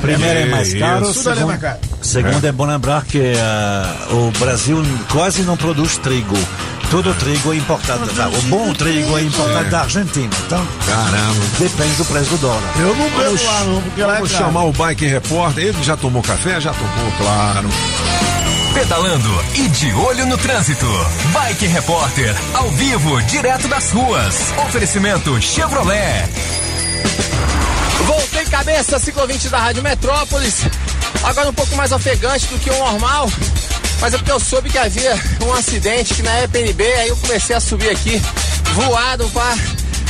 Primeiro 0.00 0.38
é 0.40 0.44
mais 0.46 0.74
caro, 0.74 1.10
isso. 1.10 1.28
Ali 1.28 1.38
é 1.38 1.40
segundo, 1.40 1.46
mais 1.46 1.60
caro. 1.60 1.78
segundo 2.02 2.44
é 2.44 2.52
bom 2.52 2.66
lembrar 2.66 3.04
que 3.04 3.32
ah, 3.38 3.96
o 4.10 4.30
Brasil 4.38 4.82
quase 5.10 5.42
não 5.42 5.56
produz 5.56 5.96
trigo. 5.96 6.36
Todo 6.94 7.12
trigo 7.14 7.52
é 7.52 7.56
importado. 7.56 8.04
O 8.38 8.42
bom 8.42 8.72
trigo 8.72 9.18
é 9.18 9.22
importado 9.22 9.66
É. 9.66 9.68
da 9.68 9.80
Argentina. 9.80 10.30
Então, 10.46 10.64
Caramba. 10.86 11.40
depende 11.58 11.92
do 11.96 12.04
preço 12.04 12.30
do 12.30 12.38
dólar. 12.38 12.62
Eu 12.78 12.94
não 12.94 13.10
bebo 13.10 13.44
lá 13.44 13.64
não, 13.64 13.82
porque 13.82 14.00
lá 14.00 14.12
é 14.12 14.14
Vamos 14.18 14.30
chamar 14.30 14.62
o 14.62 14.72
Bike 14.72 15.04
Repórter. 15.04 15.64
Ele 15.64 15.82
já 15.82 15.96
tomou 15.96 16.22
café? 16.22 16.60
Já 16.60 16.72
tomou, 16.72 17.12
claro. 17.18 17.68
Pedalando 18.74 19.44
e 19.56 19.68
de 19.70 19.92
olho 19.92 20.24
no 20.26 20.38
trânsito. 20.38 20.86
Bike 21.32 21.66
Repórter, 21.66 22.32
ao 22.54 22.70
vivo, 22.70 23.20
direto 23.22 23.66
das 23.66 23.90
ruas. 23.90 24.52
Oferecimento 24.64 25.42
Chevrolet. 25.42 26.28
Voltei 28.06 28.44
cabeça, 28.44 29.00
ciclovinte 29.00 29.48
da 29.48 29.58
Rádio 29.58 29.82
Metrópolis. 29.82 30.60
Agora 31.24 31.48
um 31.48 31.54
pouco 31.54 31.74
mais 31.74 31.90
ofegante 31.90 32.46
do 32.46 32.58
que 32.60 32.70
o 32.70 32.78
normal. 32.78 33.28
Mas 34.00 34.14
é 34.14 34.18
porque 34.18 34.32
eu 34.32 34.40
soube 34.40 34.70
que 34.70 34.78
havia 34.78 35.18
um 35.46 35.52
acidente 35.52 36.14
que 36.14 36.22
na 36.22 36.42
EPNB, 36.42 36.84
aí 36.84 37.08
eu 37.08 37.16
comecei 37.16 37.54
a 37.56 37.60
subir 37.60 37.90
aqui, 37.90 38.20
voado 38.74 39.28
para 39.30 39.56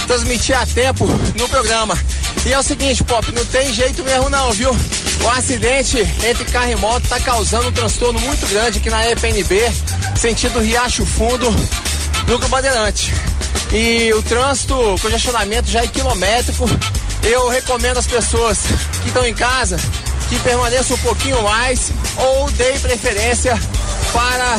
transmitir 0.06 0.56
a 0.58 0.66
tempo 0.66 1.06
no 1.36 1.48
programa. 1.48 1.98
E 2.44 2.52
é 2.52 2.58
o 2.58 2.62
seguinte, 2.62 3.02
Pop, 3.04 3.30
não 3.32 3.44
tem 3.46 3.72
jeito 3.72 4.02
mesmo 4.02 4.28
não, 4.28 4.52
viu? 4.52 4.70
O 5.22 5.28
acidente 5.30 5.98
entre 6.24 6.44
carro 6.46 6.70
e 6.70 6.76
moto 6.76 7.08
tá 7.08 7.18
causando 7.20 7.68
um 7.68 7.72
transtorno 7.72 8.20
muito 8.20 8.46
grande 8.48 8.78
aqui 8.78 8.90
na 8.90 9.10
EPNB, 9.10 9.72
sentido 10.16 10.60
Riacho 10.60 11.06
Fundo, 11.06 11.50
Núcleo 12.28 12.48
Bandeirante. 12.48 13.12
E 13.72 14.12
o 14.12 14.22
trânsito, 14.22 14.74
o 14.74 15.00
congestionamento 15.00 15.70
já 15.70 15.82
é 15.82 15.86
quilométrico. 15.86 16.68
Eu 17.22 17.48
recomendo 17.48 17.98
às 17.98 18.06
pessoas 18.06 18.58
que 19.02 19.08
estão 19.08 19.26
em 19.26 19.34
casa 19.34 19.78
que 20.28 20.38
permaneçam 20.40 20.96
um 20.96 21.00
pouquinho 21.00 21.42
mais 21.42 21.92
ou 22.16 22.50
deem 22.52 22.78
preferência 22.80 23.58
para 24.12 24.58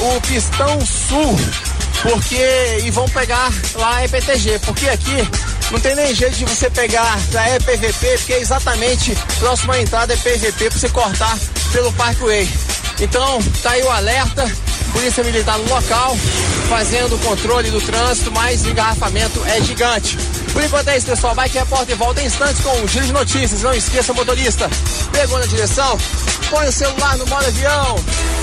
o 0.00 0.20
Pistão 0.22 0.80
Sul, 0.86 1.38
porque 2.02 2.80
e 2.84 2.90
vão 2.90 3.08
pegar 3.08 3.52
lá 3.74 3.96
a 3.96 4.04
EPTG, 4.04 4.58
porque 4.60 4.88
aqui 4.88 5.28
não 5.70 5.80
tem 5.80 5.94
nem 5.94 6.14
jeito 6.14 6.36
de 6.36 6.44
você 6.44 6.68
pegar 6.70 7.18
da 7.30 7.56
EPVP, 7.56 8.18
porque 8.18 8.32
é 8.34 8.40
exatamente 8.40 9.16
próximo 9.38 9.72
à 9.72 9.80
entrada 9.80 10.12
é 10.12 10.16
PVP 10.16 10.70
para 10.70 10.78
você 10.78 10.88
cortar 10.88 11.38
pelo 11.72 11.92
Parkway. 11.94 12.48
Então, 13.00 13.42
tá 13.62 13.70
aí 13.70 13.82
o 13.82 13.90
alerta. 13.90 14.44
Polícia 14.94 15.24
Militar 15.24 15.58
no 15.58 15.68
local, 15.68 16.16
fazendo 16.68 17.16
o 17.16 17.18
controle 17.18 17.68
do 17.70 17.80
trânsito, 17.80 18.30
mas 18.32 18.64
o 18.64 18.70
engarrafamento 18.70 19.44
é 19.44 19.60
gigante. 19.60 20.16
Por 20.52 20.62
enquanto 20.62 20.88
é 20.88 20.96
isso, 20.96 21.06
pessoal. 21.06 21.34
Vai 21.34 21.48
que 21.48 21.58
repórter 21.58 21.96
volta 21.96 22.22
em 22.22 22.26
instantes 22.26 22.62
com 22.62 22.70
o 22.80 22.88
Giro 22.88 23.06
de 23.06 23.12
Notícias. 23.12 23.60
Não 23.62 23.74
esqueça, 23.74 24.14
motorista, 24.14 24.70
pegou 25.12 25.38
na 25.38 25.46
direção, 25.46 25.98
põe 26.48 26.68
o 26.68 26.72
celular 26.72 27.18
no 27.18 27.26
modo 27.26 27.44
avião. 27.44 27.96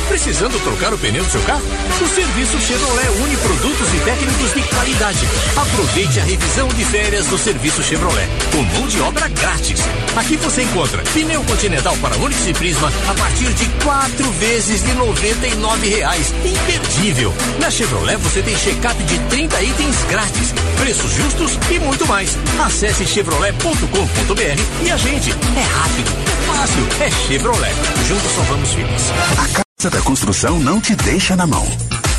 Precisando 0.10 0.62
trocar 0.62 0.94
o 0.94 0.98
pneu 0.98 1.24
do 1.24 1.32
seu 1.32 1.42
carro? 1.44 1.62
O 2.02 2.08
serviço 2.10 2.60
Chevrolet 2.60 3.08
une 3.24 3.38
produtos 3.38 3.94
e 3.94 4.00
técnicos 4.00 4.54
de 4.54 4.62
qualidade. 4.64 5.20
Aproveite 5.56 6.20
a 6.20 6.24
revisão 6.26 6.68
de 6.68 6.84
férias 6.84 7.28
do 7.28 7.38
serviço 7.38 7.82
Chevrolet, 7.82 8.28
com 8.52 8.62
mão 8.62 8.88
de 8.88 9.00
obra 9.00 9.30
grátis. 9.30 9.80
Aqui 10.18 10.36
você 10.36 10.64
encontra 10.64 11.02
pneu 11.14 11.42
continental 11.46 11.96
para 12.02 12.18
Onix 12.18 12.46
e 12.46 12.54
Prisma 12.54 12.92
a 13.08 13.14
partir 13.14 13.54
de 13.54 13.66
quatro 13.86 14.30
vezes 14.34 14.84
de 14.84 14.94
99 14.96 15.88
reais. 15.88 16.34
Imperdível! 16.46 17.34
Na 17.60 17.70
Chevrolet 17.70 18.18
você 18.18 18.42
tem 18.42 18.56
check-up 18.56 19.04
de 19.04 19.20
30 19.20 19.62
itens 19.62 19.96
grátis, 20.10 20.54
preços 20.80 21.12
justos 21.12 21.60
e 21.70 21.80
muito 21.80 22.06
mais. 22.08 22.38
Acesse 22.64 23.06
chevrolet.com.br 23.06 24.86
e 24.86 24.92
a 24.92 24.98
gente. 24.98 25.32
É 25.32 25.62
rápido, 25.62 26.12
é 26.26 26.54
fácil, 26.54 26.88
é 27.00 27.12
Chevrolet. 27.28 27.74
Juntos 28.08 28.32
salvamos 28.32 28.74
vidas. 28.74 29.12
A 29.38 29.64
Casa 29.82 29.90
da 29.90 30.02
Construção 30.02 30.60
não 30.60 30.80
te 30.80 30.96
deixa 30.96 31.36
na 31.36 31.48
mão. 31.48 31.66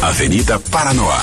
Avenida 0.00 0.58
Paranoá. 0.70 1.22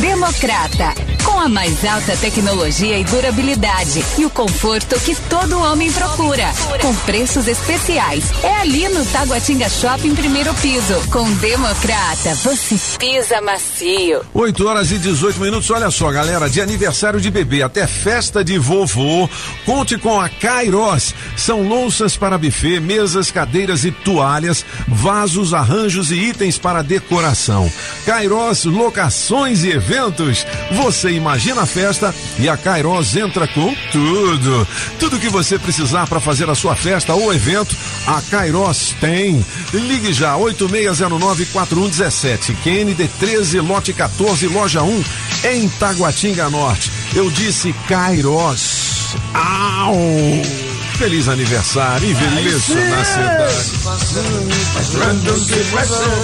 Democrata, 0.00 0.94
com 1.22 1.38
a 1.38 1.48
mais 1.48 1.84
alta 1.84 2.16
tecnologia 2.16 2.98
e 2.98 3.04
durabilidade 3.04 4.02
e 4.18 4.24
o 4.24 4.30
conforto 4.30 4.98
que 5.00 5.14
todo 5.28 5.60
homem 5.60 5.92
procura, 5.92 6.50
com 6.80 6.94
preços 7.04 7.46
especiais. 7.46 8.24
É 8.42 8.60
ali 8.60 8.88
no 8.88 9.04
Taguatinga 9.04 9.68
Shopping, 9.68 10.14
primeiro 10.14 10.54
piso. 10.54 10.94
Com 11.10 11.30
Democrata, 11.34 12.34
você 12.36 12.78
pisa 12.98 13.40
macio. 13.42 14.22
8 14.32 14.66
horas 14.66 14.90
e 14.90 14.98
18 14.98 15.38
minutos. 15.40 15.70
Olha 15.70 15.90
só, 15.90 16.10
galera, 16.10 16.48
de 16.48 16.60
aniversário 16.60 17.20
de 17.20 17.30
bebê 17.30 17.62
até 17.62 17.86
festa 17.86 18.42
de 18.42 18.58
vovô. 18.58 19.28
Conte 19.66 19.98
com 19.98 20.18
a 20.18 20.28
Kairos. 20.28 21.14
São 21.36 21.62
louças 21.62 22.16
para 22.16 22.38
buffet, 22.38 22.80
mesas, 22.80 23.30
cadeiras 23.30 23.84
e 23.84 23.90
toalhas, 23.90 24.64
vasos, 24.88 25.52
arranjos 25.52 26.10
e 26.10 26.16
itens 26.16 26.58
para 26.58 26.82
decoração. 26.82 27.70
Kairos 28.06 28.64
Locações 28.64 29.62
e 29.62 29.73
Eventos. 29.74 30.46
Você 30.72 31.10
imagina 31.10 31.60
a 31.62 31.66
festa 31.66 32.14
e 32.38 32.48
a 32.48 32.56
Kairos 32.56 33.16
entra 33.16 33.46
com 33.48 33.74
tudo. 33.92 34.66
Tudo 34.98 35.18
que 35.18 35.28
você 35.28 35.58
precisar 35.58 36.06
para 36.06 36.20
fazer 36.20 36.48
a 36.48 36.54
sua 36.54 36.74
festa 36.76 37.12
ou 37.14 37.34
evento, 37.34 37.76
a 38.06 38.20
Kairos 38.22 38.94
tem. 39.00 39.44
Ligue 39.72 40.12
já 40.12 40.36
86094117, 40.36 42.54
QND 42.62 43.08
13, 43.18 43.58
lote 43.60 43.92
14, 43.92 44.46
loja 44.48 44.82
1, 44.82 45.04
em 45.52 45.68
Taguatinga 45.68 46.48
Norte. 46.48 46.90
Eu 47.14 47.30
disse 47.30 47.74
Kairos. 47.88 49.14
Au! 49.34 49.94
Feliz 50.98 51.28
aniversário, 51.28 52.08
envelheço 52.08 52.74
na 52.74 53.04
cidade. 53.04 53.54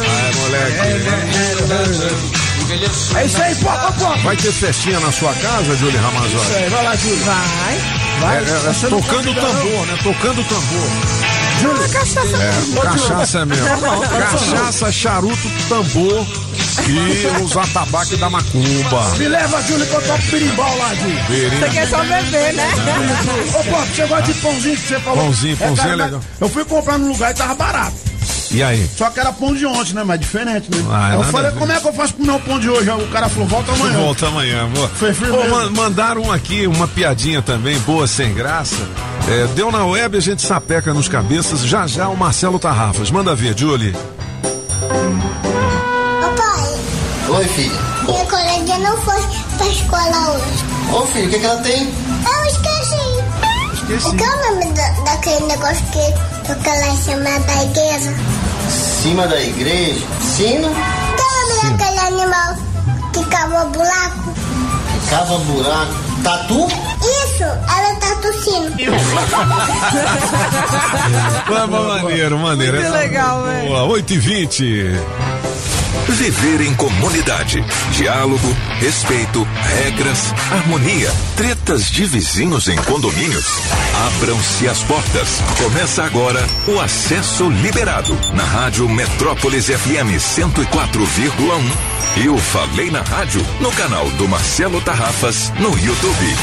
Ai, 0.08 0.32
moleque. 0.34 2.49
É 2.72 3.24
isso 3.26 3.42
aí, 3.42 3.54
pô, 3.56 3.68
pô, 3.68 3.92
pô. 3.92 4.16
Vai 4.22 4.36
ter 4.36 4.52
festinha 4.52 5.00
na 5.00 5.10
sua 5.10 5.34
casa, 5.34 5.76
Júlio 5.76 6.00
Ramazotti? 6.00 6.36
Isso 6.36 6.54
aí, 6.54 6.68
vai 6.68 6.84
lá, 6.84 6.96
Júlio. 6.96 7.24
Vai. 7.24 7.78
Vai. 8.20 8.36
É, 8.36 8.40
é, 8.40 8.90
não 8.90 9.00
tocando 9.00 9.30
o 9.30 9.34
tambor, 9.34 9.86
né? 9.86 9.98
Tocando 10.02 10.40
o 10.40 10.44
tambor. 10.44 10.90
Júlio, 11.60 11.90
cachaça. 11.90 12.36
É, 12.36 12.80
cachaça 12.82 13.46
mesmo. 13.46 13.66
Cachaça, 14.08 14.92
charuto, 14.92 15.50
tambor 15.68 16.26
e 16.88 17.42
os 17.42 17.56
atabaques 17.56 18.18
da 18.18 18.30
macumba. 18.30 19.16
Me 19.18 19.28
leva, 19.28 19.62
Júlio, 19.62 19.86
que 19.86 19.94
eu 19.94 20.02
toco 20.02 20.22
birimbau 20.30 20.78
lá, 20.78 20.94
Júlio. 20.94 21.58
Você 21.58 21.68
quer 21.70 21.88
só 21.88 21.98
beber, 22.04 22.54
né? 22.54 22.68
Ô, 23.52 23.64
pô, 23.64 23.76
você 23.84 24.06
gosta 24.06 24.32
de 24.32 24.40
pãozinho 24.40 24.76
que 24.76 24.88
você 24.88 25.00
falou? 25.00 25.24
Pãozinho, 25.24 25.56
pãozinho 25.56 25.76
cara, 25.76 25.92
é 26.02 26.04
legal. 26.04 26.20
Eu 26.40 26.48
fui 26.48 26.64
comprar 26.64 26.98
num 26.98 27.08
lugar 27.08 27.32
e 27.32 27.34
tava 27.34 27.54
barato. 27.54 28.09
E 28.52 28.62
aí? 28.62 28.90
Só 28.96 29.08
que 29.10 29.20
era 29.20 29.32
pão 29.32 29.54
de 29.54 29.64
ontem, 29.64 29.94
né? 29.94 30.02
Mas 30.04 30.18
diferente, 30.18 30.68
né? 30.74 30.84
Ah, 30.90 31.12
é 31.12 31.16
eu 31.16 31.22
falei, 31.24 31.50
como 31.52 31.70
é 31.70 31.78
que 31.80 31.86
eu 31.86 31.92
faço 31.92 32.14
pro 32.14 32.24
meu 32.26 32.40
pão 32.40 32.58
de 32.58 32.68
hoje? 32.68 32.90
O 32.90 33.06
cara 33.08 33.28
falou, 33.28 33.46
volta 33.48 33.70
amanhã. 33.72 33.98
Volta 33.98 34.26
amanhã, 34.26 34.68
boa. 34.74 34.88
Foi 34.88 35.14
firme 35.14 35.32
Ô, 35.36 35.40
mesmo. 35.42 35.50
man- 35.56 35.70
mandaram 35.70 36.32
aqui, 36.32 36.66
uma 36.66 36.88
piadinha 36.88 37.40
também, 37.42 37.78
boa, 37.80 38.06
sem 38.08 38.34
graça. 38.34 38.76
É, 39.28 39.46
deu 39.54 39.70
na 39.70 39.84
web, 39.86 40.16
a 40.16 40.20
gente 40.20 40.42
sapeca 40.42 40.92
nos 40.92 41.08
cabeças. 41.08 41.60
Já 41.60 41.86
já 41.86 42.08
o 42.08 42.16
Marcelo 42.16 42.58
Tarrafas. 42.58 43.10
Manda 43.10 43.34
ver, 43.36 43.56
Julie. 43.56 43.94
Papai, 46.20 46.74
Oi, 47.28 47.44
filha. 47.48 47.78
minha 48.06 48.24
colega 48.26 48.78
não 48.78 48.96
foi 48.98 49.22
pra 49.56 49.66
escola 49.68 50.30
hoje. 50.34 50.64
Ô, 50.92 51.06
filho, 51.06 51.26
o 51.26 51.30
que, 51.30 51.38
que 51.38 51.46
ela 51.46 51.60
tem? 51.62 51.82
Eu 51.84 52.46
esqueci. 52.46 53.74
Esqueci. 53.74 54.16
Qual 54.16 54.30
é 54.30 54.50
o 54.50 54.54
nome 54.54 54.72
da, 54.72 54.90
daquele 55.04 55.46
negócio 55.46 55.84
que 55.86 56.29
toca 56.54 56.70
lá 56.74 56.88
em 56.88 56.96
cima 56.96 57.38
da 57.40 57.62
igreja? 57.64 58.14
Cima 59.02 59.26
da 59.28 59.40
igreja. 59.40 60.06
Sino. 60.36 60.68
Qual 60.68 61.30
é 61.30 61.44
o 61.44 61.48
nome 61.56 61.76
daquele 61.78 61.98
animal 62.00 62.56
que 63.12 63.24
cava 63.26 63.64
buraco? 63.66 64.34
Cava 65.08 65.38
buraco. 65.38 65.94
Tatu? 66.22 66.66
Isso, 66.66 67.42
ela 67.44 67.94
tá 67.98 68.14
tossindo. 68.20 68.70
Mas, 71.48 71.70
mas 71.70 72.02
maneiro, 72.02 72.38
maneiro. 72.38 72.74
Muito 72.74 72.86
Essa- 72.88 72.98
legal, 72.98 73.42
velho. 73.42 73.68
Boa, 73.68 73.82
8 73.84 74.12
e 74.12 74.18
20 74.18 75.00
Viver 76.08 76.60
em 76.62 76.74
comunidade. 76.74 77.64
Diálogo, 77.92 78.56
respeito, 78.78 79.46
regras, 79.62 80.34
harmonia. 80.50 81.10
Tretas 81.36 81.90
de 81.90 82.04
vizinhos 82.04 82.68
em 82.68 82.76
condomínios. 82.76 83.46
Abram-se 84.06 84.68
as 84.68 84.82
portas. 84.82 85.40
Começa 85.62 86.04
agora 86.04 86.44
o 86.66 86.80
Acesso 86.80 87.48
Liberado. 87.48 88.16
Na 88.34 88.44
Rádio 88.44 88.88
Metrópolis 88.88 89.66
FM 89.66 90.18
104,1. 90.18 92.00
E 92.16 92.28
o 92.28 92.36
Falei 92.36 92.90
na 92.90 93.02
Rádio 93.02 93.40
no 93.60 93.70
canal 93.72 94.08
do 94.10 94.28
Marcelo 94.28 94.80
Tarrafas 94.80 95.52
no 95.60 95.70
YouTube. 95.78 96.36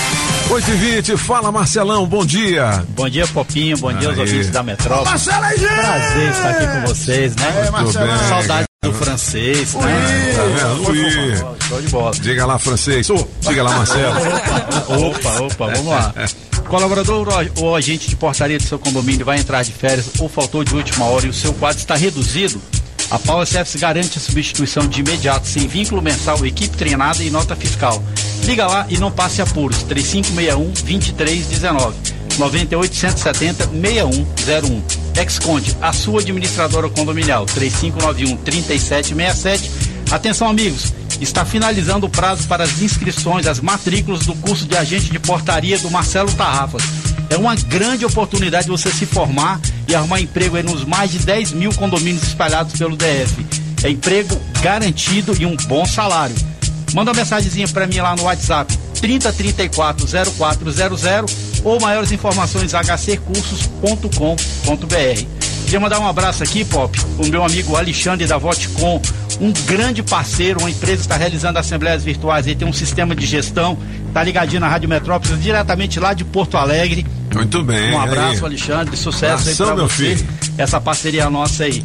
8 0.49 0.71
e 0.71 0.73
20 0.73 1.17
fala 1.17 1.51
Marcelão, 1.51 2.05
bom 2.07 2.25
dia. 2.25 2.85
Bom 2.89 3.09
dia, 3.09 3.27
Popinho. 3.27 3.77
Bom 3.77 3.91
dia 3.91 4.09
aos 4.09 4.17
ouvintes 4.17 4.49
da 4.49 4.63
Metrópole. 4.63 5.09
Marcelo! 5.09 5.41
Prazer 5.41 6.31
estar 6.31 6.49
aqui 6.49 6.67
com 6.67 6.87
vocês, 6.87 7.35
né? 7.35 7.65
É, 7.67 7.71
Marcelão. 7.71 8.29
Saudade 8.29 8.66
do 8.83 8.93
francês, 8.93 9.73
né? 9.73 10.33
Tá 10.35 10.43
vendo? 10.43 10.87
Ui. 10.89 11.35
Show 11.67 11.81
de 11.81 11.87
bola. 11.87 12.11
Diga 12.11 12.45
lá, 12.45 12.59
francês. 12.59 13.09
Ô, 13.09 13.27
diga 13.41 13.63
lá, 13.63 13.75
Marcelo. 13.77 14.15
Opa, 15.09 15.39
opa, 15.41 15.67
vamos 15.71 15.87
lá. 15.87 16.13
Colaborador 16.67 17.27
ou- 17.57 17.75
agente 17.75 18.07
de 18.09 18.15
portaria 18.15 18.57
do 18.59 18.63
seu 18.63 18.77
condomínio 18.77 19.25
vai 19.25 19.39
entrar 19.39 19.63
de 19.63 19.71
férias 19.71 20.05
ou 20.19 20.29
faltou 20.29 20.63
de 20.63 20.75
última 20.75 21.05
hora 21.05 21.25
e 21.25 21.29
o 21.29 21.33
seu 21.33 21.51
quadro 21.53 21.79
está 21.79 21.95
reduzido? 21.95 22.61
A 23.09 23.17
Power 23.17 23.47
Service 23.47 23.77
garante 23.77 24.17
a 24.17 24.21
substituição 24.21 24.85
de 24.85 24.99
imediato, 24.99 25.47
sem 25.47 25.65
vínculo 25.65 26.01
mensal, 26.01 26.45
equipe 26.45 26.75
treinada 26.75 27.23
e 27.23 27.29
nota 27.29 27.55
fiscal. 27.55 28.03
Liga 28.43 28.67
lá 28.67 28.85
e 28.89 28.97
não 28.99 29.09
passe 29.09 29.41
apuros. 29.41 29.77
3561-2319. 29.85 31.93
98 32.37 32.93
170 32.95 33.69
6101. 33.69 34.83
Exconde, 35.17 35.75
a 35.81 35.91
sua 35.91 36.21
administradora 36.21 36.89
condominial. 36.89 37.45
3591 37.45 38.37
3767. 38.37 39.71
Atenção, 40.11 40.47
amigos. 40.47 40.93
Está 41.19 41.43
finalizando 41.43 42.05
o 42.05 42.09
prazo 42.09 42.47
para 42.47 42.63
as 42.63 42.81
inscrições, 42.81 43.47
as 43.47 43.59
matrículas 43.59 44.25
do 44.25 44.35
curso 44.35 44.65
de 44.65 44.77
agente 44.77 45.09
de 45.09 45.19
portaria 45.19 45.79
do 45.79 45.89
Marcelo 45.89 46.31
Tarrafas. 46.33 46.83
É 47.29 47.35
uma 47.35 47.55
grande 47.55 48.05
oportunidade 48.05 48.65
de 48.65 48.71
você 48.71 48.91
se 48.91 49.05
formar 49.05 49.59
e 49.87 49.95
arrumar 49.95 50.21
emprego 50.21 50.61
nos 50.61 50.85
mais 50.85 51.11
de 51.11 51.19
10 51.19 51.53
mil 51.53 51.73
condomínios 51.73 52.23
espalhados 52.23 52.77
pelo 52.77 52.95
DF. 52.95 53.45
É 53.83 53.89
emprego 53.89 54.39
garantido 54.61 55.35
e 55.39 55.45
um 55.45 55.57
bom 55.67 55.85
salário. 55.85 56.35
Manda 56.93 57.11
uma 57.11 57.17
mensagenzinha 57.17 57.67
para 57.67 57.87
mim 57.87 57.97
lá 57.97 58.15
no 58.15 58.23
WhatsApp 58.23 58.86
3034 58.99 60.07
0400 60.07 61.61
ou 61.63 61.79
maiores 61.79 62.11
informações 62.11 62.73
hccursos.com.br. 62.73 65.25
Queria 65.65 65.79
mandar 65.81 65.99
um 65.99 66.07
abraço 66.07 66.43
aqui, 66.43 66.63
Pop, 66.63 66.97
o 67.17 67.27
meu 67.27 67.43
amigo 67.43 67.75
Alexandre 67.75 68.25
da 68.25 68.37
Votcom, 68.37 69.01
um 69.41 69.51
grande 69.65 70.01
parceiro, 70.01 70.61
uma 70.61 70.69
empresa 70.69 70.97
que 70.97 71.01
está 71.01 71.17
realizando 71.17 71.59
assembleias 71.59 72.03
virtuais, 72.03 72.47
ele 72.47 72.55
tem 72.55 72.67
um 72.67 72.71
sistema 72.71 73.13
de 73.13 73.25
gestão, 73.25 73.77
tá 74.13 74.23
ligadinho 74.23 74.61
na 74.61 74.69
Rádio 74.69 74.87
Metrópolis, 74.87 75.41
diretamente 75.41 75.99
lá 75.99 76.13
de 76.13 76.23
Porto 76.23 76.55
Alegre. 76.55 77.05
Muito 77.33 77.61
bem. 77.63 77.93
Um 77.93 77.99
abraço, 77.99 78.39
aí. 78.39 78.45
Alexandre, 78.45 78.95
sucesso 78.95 79.49
Abração, 79.49 79.65
aí 79.65 79.73
pra 79.73 79.75
meu 79.75 79.89
você. 79.89 80.15
filho. 80.15 80.27
Essa 80.57 80.79
parceria 80.79 81.29
nossa 81.29 81.65
aí. 81.65 81.83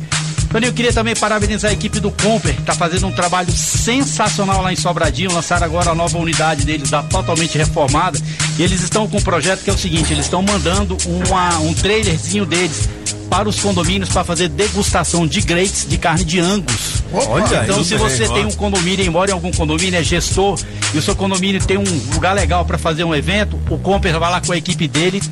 Toninho, 0.52 0.68
eu 0.68 0.74
queria 0.74 0.92
também 0.92 1.14
parabenizar 1.16 1.70
a 1.70 1.74
equipe 1.74 1.98
do 1.98 2.10
Comper, 2.10 2.54
que 2.54 2.62
tá 2.62 2.74
fazendo 2.74 3.06
um 3.06 3.12
trabalho 3.12 3.50
sensacional 3.50 4.62
lá 4.62 4.72
em 4.72 4.76
Sobradinho. 4.76 5.32
Lançaram 5.32 5.64
agora 5.64 5.90
a 5.90 5.94
nova 5.94 6.18
unidade 6.18 6.64
deles, 6.64 6.90
lá 6.90 7.02
totalmente 7.02 7.56
reformada. 7.56 8.18
E 8.58 8.62
eles 8.62 8.82
estão 8.82 9.08
com 9.08 9.16
um 9.16 9.22
projeto 9.22 9.64
que 9.64 9.70
é 9.70 9.72
o 9.72 9.78
seguinte: 9.78 10.12
eles 10.12 10.26
estão 10.26 10.42
mandando 10.42 10.96
uma- 11.06 11.58
um 11.60 11.72
trailerzinho 11.72 12.44
deles 12.44 12.88
para 13.30 13.48
os 13.48 13.58
condomínios 13.60 14.10
para 14.10 14.22
fazer 14.24 14.48
degustação 14.50 15.26
de 15.26 15.40
grades 15.40 15.86
de 15.88 15.96
carne 15.96 16.22
de 16.22 16.38
angus. 16.38 17.02
Olha, 17.30 17.42
então, 17.64 17.82
se 17.84 17.94
você 17.96 18.28
tem 18.34 18.44
um 18.44 18.52
condomínio, 18.52 19.06
embora 19.06 19.30
em 19.30 19.34
algum 19.34 19.50
condomínio 19.50 19.98
é 19.98 20.02
gestor, 20.02 20.58
e 20.92 20.98
o 20.98 21.02
seu 21.02 21.16
condomínio 21.16 21.64
tem 21.64 21.78
um 21.78 22.12
lugar 22.12 22.34
legal 22.34 22.64
para 22.66 22.76
fazer 22.76 23.04
um 23.04 23.14
evento, 23.14 23.58
o 23.70 23.78
Comper 23.78 24.18
vai 24.18 24.30
lá 24.30 24.40
com 24.42 24.52
a 24.52 24.56
equipe 24.58 24.86
dele, 24.86 25.22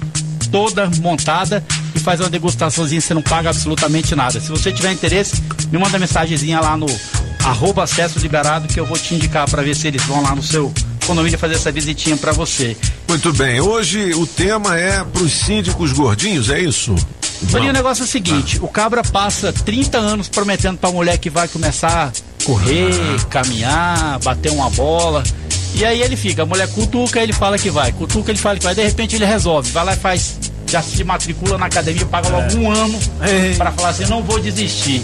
toda 0.50 0.90
montada, 1.02 1.62
e 2.00 2.02
faz 2.02 2.20
uma 2.20 2.30
degustaçãozinha, 2.30 3.00
você 3.00 3.14
não 3.14 3.22
paga 3.22 3.50
absolutamente 3.50 4.14
nada. 4.14 4.40
Se 4.40 4.48
você 4.48 4.72
tiver 4.72 4.92
interesse, 4.92 5.42
me 5.70 5.78
manda 5.78 5.98
mensagenzinha 5.98 6.60
lá 6.60 6.76
no 6.76 6.86
arroba 7.44 7.84
acesso 7.84 8.18
liberado 8.18 8.68
que 8.68 8.78
eu 8.78 8.84
vou 8.84 8.98
te 8.98 9.14
indicar 9.14 9.48
para 9.48 9.62
ver 9.62 9.74
se 9.74 9.88
eles 9.88 10.02
vão 10.04 10.22
lá 10.22 10.34
no 10.34 10.42
seu 10.42 10.72
condomínio 11.06 11.38
fazer 11.38 11.54
essa 11.54 11.72
visitinha 11.72 12.16
para 12.16 12.32
você. 12.32 12.76
Muito 13.08 13.32
bem. 13.32 13.60
Hoje 13.60 14.12
o 14.14 14.26
tema 14.26 14.78
é 14.78 15.02
pros 15.04 15.32
síndicos 15.32 15.92
gordinhos, 15.92 16.50
é 16.50 16.60
isso? 16.60 16.94
Toninho, 17.50 17.70
o 17.70 17.74
negócio 17.74 18.02
é 18.02 18.04
o 18.04 18.08
seguinte, 18.08 18.58
o 18.60 18.68
cabra 18.68 19.02
passa 19.02 19.50
30 19.52 19.96
anos 19.96 20.28
prometendo 20.28 20.76
pra 20.76 20.90
mulher 20.90 21.16
que 21.16 21.30
vai 21.30 21.48
começar 21.48 22.08
a 22.08 22.44
correr, 22.44 22.92
caminhar, 23.30 24.18
bater 24.18 24.52
uma 24.52 24.68
bola. 24.70 25.22
E 25.74 25.84
aí 25.84 26.02
ele 26.02 26.16
fica, 26.16 26.42
a 26.42 26.46
mulher 26.46 26.68
cutuca, 26.68 27.20
ele 27.20 27.32
fala 27.32 27.58
que 27.58 27.70
vai, 27.70 27.92
cutuca, 27.92 28.30
ele 28.30 28.38
fala 28.38 28.58
que 28.58 28.64
vai, 28.64 28.74
de 28.74 28.82
repente 28.82 29.16
ele 29.16 29.24
resolve, 29.24 29.70
vai 29.70 29.84
lá 29.84 29.94
e 29.94 29.96
faz, 29.96 30.49
já 30.70 30.82
se 30.82 31.02
matricula 31.04 31.58
na 31.58 31.66
academia, 31.66 32.06
paga 32.06 32.28
logo 32.28 32.56
um 32.58 32.70
ano 32.70 32.98
pra 33.56 33.72
falar 33.72 33.88
assim, 33.90 34.06
não 34.06 34.22
vou 34.22 34.38
desistir. 34.38 35.02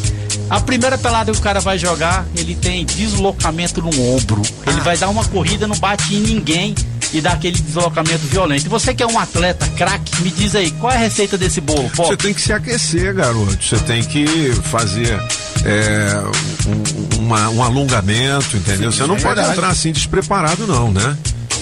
A 0.49 0.61
primeira 0.61 0.97
pelada 0.97 1.33
que 1.33 1.39
o 1.39 1.43
cara 1.43 1.59
vai 1.61 1.77
jogar, 1.79 2.25
ele 2.37 2.55
tem 2.55 2.85
deslocamento 2.87 3.83
no 3.83 3.89
ombro. 4.15 4.43
Ele 4.67 4.81
vai 4.81 4.97
dar 4.97 5.09
uma 5.09 5.25
corrida, 5.25 5.67
não 5.67 5.77
bate 5.77 6.15
em 6.15 6.21
ninguém 6.21 6.73
e 7.13 7.21
dá 7.21 7.33
aquele 7.33 7.59
deslocamento 7.59 8.27
violento. 8.29 8.67
E 8.67 8.69
você 8.69 8.95
que 8.95 9.03
é 9.03 9.07
um 9.07 9.19
atleta 9.19 9.67
craque, 9.77 10.23
me 10.23 10.31
diz 10.31 10.55
aí, 10.55 10.71
qual 10.73 10.93
é 10.93 10.97
a 10.97 11.01
receita 11.01 11.37
desse 11.37 11.61
bolo? 11.61 11.91
Pop? 11.91 12.09
Você 12.11 12.17
tem 12.17 12.33
que 12.33 12.41
se 12.41 12.53
aquecer, 12.53 13.13
garoto. 13.15 13.59
Você 13.61 13.77
tem 13.79 14.05
que 14.05 14.53
fazer 14.71 15.19
é, 15.65 16.23
um, 16.69 17.19
uma- 17.25 17.49
um 17.49 17.63
alongamento, 17.63 18.57
entendeu? 18.57 18.93
Sim, 18.93 18.99
Você 18.99 19.07
não 19.07 19.17
é 19.17 19.21
pode 19.21 19.35
verdade. 19.35 19.59
entrar 19.59 19.69
assim 19.71 19.91
despreparado, 19.91 20.65
não, 20.67 20.93
né? 20.93 21.17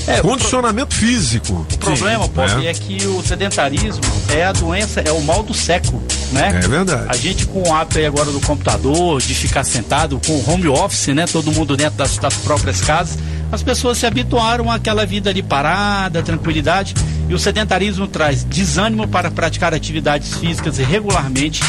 É, 0.06 0.20
o 0.20 0.22
Condicionamento 0.22 0.94
físico. 0.94 1.66
O 1.72 1.78
problema, 1.78 2.28
Pop, 2.28 2.66
é. 2.66 2.72
que 2.74 3.06
o 3.06 3.22
sedentarismo 3.22 4.02
é 4.31 4.44
a 4.44 4.52
doença, 4.52 5.01
é 5.01 5.10
o 5.10 5.20
mal 5.22 5.43
do 5.43 5.55
século, 5.55 6.02
né? 6.31 6.60
É 6.62 6.68
verdade. 6.68 7.06
A 7.09 7.16
gente 7.16 7.47
com 7.47 7.68
o 7.68 7.74
hábito 7.74 7.98
aí 7.98 8.06
agora 8.06 8.31
do 8.31 8.40
computador, 8.40 9.20
de 9.20 9.35
ficar 9.35 9.64
sentado, 9.64 10.20
com 10.26 10.32
o 10.32 10.51
home 10.51 10.68
office, 10.68 11.09
né? 11.09 11.26
Todo 11.26 11.51
mundo 11.52 11.76
dentro 11.76 11.97
das, 11.97 12.18
das 12.18 12.35
próprias 12.35 12.82
casas, 12.82 13.18
as 13.51 13.62
pessoas 13.62 13.98
se 13.98 14.06
habituaram 14.06 14.70
àquela 14.70 15.06
vida 15.06 15.31
ali 15.31 15.43
parada, 15.43 16.22
tranquilidade, 16.22 16.94
e 17.28 17.35
o 17.35 17.39
sedentarismo 17.39 18.06
traz 18.06 18.44
desânimo 18.44 19.09
para 19.09 19.31
praticar 19.31 19.72
atividades 19.72 20.35
físicas 20.35 20.76
regularmente, 20.78 21.62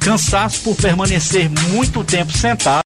cansaço 0.00 0.60
por 0.60 0.76
permanecer 0.76 1.50
muito 1.50 2.02
tempo 2.04 2.32
sentado, 2.32 2.84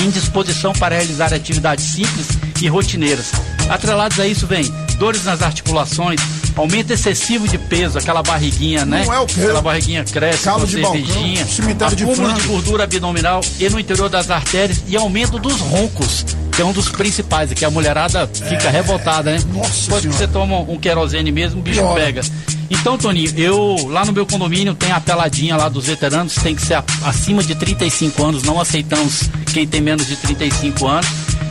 indisposição 0.00 0.72
para 0.72 0.94
realizar 0.94 1.34
atividades 1.34 1.84
simples 1.84 2.28
e 2.62 2.68
rotineiras. 2.68 3.32
Atrelados 3.68 4.18
a 4.20 4.26
isso 4.26 4.46
vem 4.46 4.64
dores 4.98 5.24
nas 5.24 5.42
articulações, 5.42 6.20
aumento 6.56 6.90
excessivo 6.92 7.46
de 7.46 7.58
peso, 7.58 7.98
aquela 7.98 8.22
barriguinha, 8.22 8.84
né? 8.86 9.04
Não 9.04 9.12
é 9.12 9.20
o 9.20 9.26
quê? 9.26 9.40
Aquela 9.40 9.60
barriguinha 9.60 10.04
cresce, 10.04 10.44
Calo 10.44 10.66
de 10.66 10.72
cervejinha, 10.80 11.44
de 11.44 11.62
acúmulo 12.02 12.32
de 12.34 12.40
frango. 12.40 12.48
gordura 12.48 12.84
abdominal 12.84 13.40
e 13.60 13.68
no 13.68 13.78
interior 13.78 14.08
das 14.08 14.30
artérias 14.30 14.82
e 14.88 14.96
aumento 14.96 15.38
dos 15.38 15.60
roncos, 15.60 16.24
que 16.54 16.62
é 16.62 16.64
um 16.64 16.72
dos 16.72 16.88
principais, 16.88 17.52
que 17.52 17.64
a 17.64 17.70
mulherada 17.70 18.26
fica 18.26 18.70
revoltada, 18.70 19.32
né? 19.32 19.38
Nossa 19.52 19.82
Depois 19.82 20.02
que 20.02 20.08
você 20.08 20.26
toma 20.26 20.60
um 20.60 20.78
querosene 20.78 21.30
mesmo, 21.30 21.60
o 21.60 21.62
bicho 21.62 21.80
Piora. 21.80 22.00
pega. 22.00 22.22
Então, 22.70 22.96
Toninho, 22.96 23.32
eu 23.36 23.88
lá 23.90 24.04
no 24.04 24.12
meu 24.12 24.24
condomínio 24.26 24.74
tem 24.74 24.90
a 24.90 24.98
peladinha 24.98 25.56
lá 25.56 25.68
dos 25.68 25.86
veteranos, 25.86 26.34
tem 26.36 26.54
que 26.54 26.62
ser 26.62 26.82
acima 27.04 27.42
de 27.42 27.54
35 27.54 28.24
anos, 28.24 28.42
não 28.42 28.58
aceitamos 28.60 29.24
quem 29.52 29.66
tem 29.66 29.80
menos 29.80 30.06
de 30.06 30.16
35 30.16 30.86
anos. 30.86 31.06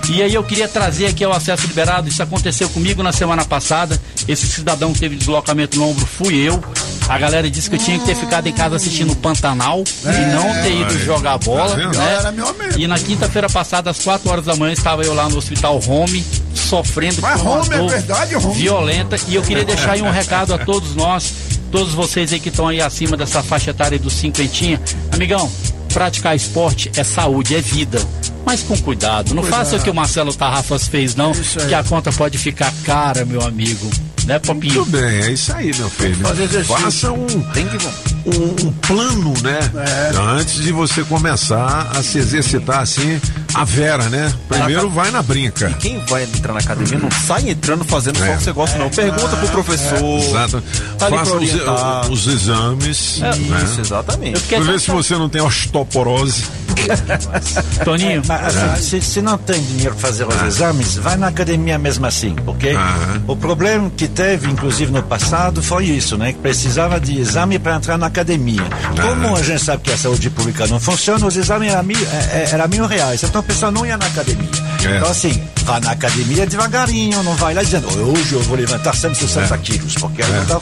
E 0.09 0.21
aí 0.21 0.33
eu 0.33 0.43
queria 0.43 0.67
trazer 0.67 1.07
aqui 1.07 1.23
ao 1.23 1.33
acesso 1.33 1.65
liberado, 1.67 2.07
isso 2.07 2.21
aconteceu 2.21 2.69
comigo 2.69 3.01
na 3.03 3.11
semana 3.11 3.43
passada. 3.43 3.99
Esse 4.27 4.47
cidadão 4.47 4.93
que 4.93 4.99
teve 4.99 5.15
deslocamento 5.15 5.77
no 5.77 5.89
ombro 5.89 6.05
fui 6.05 6.35
eu. 6.35 6.63
A 7.09 7.17
galera 7.17 7.49
disse 7.49 7.69
que 7.69 7.75
eu 7.75 7.79
tinha 7.79 7.99
que 7.99 8.05
ter 8.05 8.15
ficado 8.15 8.47
em 8.47 8.53
casa 8.53 8.75
assistindo 8.75 9.11
o 9.11 9.15
Pantanal 9.15 9.83
e 10.03 10.33
não 10.33 10.53
ter 10.63 10.71
ido 10.81 10.93
É. 10.95 10.99
jogar 11.05 11.37
bola. 11.39 11.69
Tá 11.75 11.87
né? 11.99 12.15
Era 12.19 12.31
meu 12.31 12.47
amigo. 12.47 12.79
E 12.79 12.87
na 12.87 12.97
quinta-feira 12.97 13.49
passada, 13.49 13.89
às 13.91 13.99
4 13.99 14.29
horas 14.29 14.45
da 14.45 14.55
manhã, 14.55 14.73
estava 14.73 15.03
eu 15.03 15.13
lá 15.13 15.27
no 15.27 15.37
hospital 15.37 15.79
Home, 15.87 16.23
sofrendo 16.53 17.21
Mas 17.21 17.41
com 17.41 17.49
uma 17.49 17.59
Home 17.61 17.73
é 17.73 17.77
dor 17.77 17.89
verdade, 17.89 18.35
Home? 18.35 18.53
violenta. 18.55 19.17
E 19.27 19.35
eu 19.35 19.41
queria 19.43 19.65
deixar 19.65 19.93
aí 19.93 20.01
um 20.01 20.09
recado 20.11 20.53
a 20.53 20.57
todos 20.57 20.95
nós, 20.95 21.31
todos 21.71 21.93
vocês 21.93 22.31
aí 22.31 22.39
que 22.39 22.49
estão 22.49 22.67
aí 22.67 22.81
acima 22.81 23.17
dessa 23.17 23.43
faixa 23.43 23.71
etária 23.71 23.99
dos 23.99 24.13
cinquentinha. 24.13 24.79
Amigão, 25.11 25.51
praticar 25.93 26.35
esporte 26.35 26.91
é 26.95 27.03
saúde, 27.03 27.55
é 27.55 27.61
vida. 27.61 27.99
Mas 28.45 28.61
com 28.61 28.77
cuidado, 28.77 29.33
não 29.33 29.41
Cuidado. 29.41 29.59
faça 29.65 29.75
o 29.77 29.81
que 29.81 29.89
o 29.89 29.93
Marcelo 29.93 30.33
Tarrafas 30.33 30.87
fez, 30.87 31.15
não, 31.15 31.31
que 31.31 31.73
a 31.73 31.83
conta 31.83 32.11
pode 32.11 32.37
ficar 32.37 32.71
cara, 32.83 33.25
meu 33.25 33.41
amigo. 33.41 33.89
Né, 34.25 34.39
Popinho? 34.39 34.75
Muito 34.75 34.89
bem, 34.91 35.03
é 35.03 35.31
isso 35.31 35.53
aí, 35.53 35.71
meu 35.77 35.89
filho. 35.89 36.17
Faça 36.65 37.11
um, 37.11 37.25
um, 37.25 38.67
um 38.67 38.71
plano, 38.81 39.33
né? 39.43 39.59
É. 39.75 40.17
Antes 40.17 40.63
de 40.63 40.71
você 40.71 41.03
começar 41.03 41.91
a 41.95 42.01
se 42.01 42.17
exercitar 42.17 42.79
assim, 42.79 43.21
a 43.55 43.63
vera, 43.63 44.09
né? 44.09 44.33
Primeiro 44.49 44.89
vai 44.89 45.09
na 45.11 45.23
brinca. 45.23 45.69
Quem 45.79 45.97
vai 46.05 46.23
entrar 46.23 46.51
na 46.51 46.59
academia 46.59 46.99
não 46.99 47.09
sai 47.09 47.49
entrando 47.49 47.85
fazendo 47.85 48.17
só 48.17 48.25
o 48.25 48.37
que 48.37 48.43
você 48.43 48.51
gosta, 48.51 48.77
não. 48.77 48.89
Pergunta 48.89 49.35
pro 49.37 49.47
professor. 49.47 50.19
Exato. 50.19 50.63
Tá 50.97 51.07
Faça 51.07 51.35
os, 51.35 52.09
os 52.09 52.27
exames. 52.27 53.21
É, 53.21 53.35
né? 53.35 53.63
Isso, 53.63 53.79
exatamente. 53.79 54.41
Pra 54.41 54.59
ver 54.59 54.79
se 54.79 54.91
você 54.91 55.15
não 55.15 55.29
tem 55.29 55.41
osteoporose. 55.41 56.43
Toninho? 57.83 58.21
Mas, 58.27 58.57
assim, 58.57 58.99
se, 58.99 59.01
se 59.01 59.21
não 59.21 59.37
tem 59.37 59.61
dinheiro 59.61 59.95
para 59.95 60.09
fazer 60.09 60.27
os 60.27 60.41
exames, 60.43 60.97
vai 60.97 61.15
na 61.15 61.27
academia 61.27 61.77
mesmo 61.77 62.05
assim, 62.05 62.35
ok? 62.45 62.75
O 63.27 63.35
problema 63.35 63.89
que 63.89 64.07
teve, 64.07 64.49
inclusive 64.49 64.91
no 64.91 65.01
passado, 65.01 65.63
foi 65.63 65.85
isso, 65.85 66.17
né? 66.17 66.33
Que 66.33 66.39
precisava 66.39 66.99
de 66.99 67.19
exame 67.19 67.57
para 67.57 67.75
entrar 67.75 67.97
na 67.97 68.07
academia. 68.07 68.61
Como 69.01 69.35
a 69.35 69.41
gente 69.41 69.63
sabe 69.63 69.83
que 69.83 69.91
a 69.91 69.97
saúde 69.97 70.29
pública 70.29 70.67
não 70.67 70.79
funciona, 70.79 71.25
os 71.25 71.35
exames 71.35 71.71
eram 71.71 71.83
mil, 71.83 71.97
é, 71.97 72.43
é, 72.43 72.49
era 72.51 72.67
mil 72.67 72.85
reais, 72.85 73.23
então 73.23 73.41
pessoa 73.45 73.71
não 73.71 73.85
ia 73.85 73.97
na 73.97 74.05
academia. 74.05 74.49
É. 74.83 74.97
Então 74.97 75.09
assim, 75.09 75.41
vá 75.63 75.79
na 75.79 75.91
academia 75.91 76.45
devagarinho, 76.45 77.23
não 77.23 77.35
vai 77.35 77.53
lá 77.53 77.63
dizendo, 77.63 77.87
hoje 78.11 78.33
eu 78.33 78.41
vou 78.41 78.55
levantar 78.57 78.95
160 78.95 79.57
quilos, 79.59 79.95
porque 79.95 80.21
ela 80.21 80.37
não 80.37 80.45
tá... 80.45 80.59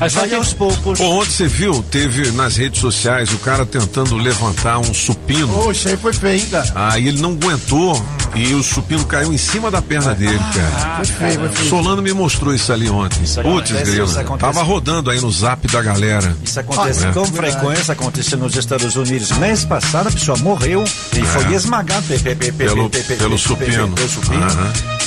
Mas 0.00 0.12
vai 0.14 0.34
aos 0.34 0.52
poucos. 0.52 0.98
Pô, 0.98 1.04
ontem 1.20 1.30
você 1.30 1.46
viu, 1.46 1.82
teve 1.90 2.30
nas 2.32 2.56
redes 2.56 2.80
sociais 2.80 3.32
o 3.32 3.38
cara 3.38 3.64
tentando 3.66 4.16
levantar 4.16 4.78
um 4.78 4.94
supino. 4.94 5.70
Isso 5.70 5.88
aí 5.88 5.96
foi 5.96 6.12
feio, 6.12 6.40
hein, 6.40 6.46
cara? 6.50 6.72
Aí 6.74 7.08
ele 7.08 7.20
não 7.20 7.32
aguentou 7.32 8.02
e 8.34 8.54
o 8.54 8.62
supino 8.62 9.04
caiu 9.04 9.32
em 9.32 9.38
cima 9.38 9.70
da 9.70 9.80
perna 9.82 10.14
dele, 10.14 10.38
cara. 10.54 10.96
Foi 10.96 11.04
feio, 11.06 11.40
foi 11.40 11.48
feio. 11.50 11.68
Solano 11.70 12.02
me 12.02 12.12
mostrou 12.12 12.54
isso 12.54 12.72
ali 12.72 12.88
ontem. 12.88 13.22
Putz, 13.42 13.70
grilo. 13.72 14.08
Tava 14.38 14.62
rodando 14.62 15.10
aí 15.10 15.20
no 15.20 15.30
zap 15.30 15.66
da 15.68 15.82
galera. 15.82 16.34
Isso 16.42 16.60
acontece 16.60 17.06
É. 17.06 17.12
com 17.12 17.24
frequência, 17.26 17.92
aconteceu 17.92 18.38
nos 18.38 18.56
Estados 18.56 18.96
Unidos. 18.96 19.32
Mês 19.32 19.64
passado, 19.64 20.08
a 20.08 20.12
pessoa 20.12 20.36
morreu 20.38 20.84
e 21.12 21.22
foi 21.22 21.54
esmagada 21.54 22.02
Pelo- 22.34 22.90
pe- 22.90 23.02
pe- 23.02 23.16
pelo 23.16 23.36
pe- 23.36 23.42
supino. 23.42 23.94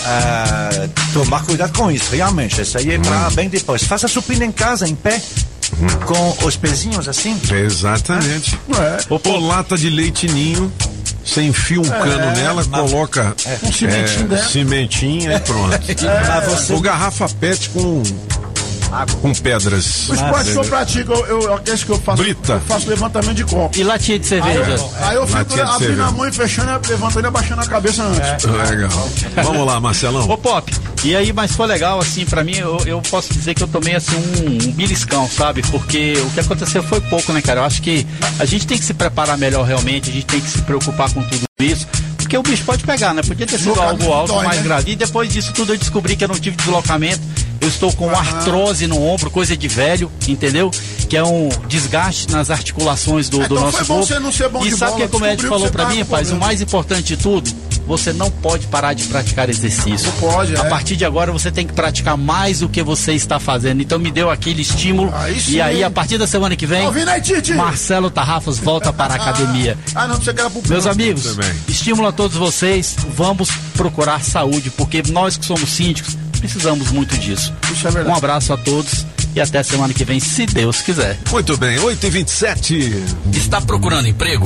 Ah, 0.05 0.87
tomar 1.13 1.43
cuidado 1.43 1.77
com 1.77 1.91
isso, 1.91 2.15
realmente. 2.15 2.61
Isso 2.61 2.77
aí 2.77 2.91
é 2.91 2.99
pra 2.99 3.29
bem 3.31 3.49
depois. 3.49 3.83
Faça 3.83 4.07
supino 4.07 4.43
em 4.43 4.51
casa, 4.51 4.87
em 4.87 4.95
pé, 4.95 5.21
com 6.05 6.45
os 6.45 6.55
pezinhos 6.55 7.07
assim. 7.07 7.39
Exatamente. 7.51 8.57
É. 8.77 8.97
Ou 9.09 9.39
lata 9.39 9.77
de 9.77 9.89
leite 9.89 10.27
ninho. 10.27 10.71
Você 11.25 11.43
enfia 11.43 11.79
um 11.79 11.85
É, 11.85 11.89
cano 11.99 12.31
nela, 12.35 12.65
mas- 12.69 12.81
coloca 12.91 13.35
É. 13.45 13.59
Um 13.63 13.71
cimentinho 13.71 14.33
é, 14.33 14.37
cimentinho 14.43 15.31
e 15.31 15.39
pronto. 15.41 15.77
Ou 16.73 16.79
garrafa 16.81 17.29
pet 17.39 17.69
com, 17.69 18.01
com 19.21 19.33
pedras. 19.33 20.09
O 20.09 20.13
esporte 20.13 20.51
que 20.51 20.57
eu 20.57 20.65
pratico, 20.65 21.13
eu, 21.13 21.41
eu, 21.41 21.53
aqueles 21.55 21.83
que 21.83 21.89
eu 21.91 21.99
faço, 21.99 22.21
Brita. 22.21 22.53
eu 22.53 22.59
faço 22.61 22.89
levantamento 22.89 23.35
de 23.35 23.45
copo. 23.45 23.77
E 23.77 23.83
latinha 23.83 24.19
de 24.19 24.33
Aí 24.33 24.41
cerveja? 24.41 24.71
eu, 24.71 24.91
aí 25.01 25.15
eu 25.15 25.27
fico 25.27 25.61
abrindo 25.61 26.01
a 26.03 26.11
mão 26.11 26.27
e 26.27 26.31
fechando, 26.31 26.89
levantando 26.89 27.25
e 27.25 27.27
abaixando 27.27 27.61
a 27.61 27.65
cabeça 27.65 28.03
antes. 28.03 28.43
Legal. 28.69 28.89
Vamos 29.43 29.65
lá, 29.65 29.79
Marcelão. 29.79 30.29
Ô 30.29 30.37
Pop, 30.37 30.71
e 31.03 31.15
aí, 31.15 31.31
mas 31.31 31.55
foi 31.55 31.67
legal, 31.67 31.99
assim, 31.99 32.25
pra 32.25 32.43
mim, 32.43 32.55
eu, 32.57 32.77
eu 32.85 33.01
posso 33.01 33.33
dizer 33.33 33.53
que 33.53 33.63
eu 33.63 33.67
tomei, 33.67 33.95
assim, 33.95 34.15
um, 34.15 34.69
um 34.69 34.71
beliscão, 34.73 35.27
sabe? 35.29 35.61
Porque 35.71 36.13
o 36.25 36.29
que 36.31 36.39
aconteceu 36.39 36.83
foi 36.83 36.99
pouco, 37.01 37.31
né, 37.31 37.41
cara? 37.41 37.61
Eu 37.61 37.63
acho 37.65 37.81
que 37.81 38.05
a 38.39 38.45
gente 38.45 38.67
tem 38.67 38.77
que 38.77 38.83
se 38.83 38.93
preparar 38.93 39.37
melhor 39.37 39.65
realmente, 39.65 40.09
a 40.09 40.13
gente 40.13 40.25
tem 40.25 40.41
que 40.41 40.49
se 40.49 40.61
preocupar 40.61 41.11
com 41.13 41.21
tudo 41.23 41.45
isso. 41.59 41.87
Porque 42.29 42.37
o 42.37 42.43
bicho 42.43 42.63
pode 42.63 42.83
pegar, 42.83 43.11
né? 43.11 43.23
Podia 43.23 43.47
ter 43.47 43.57
sido 43.57 43.81
algo 43.81 44.13
alto, 44.13 44.33
dói, 44.33 44.45
mais 44.45 44.57
né? 44.57 44.63
grave. 44.63 44.91
E 44.91 44.95
depois 44.95 45.33
disso 45.33 45.51
tudo 45.51 45.73
eu 45.73 45.77
descobri 45.79 46.15
que 46.15 46.23
eu 46.23 46.27
não 46.27 46.35
tive 46.35 46.55
deslocamento. 46.57 47.19
Eu 47.59 47.67
estou 47.67 47.91
com 47.91 48.07
artrose 48.07 48.85
no 48.85 49.01
ombro, 49.01 49.31
coisa 49.31 49.57
de 49.57 49.67
velho, 49.67 50.11
entendeu? 50.27 50.69
Que 51.09 51.17
é 51.17 51.23
um 51.23 51.49
desgaste 51.67 52.31
nas 52.31 52.51
articulações 52.51 53.29
do, 53.29 53.39
do 53.39 53.45
Então 53.45 53.61
nosso 53.61 53.77
foi 53.77 53.85
bom 53.85 53.93
corpo. 53.95 54.07
você 54.07 54.19
não 54.19 54.31
ser 54.31 54.47
bom 54.47 54.63
e 54.63 54.69
de 54.69 54.77
sabe 54.77 55.03
o 55.03 55.09
que 55.09 55.15
o 55.15 55.19
médico 55.19 55.49
falou 55.49 55.71
que 55.71 55.75
tá 55.75 55.89
mim, 55.89 55.99
rapaz? 55.99 56.31
O 56.31 56.35
mais 56.35 56.61
importante 56.61 57.03
de 57.03 57.17
tudo, 57.17 57.51
você 57.89 58.13
não 58.13 58.29
pode 58.29 58.67
parar 58.67 58.93
de 58.93 59.03
praticar 59.05 59.49
exercício. 59.49 60.05
Não 60.05 60.31
pode, 60.31 60.55
A 60.55 60.65
é. 60.65 60.69
partir 60.69 60.95
de 60.95 61.03
agora 61.03 61.31
você 61.31 61.51
tem 61.51 61.65
que 61.65 61.73
praticar 61.73 62.15
mais 62.15 62.59
do 62.59 62.69
que 62.69 62.83
você 62.83 63.13
está 63.13 63.39
fazendo. 63.39 63.81
Então 63.81 63.97
me 63.97 64.11
deu 64.11 64.29
aquele 64.29 64.61
estímulo. 64.61 65.11
Aí 65.15 65.41
sim. 65.41 65.53
e 65.53 65.61
aí, 65.61 65.83
a 65.83 65.89
partir 65.89 66.19
da 66.19 66.27
semana 66.27 66.55
que 66.55 66.67
vem, 66.67 66.85
ouvindo 66.85 67.09
aí? 67.09 67.19
Marcelo 67.55 68.11
Tarrafas 68.11 68.59
volta 68.59 68.93
para 68.93 69.15
a 69.15 69.17
academia. 69.17 69.75
Ah, 69.95 70.07
não, 70.07 70.17
você 70.17 70.31
quer 70.31 70.47
pro 70.51 70.61
Meus 70.69 70.85
amigos, 70.85 71.23
Também. 71.23 71.51
estímulo 71.67 72.07
a 72.07 72.11
todos 72.11 72.37
vocês. 72.37 72.95
Vamos 73.15 73.49
procurar 73.73 74.21
saúde, 74.21 74.69
porque 74.69 75.01
nós 75.09 75.35
que 75.35 75.45
somos 75.45 75.67
síndicos 75.71 76.15
precisamos 76.39 76.91
muito 76.91 77.17
disso. 77.17 77.51
Isso 77.73 77.87
é 77.87 77.91
verdade. 77.91 78.13
Um 78.13 78.17
abraço 78.17 78.53
a 78.53 78.57
todos 78.57 79.03
e 79.35 79.41
até 79.41 79.63
semana 79.63 79.95
que 79.95 80.05
vem, 80.05 80.19
se 80.19 80.45
Deus 80.45 80.83
quiser. 80.83 81.17
Muito 81.31 81.57
bem, 81.57 81.79
8 81.79 82.05
e 82.05 82.09
27 82.11 83.03
Está 83.33 83.59
procurando 83.59 84.07
emprego? 84.07 84.45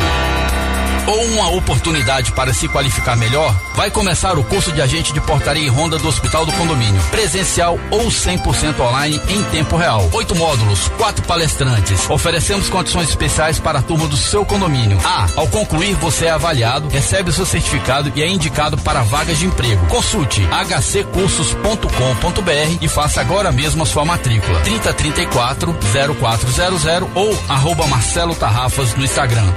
Ou 1.05 1.21
uma 1.25 1.49
oportunidade 1.49 2.31
para 2.31 2.53
se 2.53 2.65
qualificar 2.67 3.17
melhor? 3.17 3.53
Vai 3.75 3.91
começar 3.91 4.37
o 4.37 4.43
curso 4.43 4.71
de 4.71 4.81
agente 4.81 5.11
de 5.11 5.19
portaria 5.19 5.65
e 5.65 5.67
ronda 5.67 5.97
do 5.97 6.07
Hospital 6.07 6.45
do 6.45 6.53
Condomínio. 6.53 7.01
Presencial 7.11 7.77
ou 7.91 8.07
100% 8.07 8.79
online 8.79 9.19
em 9.27 9.43
tempo 9.45 9.75
real. 9.75 10.09
Oito 10.13 10.33
módulos, 10.35 10.87
quatro 10.97 11.25
palestrantes. 11.25 12.09
Oferecemos 12.09 12.69
condições 12.69 13.09
especiais 13.09 13.59
para 13.59 13.79
a 13.79 13.81
turma 13.81 14.07
do 14.07 14.15
seu 14.15 14.45
condomínio. 14.45 14.97
Ah, 15.03 15.27
ao 15.35 15.47
concluir 15.47 15.95
você 15.95 16.25
é 16.25 16.31
avaliado, 16.31 16.87
recebe 16.87 17.31
o 17.31 17.33
seu 17.33 17.45
certificado 17.45 18.11
e 18.15 18.23
é 18.23 18.27
indicado 18.27 18.77
para 18.77 19.03
vagas 19.03 19.39
de 19.39 19.45
emprego. 19.45 19.85
Consulte 19.87 20.41
hccursos.com.br 20.41 22.77
e 22.81 22.87
faça 22.87 23.19
agora 23.19 23.51
mesmo 23.51 23.83
a 23.83 23.85
sua 23.85 24.05
matrícula. 24.05 24.61
3034 24.61 25.75
0400 26.19 26.83
ou 27.15 27.37
arroba 27.49 27.87
Marcelo 27.87 28.35
Tarrafas 28.35 28.95
no 28.95 29.03
Instagram. 29.03 29.51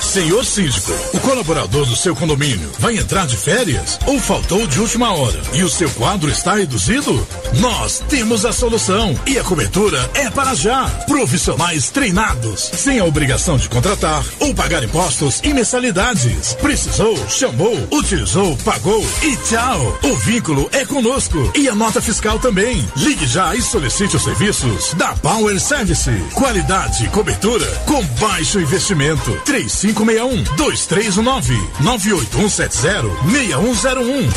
Senhor 0.00 0.44
síndico, 0.46 0.92
o 1.12 1.20
colaborador 1.20 1.84
do 1.84 1.94
seu 1.94 2.16
condomínio 2.16 2.70
vai 2.78 2.96
entrar 2.96 3.26
de 3.26 3.36
férias 3.36 3.98
ou 4.06 4.18
faltou 4.18 4.66
de 4.66 4.80
última 4.80 5.12
hora 5.12 5.38
e 5.52 5.62
o 5.62 5.68
seu 5.68 5.90
quadro 5.90 6.30
está 6.30 6.54
reduzido? 6.54 7.26
Nós 7.60 8.02
temos 8.08 8.46
a 8.46 8.52
solução 8.52 9.18
e 9.26 9.38
a 9.38 9.44
cobertura 9.44 10.10
é 10.14 10.30
para 10.30 10.54
já. 10.54 10.88
Profissionais 11.06 11.90
treinados, 11.90 12.70
sem 12.72 12.98
a 12.98 13.04
obrigação 13.04 13.58
de 13.58 13.68
contratar 13.68 14.24
ou 14.40 14.54
pagar 14.54 14.82
impostos 14.82 15.40
e 15.44 15.52
mensalidades. 15.52 16.54
Precisou, 16.62 17.14
chamou, 17.28 17.76
utilizou, 17.92 18.56
pagou 18.58 19.04
e 19.22 19.36
tchau. 19.36 19.98
O 20.02 20.16
vínculo 20.16 20.68
é 20.72 20.86
conosco 20.86 21.52
e 21.54 21.68
a 21.68 21.74
nota 21.74 22.00
fiscal 22.00 22.38
também. 22.38 22.86
Ligue 22.96 23.26
já 23.26 23.54
e 23.54 23.60
solicite 23.60 24.16
os 24.16 24.24
serviços 24.24 24.94
da 24.94 25.14
Power 25.16 25.60
Service. 25.60 26.10
Qualidade 26.32 27.04
e 27.04 27.08
cobertura 27.08 27.66
com 27.84 28.02
baixo 28.18 28.60
investimento. 28.60 29.05
3561 29.14 30.42
2319 30.56 31.54
98170 31.80 33.08
6101. 33.30 34.28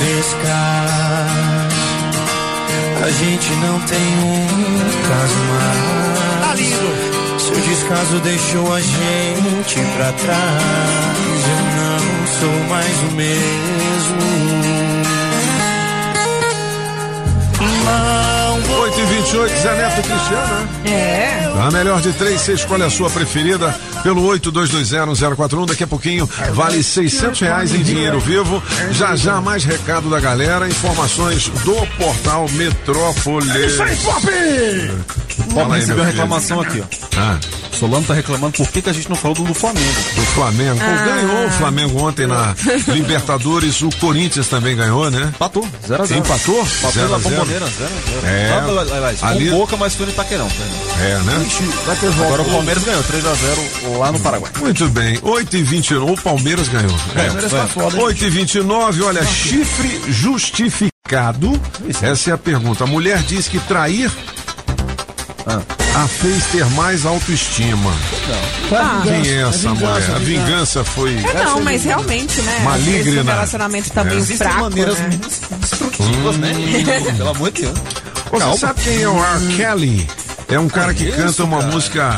Nesse 0.00 0.34
caso, 0.36 1.34
a 3.04 3.10
gente 3.10 3.52
não 3.52 3.80
tem 3.80 3.98
um 4.18 4.46
caso 5.08 5.38
mais. 5.50 5.84
Seu 7.42 7.60
descaso 7.60 8.18
deixou 8.20 8.72
a 8.72 8.80
gente 8.80 9.80
pra 9.96 10.12
trás. 10.12 11.33
Sou 12.44 12.52
mais 12.68 13.02
o 13.04 13.16
mesmo. 13.16 14.83
Não 17.60 18.80
8 18.80 19.00
e 19.00 19.04
28 19.04 19.56
Zé 19.60 19.74
Neto 19.74 20.02
Cristiano, 20.08 20.54
né? 20.84 20.90
É. 20.90 21.52
A 21.66 21.70
melhor 21.70 22.00
de 22.00 22.12
três, 22.12 22.40
você 22.40 22.52
escolhe 22.54 22.82
a 22.82 22.90
sua 22.90 23.08
preferida 23.08 23.74
pelo 24.02 24.22
82201041. 24.38 25.66
Daqui 25.66 25.84
a 25.84 25.86
pouquinho 25.86 26.28
vale 26.52 26.82
600 26.82 27.40
reais 27.40 27.74
em 27.74 27.82
dinheiro 27.82 28.18
vivo. 28.20 28.62
Já 28.90 29.16
já 29.16 29.40
mais 29.40 29.64
recado 29.64 30.10
da 30.10 30.20
galera, 30.20 30.68
informações 30.68 31.48
do 31.64 31.74
portal 31.96 32.48
Metrópolis. 32.50 33.54
É 33.54 33.66
isso 33.66 33.82
aí, 33.82 33.96
Pop! 33.96 34.26
Fala 35.54 35.74
aí, 35.74 35.80
recebeu 35.80 36.02
uma 36.04 36.04
filho. 36.04 36.04
reclamação 36.04 36.60
aqui, 36.60 36.80
ó. 36.82 36.84
Ah. 37.16 37.38
Solano 37.72 38.06
tá 38.06 38.14
reclamando 38.14 38.52
por 38.56 38.68
que, 38.68 38.80
que 38.80 38.88
a 38.88 38.92
gente 38.92 39.08
não 39.08 39.16
falou 39.16 39.34
do, 39.36 39.42
do 39.44 39.54
Flamengo. 39.54 39.92
Do 40.14 40.22
Flamengo. 40.26 40.78
Ah. 40.80 41.04
Ganhou 41.04 41.46
o 41.46 41.50
Flamengo 41.50 42.02
ontem 42.04 42.26
na 42.26 42.54
Libertadores. 42.88 43.82
O 43.82 43.90
Corinthians 43.98 44.46
também 44.48 44.76
ganhou, 44.76 45.10
né? 45.10 45.32
Empatou, 45.34 45.66
0x0. 45.88 46.16
Empatou? 46.18 46.60
Empatou 46.60 46.92
0 46.92 47.08
na 47.08 47.18
a 47.44 47.68
0. 47.68 47.90
Bomboneira, 48.04 48.84
0x0. 48.84 49.22
É. 49.22 49.26
Ali- 49.26 49.50
Com 49.50 49.58
boca, 49.58 49.76
mas 49.76 49.94
foi 49.94 50.06
no 50.06 50.12
Itaquerão. 50.12 50.46
Né? 50.46 50.70
É, 51.00 51.18
né? 51.24 51.46
vai 51.86 51.96
ter 51.96 52.10
volta. 52.10 52.24
Agora 52.34 52.42
o 52.42 52.50
Palmeiras 52.50 52.84
ganhou 52.84 53.02
3x0 53.04 53.98
lá 53.98 54.12
no 54.12 54.20
Paraguai. 54.20 54.50
Muito 54.60 54.88
bem, 54.88 55.18
8 55.22 55.56
e 55.56 55.62
29 55.62 56.12
o 56.12 56.22
Palmeiras 56.22 56.68
ganhou. 56.68 56.94
Palmeiras 57.14 57.50
tá 57.50 57.66
foda, 57.66 57.96
hein? 57.96 58.02
8 58.02 58.24
e 58.24 58.30
29 58.30 59.02
olha, 59.02 59.24
chifre 59.24 60.00
justificado. 60.08 61.60
Essa 62.02 62.30
é 62.30 62.32
a 62.32 62.38
pergunta. 62.38 62.84
A 62.84 62.86
mulher 62.86 63.18
diz 63.22 63.46
que 63.48 63.58
trair 63.60 64.10
a 65.94 66.08
fez 66.08 66.44
ter 66.46 66.64
mais 66.70 67.06
autoestima. 67.06 67.92
Ah. 68.72 69.00
Quem 69.04 69.30
é 69.30 69.42
essa 69.42 69.68
vingança, 69.68 69.74
mulher? 69.74 69.88
A 69.88 70.18
vingança. 70.18 70.20
vingança 70.20 70.84
foi. 70.84 71.14
É, 71.16 71.44
não, 71.44 71.60
mas 71.60 71.84
realmente, 71.84 72.42
né? 72.42 72.60
Maligna. 72.64 73.22
o 73.22 73.24
relacionamento 73.24 73.90
tá 73.92 74.02
meio 74.04 74.16
É. 74.16 74.18
Existem 74.18 74.48
fraco, 74.48 74.62
maneiras 74.62 74.98
né? 74.98 75.10
destrutivas, 75.60 76.36
né? 76.38 76.52
Pelo 77.16 77.28
amor 77.28 77.50
de 77.52 77.62
Deus. 77.62 77.78
Você 77.78 78.38
Calma. 78.38 78.56
sabe 78.56 78.80
quem 78.82 79.02
é 79.02 79.08
o 79.08 79.16
R. 79.24 79.56
Kelly? 79.56 80.08
É 80.54 80.58
um 80.60 80.68
cara 80.68 80.94
que 80.94 81.10
canta 81.10 81.42
uma 81.42 81.62
música 81.62 82.16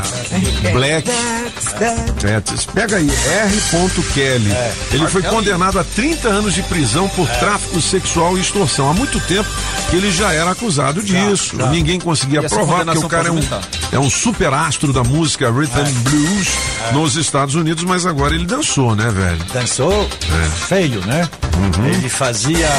black. 0.71 1.09
É, 1.09 2.71
pega 2.71 2.97
aí, 2.97 3.09
R. 3.09 4.03
Kelly. 4.13 4.51
Ele 4.91 5.03
R. 5.05 5.11
foi 5.11 5.23
condenado 5.23 5.79
a 5.79 5.83
30 5.83 6.27
anos 6.27 6.53
de 6.53 6.61
prisão 6.61 7.09
por 7.09 7.27
tráfico 7.27 7.81
sexual 7.81 8.37
e 8.37 8.41
extorsão. 8.41 8.91
Há 8.91 8.93
muito 8.93 9.19
tempo 9.21 9.49
que 9.89 9.95
ele 9.95 10.11
já 10.11 10.31
era 10.31 10.51
acusado 10.51 11.01
disso. 11.01 11.57
Ninguém 11.71 11.99
conseguia 11.99 12.43
provar, 12.43 12.85
porque 12.85 12.99
o 12.99 13.09
cara 13.09 13.29
é 13.29 13.31
um, 13.31 13.41
é 13.93 13.99
um 13.99 14.09
super 14.09 14.53
astro 14.53 14.93
da 14.93 15.03
música 15.03 15.49
rhythm 15.49 15.79
and 15.79 15.93
blues 16.03 16.47
nos 16.93 17.15
Estados 17.15 17.55
Unidos, 17.55 17.83
mas 17.85 18.05
agora 18.05 18.35
ele 18.35 18.45
dançou, 18.45 18.95
né, 18.95 19.09
velho? 19.09 19.43
Dançou 19.51 20.07
feio, 20.67 21.03
né? 21.07 21.27
Ele 21.85 22.07
fazia. 22.07 22.69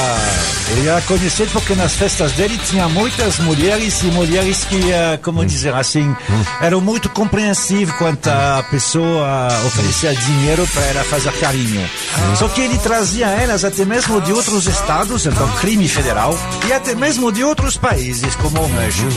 Ele 0.70 0.86
era 0.86 1.00
conhecido 1.02 1.50
porque 1.52 1.74
nas 1.74 1.94
festas 1.94 2.30
dele 2.32 2.58
tinha 2.68 2.88
muitas 2.88 3.38
mulheres 3.38 4.02
e 4.02 4.06
mulheres 4.06 4.64
que, 4.64 4.92
eh, 4.92 5.18
como 5.22 5.47
dizer 5.48 5.74
assim, 5.74 6.14
eram 6.60 6.80
muito 6.80 7.08
compreensivas 7.08 7.94
quando 7.96 8.18
a 8.28 8.62
pessoa 8.70 9.48
oferecia 9.66 10.14
dinheiro 10.14 10.66
para 10.72 10.82
ela 10.82 11.04
fazer 11.04 11.32
carinho. 11.40 11.88
Só 12.36 12.48
que 12.48 12.60
ele 12.60 12.78
trazia 12.78 13.26
elas 13.26 13.64
até 13.64 13.84
mesmo 13.84 14.20
de 14.20 14.32
outros 14.32 14.66
estados, 14.66 15.26
então 15.26 15.48
crime 15.60 15.88
federal, 15.88 16.36
e 16.66 16.72
até 16.72 16.94
mesmo 16.94 17.32
de 17.32 17.42
outros 17.44 17.76
países, 17.76 18.34
como 18.36 18.60
o 18.60 18.68
México. 18.70 19.08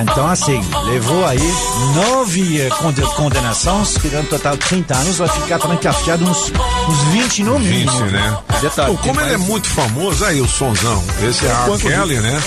Então, 0.00 0.28
assim, 0.28 0.60
levou 0.86 1.26
aí 1.26 1.40
nove 1.94 2.60
eh, 2.60 2.68
conde- 2.78 3.02
condenações, 3.16 3.96
que 3.98 4.08
um 4.16 4.24
total 4.24 4.56
30 4.56 4.94
anos, 4.96 5.18
vai 5.18 5.28
ficar 5.28 5.58
trancafiado 5.58 6.24
uns, 6.24 6.52
uns 6.88 6.98
20 7.12 7.42
no 7.42 7.58
20, 7.58 7.68
mínimo. 7.68 8.00
né? 8.06 8.38
Detalhe, 8.60 8.92
Pô, 8.96 8.98
como 9.02 9.14
tem 9.16 9.24
ele 9.24 9.34
é 9.34 9.36
mais- 9.36 9.48
muito 9.50 9.68
famoso, 9.68 10.24
aí 10.24 10.40
o 10.40 10.48
sonzão, 10.48 11.02
esse 11.28 11.44
é 11.46 11.50
R. 11.50 11.56
Quanto 11.66 11.86
Kelly, 11.88 12.20
né? 12.20 12.40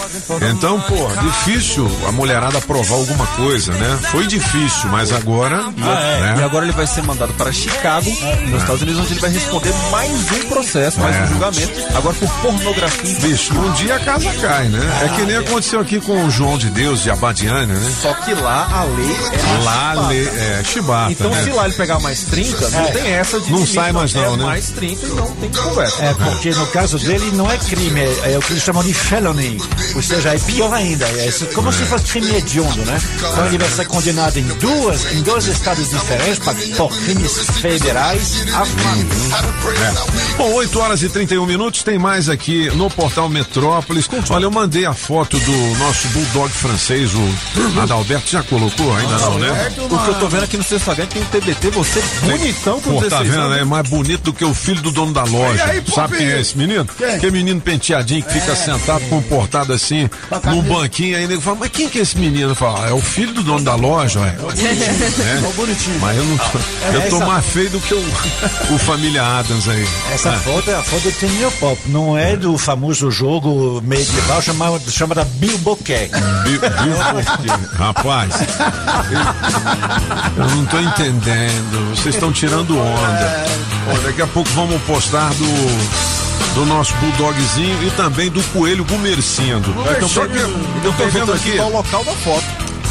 Então, 0.52 0.80
pô, 0.82 1.08
difícil 1.22 1.90
a 2.08 2.12
mulherada 2.12 2.60
provar 2.62 2.95
alguma 3.04 3.28
coisa, 3.28 3.72
né? 3.74 4.00
Foi 4.12 4.26
difícil, 4.28 4.90
mas 4.90 5.12
agora. 5.12 5.64
né? 5.78 6.36
E 6.40 6.44
agora 6.44 6.66
ele 6.66 6.74
vai 6.74 6.88
ser 6.88 7.04
mandado 7.04 7.34
para 7.34 7.52
Chicago, 7.52 8.10
nos 8.50 8.62
Estados 8.62 8.82
Unidos, 8.82 9.02
onde 9.02 9.14
ele 9.14 9.20
vai 9.20 9.30
responder 9.32 9.74
mais 9.92 10.12
um 10.32 10.50
processo, 10.50 11.00
mais 11.00 11.16
É. 11.16 11.24
um 11.24 11.28
julgamento, 11.28 11.72
agora 11.96 12.16
por 12.16 12.30
pornografia. 12.42 13.16
Bicho, 13.20 13.54
um 13.54 13.72
dia 13.74 13.96
a 13.96 14.00
casa 14.00 14.32
cai, 14.42 14.68
né? 14.70 14.80
É 15.06 15.10
que 15.16 15.22
nem 15.24 15.38
aconteceu 15.38 15.80
aqui 15.80 16.00
com 16.00 16.26
o 16.26 16.32
João 16.32 16.58
de 16.58 16.70
Deus 16.70 17.04
de 17.04 17.10
Abadiânia, 17.12 17.76
né? 17.76 17.94
Só 18.02 18.14
que 18.14 18.34
lá 18.34 18.68
a 18.72 18.84
lei 18.84 19.12
é 19.12 19.64
Lá, 19.64 19.92
chibata. 19.94 20.08
lê, 20.08 20.24
é, 20.24 20.64
chibata. 20.66 21.12
Então, 21.12 21.32
né? 21.32 21.44
se 21.44 21.50
lá 21.52 21.66
ele 21.66 21.74
pegar 21.76 22.00
mais 22.00 22.24
30, 22.24 22.70
não 22.70 22.80
É. 22.82 22.92
tem 22.92 23.12
essa 23.14 23.40
de 23.40 23.50
Não 23.52 23.58
limite, 23.60 23.74
sai 23.76 23.92
mais 23.92 24.14
não, 24.14 24.34
é 24.34 24.38
né? 24.38 24.44
mais 24.46 24.70
30 24.70 25.06
e 25.06 25.10
não 25.10 25.28
tem 25.36 25.50
conversa. 25.52 26.04
É, 26.04 26.14
porque 26.14 26.50
no 26.52 26.68
caso 26.68 26.98
dele 27.00 27.32
não 27.34 27.52
é 27.52 27.58
crime, 27.58 28.00
é, 28.00 28.34
é 28.34 28.38
o 28.38 28.42
que 28.42 28.54
eles 28.54 28.64
chamam 28.64 28.84
de 28.84 28.94
felony. 28.94 29.62
Ou 29.96 30.02
seja, 30.02 30.30
é 30.34 30.40
pior 30.40 30.74
ainda. 30.74 31.06
É 31.06 31.30
como 31.54 31.72
se 31.72 31.84
fosse 31.86 32.06
crime 32.06 32.36
hediondo, 32.36 32.84
né? 32.86 32.93
Então 33.15 33.45
ele 33.48 33.57
vai 33.57 33.70
ser 33.70 33.86
condenado 33.88 34.38
em 34.38 34.44
duas, 34.44 35.11
em 35.14 35.22
dois 35.24 35.45
estados 35.48 35.90
diferentes 35.90 36.40
pra- 36.40 36.53
por 36.78 36.95
crimes 37.03 37.38
federais. 37.61 38.44
A 38.53 38.64
É. 38.64 40.38
Bom, 40.38 40.53
8 40.53 40.80
horas 40.80 41.02
e 41.03 41.10
31 41.10 41.45
minutos, 41.45 41.84
tem 41.84 41.98
mais 41.98 42.30
aqui 42.30 42.70
no 42.76 42.90
portal 42.90 43.30
Metrópolis. 43.30 44.07
Olha, 44.30 44.45
eu 44.45 44.52
mandei 44.52 44.86
a 44.86 44.94
foto 44.94 45.38
do 45.40 45.76
nosso 45.78 46.07
bulldog 46.10 46.49
francês, 46.52 47.11
o 47.14 47.80
Adalberto. 47.82 48.30
Já 48.30 48.44
colocou? 48.44 48.95
Ainda 48.95 49.18
não, 49.18 49.40
né? 49.40 49.72
O 49.90 49.99
que 49.99 50.10
eu 50.10 50.14
tô 50.15 50.28
vendo 50.28 50.44
aqui 50.44 50.57
no 50.57 50.64
seu 50.64 50.78
Instagram 50.78 51.06
tem 51.07 51.22
um 51.22 51.26
TBT, 51.26 51.70
você 51.72 52.03
bonitão 52.22 52.80
com 52.82 52.91
Pô, 52.94 53.02
16 53.02 53.10
tá 53.10 53.24
vendo? 53.24 53.41
anos. 53.45 53.57
É 53.57 53.64
mais 53.65 53.88
bonito 53.90 54.22
do 54.24 54.34
que 54.34 54.45
o 54.45 54.53
filho 54.53 54.82
do 54.82 54.91
dono 54.91 55.14
da 55.14 55.24
loja. 55.24 55.64
Aí? 55.65 55.84
Sabe 55.94 56.18
quem 56.18 56.28
é 56.28 56.41
esse 56.41 56.57
menino? 56.57 56.86
Quem? 56.98 57.20
Que 57.20 57.32
menino 57.32 57.60
penteadinho 57.61 58.24
que 58.24 58.34
fica 58.34 58.56
sentado, 58.56 59.03
comportado 59.10 59.74
assim, 59.74 60.10
num 60.45 60.61
banquinho. 60.61 61.18
Aí 61.18 61.28
nego 61.28 61.41
fala, 61.41 61.57
mas 61.61 61.70
quem 61.72 61.88
que 61.90 61.99
é 61.99 62.02
esse 62.02 62.18
menino? 62.18 62.53
Fala, 62.56 62.83
"Ah, 62.83 62.83
é 62.88 62.94
o 62.94 63.02
filho 63.02 63.34
do 63.34 63.44
dono 63.44 63.64
da 63.64 63.76
loja, 63.76 64.20
ué. 64.20 64.30
É. 64.30 65.52
bonitinho. 65.56 66.00
Mas 66.00 66.18
eu 66.18 66.24
não 66.26 66.38
tô, 66.38 66.44
É, 66.58 66.96
eu 66.96 67.10
tô 67.10 67.16
essa- 67.18 67.26
mais 67.26 67.46
feio 67.46 67.70
do 67.70 67.80
que 67.80 67.94
o, 67.94 68.00
o 68.74 68.78
família 68.78 69.24
Adams 69.24 69.68
aí. 69.68 69.88
Essa 70.14 70.32
Ah. 70.32 70.40
foto 70.40 70.70
é 70.70 70.76
a 70.76 70.84
foto 70.84 71.02
do 71.04 71.12
Tenil 71.12 71.52
Pop, 71.54 71.80
não 71.88 72.18
é 72.18 72.36
do 72.36 72.58
famoso 72.58 73.10
jogo 73.12 73.82
medieval 73.86 74.42
chamado, 74.42 74.92
chamado 74.92 75.26
Bilboquet. 75.36 76.10
Bi- 76.44 76.60
Bilboquet. 76.60 77.76
Rapaz, 77.78 78.34
eu 80.38 80.46
não 80.56 80.66
tô 80.66 80.80
entendendo. 80.80 81.90
Vocês 81.96 82.16
estão 82.16 82.32
tirando 82.32 82.78
onda. 82.80 83.46
Ó, 83.92 83.98
daqui 84.06 84.22
a 84.22 84.28
pouco 84.28 84.50
vamos 84.52 84.82
postar 84.84 85.30
do. 85.34 86.14
Do 86.54 86.68
nosso 86.68 86.94
bulldogzinho 86.98 87.82
e 87.84 87.90
também 87.92 88.30
do 88.30 88.40
coelho 88.54 88.86
gumercindo. 88.86 89.74
Então, 89.98 90.08
Só 90.08 90.28
que 90.28 90.38
eu 90.38 90.94
tô 90.96 91.08
vendo 91.08 91.34
aqui. 91.34 91.58
o 91.58 91.70
local 91.70 92.04
da 92.04 92.12
foto. 92.12 92.44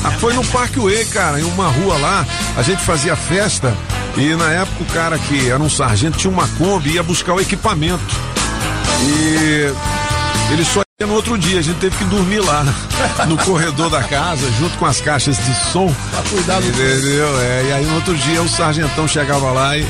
Ah, 0.04 0.10
foi 0.12 0.34
no 0.34 0.44
Parque 0.46 0.80
Way, 0.80 1.04
cara, 1.06 1.40
em 1.40 1.44
uma 1.44 1.68
rua 1.68 1.96
lá, 1.96 2.26
a 2.56 2.62
gente 2.62 2.82
fazia 2.82 3.14
festa 3.14 3.76
e 4.16 4.34
na 4.34 4.50
época 4.50 4.82
o 4.82 4.86
cara 4.86 5.18
que 5.18 5.48
era 5.48 5.62
um 5.62 5.70
sargento 5.70 6.18
tinha 6.18 6.30
uma 6.32 6.46
Kombi 6.48 6.94
ia 6.94 7.02
buscar 7.02 7.34
o 7.34 7.40
equipamento. 7.40 8.02
E 9.04 9.72
ele 10.52 10.64
só 10.64 10.82
no 11.06 11.14
outro 11.14 11.36
dia, 11.38 11.58
a 11.58 11.62
gente 11.62 11.78
teve 11.78 11.96
que 11.96 12.04
dormir 12.04 12.40
lá 12.40 12.64
no 13.28 13.36
corredor 13.38 13.90
da 13.90 14.02
casa, 14.02 14.50
junto 14.58 14.76
com 14.78 14.86
as 14.86 15.00
caixas 15.00 15.36
de 15.36 15.54
som. 15.70 15.92
cuidado. 16.30 16.66
Entendeu? 16.66 17.40
É, 17.40 17.64
e 17.68 17.72
aí 17.72 17.84
no 17.86 17.94
outro 17.96 18.14
dia 18.16 18.42
o 18.42 18.48
sargentão 18.48 19.06
chegava 19.08 19.50
lá 19.50 19.76
e 19.76 19.86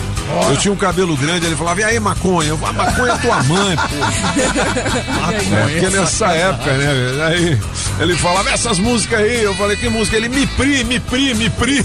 eu 0.51 0.57
tinha 0.57 0.73
um 0.73 0.77
cabelo 0.77 1.17
grande, 1.17 1.47
ele 1.47 1.57
falava, 1.57 1.81
e 1.81 1.85
aí 1.85 2.01
maconha? 2.01 2.51
Eu, 2.51 2.59
a 2.67 2.73
maconha 2.73 3.13
é 3.13 3.19
tua 3.19 3.43
mãe, 3.43 3.77
pô. 3.77 3.83
É, 5.33 5.63
porque 5.63 5.97
nessa 5.97 6.27
época, 6.33 6.73
né? 6.73 7.27
Aí 7.27 7.59
ele 8.01 8.17
falava, 8.17 8.51
essas 8.51 8.79
músicas 8.79 9.21
aí, 9.21 9.43
eu 9.43 9.55
falei, 9.55 9.77
que 9.77 9.89
música? 9.89 10.17
Ele, 10.17 10.29
me 10.29 10.47
pri, 10.47 10.85
me 10.85 11.01
pri, 11.01 11.35
me 11.35 11.51
pri. 11.51 11.85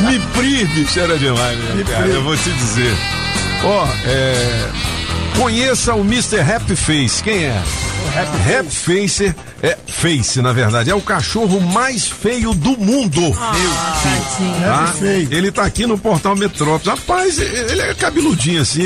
me 0.00 0.18
pri, 0.34 0.64
bicho, 0.66 1.00
era 1.00 1.18
demais, 1.18 1.58
né, 1.58 1.84
cara? 1.88 2.06
Eu 2.06 2.22
vou 2.22 2.36
te 2.36 2.50
dizer. 2.50 2.94
Ó, 3.64 3.86
é. 4.04 4.68
Conheça 5.38 5.94
o 5.94 6.00
Mr. 6.00 6.40
Happy 6.40 6.76
Face. 6.76 7.22
Quem 7.22 7.44
é? 7.44 7.62
Happy 8.58 8.70
Face 8.70 9.34
é 9.64 9.78
Face, 9.86 10.42
na 10.42 10.52
verdade. 10.52 10.90
É 10.90 10.94
o 10.94 11.00
cachorro 11.00 11.60
mais 11.60 12.06
feio 12.06 12.52
do 12.54 12.76
mundo. 12.78 13.20
Tá? 13.32 14.92
Ele 15.30 15.50
tá 15.50 15.62
aqui 15.64 15.86
no 15.86 15.96
portal 15.96 16.36
Metrópolis. 16.36 16.86
Rapaz, 17.00 17.38
ele 17.38 17.80
é 17.80 17.94
cabeludinho 17.94 18.60
assim. 18.62 18.82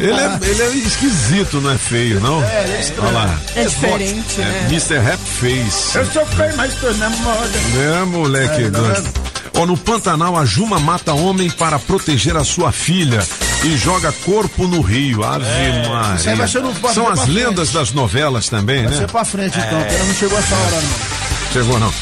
Ele, 0.00 0.20
é, 0.20 0.38
ele 0.48 0.62
é 0.62 0.68
esquisito, 0.76 1.60
não 1.60 1.70
é 1.72 1.78
feio, 1.78 2.20
não? 2.20 2.42
É, 2.44 2.62
ele 2.64 2.72
é 2.74 2.80
estranho. 2.80 3.08
Olha 3.08 3.18
lá. 3.26 3.38
É 3.56 3.64
diferente, 3.64 4.40
É, 4.40 4.44
né? 4.44 4.66
Mr. 4.70 4.96
Happy 4.98 5.30
Face. 5.40 5.98
Eu 5.98 6.06
sou 6.12 6.26
feio, 6.26 6.56
mas 6.56 6.74
tô 6.74 6.90
na 6.92 7.10
moda. 7.10 7.58
É, 8.00 8.04
moleque. 8.04 8.62
É, 8.64 8.70
doido. 8.70 8.94
vendo? 8.94 9.36
Ó, 9.58 9.64
no 9.64 9.76
Pantanal, 9.76 10.36
a 10.36 10.44
Juma 10.44 10.78
mata 10.78 11.14
homem 11.14 11.48
para 11.50 11.78
proteger 11.78 12.36
a 12.36 12.44
sua 12.44 12.70
filha 12.72 13.26
e 13.64 13.74
joga 13.78 14.12
corpo 14.24 14.66
no 14.68 14.82
rio. 14.82 15.24
Ave 15.24 15.44
vai 15.46 16.18
ser 16.18 16.36
Maria. 16.36 16.72
vai 16.82 16.92
São 16.94 17.08
as 17.08 17.26
lendas 17.26 17.72
das 17.72 17.90
novelas 17.92 18.50
também, 18.50 18.82
Vai 18.84 18.92
né? 18.92 18.98
ser 18.98 19.10
pra 19.10 19.24
frente 19.24 19.56
então, 19.58 19.82
que 19.82 19.94
ela 19.96 20.04
não 20.04 20.14
chegou 20.14 20.38
essa 20.38 20.54
hora 20.56 20.80
não. 20.80 21.52
chegou 21.52 21.78
não. 21.78 21.92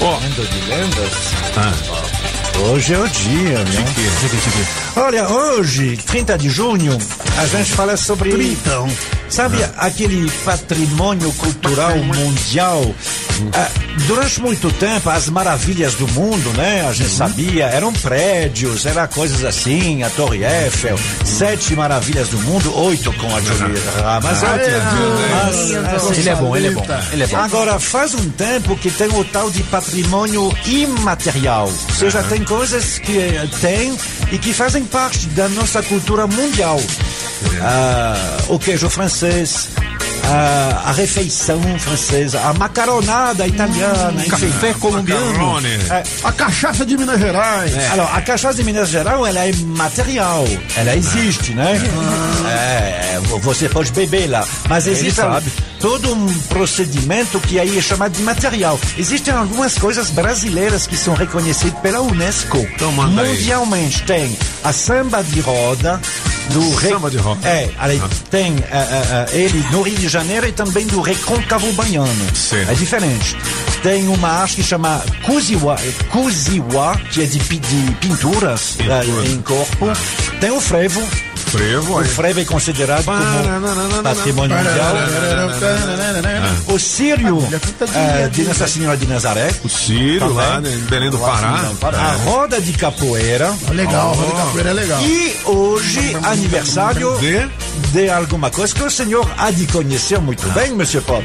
Ó, 0.00 0.18
Lenda 0.18 0.46
de 0.46 0.60
lendas. 0.68 1.34
ah, 1.56 1.72
Hoje 2.70 2.94
é 2.94 2.98
o 2.98 3.08
dia, 3.08 3.58
né? 3.64 4.83
Olha, 4.96 5.28
hoje, 5.28 5.96
30 6.06 6.38
de 6.38 6.48
junho, 6.48 6.96
a 7.36 7.46
gente 7.46 7.72
fala 7.72 7.96
sobre. 7.96 8.30
Tritão. 8.30 8.88
Sabe 9.28 9.56
aquele 9.78 10.30
patrimônio 10.44 11.32
cultural 11.32 11.96
mundial? 11.96 12.94
Ah, 13.52 13.68
durante 14.06 14.40
muito 14.40 14.70
tempo, 14.74 15.10
as 15.10 15.28
maravilhas 15.28 15.94
do 15.94 16.06
mundo, 16.08 16.52
né? 16.56 16.86
A 16.88 16.92
gente 16.92 17.10
sabia, 17.10 17.64
eram 17.64 17.92
prédios, 17.92 18.86
eram 18.86 19.08
coisas 19.08 19.44
assim, 19.44 20.04
a 20.04 20.10
Torre 20.10 20.44
Eiffel, 20.44 20.96
sete 21.24 21.74
maravilhas 21.74 22.28
do 22.28 22.38
mundo, 22.38 22.72
oito 22.78 23.12
com 23.14 23.34
a 23.34 23.40
Julia. 23.40 23.82
Ah, 24.04 24.20
mas 24.22 24.44
Ah, 24.44 24.56
é, 24.56 24.80
Mas, 25.32 26.04
assim, 26.04 26.20
Ele 26.20 26.28
é 26.28 26.34
bom, 26.36 26.56
ele 26.56 26.66
é 26.68 26.70
bom. 26.70 26.86
Ele 27.12 27.22
é 27.24 27.26
bom. 27.26 27.36
Agora, 27.38 27.80
faz 27.80 28.14
um 28.14 28.30
tempo 28.30 28.76
que 28.76 28.90
tem 28.90 29.08
o 29.08 29.24
tal 29.24 29.50
de 29.50 29.64
patrimônio 29.64 30.52
imaterial. 30.66 31.66
Ou 31.66 31.94
seja, 31.94 32.22
tem 32.22 32.44
coisas 32.44 32.98
que 33.00 33.18
eh, 33.18 33.48
tem 33.60 33.98
e 34.30 34.38
que 34.38 34.52
fazem 34.52 34.83
parte 34.84 35.26
da 35.28 35.48
nossa 35.48 35.82
cultura 35.82 36.26
mundial. 36.26 36.80
Ah, 37.62 38.14
o 38.48 38.58
queijo 38.58 38.88
francês, 38.88 39.68
ah, 40.24 40.82
a 40.86 40.92
refeição 40.92 41.60
francesa, 41.78 42.40
a 42.40 42.52
macaronada 42.54 43.46
italiana, 43.46 44.14
enfim. 44.26 44.48
Café 44.50 44.74
colombiano. 44.74 45.60
É, 45.90 46.02
A 46.24 46.32
cachaça 46.32 46.86
de 46.86 46.96
Minas 46.96 47.20
Gerais. 47.20 47.72
alors, 47.92 48.08
a 48.12 48.20
cachaça 48.22 48.54
de 48.54 48.64
Minas 48.64 48.88
Gerais, 48.88 49.26
ela 49.26 49.46
é 49.46 49.52
material. 49.76 50.44
Ela 50.76 50.96
existe, 50.96 51.52
né? 51.54 51.74
É, 52.48 53.20
você 53.40 53.68
pode 53.68 53.92
beber 53.92 54.28
lá. 54.28 54.46
Mas 54.68 54.86
existe 54.86 55.16
sabe. 55.16 55.50
Todo 55.84 56.14
um 56.14 56.32
procedimento 56.48 57.38
que 57.40 57.60
aí 57.60 57.76
é 57.76 57.82
chamado 57.82 58.12
de 58.16 58.22
material. 58.22 58.80
Existem 58.96 59.34
algumas 59.34 59.76
coisas 59.76 60.08
brasileiras 60.08 60.86
que 60.86 60.96
são 60.96 61.12
reconhecidas 61.12 61.78
pela 61.80 62.00
Unesco. 62.00 62.56
Então. 62.56 62.90
Mundialmente 62.90 64.02
tem 64.04 64.34
a 64.64 64.72
samba 64.72 65.22
de 65.22 65.40
roda 65.40 66.00
do 66.52 66.74
Re- 66.76 66.88
Samba 66.88 67.10
de 67.10 67.18
roda. 67.18 67.46
É, 67.46 67.68
ali 67.78 68.00
tem 68.30 68.56
eh, 68.56 68.66
eh, 68.72 69.26
ele 69.38 69.62
no 69.70 69.82
Rio 69.82 69.96
de 69.98 70.08
Janeiro 70.08 70.46
e 70.48 70.52
também 70.52 70.86
do 70.86 71.02
Recôncavo 71.02 71.70
Baiano. 71.74 72.34
Certo. 72.34 72.70
É 72.70 72.74
diferente. 72.74 73.36
Tem 73.82 74.08
uma 74.08 74.28
arte 74.28 74.56
que 74.56 74.62
chama 74.62 75.02
Kuziwa, 75.26 75.76
Kuziwa 76.10 76.98
que 77.12 77.22
é 77.22 77.26
de, 77.26 77.38
de 77.38 77.92
pinturas 78.00 78.72
Pintura. 78.78 79.04
eh, 79.04 79.26
em 79.32 79.42
corpo. 79.42 79.86
Tem 80.40 80.50
o 80.50 80.60
frevo. 80.62 81.02
Frevo 81.54 82.00
O 82.00 82.04
frevo 82.04 82.40
é 82.40 82.44
considerado 82.44 83.04
como 83.04 84.02
patrimônio 84.02 84.56
mundial. 84.56 84.94
O 86.66 86.78
Sírio 86.78 87.38
eh, 87.94 88.28
de 88.28 88.42
Nossa 88.42 88.66
Senhora 88.66 88.96
de 88.96 89.06
Nazaré. 89.06 89.50
O 89.64 89.68
Também. 89.68 90.34
lá 90.34 90.60
né, 90.60 90.70
em 90.70 90.78
Belém 90.80 91.10
do 91.10 91.18
Pará. 91.18 91.70
A 91.92 92.12
roda 92.24 92.60
de 92.60 92.72
capoeira. 92.72 93.54
Legal, 93.70 94.10
a 94.10 94.14
roda 94.14 94.26
de 94.26 94.32
capoeira 94.32 94.70
é 94.70 94.72
legal. 94.72 95.00
E 95.02 95.36
hoje, 95.44 96.16
aniversário 96.24 97.16
De? 97.18 98.08
alguma 98.10 98.50
coisa 98.50 98.74
que 98.74 98.82
o 98.82 98.90
senhor 98.90 99.28
há 99.38 99.50
de 99.50 99.66
conhecer 99.66 100.18
muito 100.18 100.46
bem, 100.50 100.72
Monsieur 100.72 101.02
Pop. 101.04 101.24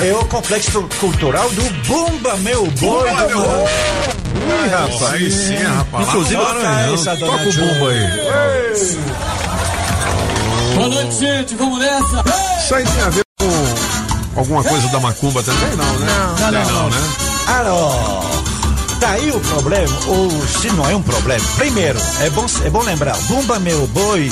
É? 0.00 0.08
É 0.08 0.14
o 0.14 0.24
complexo 0.26 0.88
cultural 1.00 1.48
do 1.50 1.62
Bumba 1.86 2.36
Meu 2.38 2.66
Boi. 2.66 3.04
Meu 3.04 3.14
Maranhão. 3.14 3.66
Ih, 4.34 4.68
rapaz, 4.68 5.14
aí 5.14 5.30
sim, 5.30 5.56
rapaz. 5.56 6.08
Inclusive, 6.08 6.36
Lá 6.36 6.54
Maranhão. 6.54 6.94
essa, 6.94 7.16
dona 7.16 7.38
Toca 7.38 7.48
o 7.48 7.52
bumbo 7.52 7.88
aí. 7.88 9.43
Boa 10.84 10.96
noite, 10.96 11.16
gente. 11.18 11.54
Vamos 11.54 11.78
nessa. 11.78 12.22
Isso 12.58 12.74
aí 12.74 12.84
tem 12.84 13.02
a 13.02 13.08
ver 13.08 13.22
com 13.40 14.38
alguma 14.38 14.62
coisa 14.62 14.86
da 14.88 15.00
macumba 15.00 15.42
também? 15.42 15.76
Não, 15.76 15.98
né? 15.98 16.06
Não, 16.38 16.52
não. 16.52 16.72
não, 16.72 16.90
né? 16.90 16.96
Alors, 17.46 18.24
tá 19.00 19.12
aí 19.12 19.30
o 19.30 19.40
problema, 19.40 19.96
ou 20.08 20.30
se 20.46 20.70
não 20.72 20.86
é 20.90 20.94
um 20.94 21.02
problema. 21.02 21.42
Primeiro, 21.56 21.98
é 22.20 22.28
bom, 22.28 22.44
é 22.62 22.68
bom 22.68 22.82
lembrar, 22.82 23.16
Bumba 23.28 23.58
Meu 23.60 23.86
Boi, 23.86 24.30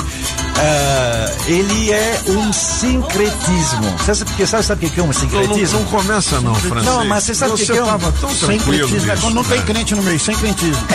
ah, 0.57 1.31
ele 1.47 1.91
é 1.91 2.19
um 2.27 2.53
sincretismo. 2.53 3.91
Você 3.97 4.15
sabe, 4.15 4.29
porque 4.31 4.47
sabe, 4.47 4.63
sabe 4.65 4.85
o 4.85 4.89
que 4.89 4.99
é 4.99 5.03
um 5.03 5.07
Não, 5.07 5.13
não, 5.13 5.19
sincretismo? 5.19 5.79
não 5.79 5.85
começa 5.87 6.41
não, 6.41 6.55
francês. 6.55 6.85
Não, 6.85 7.05
mas 7.05 7.23
você 7.23 7.35
sabe 7.35 7.53
o 7.53 7.55
que 7.55 7.65
que 7.65 7.71
é 7.71 7.83
um- 7.83 7.87
tão. 7.87 8.29
É 8.29 9.15
quando 9.21 9.33
não 9.35 9.43
tem 9.43 9.61
crente 9.63 9.95
no 9.95 10.03
meio, 10.03 10.19
sem 10.19 10.35
crentismo. 10.35 10.83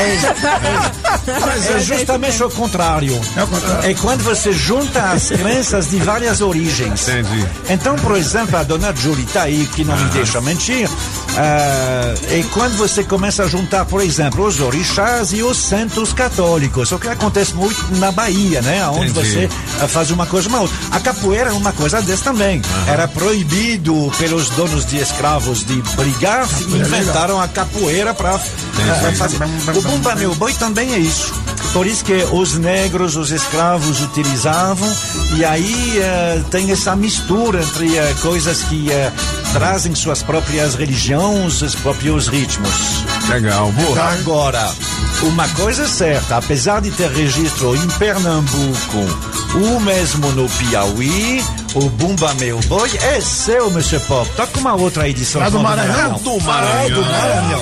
Mas 1.46 1.70
é 1.70 1.80
justamente 1.80 2.42
o 2.42 2.50
contrário. 2.50 3.20
É 3.36 3.42
o 3.42 3.46
contrário. 3.46 3.90
É 3.90 3.94
quando 3.94 4.22
você 4.24 4.52
junta 4.52 5.12
as 5.12 5.28
crenças 5.28 5.90
de 5.90 5.98
várias 5.98 6.40
origens. 6.40 7.06
Entendi. 7.08 7.46
Então, 7.68 7.96
por 7.96 8.16
exemplo, 8.16 8.56
a 8.56 8.62
dona 8.62 8.94
Julie 8.94 9.24
está 9.24 9.42
aí, 9.42 9.66
que 9.74 9.84
não 9.84 9.94
me 9.96 10.04
deixa 10.10 10.40
mentir, 10.40 10.88
ah, 11.36 12.14
é 12.30 12.42
quando 12.52 12.76
você 12.78 13.04
começa 13.04 13.44
a 13.44 13.46
juntar, 13.46 13.84
por 13.84 14.00
exemplo, 14.00 14.46
os 14.46 14.60
orixás 14.60 15.32
e 15.32 15.42
os 15.42 15.56
santos 15.58 16.12
católicos, 16.12 16.90
o 16.92 16.98
que 16.98 17.08
acontece 17.08 17.54
muito 17.54 17.78
na 17.96 18.10
Bahia, 18.10 18.62
né? 18.62 18.86
Onde 18.88 19.10
Entendi. 19.10 19.30
você 19.32 19.47
ah, 19.80 19.88
faz 19.88 20.10
uma 20.10 20.26
coisa 20.26 20.48
outra. 20.56 20.76
A 20.90 21.00
capoeira 21.00 21.50
é 21.50 21.52
uma 21.52 21.72
coisa 21.72 22.00
dessa 22.02 22.24
também. 22.24 22.60
Era 22.86 23.06
proibido 23.08 24.12
pelos 24.18 24.50
donos 24.50 24.84
de 24.84 24.98
escravos 24.98 25.64
de 25.64 25.74
brigar, 25.96 26.46
inventaram 26.68 27.40
a 27.40 27.48
capoeira 27.48 28.12
para 28.12 28.38
fazer. 28.38 29.38
O 29.74 29.82
Bumba 29.82 30.14
Meu 30.14 30.34
Boi 30.34 30.52
também 30.54 30.92
é 30.92 30.98
isso. 30.98 31.32
Por 31.72 31.86
isso 31.86 32.04
que 32.04 32.24
os 32.32 32.54
negros, 32.54 33.16
os 33.16 33.30
escravos 33.30 34.00
utilizavam, 34.00 34.88
e 35.36 35.44
aí 35.44 35.98
eh, 35.98 36.42
tem 36.50 36.70
essa 36.70 36.96
mistura 36.96 37.62
entre 37.62 37.96
eh, 37.96 38.14
coisas 38.22 38.62
que 38.62 38.90
eh, 38.90 39.12
trazem 39.52 39.94
suas 39.94 40.22
próprias 40.22 40.74
religiões, 40.74 41.60
os 41.60 41.74
próprios 41.74 42.26
ritmos. 42.28 43.04
Legal, 43.28 43.70
boa. 43.72 44.02
Agora, 44.12 44.72
uma 45.22 45.46
coisa 45.48 45.82
é 45.84 45.88
certa, 45.88 46.38
apesar 46.38 46.80
de 46.80 46.90
ter 46.90 47.10
registro 47.10 47.76
em 47.76 47.86
Pernambuco, 47.98 49.37
o 49.54 49.80
mesmo 49.80 50.30
no 50.32 50.46
Piauí, 50.48 51.42
o 51.74 51.88
Bumba 51.90 52.32
Meu 52.34 52.58
Boi 52.60 52.90
é 53.02 53.20
seu, 53.20 53.70
Monsieur 53.70 54.00
Pop. 54.02 54.28
Toca 54.36 54.58
uma 54.58 54.74
outra 54.74 55.08
edição. 55.08 55.40
Lá 55.40 55.48
do 55.48 55.56
só 55.58 55.62
Maranhão? 55.62 56.12
Do 56.18 56.40
Maranhão. 56.40 56.80
É 56.84 56.90
do 56.90 57.00
Maranhão. 57.02 57.60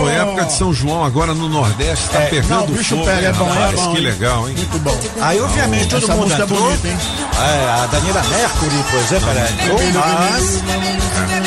Pô, 0.00 0.08
época 0.08 0.44
de 0.46 0.52
São 0.52 0.72
João, 0.72 1.04
agora 1.04 1.34
no 1.34 1.48
Nordeste, 1.48 2.08
tá 2.10 2.20
É, 2.22 2.26
pegando 2.26 2.48
não, 2.48 2.64
o 2.64 2.66
bicho 2.68 2.94
fogo. 2.96 3.06
pega, 3.06 3.28
é 3.28 3.32
bom, 3.32 3.50
é 3.54 3.72
bom, 3.72 3.94
Que 3.94 4.00
legal, 4.00 4.48
hein? 4.48 4.54
Muito 4.56 4.78
bom. 4.80 4.98
Aí, 5.20 5.40
obviamente, 5.40 5.86
todo 5.88 6.02
Essa 6.04 6.12
mundo 6.14 6.22
música 6.24 6.42
é 6.42 6.44
entrou. 6.44 6.60
bonita, 6.62 6.88
hein? 6.88 6.96
É, 7.36 7.70
a 7.82 7.86
Daniela 7.86 8.22
Mercury, 8.22 8.84
por 8.90 9.00
exemplo, 9.00 9.30
ela 9.30 9.50
entrou, 9.50 9.80
mas... 10.02 10.64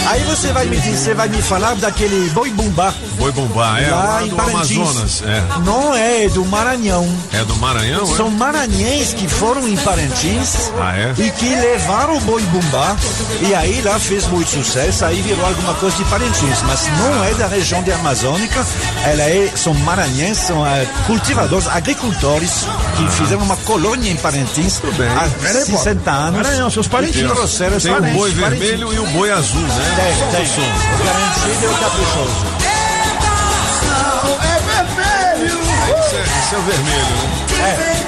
Aí 0.09 0.23
você 0.23 0.53
vai 0.53 0.65
me 0.65 0.77
dizer, 0.77 0.97
você 0.97 1.13
vai 1.13 1.27
me 1.27 1.41
falar 1.41 1.75
daquele 1.75 2.29
boi 2.29 2.49
bumbá. 2.51 2.93
Boi 3.17 3.31
bombar, 3.33 3.83
é 3.83 3.89
lá 3.91 4.03
lá 4.05 4.23
em 4.23 4.29
do 4.29 4.35
Parintins. 4.37 4.77
Amazonas. 4.77 5.23
É. 5.25 5.43
Não 5.65 5.93
é 5.93 6.29
do 6.29 6.45
Maranhão. 6.45 7.07
É 7.33 7.43
do 7.43 7.55
Maranhão, 7.57 8.03
é? 8.03 8.15
São 8.15 8.29
maranhenses 8.29 9.13
que 9.13 9.27
foram 9.27 9.67
em 9.67 9.75
Parintins 9.75 10.71
Ah, 10.79 10.95
é? 10.97 11.13
e 11.17 11.29
que 11.31 11.49
levaram 11.55 11.96
o 12.05 12.19
boi 12.21 12.41
bumbá 12.43 12.95
e 13.41 13.53
aí 13.55 13.81
lá 13.81 13.99
fez 13.99 14.25
muito 14.27 14.49
sucesso, 14.51 15.05
aí 15.05 15.21
virou 15.21 15.45
alguma 15.45 15.73
coisa 15.75 15.95
de 15.97 16.03
Parintins, 16.05 16.61
mas 16.63 16.87
não 16.99 17.23
é 17.23 17.33
da 17.33 17.47
região 17.47 17.81
de 17.83 17.91
Amazônica, 17.91 18.65
ela 19.05 19.23
é, 19.23 19.51
são 19.55 19.73
maranhenses, 19.73 20.43
são 20.47 20.65
eh, 20.65 20.85
cultivadores, 21.05 21.67
agricultores 21.67 22.65
que 22.95 23.07
fizeram 23.11 23.41
uma 23.43 23.57
colônia 23.57 24.11
em 24.11 24.15
Parintins 24.17 24.79
bem. 24.97 25.07
há 25.09 25.27
Peraí, 25.41 25.65
pô. 25.65 25.77
60 25.77 26.11
anos. 26.11 26.41
Maranhão, 26.41 26.69
seus 26.69 26.87
parentes. 26.87 27.21
Trouxeram 27.21 27.79
Tem 27.79 27.91
o 27.93 28.01
boi 28.01 28.31
parentes. 28.33 28.59
vermelho 28.67 28.93
e 28.93 28.99
o 28.99 29.05
boi 29.07 29.31
azul, 29.31 29.61
né? 29.61 30.15
Tem, 30.31 30.39
tem. 30.39 30.47
são? 30.47 30.63
Garantido 30.63 31.63
e 31.63 31.67
o 31.67 31.77
caprichoso. 31.77 32.45
É 34.43 34.59
vermelho! 34.67 35.59
Esse 35.99 36.15
é, 36.15 36.55
é 36.55 36.57
o 36.57 36.61
vermelho, 36.61 37.15
né? 37.57 38.07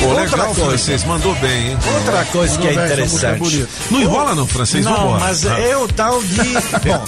Pô, 0.00 0.06
Outra 0.06 0.22
legal, 0.24 0.46
coisa. 0.46 0.64
francês, 0.70 1.04
mandou 1.04 1.34
bem, 1.36 1.68
hein? 1.72 1.78
Outra 1.94 2.24
coisa 2.26 2.56
que 2.58 2.66
é 2.68 2.70
bem, 2.70 2.78
é 2.80 2.84
interessante. 2.86 3.66
Não 3.90 4.00
enrola 4.00 4.34
não, 4.34 4.46
francês, 4.46 4.82
Não, 4.82 4.94
vambora. 4.96 5.20
mas 5.20 5.44
Ah. 5.46 5.60
é 5.60 5.76
o 5.76 5.86
tal 5.88 6.22
de. 6.22 6.36
Bom, 6.38 7.04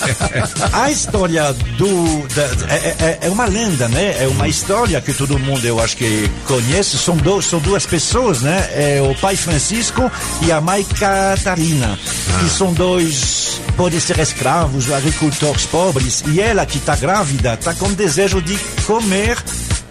a 0.75 0.91
história 0.91 1.55
do. 1.79 2.27
da- 2.35 2.75
é, 2.75 2.95
é- 3.01 3.19
é 3.23 3.31
uma 3.31 3.47
lenda, 3.47 3.89
né? 3.89 4.17
É 4.23 4.29
uma 4.29 4.47
história 4.47 5.01
que 5.01 5.15
todo 5.15 5.39
mundo, 5.39 5.65
eu 5.65 5.81
acho 5.81 5.97
que 5.97 6.31
conhece. 6.47 6.99
São, 6.99 7.17
dois, 7.17 7.47
são 7.47 7.61
duas 7.61 7.87
pessoas, 7.87 8.43
né? 8.43 8.69
É 8.75 9.01
o 9.03 9.15
pai 9.19 9.37
Francisco 9.37 10.11
e 10.43 10.53
a 10.53 10.61
mãe 10.61 10.85
Catarina, 10.85 11.99
que 12.41 12.51
são 12.51 12.75
dois, 12.75 13.59
podem 13.75 13.99
ser 14.01 14.19
escravos, 14.19 14.93
agricultores 14.93 15.65
pobres. 15.65 16.23
E 16.27 16.43
ela, 16.43 16.67
que 16.67 16.77
está 16.77 16.95
grávida, 16.95 17.55
está 17.55 17.73
com 17.73 17.91
desejo 17.95 18.43
de 18.43 18.59
comer. 18.87 19.39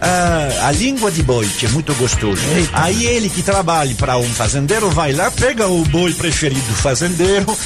Ah, 0.02 0.66
a 0.68 0.72
língua 0.72 1.10
de 1.10 1.22
boi, 1.22 1.46
que 1.58 1.66
é 1.66 1.68
muito 1.70 1.94
gostoso. 1.94 2.42
Aí 2.72 3.06
ele 3.06 3.28
que 3.30 3.42
trabalha 3.42 3.94
para 3.94 4.18
um 4.18 4.28
fazendeiro 4.28 4.90
vai 4.90 5.12
lá, 5.12 5.30
pega 5.30 5.66
o 5.68 5.84
boi 5.84 6.12
preferido 6.12 6.60
do 6.66 6.74
fazendeiro, 6.74 7.56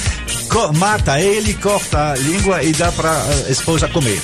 mata 0.75 1.19
ele, 1.19 1.53
corta 1.55 2.11
a 2.11 2.15
língua 2.15 2.63
e 2.63 2.71
dá 2.73 2.91
para 2.91 3.11
a 3.11 3.51
esposa 3.51 3.87
comer. 3.87 4.19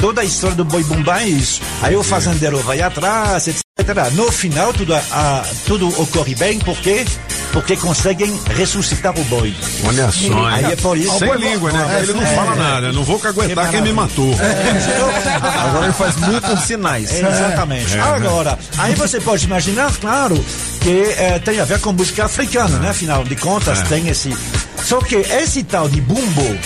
Toda 0.00 0.20
a 0.20 0.24
história 0.24 0.54
do 0.56 0.64
boi 0.64 0.84
bumbá 0.84 1.22
é 1.22 1.28
isso. 1.28 1.60
Aí 1.82 1.96
o 1.96 2.02
fazendeiro 2.02 2.58
vai 2.58 2.80
atrás, 2.82 3.48
etc. 3.48 3.64
No 4.12 4.30
final, 4.30 4.72
tudo, 4.72 4.94
a- 4.94 5.44
tudo 5.66 5.88
ocorre 6.00 6.34
bem, 6.34 6.58
porque 6.58 7.04
porque 7.56 7.74
conseguem 7.74 8.38
ressuscitar 8.54 9.18
o 9.18 9.24
boi. 9.24 9.54
Olha 9.86 10.12
só, 10.12 10.44
Aí 10.48 10.64
é 10.72 10.76
por 10.76 10.94
isso. 10.98 11.18
Sem 11.18 11.34
língua, 11.36 11.72
né? 11.72 12.00
Ele 12.02 12.12
não 12.12 12.26
fala 12.26 12.54
nada. 12.54 12.92
Não 12.92 13.02
vou 13.02 13.18
caguetar 13.18 13.70
quem 13.70 13.80
me 13.80 13.94
matou. 13.94 14.30
Agora 15.64 15.84
ele 15.86 15.94
faz 15.94 16.16
muitos 16.16 16.60
sinais. 16.64 17.10
Exatamente. 17.14 17.96
É, 17.96 18.00
Agora, 18.02 18.58
aí 18.76 18.94
você 18.94 19.18
pode 19.22 19.46
imaginar, 19.46 19.90
claro, 19.98 20.36
que 20.82 21.00
eh, 21.16 21.40
tem 21.42 21.58
a 21.58 21.64
ver 21.64 21.80
com 21.80 21.92
música 21.92 22.26
africana, 22.26 22.78
né? 22.78 22.90
Afinal 22.90 23.24
de 23.24 23.34
contas, 23.36 23.80
É. 23.80 23.84
tem 23.84 24.06
esse. 24.08 24.36
Só 24.84 24.98
que 24.98 25.14
esse 25.16 25.62
tal 25.62 25.88
de 25.88 26.02
bumbo, 26.02 26.58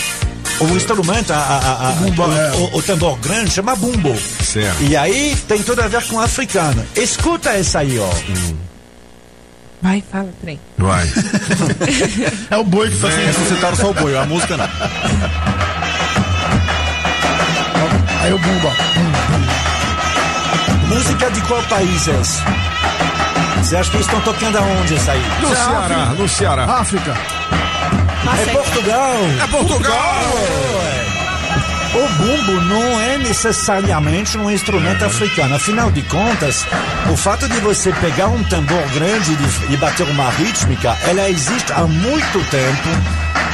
o 0.59 0.75
instrumento, 0.75 1.31
a, 1.31 1.37
a- 1.37 1.87
a- 1.87 1.95
o, 2.59 2.63
o- 2.75 2.77
o 2.79 2.81
tambor 2.83 3.17
grande 3.19 3.51
chama 3.51 3.77
bumbo. 3.77 4.13
Certo. 4.43 4.83
E 4.83 4.97
aí 4.97 5.37
tem 5.47 5.63
tudo 5.63 5.81
a 5.81 5.87
ver 5.87 6.03
com 6.07 6.19
africano. 6.19 6.85
Escuta 6.97 7.51
essa 7.51 7.79
aí, 7.79 7.97
ó. 7.97 8.09
Vai, 9.81 10.03
fala, 10.11 10.29
trem. 10.41 10.59
Vai. 10.77 11.07
É 12.51 12.57
o 12.57 12.63
boi 12.63 12.89
que 12.89 12.97
tá 12.97 13.09
sem 13.09 13.25
Ressuscitaram 13.25 13.75
só 13.75 13.89
o 13.89 13.93
boi, 13.93 14.15
a 14.17 14.25
música 14.25 14.57
não. 14.57 14.67
Aí 18.21 18.33
o 18.33 18.37
bumba. 18.37 18.71
Música 20.87 21.31
de 21.31 21.41
qual 21.41 21.63
país 21.63 22.07
é 22.07 22.21
esse? 22.21 22.41
Você 23.57 23.75
acha 23.75 23.89
que 23.89 23.97
eles 23.97 24.05
estão 24.05 24.21
tocando 24.21 24.57
aonde 24.57 24.95
essa 24.95 25.11
aí? 25.13 25.23
No 25.41 25.49
Ceará, 25.49 26.05
no 26.17 26.29
Ceará. 26.29 26.63
África. 26.65 27.17
É 28.39 28.45
Portugal. 28.51 29.15
É 29.43 29.47
Portugal! 29.47 31.10
O 31.93 32.07
bumbo 32.23 32.61
não 32.61 33.01
é 33.01 33.17
necessariamente 33.17 34.37
um 34.37 34.49
instrumento 34.49 35.03
africano. 35.03 35.55
Afinal 35.55 35.91
de 35.91 36.01
contas, 36.03 36.65
o 37.11 37.17
fato 37.17 37.49
de 37.49 37.59
você 37.59 37.91
pegar 37.91 38.27
um 38.27 38.41
tambor 38.45 38.81
grande 38.93 39.37
e, 39.69 39.75
bater 39.75 40.07
uma 40.07 40.29
rítmica, 40.29 40.97
ela 41.05 41.29
existe 41.29 41.73
há 41.73 41.85
muito 41.85 42.39
tempo, 42.49 42.87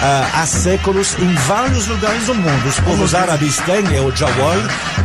há 0.02 0.46
séculos, 0.46 1.16
em 1.20 1.34
vários 1.34 1.88
lugares 1.88 2.26
do 2.26 2.36
mundo. 2.36 2.68
Os 2.68 2.80
povos 2.80 3.16
árabes 3.16 3.58
têm, 3.58 3.84
é 3.96 4.02
o 4.02 4.16
jawal, 4.16 4.58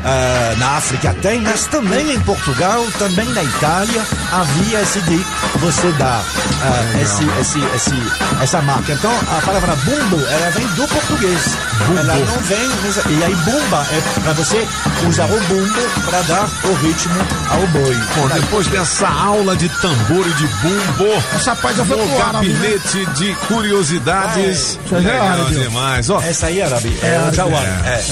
ah, 0.05 0.55
na 0.59 0.77
África 0.77 1.15
tem, 1.23 1.41
mas 1.41 1.67
também 1.67 2.13
em 2.13 2.21
Portugal, 2.21 2.85
também 2.99 3.27
na 3.31 3.43
Itália, 3.43 4.03
havia 4.33 4.81
esse 4.81 5.01
de 5.03 5.25
você 5.59 5.93
dar 5.93 6.25
ah, 6.63 7.01
esse, 7.01 7.25
esse, 7.41 7.59
esse, 7.75 7.95
essa 8.43 8.61
marca. 8.63 8.93
Então, 8.93 9.13
a 9.13 9.41
palavra 9.43 9.77
bumbo, 9.77 10.21
ela 10.27 10.51
vem 10.51 10.67
do 10.69 10.87
português. 10.89 11.57
Ela 11.91 12.03
não 12.03 12.39
vem. 12.43 12.73
E 13.19 13.25
aí, 13.25 13.35
bumba 13.35 13.87
é 13.91 14.21
para 14.21 14.33
você 14.33 14.67
usar 15.09 15.27
o 15.27 15.41
bumbo 15.41 15.81
para 16.05 16.23
dar 16.23 16.49
o 16.65 16.75
ritmo 16.75 17.15
ao 17.51 17.67
boi. 17.69 17.97
Bom, 18.17 18.29
depois 18.29 18.67
dessa 18.69 19.09
aula 19.09 19.57
de 19.57 19.69
tambor 19.69 20.27
e 20.27 20.33
de 20.35 20.47
bumbo, 20.47 21.23
Essa 21.35 21.55
parte 21.57 21.79
já 21.79 21.85
foi 21.85 21.97
no 21.97 22.19
gabinete 22.19 23.07
de 23.15 23.35
curiosidades. 23.47 24.79
É 24.91 24.95
Legal 24.97 25.27
árabe. 25.27 25.55
demais, 25.55 26.11
ó. 26.11 26.21
Essa 26.21 26.47
aí 26.47 26.61
é 26.61 26.65
árabe, 26.65 26.93
é, 27.03 27.29
o 27.31 27.35
jawal. 27.35 27.63
É. 27.63 28.03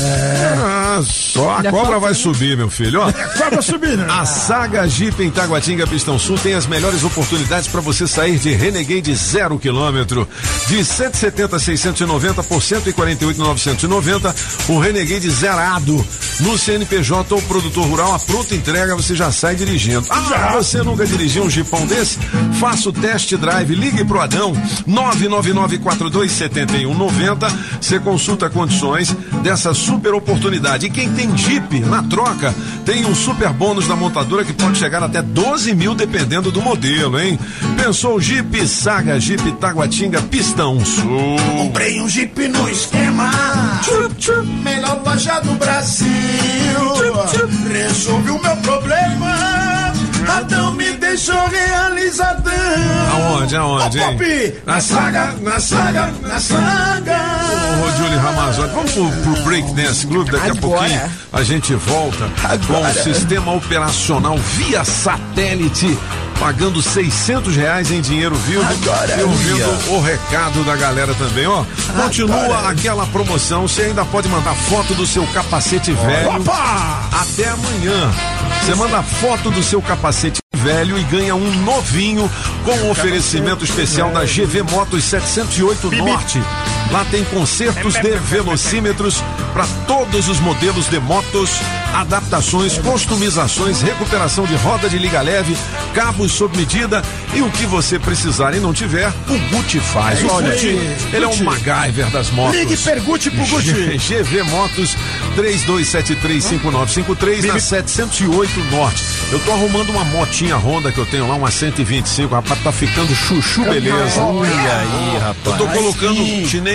Ah, 0.63 1.01
só 1.05 1.57
a 1.59 1.63
cobra 1.71 1.99
vai 1.99 2.15
subir, 2.15 2.57
meu 2.57 2.71
filho. 2.71 3.01
Ó. 3.01 3.13
Cobra 3.41 3.63
subir, 3.63 3.97
né? 3.97 4.07
A 4.09 4.25
Saga 4.27 4.87
Jeep 4.89 5.23
em 5.23 5.31
Taguatinga 5.31 5.87
Pistão 5.87 6.19
Sul 6.19 6.37
tem 6.39 6.55
as 6.55 6.67
melhores 6.67 7.03
oportunidades 7.05 7.69
para 7.69 7.81
você 7.81 8.07
sair 8.07 8.39
de 8.39 8.53
Renegade 8.53 9.15
zero 9.15 9.59
quilômetro. 9.59 10.29
De 10.69 10.85
170 10.85 11.57
a 11.57 11.59
690 11.59 12.43
por 12.45 12.63
148 12.63 13.39
990, 13.39 14.35
o 14.69 14.79
Renegade 14.79 15.31
zerado. 15.31 16.05
No 16.41 16.57
CNPJ 16.59 17.35
ou 17.35 17.43
produtor 17.43 17.87
rural, 17.87 18.15
a 18.15 18.19
pronta 18.19 18.55
entrega 18.55 18.95
você 18.97 19.15
já 19.15 19.31
sai 19.31 19.55
dirigindo. 19.55 20.07
Ah, 20.11 20.53
você 20.55 20.83
nunca 20.83 21.07
dirigiu 21.07 21.45
um 21.45 21.51
Jeepão 21.51 21.87
desse? 21.87 22.19
Faça 22.59 22.89
o 22.89 22.93
test 22.93 23.35
drive, 23.37 23.75
ligue 23.75 24.05
pro 24.05 24.21
Adão 24.21 24.53
999 24.87 25.79
42 25.79 26.31
7190. 26.66 27.49
Você 27.81 27.99
consulta 27.99 28.51
condições 28.51 29.15
dessa 29.43 29.73
super 29.73 30.15
oportunidade. 30.15 30.87
E 30.87 30.91
quem 30.91 31.11
tem 31.12 31.37
Jeep 31.37 31.81
na 31.81 32.03
troca 32.03 32.55
tem 32.85 33.05
um 33.07 33.15
super 33.15 33.51
bônus 33.51 33.87
da 33.87 33.97
montadora 33.97 34.45
que 34.45 34.53
pode 34.53 34.78
chegar 34.78 35.03
até 35.03 35.23
12 35.23 35.74
mil 35.74 35.95
dependendo 35.95 36.51
do 36.51 36.61
modelo, 36.61 37.19
hein? 37.19 37.39
Pensou 37.77 38.16
o 38.16 38.20
Jeep 38.20 38.66
Saga 38.66 39.19
Jeep 39.19 39.53
Taguatinga 39.53 40.20
Pistão 40.23 40.85
Sul. 40.85 41.37
Comprei 41.57 42.01
um 42.01 42.09
Jeep 42.09 42.49
no 42.49 42.69
esquema. 42.69 43.31
Melhor 44.62 45.01
loja 45.05 45.41
do 45.41 45.55
Brasil. 45.55 46.09
Resolvi 47.73 48.31
o 48.31 48.43
meu 48.43 48.57
problema. 48.59 49.93
Adão 50.28 50.74
me 50.74 50.93
deixou 51.11 51.49
realizadão. 51.49 52.53
Aonde, 53.12 53.57
aonde, 53.57 53.99
Ô, 53.99 54.03
hein? 54.03 54.55
Na 54.65 54.81
saga, 54.81 55.35
na 55.43 55.59
saga, 55.59 56.12
na 56.23 56.39
saga. 56.39 57.19
Ô, 57.85 57.99
Júlio 57.99 58.19
Ramazotti, 58.20 58.74
vamos 58.74 58.93
pro, 58.93 59.11
pro 59.11 59.43
Break 59.43 59.74
Dance 59.74 60.07
Club 60.07 60.31
daqui 60.31 60.49
a 60.49 60.53
Agora. 60.53 60.78
pouquinho. 60.78 61.11
A 61.32 61.43
gente 61.43 61.74
volta 61.74 62.31
com 62.66 62.81
o 62.81 62.95
sistema 63.03 63.53
operacional 63.53 64.37
via 64.39 64.85
satélite. 64.85 65.99
Pagando 66.39 66.81
600 66.81 67.55
reais 67.55 67.91
em 67.91 68.01
dinheiro 68.01 68.35
vivo. 68.35 68.62
Agora. 68.62 69.15
E 69.15 69.23
ouvindo 69.23 69.93
o 69.93 70.01
recado 70.01 70.65
da 70.65 70.74
galera 70.74 71.12
também, 71.15 71.47
ó. 71.47 71.65
Continua 72.03 72.70
aquela 72.70 73.05
promoção. 73.09 73.69
Você 73.69 73.82
ainda 73.82 74.07
pode 74.07 74.27
mandar 74.28 74.55
foto 74.55 74.95
do 74.95 75.07
seu 75.07 75.27
capacete 75.35 75.93
velho. 75.93 76.31
Opa! 76.37 77.11
Até 77.12 77.47
amanhã. 77.47 78.11
Você 78.62 78.74
manda 78.74 79.03
foto 79.03 79.51
do 79.51 79.62
seu 79.62 79.82
capacete 79.82 80.41
velho 80.56 80.98
e 80.98 81.05
ganha 81.05 81.35
um 81.35 81.55
novinho 81.62 82.28
com 82.64 82.72
um 82.72 82.90
oferecimento 82.90 83.64
especial 83.64 84.10
da 84.10 84.24
GV 84.24 84.62
Motos 84.64 85.05
708 85.05 85.90
Norte. 85.93 86.39
Lá 86.90 87.05
tem 87.11 87.24
consertos 87.24 87.94
de 87.94 88.11
velocímetros 88.19 89.23
para 89.52 89.66
todos 89.86 90.28
os 90.28 90.40
modelos 90.40 90.89
de 90.89 90.98
motos, 90.98 91.51
adaptações, 91.94 92.78
customizações, 92.78 93.81
recuperação 93.81 94.44
de 94.44 94.57
roda 94.57 94.89
de 94.89 94.98
liga 94.98 95.20
leve, 95.20 95.57
cabos 95.94 96.32
sob 96.32 96.57
medida 96.57 97.02
e 97.35 97.43
o 97.43 97.51
que 97.51 97.65
você 97.66 97.98
precisar 97.98 98.55
e 98.55 98.61
não 98.61 98.73
tiver, 98.73 99.09
o 99.28 99.39
Gucci 99.55 99.78
faz. 99.78 100.23
É 100.23 100.27
Olha, 100.27 100.52
aí, 100.52 100.97
ele 101.12 101.24
é 101.24 101.28
um. 101.28 101.44
MacGyver 101.44 102.11
das 102.11 102.31
motos. 102.31 102.59
Ligue 102.59 102.74
e 102.74 102.77
pergunte 102.77 103.31
pro 103.31 103.47
Gucci. 103.47 103.73
GV 103.73 104.43
Motos 104.44 104.97
32735953 105.36 107.47
na 107.47 107.59
708 107.59 108.61
Norte. 108.70 109.02
Eu 109.31 109.39
tô 109.40 109.52
arrumando 109.52 109.90
uma 109.90 110.05
motinha 110.05 110.57
Honda 110.57 110.90
que 110.90 110.98
eu 110.98 111.07
tenho 111.07 111.28
lá, 111.28 111.35
uma 111.36 111.51
125. 111.51 112.35
Rapaz, 112.35 112.61
tá 112.62 112.73
ficando 112.73 113.15
chuchu, 113.15 113.62
beleza. 113.65 114.20
Olha 114.20 114.51
aí, 114.51 115.15
Eu 115.15 115.20
rapaz. 115.20 115.57
tô 115.57 115.66
colocando 115.69 116.20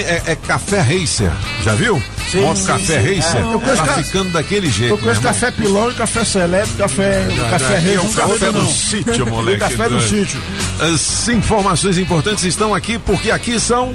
é, 0.02 0.24
é 0.28 0.36
café 0.36 0.80
racer, 0.82 1.32
já 1.64 1.74
viu? 1.74 2.02
Sim, 2.32 2.42
Moto 2.42 2.58
sim, 2.58 2.66
café 2.66 3.02
sim. 3.02 3.16
racer. 3.20 3.38
É, 3.42 3.54
eu 3.54 3.60
conheço 3.60 3.82
tá 3.84 3.88
ca- 3.88 4.04
ficando 4.04 4.30
daquele 4.32 4.70
jeito. 4.70 4.94
Eu 4.94 4.98
conheço 4.98 5.20
irmão. 5.20 5.34
café 5.34 5.52
pilão 5.52 5.92
e 5.92 5.94
café 5.94 6.26
seleto, 6.26 6.70
café, 6.78 7.28
café 7.52 7.76
Aqui 7.76 7.86
rei. 7.86 7.96
é 7.96 8.00
o 8.00 8.10
café 8.10 8.52
do 8.52 8.66
sítio, 8.68 9.26
moleque. 9.28 9.58
O 9.58 9.60
café 9.70 9.90
do 9.90 10.02
sítio. 10.02 10.42
As 10.80 11.28
informações 11.30 11.98
importantes 11.98 12.44
estão 12.44 12.74
aqui 12.74 12.98
porque 12.98 13.30
aqui 13.32 13.60
são 13.60 13.94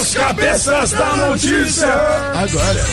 Os 0.00 0.14
cabeças 0.14 0.90
da 0.92 1.16
notícia. 1.16 1.88
Agora. 2.34 2.86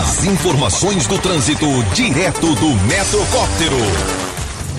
As 0.00 0.24
informações 0.24 1.06
do 1.06 1.18
trânsito 1.18 1.66
direto 1.94 2.54
do 2.54 2.68
Metrocóptero. 2.86 3.76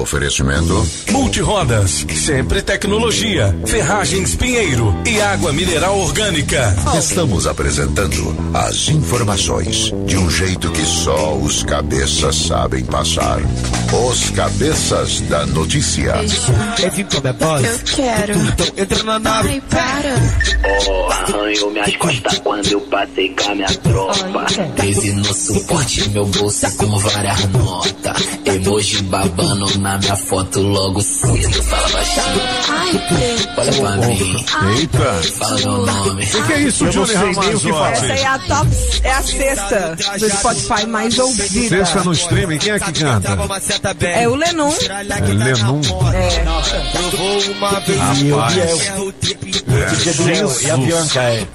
Oferecimento. 0.00 0.86
Multirodas, 1.10 2.04
sempre 2.14 2.60
tecnologia, 2.60 3.56
ferragens 3.66 4.34
Pinheiro 4.34 4.94
e 5.06 5.20
água 5.20 5.52
mineral 5.52 5.98
orgânica. 5.98 6.11
Estamos 6.98 7.46
apresentando 7.46 8.36
as 8.52 8.88
informações 8.88 9.92
de 10.04 10.16
um 10.18 10.30
jeito 10.30 10.70
que 10.70 10.84
só 10.84 11.34
os 11.36 11.62
cabeças 11.62 12.36
sabem 12.36 12.84
passar. 12.84 13.40
Os 13.92 14.30
Cabeças 14.30 15.20
da 15.22 15.44
Notícia. 15.46 16.14
Eu 17.66 17.78
quero. 17.94 18.34
Entra 18.76 19.02
na 19.02 19.18
nave. 19.18 19.48
Ai, 19.48 19.62
para. 19.68 20.14
Oh, 20.88 21.12
arranhou 21.12 21.70
minhas 21.70 21.96
costas 21.96 22.38
quando 22.38 22.66
eu 22.68 22.80
passei 22.82 23.34
com 23.34 23.50
a 23.50 23.54
minha 23.54 23.68
tropa. 23.68 24.46
Teve 24.76 25.12
no 25.12 25.34
suporte 25.34 26.08
meu 26.10 26.24
bolso 26.26 26.76
com 26.76 26.98
várias 26.98 27.44
notas. 27.50 28.28
Emoji 28.46 29.02
babando 29.04 29.78
na 29.78 29.98
minha 29.98 30.16
foto 30.16 30.60
logo 30.60 31.02
cedo. 31.02 31.62
Fala 31.62 31.88
baixinho. 31.90 32.40
Olha 33.58 33.72
pra 33.72 33.96
mim. 34.06 34.44
Eita. 34.78 35.22
Fala 35.38 35.58
meu 35.58 35.86
nome. 35.92 36.24
O 36.24 36.46
que 36.46 36.52
é 36.52 36.60
isso, 36.60 36.84
Eu 36.84 36.90
Johnny. 36.90 37.12
Essa 37.12 38.06
é 38.06 38.26
a 38.26 38.38
top, 38.38 38.68
é 39.02 39.10
a 39.10 39.22
sexta 39.22 39.96
do 40.18 40.30
Spotify 40.30 40.86
mais 40.86 41.18
ouvida. 41.18 41.68
Sexta 41.68 42.04
no 42.04 42.12
streaming, 42.12 42.58
quem 42.58 42.72
é 42.72 42.80
que 42.80 42.92
canta? 42.92 43.38
É 44.02 44.28
o. 44.28 44.34
É 44.34 44.42
Lennon. 44.42 44.72
É. 46.12 46.44
E 48.22 48.32
o 48.32 48.38
Rapaz. 48.38 48.72
Biel 50.18 50.52
e 50.62 50.70
a 50.70 50.76
Bianca 50.76 51.22
é. 51.22 51.46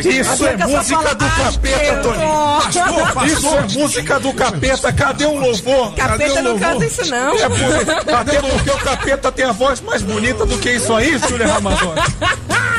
Isso 0.00 0.46
é 0.46 0.56
música 0.66 1.14
do 1.14 1.24
capeta, 1.24 2.02
Tony. 2.02 3.32
Isso 3.32 3.48
é 3.48 3.78
música 3.78 4.20
do 4.20 4.32
capeta. 4.32 4.92
Cadê 4.92 5.26
o 5.26 5.38
louvor? 5.38 5.94
Capeta 5.94 6.18
Cadê 6.18 6.30
o 6.30 6.42
não 6.42 6.50
louvor? 6.52 6.68
canta 6.68 6.86
isso, 6.86 7.10
não. 7.10 7.34
É 7.34 7.48
porque 7.48 8.70
o 8.70 8.78
capeta 8.78 9.32
tem 9.32 9.44
a 9.44 9.52
voz 9.52 9.80
mais 9.80 10.02
bonita 10.02 10.44
do 10.46 10.58
que 10.58 10.72
isso 10.72 10.94
aí, 10.94 11.18
Júlia 11.28 11.46
Ramazotti. 11.46 12.02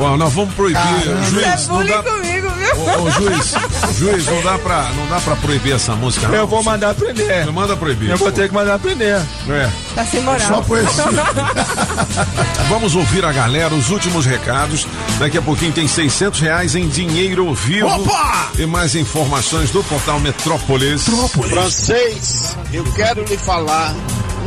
Bom, 0.00 0.16
nós 0.16 0.32
vamos 0.32 0.54
proibir. 0.54 0.80
Isso 0.80 1.10
é 1.10 1.24
Juiz, 1.50 1.68
não 1.68 1.76
bullying 1.76 1.90
dá. 1.92 2.02
comigo, 2.02 2.48
viu? 2.52 2.80
Ô, 2.80 3.02
ô, 3.02 3.10
juiz, 3.10 3.52
juiz, 3.98 4.26
não 4.28 4.42
dá 4.42 4.58
pra, 4.58 4.88
não 4.96 5.06
dá 5.08 5.20
pra 5.20 5.36
proibir 5.36 5.74
essa 5.74 5.94
música. 5.94 6.26
não. 6.26 6.34
Eu 6.36 6.46
vou 6.46 6.62
mandar 6.62 6.94
prender. 6.94 7.44
Você 7.44 7.50
manda 7.50 7.76
proibir. 7.76 8.08
Eu 8.08 8.16
vou 8.16 8.32
ter 8.32 8.48
que 8.48 8.54
mandar 8.54 8.78
prender. 8.78 9.20
É. 9.50 9.70
Tá 9.94 10.04
sem 10.06 10.22
moral. 10.22 10.40
Só 10.48 10.62
poesia. 10.62 11.04
Vamos 12.70 12.94
ouvir 12.94 13.26
a 13.26 13.32
galera, 13.32 13.74
os 13.74 13.90
últimos 13.90 14.24
recados. 14.24 14.86
Daqui 15.18 15.36
a 15.36 15.42
pouquinho 15.42 15.72
tem 15.72 15.86
600 15.86 16.40
reais 16.40 16.74
em 16.74 16.88
dinheiro 16.88 17.52
vivo. 17.52 17.86
Opa! 17.88 18.48
E 18.58 18.64
mais 18.64 18.94
informações 18.94 19.70
do 19.70 19.84
portal 19.84 20.18
Metrópolis. 20.20 21.04
Francês, 21.50 22.56
eu 22.72 22.84
quero 22.94 23.22
lhe 23.24 23.36
falar 23.36 23.94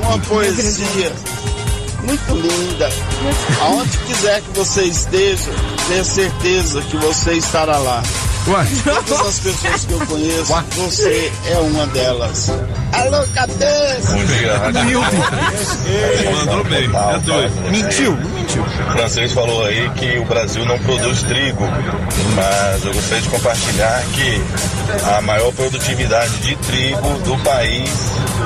uma 0.01 0.17
poesia 0.17 1.13
muito 2.03 2.33
linda. 2.35 2.89
Aonde 3.61 3.97
quiser 3.99 4.41
que 4.41 4.57
você 4.57 4.83
esteja, 4.83 5.51
tenha 5.87 6.03
certeza 6.03 6.81
que 6.81 6.97
você 6.97 7.33
estará 7.33 7.77
lá. 7.77 8.03
Ué? 8.45 8.65
Todas 9.07 9.27
as 9.27 9.39
pessoas 9.39 9.85
que 9.85 9.91
eu 9.93 10.05
conheço, 10.05 10.53
você 10.75 11.31
é 11.49 11.57
uma 11.59 11.87
delas. 11.87 12.49
Alô, 12.91 13.25
cabeça! 13.33 14.17
Mandou 16.35 16.63
bem, 16.65 16.83
é 16.83 17.19
doido. 17.19 17.71
Mentiu, 17.71 18.11
mentiu. 18.17 18.61
O 18.63 18.91
francês 18.91 19.31
falou 19.31 19.65
aí 19.65 19.89
que 19.91 20.17
o 20.19 20.25
Brasil 20.25 20.65
não 20.65 20.77
produz 20.79 21.23
trigo, 21.23 21.63
mas 22.35 22.83
eu 22.83 22.93
gostaria 22.93 23.21
de 23.21 23.29
compartilhar 23.29 24.03
que 24.13 24.41
a 25.15 25.21
maior 25.21 25.51
produtividade 25.53 26.37
de 26.39 26.55
trigo 26.57 27.13
do 27.25 27.37
país 27.43 27.89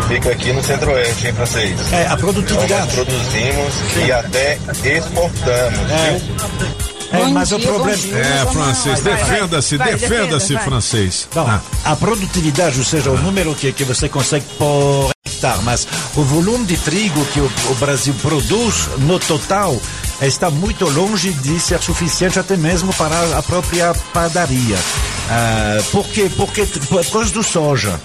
fica 0.08 0.30
aqui 0.30 0.54
no 0.54 0.64
centro-oeste, 0.64 1.28
hein, 1.28 1.34
francês? 1.34 1.92
É, 1.92 1.96
a 1.98 2.04
Então 2.04 2.18
produtividade. 2.18 2.72
nós 2.86 2.94
produzimos 2.94 3.74
e 4.06 4.12
até 4.12 4.60
exportamos, 4.86 5.80
viu? 5.80 6.97
É, 7.12 7.26
mas 7.28 7.52
o 7.52 7.60
problema. 7.60 7.98
É, 8.18 8.46
francês, 8.52 9.00
defenda-se, 9.02 9.78
defenda-se, 9.78 10.58
francês. 10.60 11.28
Não, 11.34 11.48
Ah. 11.48 11.62
a 11.86 11.96
produtividade, 11.96 12.78
ou 12.80 12.86
seja, 12.86 13.10
o 13.12 13.18
número 13.18 13.54
que, 13.56 13.72
que 13.72 13.84
você 13.84 14.10
consegue 14.10 14.46
por 14.58 15.10
hectare, 15.26 15.60
mas 15.64 15.88
o 16.16 16.22
volume 16.24 16.66
de 16.66 16.76
trigo 16.78 17.24
que 17.28 17.40
o, 17.40 17.50
o 17.70 17.76
Brasil 17.76 18.14
produz 18.22 18.90
no 19.00 19.20
total 19.20 19.80
está 20.22 20.50
muito 20.50 20.86
longe 20.90 21.32
de 21.32 21.60
ser 21.60 21.80
suficiente 21.82 22.40
até 22.40 22.58
mesmo 22.58 22.92
para 22.94 23.38
a 23.38 23.44
própria 23.44 23.94
padaria. 24.14 24.78
Ah, 25.30 25.78
por 25.92 26.06
quê? 26.08 26.30
Porque, 26.36 26.66
por 26.66 27.06
causa 27.06 27.32
do 27.32 27.44
soja. 27.44 28.00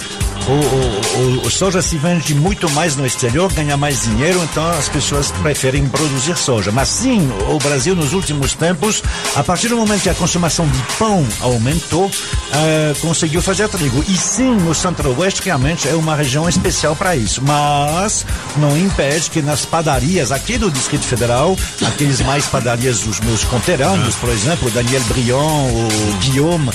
O, 0.49 0.51
o, 0.53 1.47
o, 1.47 1.51
soja 1.51 1.81
se 1.81 1.97
vende 1.97 2.35
muito 2.35 2.69
mais 2.71 2.97
no 2.97 3.07
exterior, 3.07 3.53
ganha 3.53 3.77
mais 3.77 4.03
dinheiro, 4.03 4.43
então 4.43 4.69
as 4.71 4.89
pessoas 4.89 5.31
preferem 5.31 5.87
produzir 5.89 6.37
soja. 6.37 6.73
Mas 6.73 6.89
sim, 6.89 7.31
o 7.49 7.59
Brasil 7.59 7.95
nos 7.95 8.13
últimos 8.13 8.53
tempos, 8.55 9.03
a 9.37 9.45
partir 9.45 9.69
do 9.69 9.77
momento 9.77 10.03
que 10.03 10.11
a 10.11 10.15
consumação 10.15 10.67
de 10.67 10.79
pão 10.99 11.25
aumentou, 11.41 12.11
eh, 12.53 12.93
conseguiu 13.01 13.41
fazer 13.41 13.69
trigo. 13.69 14.05
E 14.09 14.17
sim, 14.17 14.57
o 14.69 14.75
centro-oeste 14.75 15.43
realmente 15.43 15.89
é 15.89 15.95
uma 15.95 16.17
região 16.17 16.49
especial 16.49 16.97
para 16.97 17.15
isso. 17.15 17.41
Mas 17.41 18.27
não 18.57 18.77
impede 18.77 19.31
que 19.31 19.41
nas 19.43 19.65
padarias 19.65 20.33
aqui 20.33 20.59
do 20.59 20.71
Distrito 20.73 21.05
Federal, 21.05 21.57
aqueles 21.87 22.21
mais 22.21 22.47
padarias 22.47 23.01
dos 23.01 23.21
meus 23.21 23.45
conterrâneos, 23.45 24.17
por 24.17 24.29
exemplo, 24.29 24.69
Daniel 24.73 25.03
Brion, 25.03 25.69
o 25.69 26.17
Guillaume, 26.21 26.71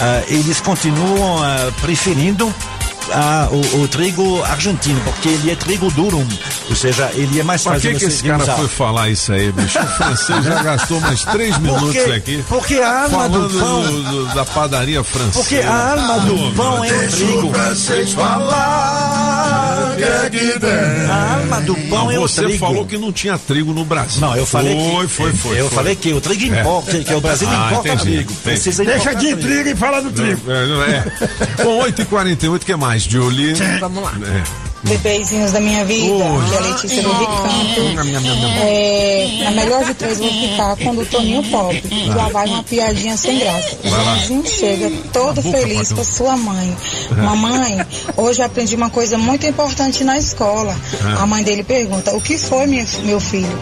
eh, 0.00 0.24
eles 0.28 0.60
continuam 0.60 1.44
eh, 1.44 1.72
preferindo 1.80 2.52
ah, 3.14 3.48
o, 3.50 3.82
o 3.82 3.88
trigo 3.88 4.42
argentino, 4.44 5.00
porque 5.02 5.28
ele 5.28 5.50
é 5.50 5.56
trigo 5.56 5.90
durum, 5.92 6.26
ou 6.70 6.76
seja, 6.76 7.10
ele 7.14 7.38
é 7.40 7.42
mais 7.42 7.62
Pra 7.62 7.72
fácil 7.74 7.92
que, 7.92 7.98
que 7.98 8.04
esse 8.06 8.22
cara 8.24 8.42
usar. 8.42 8.56
foi 8.56 8.68
falar 8.68 9.08
isso 9.10 9.32
aí, 9.32 9.52
bicho? 9.52 9.78
O 9.78 9.86
francês 9.86 10.44
já 10.44 10.62
gastou 10.62 11.00
mais 11.00 11.24
três 11.24 11.56
minutos 11.58 11.94
Porque- 11.94 12.10
aqui. 12.12 12.44
porque 12.48 12.74
a 12.76 13.02
alma 13.04 13.28
do 13.28 13.48
pão- 13.50 13.82
do- 13.82 14.02
do- 14.04 14.34
da 14.34 14.44
padaria 14.44 15.02
francesa. 15.04 15.32
Porque 15.40 15.56
a 15.58 15.90
alma 15.92 16.18
do 16.20 16.52
pão 16.54 16.84
é 16.84 16.92
o 16.92 17.08
trigo. 17.10 17.52
A 21.10 21.34
alma 21.34 21.60
do 21.60 21.74
pão 21.74 22.04
Não, 22.04 22.10
é 22.10 22.18
o 22.18 22.22
você 22.22 22.42
trigo. 22.42 22.58
falou 22.58 22.86
que 22.86 22.98
não 22.98 23.12
tinha 23.12 23.38
trigo 23.38 23.72
no 23.72 23.84
Brasil. 23.84 24.20
Não, 24.20 24.36
eu 24.36 24.46
falei 24.46 24.74
foi, 24.74 25.06
que 25.06 25.12
Foi, 25.12 25.32
foi, 25.32 25.60
Eu 25.60 25.68
foi. 25.68 25.76
falei 25.76 25.96
que 25.96 26.12
o 26.12 26.20
trigo 26.20 26.54
É. 26.54 26.60
importa, 26.60 26.98
que 26.98 27.14
o 27.14 27.20
Brasil 27.20 27.48
Ah, 27.50 27.66
importa 27.70 27.88
entendi, 27.88 28.02
trigo. 28.16 28.32
Precisa 28.42 28.84
Deixa 28.84 29.14
de 29.14 29.26
trigo. 29.34 29.40
intriga 29.40 29.70
e 29.70 29.76
fala 29.76 30.00
do 30.02 30.10
trigo. 30.10 30.50
É, 30.50 30.66
não 30.66 30.82
é. 30.82 31.04
Bom, 31.62 31.82
8h48, 31.84 32.56
o 32.56 32.58
que 32.66 32.76
mais, 32.76 33.02
Julie? 33.02 33.54
Vamos 33.80 34.02
lá. 34.02 34.12
É. 34.26 34.61
Bebezinhos 34.84 35.52
da 35.52 35.60
minha 35.60 35.84
vida, 35.84 36.12
Oi. 36.12 36.48
que 36.48 36.54
é 36.54 36.58
a 36.58 36.60
Letícia 36.60 37.02
do 37.02 37.12
Recanto. 37.12 37.80
É, 38.60 39.44
a 39.46 39.50
melhor 39.52 39.84
de 39.84 39.94
três 39.94 40.18
vou 40.18 40.28
ficar 40.28 40.76
quando 40.76 41.02
o 41.02 41.06
Toninho 41.06 41.42
Pop. 41.44 41.82
Já 42.08 42.28
vai 42.30 42.48
uma 42.48 42.62
piadinha 42.64 43.16
sem 43.16 43.38
graça. 43.38 43.76
Lá. 43.84 44.12
O 44.12 44.16
vizinho 44.18 44.44
chega 44.46 44.90
todo 45.12 45.40
boca, 45.40 45.56
feliz 45.58 45.92
com 45.92 46.00
a 46.00 46.04
sua 46.04 46.36
mãe. 46.36 46.76
Mamãe, 47.16 47.78
hoje 48.16 48.40
eu 48.42 48.46
aprendi 48.46 48.74
uma 48.74 48.90
coisa 48.90 49.16
muito 49.16 49.46
importante 49.46 50.02
na 50.02 50.18
escola. 50.18 50.76
Ah. 51.04 51.22
A 51.22 51.26
mãe 51.26 51.44
dele 51.44 51.62
pergunta, 51.62 52.12
o 52.16 52.20
que 52.20 52.36
foi, 52.36 52.66
minha- 52.66 52.86
meu 53.04 53.20
filho? 53.20 53.56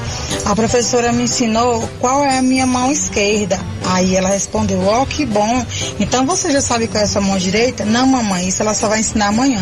A 0.47 0.57
professora 0.57 1.13
me 1.13 1.25
ensinou 1.25 1.87
qual 2.01 2.25
é 2.25 2.39
a 2.39 2.43
minha 2.43 2.67
mão 2.67 2.91
esquerda. 2.91 3.61
Aí 3.85 4.17
ela 4.17 4.29
respondeu, 4.31 4.83
ó, 4.87 5.05
que 5.05 5.27
bom. 5.27 5.65
Então 5.99 6.25
você 6.25 6.51
já 6.51 6.61
sabe 6.63 6.87
qual 6.89 7.01
é 7.03 7.05
a 7.05 7.09
sua 7.09 7.21
mão 7.21 7.37
direita? 7.37 7.85
Não, 7.85 8.07
mamãe, 8.07 8.49
isso 8.49 8.63
ela 8.63 8.73
só 8.73 8.89
vai 8.89 9.01
ensinar 9.01 9.29
amanhã. 9.29 9.61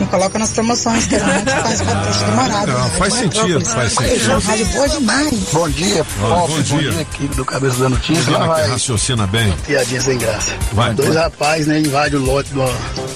Me 0.00 0.06
coloca 0.06 0.38
nas 0.38 0.50
promoções, 0.50 0.97
faz 1.00 1.82
para 1.82 2.00
texto 2.02 2.24
demorado. 2.24 2.72
Não, 2.72 2.90
faz 2.90 3.14
sentido, 3.14 3.64
faz 3.64 3.92
sentido. 3.92 4.38
Rádio 4.40 4.66
boa 4.66 4.88
demais. 4.88 5.34
Bom 5.52 5.68
dia, 5.70 6.04
Pop, 6.04 6.52
bom 6.52 6.62
dia. 6.62 7.00
equipe 7.00 7.34
do 7.36 7.44
Cabeça 7.44 7.76
da 7.78 7.88
Notícia. 7.88 8.32
Lá 8.32 8.40
que 8.40 8.46
vai, 8.46 8.68
raciocina 8.68 9.26
bem. 9.26 9.52
piadinha 9.66 10.00
sem 10.00 10.18
graça. 10.18 10.52
Vai. 10.72 10.94
Dois 10.94 11.14
rapazes, 11.14 11.66
né, 11.66 11.80
invadem 11.80 12.18
o 12.18 12.24
lote 12.24 12.52
do, 12.52 12.64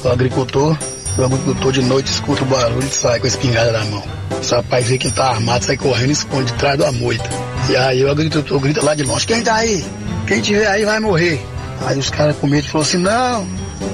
do 0.03 0.09
agricultor. 0.09 0.77
O 1.19 1.25
agricultor 1.25 1.73
de 1.73 1.83
noite 1.83 2.11
escuta 2.11 2.43
o 2.43 2.47
barulho 2.47 2.87
e 2.87 2.95
sai 2.95 3.19
com 3.19 3.27
a 3.27 3.29
espingarda 3.29 3.73
na 3.73 3.85
mão. 3.85 4.03
Os 4.41 4.51
rapazes 4.51 4.89
vê 4.89 4.99
que 4.99 5.11
tá 5.11 5.31
armado, 5.31 5.65
sai 5.65 5.77
correndo 5.77 6.09
e 6.09 6.13
esconde 6.13 6.53
de 6.53 6.59
trás 6.59 6.79
da 6.79 6.91
moita. 6.91 7.29
E 7.69 7.77
aí 7.77 8.03
o 8.05 8.11
agricultor 8.11 8.59
grita 8.59 8.83
lá 8.83 8.95
de 8.95 9.03
longe, 9.03 9.27
quem 9.27 9.43
tá 9.43 9.57
aí? 9.57 9.85
Quem 10.27 10.41
tiver 10.41 10.67
aí 10.67 10.85
vai 10.85 10.99
morrer. 11.01 11.45
Aí 11.85 11.99
os 11.99 12.09
caras 12.09 12.37
com 12.37 12.47
medo 12.47 12.67
falaram 12.69 12.89
assim, 12.89 12.99
não, 12.99 13.47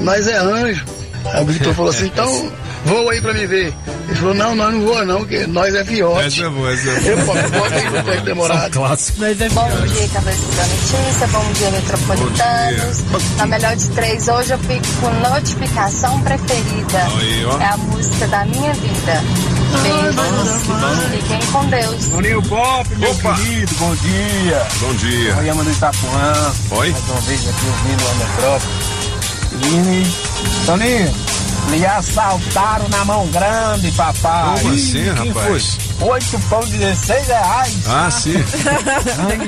nós 0.02 0.28
é 0.28 0.36
anjo. 0.38 0.84
Aí 1.24 1.38
o 1.38 1.40
agricultor 1.40 1.74
falou 1.74 1.90
assim, 1.90 2.06
então 2.06 2.52
voa 2.88 3.12
aí 3.12 3.20
pra 3.20 3.34
me 3.34 3.46
ver. 3.46 3.74
Ele 4.08 4.16
falou, 4.16 4.34
não, 4.34 4.54
nós 4.54 4.72
não 4.72 4.80
voa 4.80 5.04
não, 5.04 5.18
porque 5.18 5.46
nós 5.46 5.74
é 5.74 5.84
fiote. 5.84 6.26
Essa 6.26 6.46
é 6.46 6.48
boa, 6.48 6.72
essa 6.72 6.88
é 6.88 7.12
Eu, 7.12 7.18
pô, 7.18 7.34
bota 7.34 7.74
aí 7.74 7.90
no 7.90 8.02
tempo 8.02 8.24
demorado. 8.24 8.72
Clássico. 8.72 9.18
Bom 9.18 9.26
dia, 9.26 10.08
Cabeça 10.08 10.42
da 10.56 10.66
Notícia, 10.66 11.26
bom 11.26 11.52
dia, 11.52 11.70
Metropolitanos. 11.70 13.04
Na 13.36 13.46
melhor 13.46 13.76
de 13.76 13.88
três, 13.90 14.28
hoje 14.28 14.52
eu 14.52 14.58
fico 14.60 14.86
com 15.00 15.10
notificação 15.28 16.20
preferida. 16.22 17.06
Aí, 17.18 17.44
ó. 17.44 17.60
É 17.60 17.66
a 17.66 17.76
música 17.76 18.26
da 18.28 18.44
minha 18.46 18.72
vida. 18.72 19.22
Fiquem 21.10 21.40
com 21.52 21.66
Deus. 21.66 22.06
Toninho 22.06 22.42
Pop, 22.44 22.96
meu 22.96 23.14
querido, 23.14 23.74
bom 23.78 23.94
dia. 23.96 24.66
Bom 24.80 24.94
dia. 24.94 25.34
Goiama 25.34 25.64
do 25.64 25.70
Itapuã. 25.70 26.52
Oi. 26.70 26.90
Mais 26.90 27.04
uma 27.10 27.20
vez 27.20 27.48
aqui 27.48 27.66
ouvindo 27.66 28.04
a 28.08 28.14
Metrópole. 28.14 28.72
E, 29.60 30.66
Toninho, 30.66 31.14
me 31.70 31.84
assaltaram 31.84 32.88
na 32.88 33.04
mão 33.04 33.26
grande, 33.28 33.90
papai. 33.92 34.58
Como 34.60 34.74
assim, 34.74 35.14
Quem 35.14 35.28
rapaz? 35.32 35.78
Foi? 35.98 36.08
Oito 36.08 36.38
pão, 36.48 36.60
16 36.60 37.26
reais. 37.26 37.76
Ah, 37.86 38.10
sim. 38.10 38.34
Ai, 38.36 39.38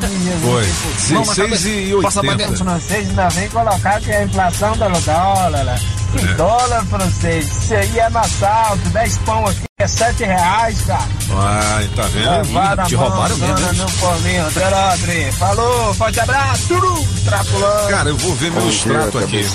Foi. 0.42 0.66
Vamos, 1.14 1.36
16 1.36 1.66
e 1.66 2.02
Passa 2.02 2.22
mais 2.22 2.38
80. 2.38 2.52
Os 2.52 2.60
franceses 2.60 3.08
ainda 3.08 3.28
vem 3.28 3.48
colocar 3.48 4.00
que 4.00 4.10
é 4.10 4.16
a 4.18 4.24
inflação 4.24 4.72
do 4.72 5.00
dólar. 5.00 5.80
Né? 6.14 6.22
Que 6.22 6.28
É. 6.30 6.34
dólar 6.34 6.84
francês? 6.86 7.46
Isso 7.62 7.74
aí 7.74 7.98
é 7.98 8.10
no 8.10 8.18
assalto. 8.18 8.88
10 8.90 9.18
pão 9.18 9.46
aqui 9.46 9.60
é 9.78 9.86
7 9.86 10.24
reais, 10.24 10.80
cara. 10.82 11.04
Ai, 11.38 11.88
tá 11.96 12.02
vendo? 12.02 12.30
Levaram 12.30 12.84
Te 12.84 12.96
mão, 12.96 13.08
roubaram 13.08 13.36
mesmo. 13.36 13.58
hein? 13.58 13.72
Não 13.76 13.86
polinho, 13.86 14.46
André. 14.46 15.32
Falou, 15.32 15.94
forte 15.94 16.20
abraço, 16.20 16.68
turu, 16.68 17.06
trapulando. 17.24 17.88
Cara, 17.90 18.08
eu 18.10 18.16
vou 18.16 18.34
ver 18.34 18.50
meu 18.50 18.68
extrato 18.68 19.18
aqui. 19.18 19.46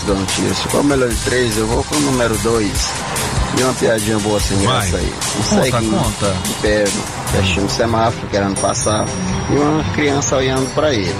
é 0.73 0.79
o 0.79 0.83
melhor 0.83 1.09
de 1.09 1.15
três? 1.17 1.57
Eu 1.57 1.67
vou 1.67 1.83
com 1.83 1.95
o 1.95 1.99
número 1.99 2.37
dois. 2.39 2.89
E 3.57 3.63
uma 3.63 3.73
piadinha 3.73 4.19
boa 4.19 4.39
sem 4.39 4.57
Vai. 4.57 4.65
graça 4.89 4.97
aí. 4.97 5.13
Um 5.39 5.43
Conta, 5.43 5.63
ceguinho 5.63 5.97
conta. 5.99 6.33
de 6.43 6.53
pé, 6.55 6.83
fechando 7.31 7.67
o 7.67 7.69
semáforo, 7.69 8.27
querendo 8.27 8.59
passar. 8.59 9.05
E 9.49 9.53
uma 9.55 9.83
criança 9.93 10.35
olhando 10.35 10.73
pra 10.73 10.93
ele. 10.93 11.15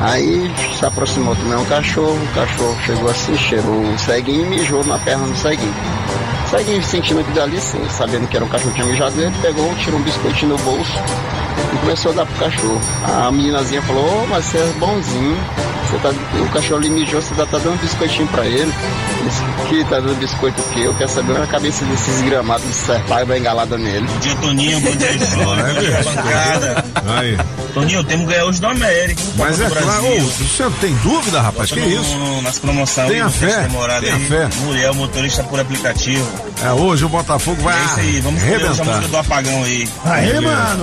Aí 0.00 0.50
se 0.78 0.84
aproximou 0.84 1.34
também 1.34 1.56
um 1.56 1.64
cachorro. 1.64 2.18
O 2.22 2.34
cachorro 2.34 2.76
chegou 2.84 3.10
assim, 3.10 3.36
cheirou 3.36 3.80
o 3.80 3.98
ceguinho 3.98 4.46
e 4.46 4.48
mijou 4.50 4.84
na 4.84 4.98
perna 4.98 5.26
do 5.26 5.36
ceguinho. 5.36 5.74
O 6.44 6.48
ceguinho 6.48 6.82
sentindo 6.82 7.20
aquilo 7.20 7.42
ali, 7.42 7.56
assim, 7.56 7.88
sabendo 7.88 8.28
que 8.28 8.36
era 8.36 8.44
um 8.44 8.48
cachorro 8.48 8.70
que 8.70 8.76
tinha 8.80 8.86
mijado 8.86 9.16
nele, 9.16 9.34
pegou, 9.40 9.74
tirou 9.76 9.98
um 9.98 10.02
biscoitinho 10.02 10.56
do 10.56 10.62
bolso 10.62 10.92
e 11.72 11.76
começou 11.78 12.12
a 12.12 12.14
dar 12.14 12.26
pro 12.26 12.36
cachorro. 12.44 12.80
A 13.04 13.30
meninazinha 13.30 13.82
falou, 13.82 14.22
ô, 14.22 14.26
mas 14.26 14.44
você 14.44 14.58
é 14.58 14.72
bonzinho. 14.78 15.36
Você 15.86 15.98
tá, 15.98 16.08
o 16.42 16.48
cachorro 16.48 16.78
ali 16.80 16.90
mijou, 16.90 17.22
você 17.22 17.32
tá, 17.36 17.46
tá 17.46 17.58
dando 17.58 17.80
biscoitinho 17.80 18.26
pra 18.28 18.44
ele. 18.44 18.72
Disse, 19.24 19.40
que 19.68 19.84
tá 19.84 20.00
dando 20.00 20.16
biscoito 20.18 20.60
que 20.74 20.82
eu 20.82 20.92
quero 20.94 21.08
saber 21.10 21.40
a 21.40 21.46
cabeça 21.46 21.84
desses 21.84 22.22
gramados 22.22 22.66
de 22.66 22.74
serpaiba 22.74 23.38
engalada 23.38 23.78
nele. 23.78 24.04
Bom 24.06 24.18
dia, 24.18 24.34
Toninho. 24.36 24.80
Bom 24.80 24.90
dia, 24.96 25.08
É. 27.06 27.20
Aí. 27.20 27.38
Toninho, 27.72 28.02
temos 28.04 28.26
que 28.26 28.32
ganhar 28.32 28.46
hoje 28.46 28.60
do 28.60 28.66
América. 28.66 29.22
Mas 29.36 29.60
é 29.60 29.68
claro, 29.70 30.02
você 30.20 30.70
tem 30.80 30.94
dúvida, 30.96 31.40
rapaz? 31.40 31.70
Que 31.70 31.78
no- 31.80 31.88
isso? 31.88 32.16
no- 32.16 32.42
Nas 32.42 32.58
promoções 32.58 33.08
Tenha 33.08 33.26
aí, 33.26 33.30
fé, 33.32 33.68
tenha 34.00 34.14
aí. 34.14 34.24
fé. 34.26 34.48
Muriel, 34.64 34.94
motorista 34.94 35.42
por 35.44 35.60
aplicativo. 35.60 36.26
É, 36.64 36.72
hoje 36.72 37.04
o 37.04 37.08
Botafogo 37.08 37.62
vai 37.62 37.80
é 37.80 37.84
isso 37.84 38.00
aí, 38.00 38.20
vamos 38.20 38.42
a 38.42 38.46
arrebentar. 38.46 38.84
música 38.84 39.08
do 39.08 39.16
apagão 39.18 39.62
aí. 39.64 39.88
Beleza. 40.04 40.78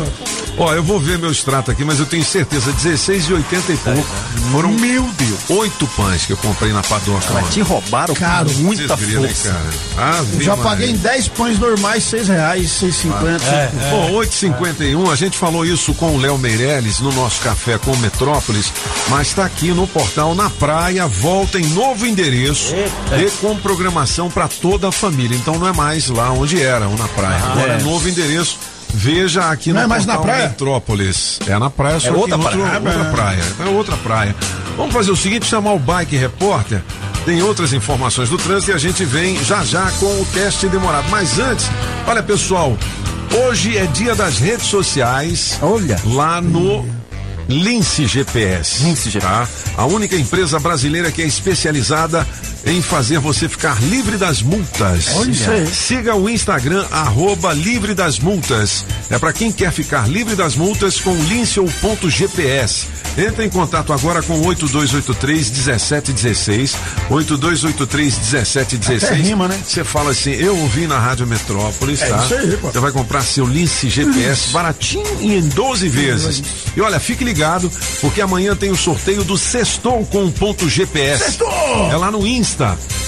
Ó, 0.57 0.71
eu 0.73 0.83
vou 0.83 0.99
ver 0.99 1.17
meu 1.17 1.31
extrato 1.31 1.71
aqui, 1.71 1.83
mas 1.83 1.99
eu 1.99 2.05
tenho 2.05 2.23
certeza, 2.23 2.71
16 2.71 3.29
e 3.29 3.33
80 3.33 3.73
e 3.73 3.77
pouco. 3.77 4.05
Foram, 4.51 4.71
meu 4.71 5.03
Deus, 5.17 5.39
oito 5.49 5.87
pães 5.87 6.25
que 6.25 6.33
eu 6.33 6.37
comprei 6.37 6.71
na 6.71 6.83
padoca. 6.83 7.33
Mas 7.33 7.53
te 7.53 7.61
roubaram 7.61 8.13
com 8.13 8.53
muita 8.61 8.95
viram, 8.95 9.23
hein, 9.25 9.33
força. 9.33 9.49
cara? 9.95 10.17
Ave 10.19 10.35
Eu 10.37 10.41
já 10.41 10.55
Maria. 10.55 10.63
paguei 10.71 10.89
em 10.91 10.95
10 10.97 11.27
pães 11.29 11.57
normais, 11.59 12.03
6 12.03 12.27
reais, 12.27 12.69
6,50. 12.81 13.41
É, 13.51 13.71
Bom, 13.89 14.11
8h51, 14.13 15.11
a 15.11 15.15
gente 15.15 15.37
falou 15.39 15.65
isso 15.65 15.93
com 15.95 16.15
o 16.15 16.19
Léo 16.19 16.37
Meirelles 16.37 16.99
no 16.99 17.11
nosso 17.13 17.41
café 17.41 17.79
com 17.79 17.95
Metrópolis, 17.97 18.71
mas 19.09 19.29
está 19.29 19.45
aqui 19.45 19.69
no 19.71 19.87
portal 19.87 20.35
Na 20.35 20.49
Praia, 20.51 21.07
volta 21.07 21.59
em 21.59 21.65
novo 21.69 22.05
endereço 22.05 22.75
e 22.75 23.31
com 23.41 23.55
programação 23.57 24.29
para 24.29 24.47
toda 24.47 24.89
a 24.89 24.91
família. 24.91 25.35
Então 25.35 25.57
não 25.57 25.67
é 25.67 25.73
mais 25.73 26.09
lá 26.09 26.31
onde 26.31 26.61
era, 26.61 26.87
o 26.87 26.95
Na 26.95 27.07
Praia. 27.07 27.41
Ah, 27.43 27.51
Agora 27.53 27.73
é. 27.73 27.77
é 27.79 27.81
novo 27.83 28.07
endereço. 28.07 28.59
Veja 28.93 29.49
aqui 29.49 29.69
Não 29.69 29.79
no 29.79 29.83
é 29.85 29.87
mais 29.87 30.05
na 30.05 30.17
praia? 30.17 30.49
Metrópolis. 30.49 31.39
É 31.47 31.57
na 31.57 31.69
praia, 31.69 31.99
só 31.99 32.09
É 32.09 32.11
outra 32.11 32.35
em 32.37 32.39
outro- 32.39 32.59
praia. 32.59 32.79
outra 32.79 33.05
praia. 33.11 33.39
É 33.59 33.65
outra 33.69 33.97
praia. 33.97 34.35
Vamos 34.77 34.93
fazer 34.93 35.11
o 35.11 35.15
seguinte, 35.15 35.45
chamar 35.45 35.73
o 35.73 35.79
Bike 35.79 36.15
Repórter. 36.15 36.81
Tem 37.25 37.41
outras 37.41 37.73
informações 37.73 38.29
do 38.29 38.37
trânsito 38.37 38.71
e 38.71 38.73
a 38.73 38.77
gente 38.77 39.03
vem 39.05 39.41
já 39.43 39.63
já 39.63 39.89
com 39.99 40.05
o 40.21 40.25
teste 40.33 40.67
demorado. 40.67 41.09
Mas 41.09 41.39
antes, 41.39 41.65
olha 42.05 42.21
pessoal, 42.21 42.77
hoje 43.47 43.77
é 43.77 43.85
dia 43.87 44.13
das 44.13 44.37
redes 44.39 44.67
sociais. 44.67 45.57
Olha. 45.61 45.99
Lá 46.05 46.39
no 46.41 46.85
Lince 47.49 48.05
GPS. 48.05 48.83
Lince 48.83 49.09
GPS. 49.09 49.25
Tá? 49.25 49.47
A 49.77 49.85
única 49.85 50.15
empresa 50.15 50.59
brasileira 50.59 51.11
que 51.11 51.21
é 51.21 51.25
especializada 51.25 52.27
em 52.65 52.81
fazer 52.81 53.19
você 53.19 53.49
ficar 53.49 53.81
livre 53.83 54.17
das 54.17 54.41
multas. 54.41 55.07
Olha 55.15 55.31
isso 55.31 55.49
aí. 55.51 55.67
Siga 55.67 56.15
o 56.15 56.29
Instagram, 56.29 56.85
arroba 56.91 57.53
livre 57.53 57.93
das 57.93 58.19
multas. 58.19 58.85
É 59.09 59.19
para 59.19 59.33
quem 59.33 59.51
quer 59.51 59.71
ficar 59.71 60.07
livre 60.09 60.35
das 60.35 60.55
multas 60.55 60.99
com 60.99 61.13
Lince.gps. 61.15 62.87
Entre 63.15 63.45
em 63.45 63.49
contato 63.49 63.93
agora 63.93 64.23
com 64.23 64.39
8283 64.41 65.49
1716. 65.51 66.75
8283 67.09 68.17
1716. 68.17 69.03
Até 69.03 69.15
rima, 69.15 69.47
né? 69.47 69.59
Você 69.63 69.83
fala 69.83 70.11
assim, 70.11 70.31
eu 70.31 70.57
ouvi 70.57 70.87
na 70.87 70.97
Rádio 70.99 71.27
Metrópolis, 71.27 72.01
É 72.01 72.07
tá? 72.07 72.17
isso 72.23 72.33
aí, 72.33 72.57
pô. 72.57 72.71
Você 72.71 72.79
vai 72.79 72.91
comprar 72.91 73.21
seu 73.21 73.45
Lince 73.45 73.87
GPS 73.89 74.49
baratinho 74.49 75.05
e 75.21 75.35
em 75.35 75.47
12 75.47 75.89
vezes. 75.89 76.41
E 76.75 76.81
olha, 76.81 76.99
fique 76.99 77.23
ligado, 77.23 77.71
porque 78.01 78.19
amanhã 78.21 78.55
tem 78.55 78.71
o 78.71 78.75
sorteio 78.75 79.23
do 79.23 79.37
Sextou 79.37 80.03
com 80.07 80.31
ponto 80.31 80.67
GPS. 80.67 81.23
Sextou! 81.25 81.91
É 81.91 81.95
lá 81.97 82.09
no 82.09 82.25
Insta, 82.25 82.52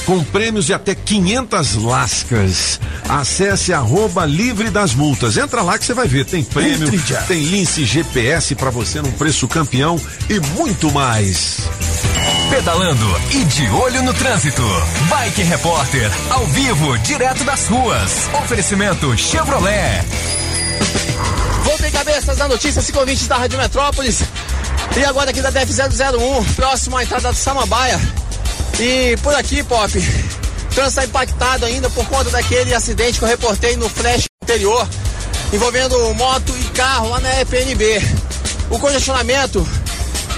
com 0.05 0.23
prêmios 0.23 0.65
de 0.65 0.73
até 0.73 0.95
500 0.95 1.75
lascas. 1.75 2.79
Acesse 3.07 3.73
arroba 3.73 4.25
livre 4.25 4.69
das 4.69 4.93
multas. 4.93 5.37
Entra 5.37 5.61
lá 5.61 5.77
que 5.77 5.85
você 5.85 5.93
vai 5.93 6.07
ver, 6.07 6.25
tem 6.25 6.43
prêmio, 6.43 6.89
tem 7.27 7.43
Lince 7.43 7.85
GPS 7.85 8.55
pra 8.55 8.69
você 8.69 9.01
num 9.01 9.11
preço 9.11 9.47
campeão 9.47 9.99
e 10.29 10.39
muito 10.39 10.91
mais. 10.91 11.57
Pedalando 12.49 13.21
e 13.31 13.43
de 13.43 13.67
olho 13.69 14.03
no 14.03 14.13
trânsito. 14.13 14.63
Bike 15.09 15.43
Repórter, 15.43 16.11
ao 16.29 16.45
vivo, 16.47 16.97
direto 16.99 17.43
das 17.43 17.67
ruas. 17.67 18.29
Oferecimento 18.43 19.17
Chevrolet. 19.17 20.03
Voltem 21.63 21.91
cabeças 21.91 22.37
da 22.37 22.47
notícia, 22.47 22.81
cinco 22.81 22.99
ouvintes 22.99 23.27
da 23.27 23.37
Rádio 23.37 23.57
Metrópolis. 23.57 24.23
E 24.95 25.03
agora 25.03 25.31
aqui 25.31 25.41
da 25.41 25.51
DF001, 25.51 26.55
próximo 26.55 26.97
à 26.97 27.03
entrada 27.03 27.31
do 27.31 27.37
Samambaia. 27.37 27.99
E 28.79 29.15
por 29.23 29.33
aqui, 29.35 29.63
Pop, 29.63 29.91
está 30.87 31.05
impactado 31.05 31.65
ainda 31.65 31.89
por 31.89 32.05
conta 32.07 32.29
daquele 32.29 32.73
acidente 32.73 33.17
que 33.19 33.23
eu 33.25 33.29
reportei 33.29 33.75
no 33.77 33.87
flash 33.89 34.25
anterior, 34.43 34.87
envolvendo 35.53 36.13
moto 36.15 36.53
e 36.59 36.63
carro 36.71 37.09
lá 37.09 37.19
na 37.21 37.29
FNB. 37.45 38.01
O 38.69 38.77
congestionamento, 38.79 39.65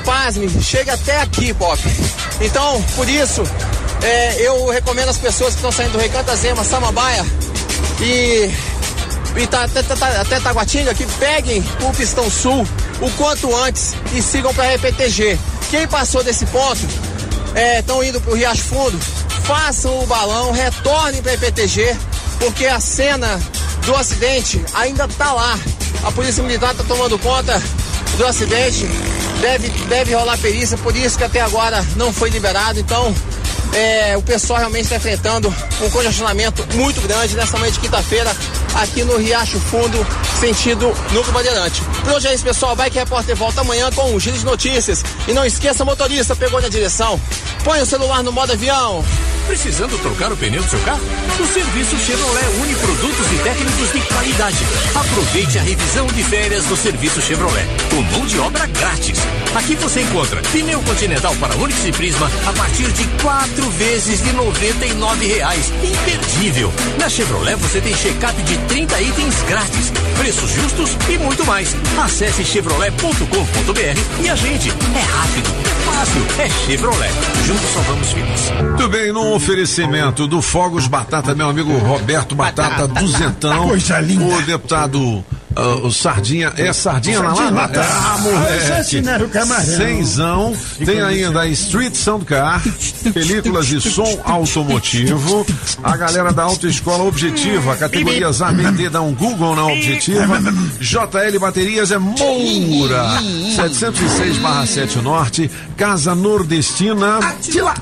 pasme, 0.05 0.49
chega 0.61 0.93
até 0.93 1.21
aqui, 1.21 1.53
Pop. 1.53 1.81
Então, 2.41 2.81
por 2.95 3.09
isso, 3.09 3.41
é, 4.03 4.41
eu 4.41 4.67
recomendo 4.69 5.09
às 5.09 5.17
pessoas 5.17 5.51
que 5.51 5.57
estão 5.57 5.71
saindo 5.71 5.93
do 5.93 5.97
Recanto 5.99 6.35
Zema, 6.35 6.63
Samambaia 6.63 7.25
e 8.01 8.51
e 9.35 9.45
tá, 9.45 9.65
até, 9.65 9.83
tá- 9.83 10.21
até 10.21 10.39
Taguatinga 10.39 10.95
que 10.95 11.05
peguem 11.19 11.63
o 11.83 11.93
Pistão 11.93 12.27
Sul 12.29 12.67
o 12.99 13.09
quanto 13.11 13.55
antes 13.55 13.93
e 14.13 14.21
sigam 14.21 14.51
para 14.53 14.73
RPTG. 14.75 15.37
Quem 15.69 15.87
passou 15.87 16.23
desse 16.23 16.43
ponto, 16.47 16.79
estão 17.79 18.03
indo 18.03 18.21
para 18.21 18.31
o 18.31 18.35
Riacho 18.35 18.63
Fundo, 18.63 18.99
façam 19.43 19.99
o 19.99 20.05
balão, 20.05 20.51
retornem 20.51 21.21
para 21.21 21.33
RPTG, 21.33 21.95
porque 22.39 22.65
a 22.65 22.79
cena 22.79 23.39
do 23.85 23.95
acidente 23.95 24.63
ainda 24.73 25.07
tá 25.07 25.33
lá. 25.33 25.57
A 26.03 26.11
Polícia 26.11 26.43
Militar 26.43 26.71
está 26.71 26.83
tomando 26.83 27.17
conta 27.19 27.61
do 28.17 28.25
acidente, 28.25 28.85
deve, 29.41 29.69
deve 29.87 30.13
rolar 30.13 30.37
perícia, 30.37 30.77
por 30.77 30.95
isso 30.95 31.17
que 31.17 31.23
até 31.23 31.41
agora 31.41 31.85
não 31.95 32.13
foi 32.13 32.29
liberado. 32.29 32.79
Então, 32.79 33.13
é, 33.73 34.17
o 34.17 34.21
pessoal 34.21 34.59
realmente 34.59 34.83
está 34.83 34.95
enfrentando 34.95 35.53
um 35.81 35.89
congestionamento 35.89 36.65
muito 36.75 37.01
grande 37.01 37.35
nessa 37.35 37.57
manhã 37.57 37.71
de 37.71 37.79
quinta-feira 37.79 38.35
aqui 38.75 39.03
no 39.03 39.17
Riacho 39.17 39.59
Fundo, 39.59 40.05
sentido 40.39 40.87
Núcleo 41.11 41.33
Bandeirante. 41.33 41.81
Por 42.03 42.13
hoje 42.13 42.27
é 42.27 42.33
isso, 42.33 42.43
pessoal. 42.43 42.75
Bike 42.75 42.97
Repórter 42.97 43.35
volta 43.35 43.61
amanhã 43.61 43.89
com 43.91 44.13
um 44.13 44.19
giro 44.19 44.37
de 44.37 44.45
notícias. 44.45 45.03
E 45.27 45.33
não 45.33 45.45
esqueça, 45.45 45.83
motorista, 45.83 46.35
pegou 46.35 46.61
na 46.61 46.69
direção. 46.69 47.19
Põe 47.63 47.81
o 47.81 47.85
celular 47.85 48.23
no 48.23 48.31
modo 48.31 48.53
avião. 48.53 49.03
Precisando 49.47 49.97
trocar 50.01 50.31
o 50.31 50.35
pneu 50.35 50.61
do 50.61 50.69
seu 50.69 50.79
carro? 50.81 51.01
O 51.39 51.47
serviço 51.47 51.97
Chevrolet 51.97 52.45
une 52.61 52.75
produtos 52.75 53.31
e 53.31 53.43
técnicos 53.43 53.93
de 53.93 54.01
qualidade. 54.13 54.57
Aproveite 54.93 55.57
a 55.57 55.61
revisão 55.61 56.07
de 56.07 56.23
férias 56.25 56.65
do 56.65 56.75
serviço 56.75 57.21
Chevrolet, 57.21 57.65
com 57.89 58.01
mão 58.17 58.25
de 58.25 58.37
obra 58.39 58.65
grátis. 58.65 59.19
Aqui 59.55 59.75
você 59.75 60.01
encontra 60.01 60.41
pneu 60.51 60.81
continental 60.81 61.33
para 61.37 61.55
Onix 61.55 61.85
e 61.85 61.91
Prisma 61.93 62.29
a 62.45 62.53
partir 62.53 62.91
de 62.91 63.05
quatro 63.21 63.56
vezes 63.65 64.23
de 64.23 64.33
99 64.33 65.25
reais. 65.25 65.71
Imperdível! 65.83 66.73
Na 66.99 67.09
Chevrolet 67.09 67.55
você 67.55 67.81
tem 67.81 67.93
check-up 67.95 68.41
de 68.43 68.57
30 68.57 69.01
itens 69.01 69.35
grátis. 69.43 69.91
preços 70.17 70.49
justos 70.51 70.97
e 71.09 71.17
muito 71.17 71.45
mais. 71.45 71.75
Acesse 72.03 72.43
chevrolet.com.br 72.43 74.23
e 74.23 74.29
agende. 74.29 74.69
É 74.69 75.01
rápido, 75.01 75.49
é 75.65 75.91
fácil, 75.91 76.25
é 76.39 76.49
Chevrolet. 76.65 77.11
Juntos 77.45 77.69
salvamos 77.73 78.13
vidas. 78.13 78.51
Muito 78.61 78.89
bem, 78.89 79.11
no 79.11 79.33
oferecimento 79.33 80.27
do 80.27 80.41
Fogos 80.41 80.87
Batata, 80.87 81.35
meu 81.35 81.49
amigo 81.49 81.71
Roberto 81.77 82.35
Batata, 82.35 82.87
duzentão. 82.87 83.67
Coisa 83.69 83.99
linda. 83.99 84.25
O 84.25 84.41
deputado. 84.43 85.25
Ah, 85.57 85.75
o 85.83 85.91
Sardinha, 85.91 86.53
é 86.55 86.71
Sardinha, 86.71 87.17
Sardinha 87.17 87.51
na 87.51 87.61
Lata. 87.61 87.81
Ah, 87.81 88.17
moleque. 88.19 88.79
esse 88.79 89.01
né. 89.01 89.19
Cenzão. 89.65 90.55
Tem 90.85 91.01
ainda 91.01 91.41
a 91.41 91.47
Street 91.47 91.95
Sound 91.95 92.25
Car, 92.25 92.61
películas 93.11 93.65
de 93.65 93.81
som 93.81 94.19
automotivo. 94.23 95.45
A 95.83 95.97
galera 95.97 96.31
da 96.31 96.43
Autoescola 96.43 97.03
Objetiva, 97.05 97.75
categorias 97.75 98.39
A, 98.41 98.51
B, 98.51 98.71
D, 98.71 98.89
dá 98.89 99.01
um 99.01 99.15
Google 99.15 99.55
na 99.55 99.65
Objetiva. 99.65 100.39
JL 100.79 101.39
Baterias 101.39 101.89
é 101.91 101.97
Moura. 101.97 103.19
706/7 103.55 105.01
Norte. 105.01 105.49
Casa 105.75 106.13
Nordestina. 106.13 107.19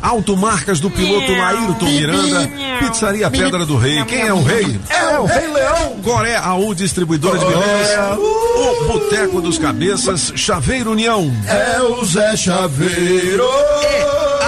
Automarcas 0.01 0.79
do 0.79 0.89
piloto 0.89 1.31
Laírton 1.31 1.85
Miranda. 1.85 2.49
Pizzaria 2.79 3.29
Pedra 3.29 3.65
do 3.65 3.75
Rei. 3.75 4.03
Quem 4.05 4.21
é 4.21 4.33
o 4.33 4.41
rei? 4.41 4.79
É 4.89 5.19
o 5.19 5.25
Rei 5.25 5.47
Leão. 5.47 5.95
Goré 6.01 6.35
AU 6.37 6.73
Distribuidora 6.73 7.37
de 7.37 7.45
Beleza. 7.65 8.19
O 8.19 8.85
Boteco 8.87 9.41
dos 9.41 9.57
Cabeças. 9.57 10.31
Chaveiro 10.35 10.91
União. 10.91 11.31
É 11.47 11.81
o 11.81 12.05
Zé 12.05 12.35
Chaveiro. 12.35 13.43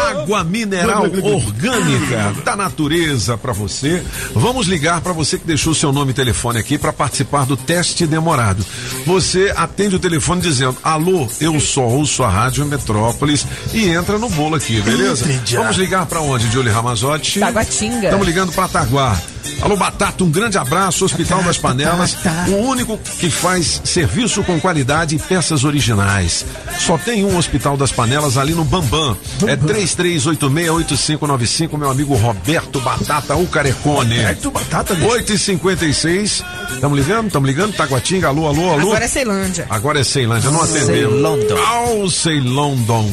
Água 0.09 0.43
mineral 0.43 1.03
orgânica 1.03 2.33
da 2.43 2.55
natureza 2.55 3.37
para 3.37 3.53
você. 3.53 4.03
Vamos 4.33 4.67
ligar 4.67 5.01
para 5.01 5.13
você 5.13 5.37
que 5.37 5.45
deixou 5.45 5.73
seu 5.73 5.91
nome 5.91 6.11
e 6.11 6.13
telefone 6.13 6.59
aqui 6.59 6.77
para 6.77 6.93
participar 6.93 7.45
do 7.45 7.57
teste 7.57 8.05
demorado. 8.05 8.65
Você 9.05 9.53
atende 9.55 9.95
o 9.95 9.99
telefone 9.99 10.41
dizendo: 10.41 10.77
Alô, 10.83 11.27
eu 11.39 11.59
só 11.59 11.81
ouço 11.81 12.23
a 12.23 12.29
Rádio 12.29 12.65
Metrópolis 12.65 13.45
e 13.73 13.89
entra 13.89 14.17
no 14.17 14.29
bolo 14.29 14.55
aqui, 14.55 14.79
beleza? 14.81 15.25
Vamos 15.55 15.77
ligar 15.77 16.05
para 16.05 16.21
onde, 16.21 16.49
Julie 16.51 16.71
Ramazotti? 16.71 17.39
Taguatinga. 17.39 18.05
Estamos 18.05 18.27
ligando 18.27 18.51
para 18.51 18.67
Taguá. 18.67 19.17
Alô, 19.61 19.75
Batata, 19.75 20.23
um 20.23 20.29
grande 20.29 20.57
abraço, 20.57 21.05
Hospital 21.05 21.43
das 21.43 21.57
Panelas, 21.57 22.15
o 22.47 22.55
único 22.55 22.97
que 22.97 23.29
faz 23.29 23.81
serviço 23.83 24.43
com 24.43 24.59
qualidade 24.59 25.15
e 25.15 25.19
peças 25.19 25.63
originais. 25.63 26.45
Só 26.79 26.97
tem 26.97 27.23
um 27.25 27.37
Hospital 27.37 27.77
das 27.77 27.91
Panelas 27.91 28.37
ali 28.37 28.53
no 28.53 28.63
Bambam. 28.63 29.17
É 29.45 29.55
33868595, 29.57 31.77
meu 31.77 31.89
amigo 31.89 32.15
Roberto 32.15 32.79
Batata, 32.79 33.35
o 33.35 33.47
Carecone. 33.47 34.17
Roberto 34.17 34.51
Batata, 34.51 34.95
bicho. 34.95 35.07
8 35.07 35.33
e 35.33 35.39
56 35.39 36.43
Estamos 36.73 36.97
ligando? 36.97 37.27
Estamos 37.27 37.49
ligando? 37.49 37.75
Taguatinga, 37.75 38.27
alô, 38.27 38.47
alô, 38.47 38.71
alô. 38.71 38.87
Agora 38.89 39.05
é 39.05 39.07
Ceilândia. 39.07 39.65
Agora 39.69 39.99
é 39.99 40.03
Ceilândia, 40.03 40.51
não 40.51 40.61
atendemos. 40.61 40.85
Ceilondon. 40.85 41.57
Ao 41.57 42.09
Ceilondon. 42.09 43.09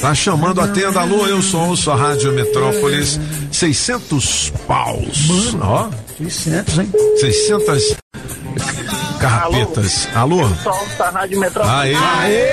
Tá 0.00 0.14
chamando 0.14 0.60
a 0.60 0.68
tenda, 0.68 1.00
alô, 1.00 1.26
eu 1.26 1.40
sou 1.42 1.68
ouço 1.68 1.90
a 1.90 1.96
Rádio 1.96 2.32
Metrópolis. 2.32 3.18
600 3.50 4.52
paus. 4.66 5.54
Ó, 5.60 5.88
600, 6.18 6.78
hein? 6.78 6.92
600 7.18 7.96
carrapetas. 9.18 10.08
Alô? 10.14 10.46
Sol 10.62 10.86
da 10.98 11.10
Rádio 11.10 11.40
Metrópole. 11.40 11.94
Aê! 11.96 12.46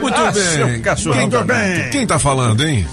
Muito 0.00 0.14
Ah, 0.20 0.30
bem. 0.30 0.42
seu 0.42 0.82
cachorro 0.82 1.16
Quem, 1.16 1.28
danado. 1.28 1.90
quem 1.90 2.06
tá 2.06 2.18
falando, 2.18 2.62
hein? 2.66 2.86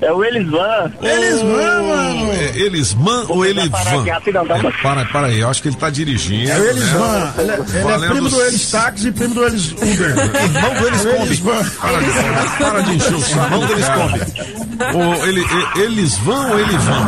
É 0.00 0.12
o 0.12 0.24
Elisvan. 0.24 0.92
Elisvan, 1.02 1.82
mano. 1.82 2.32
É 2.32 2.58
Elisman 2.58 3.24
ou 3.28 3.44
Elivan? 3.44 4.04
É, 4.06 4.82
para, 4.82 5.04
para 5.06 5.26
aí, 5.28 5.40
eu 5.40 5.48
acho 5.48 5.60
que 5.62 5.68
ele 5.68 5.76
tá 5.76 5.90
dirigindo. 5.90 6.50
É 6.50 6.58
o 6.58 6.64
Elisvan. 6.64 7.32
Ele, 7.38 7.50
é- 7.50 7.54
ele 7.54 7.78
é 7.78 7.82
Valendo 7.82 8.10
primo 8.12 8.28
do 8.30 8.42
Elis 8.42 8.70
Táxi 8.70 9.08
e 9.08 9.12
primo 9.12 9.34
do 9.34 9.44
Elis 9.44 9.72
Uber. 9.72 9.88
Irmão 10.54 10.74
do 10.80 10.86
Elis 10.88 11.06
É 11.06 11.10
Kombi. 11.10 11.26
Elisvan. 11.26 11.64
Para 11.80 11.98
de, 11.98 12.58
para 12.58 12.80
de 12.82 12.94
encher 12.94 13.14
o 13.14 13.20
saco. 13.20 13.44
Irmão 13.44 13.66
do 13.66 13.72
Elis 13.72 13.86
cara. 13.86 13.98
Kombi. 13.98 15.28
Ele, 15.28 15.44
Elisvan 15.82 16.46
ou 16.50 16.60
Elivan? 16.60 17.04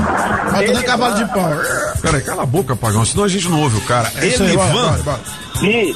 Bota 0.53 0.61
nem 0.73 0.83
cavalo 0.83 1.15
de 1.15 1.25
pau. 1.33 1.51
Peraí, 2.03 2.21
cala 2.23 2.43
a 2.43 2.47
boca, 2.47 2.75
pagão, 2.75 3.05
senão 3.05 3.25
a 3.25 3.29
gente 3.29 3.49
não 3.49 3.61
ouve 3.61 3.77
o 3.77 3.81
cara. 3.83 4.11
É 4.17 4.27
isso 4.27 4.43
aí, 4.43 4.57
bora, 4.57 4.69
Elivan. 4.95 5.21
Ih, 5.63 5.95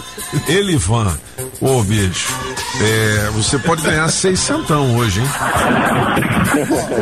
Elivan. 0.49 1.17
Ô, 1.61 1.83
bicho, 1.83 2.33
é, 2.81 3.31
você 3.33 3.59
pode 3.59 3.83
ganhar 3.83 4.09
seis 4.09 4.39
centão 4.41 4.97
hoje, 4.97 5.21
hein? 5.21 5.27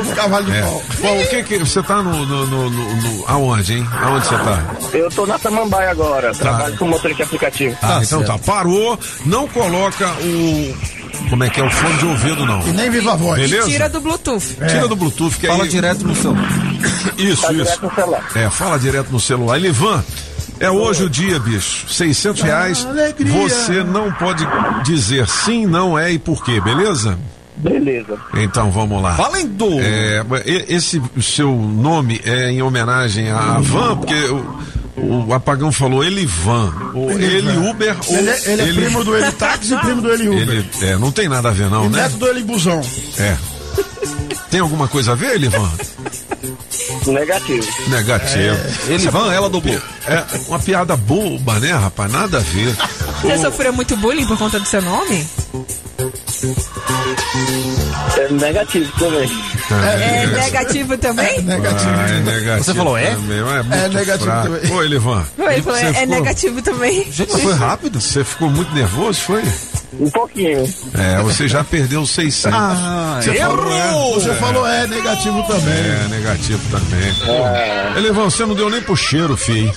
Os 0.01 0.13
cavalos 0.15 0.47
de 0.47 0.57
É. 0.57 0.63
pau. 0.63 0.83
Bom, 1.01 1.21
o 1.21 1.27
que 1.29 1.43
que. 1.43 1.59
Você 1.59 1.83
tá 1.83 2.03
no. 2.03 2.25
no, 2.27 2.47
no, 2.47 2.71
no- 2.71 2.97
no- 2.97 3.25
aonde, 3.27 3.75
hein? 3.75 3.89
Aonde 4.03 4.27
você 4.27 4.37
tá? 4.37 4.63
eu 4.95 5.11
tô 5.11 5.27
na 5.27 5.39
Samambaia 5.39 5.91
agora. 5.91 6.33
Trabalho 6.35 6.77
com 6.77 6.87
motorista 6.87 7.25
aplicativo. 7.25 7.77
Ah, 7.83 8.01
então 8.03 8.23
tá. 8.25 8.39
Parou, 8.39 8.99
não 9.27 9.47
coloca 9.49 10.09
o. 10.23 10.77
Como 11.31 11.45
é 11.45 11.51
que 11.51 11.61
é 11.61 11.65
o 11.65 11.71
fone 11.71 11.97
de 11.99 12.07
ouvido, 12.07 12.45
não. 12.47 12.67
E 12.67 12.73
nem 12.73 12.91
viva 12.91 13.13
a 13.13 13.17
voz. 13.17 13.41
Beleza? 13.41 13.69
Tira 13.69 13.89
do 13.89 14.01
Bluetooth. 14.01 14.57
Tira 14.69 14.89
do 14.89 14.97
Bluetooth 14.97 15.37
que 15.39 15.47
Fala 15.47 15.65
aí. 15.65 15.69
direto 15.71 16.05
no 16.07 16.15
seu. 16.15 16.35
Isso, 17.19 17.43
Tá 17.43 17.53
isso. 17.53 17.65
direto 17.65 17.83
no 17.83 17.95
celular. 17.95 18.29
É, 18.35 18.51
fala 18.51 18.79
direto 18.79 19.09
no 19.11 19.21
celular. 19.21 19.57
Elivan, 19.57 20.03
é 20.63 20.71
hoje 20.71 21.05
o 21.05 21.11
dia, 21.11 21.39
bicho. 21.39 21.87
600 21.89 22.43
reais. 22.43 22.87
Alegria. 22.87 23.33
Você 23.49 23.83
não 23.85 24.11
pode 24.13 24.47
dizer 24.85 25.29
sim, 25.29 25.67
não 25.67 25.99
é 25.99 26.13
e 26.13 26.19
por 26.19 26.45
quê, 26.45 26.61
beleza? 26.61 27.19
Beleza. 27.57 28.19
Então 28.35 28.71
vamos 28.71 29.01
lá. 29.03 29.13
Valendo! 29.13 29.67
É, 29.81 30.25
esse 30.69 31.01
seu 31.21 31.53
nome 31.55 32.21
é 32.25 32.51
em 32.51 32.63
homenagem 32.63 33.31
à 33.31 33.59
van, 33.61 33.97
porque 33.99 34.15
o, 34.97 35.27
o 35.29 35.35
apagão 35.35 35.71
falou 35.71 36.03
Elivan. 36.03 36.73
O 36.95 37.11
Eli 37.11 37.57
Uber 37.69 37.97
ou 38.09 38.17
Ele, 38.17 38.31
é- 38.31 38.43
ele 38.53 38.63
é 38.63 38.73
primo 38.73 39.05
do 39.05 39.17
Eli 39.17 39.31
Táxi 39.33 39.75
e 39.75 39.77
primo 39.79 40.01
do 40.03 40.11
Eli 40.13 40.29
Uber. 40.29 40.41
ele- 40.49 40.69
é, 40.83 40.97
não 40.97 41.13
tem 41.13 41.29
nada 41.29 41.51
a 41.51 41.53
ver, 41.53 41.69
não, 41.71 41.85
E 41.87 41.89
né? 41.91 42.03
neto 42.03 42.17
do 42.17 42.27
Eli 42.27 42.43
Busão. 42.43 42.81
É. 43.19 43.37
Tem 44.51 44.61
alguma 44.61 44.89
coisa 44.89 45.13
a 45.13 45.15
ver, 45.15 45.35
Elivan? 45.37 45.71
Negativo. 47.07 47.67
Negativo. 47.89 48.57
Elivan, 48.89 49.33
ela 49.33 49.49
dobrou. 49.49 49.81
É 50.07 50.25
uma 50.49 50.59
piada 50.59 50.97
boba, 50.97 51.61
né, 51.61 51.73
rapaz? 51.73 52.11
Nada 52.11 52.39
a 52.39 52.41
ver. 52.41 52.75
Você 53.23 53.39
sofreu 53.39 53.73
muito 53.73 53.97
bullying 53.97 54.27
por 54.27 54.37
conta 54.39 54.59
do 54.59 54.67
seu 54.67 54.83
nome? 54.83 55.27
É 58.19 58.29
negativo 58.33 58.93
também. 58.99 59.31
É 59.71 60.27
negativo 60.27 60.99
também? 60.99 61.43
Negativo. 61.43 61.91
Ah, 61.91 62.09
é 62.09 62.21
negativo. 62.21 62.65
Você 62.65 62.75
falou 62.75 62.99
é? 62.99 63.11
também, 63.11 63.39
É, 63.39 63.63
muito 63.63 63.75
É 63.75 63.89
negativo 63.89 64.25
fraco. 64.25 64.49
também. 64.49 64.73
Ô, 64.73 64.83
Elivan. 64.83 65.25
Ele 65.39 65.63
falou, 65.63 65.79
é, 65.79 65.83
é 65.83 65.93
ficou- 65.93 66.07
negativo 66.07 66.63
também. 66.63 67.13
Gente, 67.13 67.33
foi 67.41 67.55
rápido. 67.55 68.01
Você 68.01 68.25
ficou 68.25 68.51
muito 68.51 68.73
nervoso, 68.75 69.21
foi? 69.21 69.43
Um 70.01 70.11
pouquinho. 70.11 70.69
É, 70.95 71.23
você 71.23 71.47
já 71.47 71.63
perdeu 71.63 72.05
600. 72.07 72.59
Ah, 72.59 73.21
você 73.23 73.35
falou, 73.35 73.73
é? 73.73 74.15
Você 74.15 74.35
falou 74.35 74.67
é 74.67 74.87
negativo 74.87 75.43
também. 75.47 75.75
É, 75.75 76.07
negativo 76.09 76.32
também. 76.71 77.97
Elevão, 77.97 78.31
você 78.31 78.45
não 78.47 78.55
deu 78.55 78.71
nem 78.71 78.81
pro 78.83 78.97
cheiro, 78.97 79.37
filho. 79.37 79.73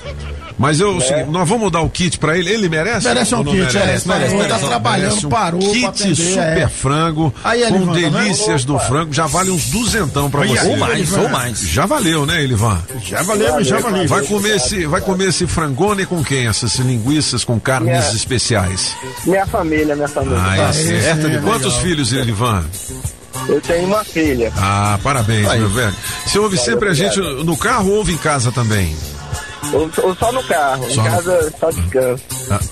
Mas 0.58 0.80
eu, 0.80 0.96
o 0.96 1.02
seguinte, 1.02 1.30
nós 1.30 1.48
vamos 1.50 1.70
dar 1.70 1.82
o 1.82 1.90
kit 1.90 2.18
pra 2.18 2.38
ele. 2.38 2.50
Ele 2.50 2.70
merece? 2.70 3.06
Merece 3.06 3.36
um 3.36 3.44
kit, 3.44 3.58
merece? 3.58 4.10
é. 4.10 4.14
Parou, 4.14 4.30
tá 4.30 4.36
Merece 4.38 4.66
trabalhando, 4.66 5.26
um 5.26 5.30
parou 5.30 5.60
Kit 5.60 5.86
atender, 5.86 6.16
super 6.16 6.58
é. 6.60 6.68
frango, 6.70 7.34
Aí, 7.44 7.62
com 7.68 7.76
Elivan, 7.76 7.94
tá 7.94 8.00
delícias 8.20 8.64
do 8.64 8.80
frango. 8.80 9.12
Já 9.14 9.28
vale 9.28 9.52
uns 9.52 9.66
duzentão 9.66 10.32
pra 10.32 10.42
Olha 10.42 10.50
você. 10.62 10.68
Ou 10.70 10.78
mais, 10.78 11.12
ou 11.12 11.28
mais. 11.30 11.60
Já 11.60 11.86
valeu, 11.86 12.26
né, 12.26 12.42
Elivan? 12.42 12.82
Já 13.04 13.22
valeu, 13.24 13.62
já 13.66 13.80
valeu. 13.80 14.08
Vai 14.08 14.22
comer 14.24 14.56
esse, 14.56 14.86
vai 14.86 15.02
comer 15.02 15.28
esse 15.28 15.46
frangone 15.46 16.06
com 16.06 16.24
quem? 16.24 16.48
Essas 16.48 16.76
linguiças 16.76 17.44
com 17.44 17.60
carnes 17.60 17.90
Yeah. 17.92 18.16
especiais. 18.16 18.96
Minha 19.26 19.46
família, 19.46 19.94
minha 19.94 20.08
família. 20.08 20.38
Ah, 20.40 20.70
é 20.70 20.72
certo. 20.72 21.28
é 21.28 21.38
Quantos 21.40 21.76
filhos, 21.80 22.14
Elivan? 22.14 22.64
Eu 23.48 23.62
tenho 23.62 23.88
uma 23.88 24.04
filha. 24.04 24.52
Ah, 24.58 25.00
parabéns, 25.04 25.48
meu 25.56 25.70
velho. 25.70 25.96
Você 26.26 26.40
ouve 26.40 26.58
sempre 26.58 26.90
a 26.90 26.94
gente 26.94 27.20
no 27.20 27.56
carro 27.58 27.90
ou 27.90 27.98
ouve 27.98 28.14
em 28.14 28.18
casa 28.18 28.52
também? 28.52 28.96
Ou, 29.74 29.90
ou 30.04 30.16
só 30.16 30.32
no 30.32 30.44
carro. 30.44 30.84
Só 30.86 31.02
em 31.02 31.04
no- 31.04 31.12
casa 31.12 31.54
só 31.60 31.70
descanso. 31.72 32.24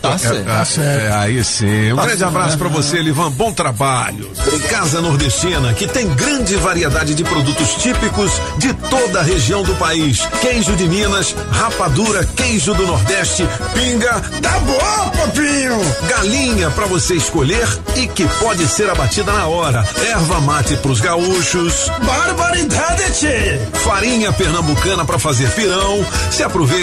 Tá 0.02 0.18
certo. 0.18 0.46
Tá 0.46 0.66
certo. 0.66 1.02
É, 1.06 1.12
aí 1.14 1.44
sim. 1.44 1.92
Um 1.94 1.96
grande 1.98 2.24
abraço 2.24 2.58
pra 2.58 2.70
você, 2.70 2.98
Elivan. 2.98 3.32
Bom 3.32 3.52
trabalho. 3.52 4.30
Casa 4.70 5.02
Nordestina, 5.02 5.74
que 5.74 5.88
tem 5.88 6.08
grande 6.14 6.56
variedade 6.58 7.14
de 7.16 7.24
produtos 7.24 7.70
típicos 7.76 8.32
de 8.58 8.74
toda 8.74 9.20
a 9.20 9.24
região 9.24 9.64
do 9.64 9.76
país. 9.76 10.22
Queijo 10.42 10.76
de 10.76 10.88
Minas, 10.88 11.36
rapadura, 11.52 12.24
queijo 12.36 12.74
do 12.74 12.86
Nordeste, 12.86 13.48
pinga, 13.74 14.22
Tá 14.42 14.60
bom, 14.60 15.10
papinho. 15.18 15.80
galinha 16.08 16.70
pra 16.72 16.86
você 16.86 17.16
escolher 17.16 17.68
e 17.96 18.08
que 18.08 18.26
pode 18.40 18.68
ser 18.68 18.90
abatida 18.90 19.32
na 19.32 19.48
hora. 19.48 19.88
Erva 20.10 20.40
mate 20.42 20.76
pros 20.78 21.00
gaúchos, 21.02 21.90
Barbaridade, 22.06 23.60
farinha 23.84 24.32
pernambucana 24.34 25.06
pra 25.06 25.18
fazer 25.20 25.50
pirão. 25.52 26.06
Se 26.32 26.44
aproveita 26.44 26.83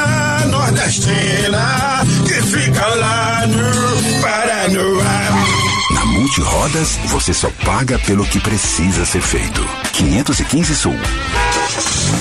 nordestina 0.91 2.03
que 2.27 2.41
fica 2.41 2.85
lá 2.85 3.47
no 3.47 4.21
Paranoá. 4.21 5.40
Na 6.31 6.37
Multirodas, 6.37 6.97
você 7.07 7.33
só 7.33 7.49
paga 7.65 7.99
pelo 7.99 8.23
que 8.25 8.39
precisa 8.39 9.05
ser 9.05 9.21
feito. 9.21 9.67
515 9.91 10.75
Sul. 10.75 10.95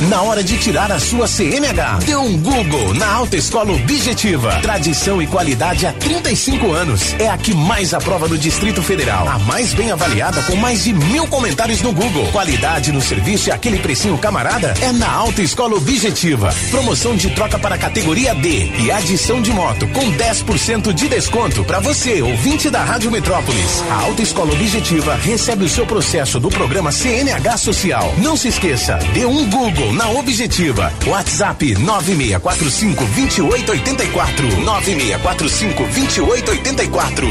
Na 0.08 0.22
hora 0.22 0.42
de 0.42 0.56
tirar 0.56 0.90
a 0.90 0.98
sua 0.98 1.26
CNH, 1.26 1.98
dê 2.04 2.16
um 2.16 2.36
Google 2.38 2.94
na 2.94 3.06
Autoescola 3.12 3.72
Objetiva. 3.72 4.58
Tradição 4.62 5.20
e 5.20 5.26
qualidade 5.26 5.86
há 5.86 5.92
35 5.92 6.72
anos. 6.72 7.14
É 7.18 7.28
a 7.28 7.36
que 7.36 7.54
mais 7.54 7.92
aprova 7.92 8.26
no 8.26 8.38
Distrito 8.38 8.82
Federal. 8.82 9.28
A 9.28 9.38
mais 9.40 9.74
bem 9.74 9.92
avaliada 9.92 10.42
com 10.42 10.56
mais 10.56 10.84
de 10.84 10.92
mil 10.92 11.26
comentários 11.26 11.82
no 11.82 11.92
Google. 11.92 12.26
Qualidade 12.32 12.92
no 12.92 13.00
serviço 13.00 13.48
e 13.48 13.52
aquele 13.52 13.78
precinho 13.78 14.16
camarada 14.18 14.74
é 14.80 14.90
na 14.92 15.10
Autoescola 15.10 15.76
Objetiva. 15.76 16.54
Promoção 16.70 17.14
de 17.14 17.30
troca 17.30 17.58
para 17.58 17.74
a 17.74 17.78
categoria 17.78 18.34
D 18.34 18.72
e 18.78 18.90
adição 18.90 19.42
de 19.42 19.52
moto 19.52 19.86
com 19.88 20.12
10% 20.12 20.92
de 20.92 21.08
desconto 21.08 21.64
para 21.64 21.80
você, 21.80 22.22
ouvinte 22.22 22.70
da 22.70 22.82
Rádio 22.82 23.10
Metrópolis. 23.10 23.82
A 23.90 23.99
Autoescola 24.00 24.52
Objetiva 24.52 25.14
recebe 25.14 25.64
o 25.64 25.68
seu 25.68 25.86
processo 25.86 26.40
do 26.40 26.48
programa 26.48 26.90
CNH 26.90 27.56
Social. 27.58 28.14
Não 28.18 28.36
se 28.36 28.48
esqueça, 28.48 28.98
dê 29.12 29.26
um 29.26 29.48
Google 29.50 29.92
na 29.92 30.08
Objetiva. 30.10 30.92
WhatsApp 31.06 31.74
9645 31.74 33.04
2884. 33.04 34.60
9645 34.60 35.84
2884. 35.84 37.26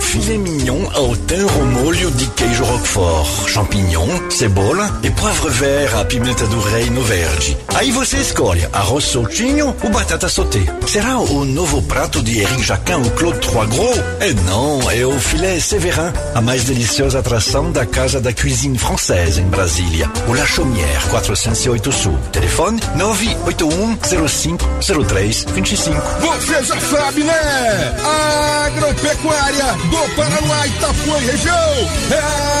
Filet 0.00 0.59
mignon 0.60 0.90
ao 0.94 1.16
thym 1.16 1.46
au 1.48 1.66
molho 1.66 2.10
de 2.10 2.26
queijo 2.26 2.64
roquefort, 2.64 3.48
champignon, 3.48 4.30
cebola 4.30 4.90
e 5.02 5.10
poivre 5.10 5.48
vert 5.50 5.94
à 5.94 6.04
pimenta 6.04 6.46
do 6.46 6.60
reino 6.60 7.02
verde. 7.02 7.56
Aí 7.74 7.90
você 7.90 8.18
escolhe 8.18 8.68
arroz 8.72 9.04
soltinho 9.04 9.74
ou 9.82 9.90
batata 9.90 10.28
sauté. 10.28 10.60
Será 10.86 11.18
o 11.18 11.44
novo 11.46 11.80
prato 11.82 12.22
de 12.22 12.40
Eric 12.40 12.62
Jacquin 12.62 12.94
ou 12.94 13.10
Claude 13.12 13.38
Trois 13.38 13.68
Gros? 13.70 13.98
É 14.20 14.32
não, 14.44 14.90
é 14.90 15.06
o 15.06 15.18
filé 15.18 15.58
Séverin, 15.60 16.12
a 16.34 16.40
mais 16.42 16.64
deliciosa 16.64 17.20
atração 17.20 17.72
da 17.72 17.86
Casa 17.86 18.20
da 18.20 18.32
Cuisine 18.32 18.78
Française 18.78 19.40
em 19.40 19.48
Brasília. 19.48 20.10
O 20.28 20.34
La 20.34 20.44
Chaumière, 20.44 21.02
408 21.10 21.92
Sul. 21.92 22.18
Telefone 22.32 22.80
981 22.96 24.28
05 24.28 24.64
03 25.08 25.44
25. 25.54 25.96
Você 26.20 26.64
já 26.64 26.80
sabe, 26.80 27.24
né? 27.24 27.96
Agropecuária 28.66 29.72
do 29.90 30.16
Paraná, 30.16 30.49
Itapuã 30.66 31.18
e 31.20 31.26
região. 31.26 31.90
É 32.10 32.60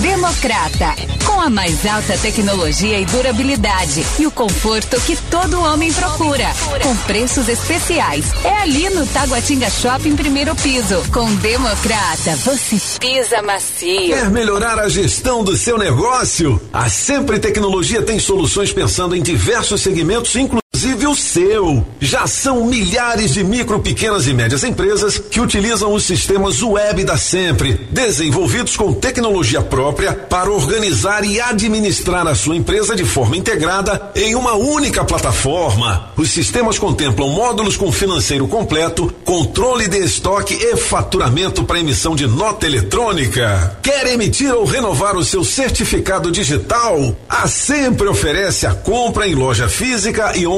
Democrata, 0.00 0.94
com 1.24 1.40
a 1.40 1.50
mais 1.50 1.84
alta 1.84 2.16
tecnologia 2.18 3.00
e 3.00 3.04
durabilidade 3.06 4.04
e 4.18 4.26
o 4.26 4.30
conforto 4.30 5.00
que 5.00 5.16
todo 5.30 5.60
homem 5.60 5.92
procura, 5.92 6.46
com 6.82 6.96
preços 6.98 7.48
especiais. 7.48 8.26
É 8.44 8.62
ali 8.62 8.88
no 8.90 9.06
Taguatinga 9.06 9.68
Shopping 9.70 10.14
primeiro 10.14 10.54
piso. 10.54 11.02
Com 11.12 11.34
Democrata, 11.36 12.36
você 12.36 12.98
pisa 13.00 13.42
macio. 13.42 14.08
Quer 14.08 14.30
melhorar 14.30 14.78
a 14.78 14.88
gestão 14.88 15.42
do 15.42 15.56
seu 15.56 15.76
negócio? 15.76 16.60
A 16.72 16.88
Sempre 16.88 17.38
Tecnologia 17.38 18.02
tem 18.02 18.18
soluções 18.20 18.72
pensando 18.72 19.16
em 19.16 19.22
diversos 19.22 19.80
segmentos, 19.80 20.36
inclusive 20.36 20.67
o 21.08 21.14
seu. 21.16 21.84
Já 22.00 22.26
são 22.26 22.64
milhares 22.64 23.32
de 23.32 23.42
micro, 23.42 23.80
pequenas 23.80 24.26
e 24.26 24.34
médias 24.34 24.62
empresas 24.62 25.18
que 25.18 25.40
utilizam 25.40 25.92
os 25.94 26.04
sistemas 26.04 26.62
web 26.62 27.02
da 27.04 27.16
Sempre, 27.16 27.88
desenvolvidos 27.90 28.76
com 28.76 28.92
tecnologia 28.92 29.62
própria 29.62 30.12
para 30.12 30.50
organizar 30.50 31.24
e 31.24 31.40
administrar 31.40 32.26
a 32.26 32.34
sua 32.34 32.56
empresa 32.56 32.94
de 32.94 33.04
forma 33.04 33.36
integrada 33.36 34.10
em 34.14 34.34
uma 34.34 34.54
única 34.54 35.04
plataforma. 35.04 36.12
Os 36.16 36.30
sistemas 36.30 36.78
contemplam 36.78 37.30
módulos 37.30 37.76
com 37.76 37.90
financeiro 37.90 38.46
completo, 38.46 39.12
controle 39.24 39.88
de 39.88 39.98
estoque 39.98 40.54
e 40.54 40.76
faturamento 40.76 41.64
para 41.64 41.80
emissão 41.80 42.14
de 42.14 42.26
nota 42.26 42.66
eletrônica. 42.66 43.78
Quer 43.82 44.06
emitir 44.08 44.52
ou 44.54 44.64
renovar 44.64 45.16
o 45.16 45.24
seu 45.24 45.42
certificado 45.42 46.30
digital? 46.30 47.16
A 47.28 47.48
Sempre 47.48 48.08
oferece 48.08 48.66
a 48.66 48.74
compra 48.74 49.26
em 49.26 49.34
loja 49.34 49.68
física 49.68 50.36
e 50.36 50.46
online 50.46 50.57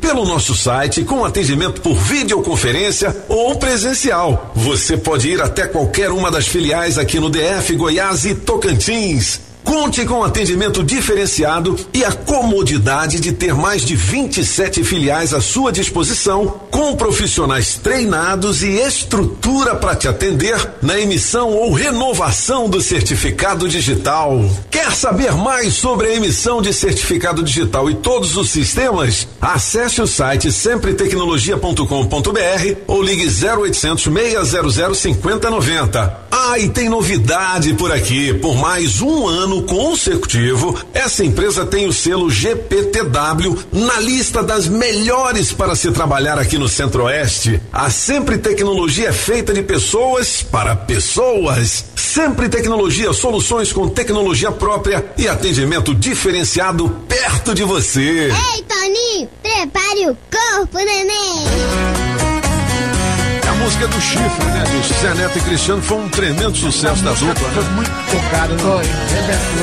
pelo 0.00 0.24
nosso 0.24 0.54
site 0.54 1.04
com 1.04 1.24
atendimento 1.24 1.80
por 1.80 1.94
videoconferência 1.94 3.16
ou 3.28 3.56
presencial. 3.56 4.52
Você 4.54 4.96
pode 4.96 5.28
ir 5.28 5.40
até 5.40 5.66
qualquer 5.66 6.10
uma 6.10 6.30
das 6.30 6.46
filiais 6.46 6.98
aqui 6.98 7.18
no 7.18 7.30
DF, 7.30 7.74
Goiás 7.76 8.24
e 8.24 8.34
Tocantins. 8.34 9.53
Conte 9.64 10.04
com 10.04 10.22
atendimento 10.22 10.84
diferenciado 10.84 11.74
e 11.92 12.04
a 12.04 12.12
comodidade 12.12 13.18
de 13.18 13.32
ter 13.32 13.54
mais 13.54 13.82
de 13.82 13.96
27 13.96 14.84
filiais 14.84 15.32
à 15.32 15.40
sua 15.40 15.72
disposição, 15.72 16.60
com 16.70 16.94
profissionais 16.94 17.80
treinados 17.82 18.62
e 18.62 18.68
estrutura 18.68 19.74
para 19.74 19.96
te 19.96 20.06
atender 20.06 20.54
na 20.82 21.00
emissão 21.00 21.50
ou 21.50 21.72
renovação 21.72 22.68
do 22.68 22.82
certificado 22.82 23.66
digital. 23.66 24.44
Quer 24.70 24.92
saber 24.92 25.32
mais 25.32 25.74
sobre 25.74 26.08
a 26.08 26.14
emissão 26.14 26.60
de 26.60 26.72
certificado 26.72 27.42
digital 27.42 27.88
e 27.88 27.94
todos 27.94 28.36
os 28.36 28.50
sistemas? 28.50 29.26
Acesse 29.40 30.02
o 30.02 30.06
site 30.06 30.52
sempretecnologia.com.br 30.52 32.76
ou 32.86 33.02
ligue 33.02 33.26
0800 33.26 34.04
600 34.04 34.98
5090. 34.98 36.24
Ah, 36.30 36.58
e 36.58 36.68
tem 36.68 36.88
novidade 36.88 37.74
por 37.74 37.90
aqui. 37.90 38.34
Por 38.34 38.56
mais 38.56 39.00
um 39.00 39.26
ano 39.26 39.53
consecutivo, 39.62 40.78
essa 40.92 41.24
empresa 41.24 41.64
tem 41.64 41.86
o 41.86 41.92
selo 41.92 42.30
GPTW 42.30 43.58
na 43.72 44.00
lista 44.00 44.42
das 44.42 44.68
melhores 44.68 45.52
para 45.52 45.74
se 45.76 45.90
trabalhar 45.90 46.38
aqui 46.38 46.58
no 46.58 46.68
Centro-Oeste. 46.68 47.60
A 47.72 47.90
Sempre 47.90 48.38
Tecnologia 48.38 49.08
é 49.08 49.12
feita 49.12 49.52
de 49.52 49.62
pessoas 49.62 50.42
para 50.42 50.76
pessoas. 50.76 51.84
Sempre 51.94 52.48
Tecnologia, 52.48 53.12
soluções 53.12 53.72
com 53.72 53.88
tecnologia 53.88 54.52
própria 54.52 55.04
e 55.16 55.28
atendimento 55.28 55.94
diferenciado 55.94 56.88
perto 57.08 57.54
de 57.54 57.64
você. 57.64 58.30
Ei, 58.30 58.64
Toninho, 58.68 59.28
prepare 59.42 60.10
o 60.10 60.16
corpo, 60.30 60.78
neném. 60.78 62.33
A 63.64 63.66
música 63.66 63.88
do 63.88 63.98
chifre, 63.98 64.44
né, 64.44 64.62
bicho? 64.70 64.92
Zé 65.00 65.14
Neto 65.14 65.38
e 65.38 65.40
Cristiano 65.40 65.80
foi 65.80 65.96
um 65.96 66.08
tremendo 66.10 66.54
sucesso 66.54 67.02
da 67.02 67.12
dupla. 67.12 67.48
Foi 67.48 67.64
muito 67.70 67.90
tocado, 68.10 68.58
Foi. 68.58 68.84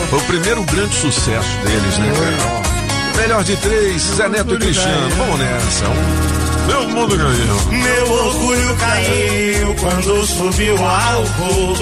Foi 0.09 0.19
o 0.19 0.21
primeiro 0.23 0.63
grande 0.63 0.95
sucesso 0.95 1.57
deles, 1.63 1.97
né, 1.99 2.11
cara? 2.11 3.21
Melhor 3.21 3.43
de 3.43 3.55
três, 3.57 4.01
Zé 4.01 4.27
Neto 4.27 4.55
e 4.55 4.57
Cristiano. 4.57 5.07
Vamos 5.17 5.39
nessa. 5.39 5.85
Meu 6.65 6.89
mundo 6.89 7.15
ganhou. 7.15 7.61
Meu 7.71 8.11
orgulho 8.11 8.75
caiu 8.77 9.75
quando 9.75 10.25
subiu 10.25 10.75
o 10.75 10.83
álcool. 10.83 11.75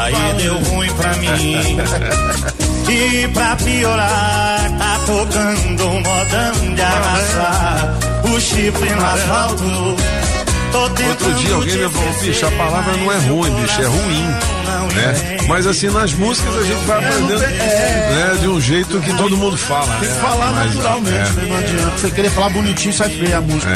Aí 0.00 0.34
deu 0.40 0.54
ruim 0.54 0.92
pra 0.92 1.14
mim. 1.14 1.78
E 2.88 3.28
pra 3.28 3.54
piorar, 3.56 4.78
tá 4.78 4.98
tocando 5.04 5.84
um 5.88 6.00
modão 6.00 6.74
de 6.74 6.80
arrastar 6.80 7.98
o 8.24 8.40
chifre 8.40 8.94
no 8.94 9.04
asfalto. 9.04 9.96
Outro 10.74 11.34
dia 11.34 11.54
alguém 11.54 11.76
me 11.76 11.88
falou, 11.88 12.12
bicho, 12.20 12.46
a 12.46 12.50
palavra 12.52 12.96
não 12.96 13.12
é 13.12 13.18
ruim, 13.18 13.50
bicho, 13.62 13.80
é 13.80 13.86
ruim. 13.86 14.22
Né? 14.94 15.38
Mas 15.48 15.66
assim, 15.66 15.88
nas 15.88 16.12
músicas 16.12 16.56
a 16.56 16.62
gente 16.62 16.84
vai 16.84 16.98
aprendendo 16.98 17.40
né, 17.40 18.38
de 18.40 18.48
um 18.48 18.60
jeito 18.60 19.00
que 19.00 19.14
todo 19.14 19.36
mundo 19.36 19.56
fala. 19.56 19.96
Tem 19.98 20.08
que 20.08 20.14
né? 20.14 20.20
falar 20.20 20.52
Mas, 20.52 20.74
naturalmente, 20.74 21.16
é. 21.16 21.32
né? 21.32 21.46
Não 21.48 21.56
adianta. 21.56 21.98
Você 21.98 22.10
querer 22.10 22.30
falar 22.30 22.50
bonitinho, 22.50 22.92
sai 22.92 23.10
feia 23.10 23.38
a 23.38 23.40
música. 23.40 23.72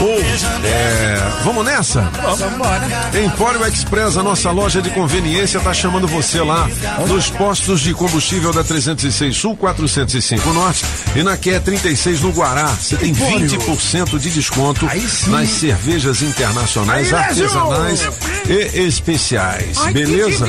Ou, 0.00 0.18
é, 0.64 1.42
vamos 1.44 1.64
nessa? 1.64 2.00
Vamos 2.00 2.40
embora. 2.40 2.88
Empório 3.24 3.64
Express, 3.66 4.16
a 4.16 4.22
nossa 4.22 4.50
loja 4.50 4.82
de 4.82 4.90
conveniência, 4.90 5.58
está 5.58 5.72
chamando 5.72 6.08
você 6.08 6.40
lá 6.40 6.68
nos 7.06 7.30
postos 7.30 7.80
de 7.80 7.94
combustível 7.94 8.52
da 8.52 8.64
306 8.64 9.36
Sul, 9.36 9.56
405 9.56 10.52
Norte 10.52 10.84
e 11.14 11.22
na 11.22 11.36
QE 11.36 11.60
36 11.60 12.20
no 12.22 12.32
Guará. 12.32 12.66
Você 12.66 12.96
tem 12.96 13.10
Empório. 13.10 13.48
20% 13.48 14.18
de 14.18 14.30
desconto 14.30 14.88
nas 15.28 15.48
cervejas 15.50 16.01
internacionais, 16.22 17.12
Aí, 17.12 17.20
Lézio! 17.20 17.44
artesanais 17.46 18.00
e 18.48 18.80
especiais. 18.86 19.78
Beleza? 19.92 20.46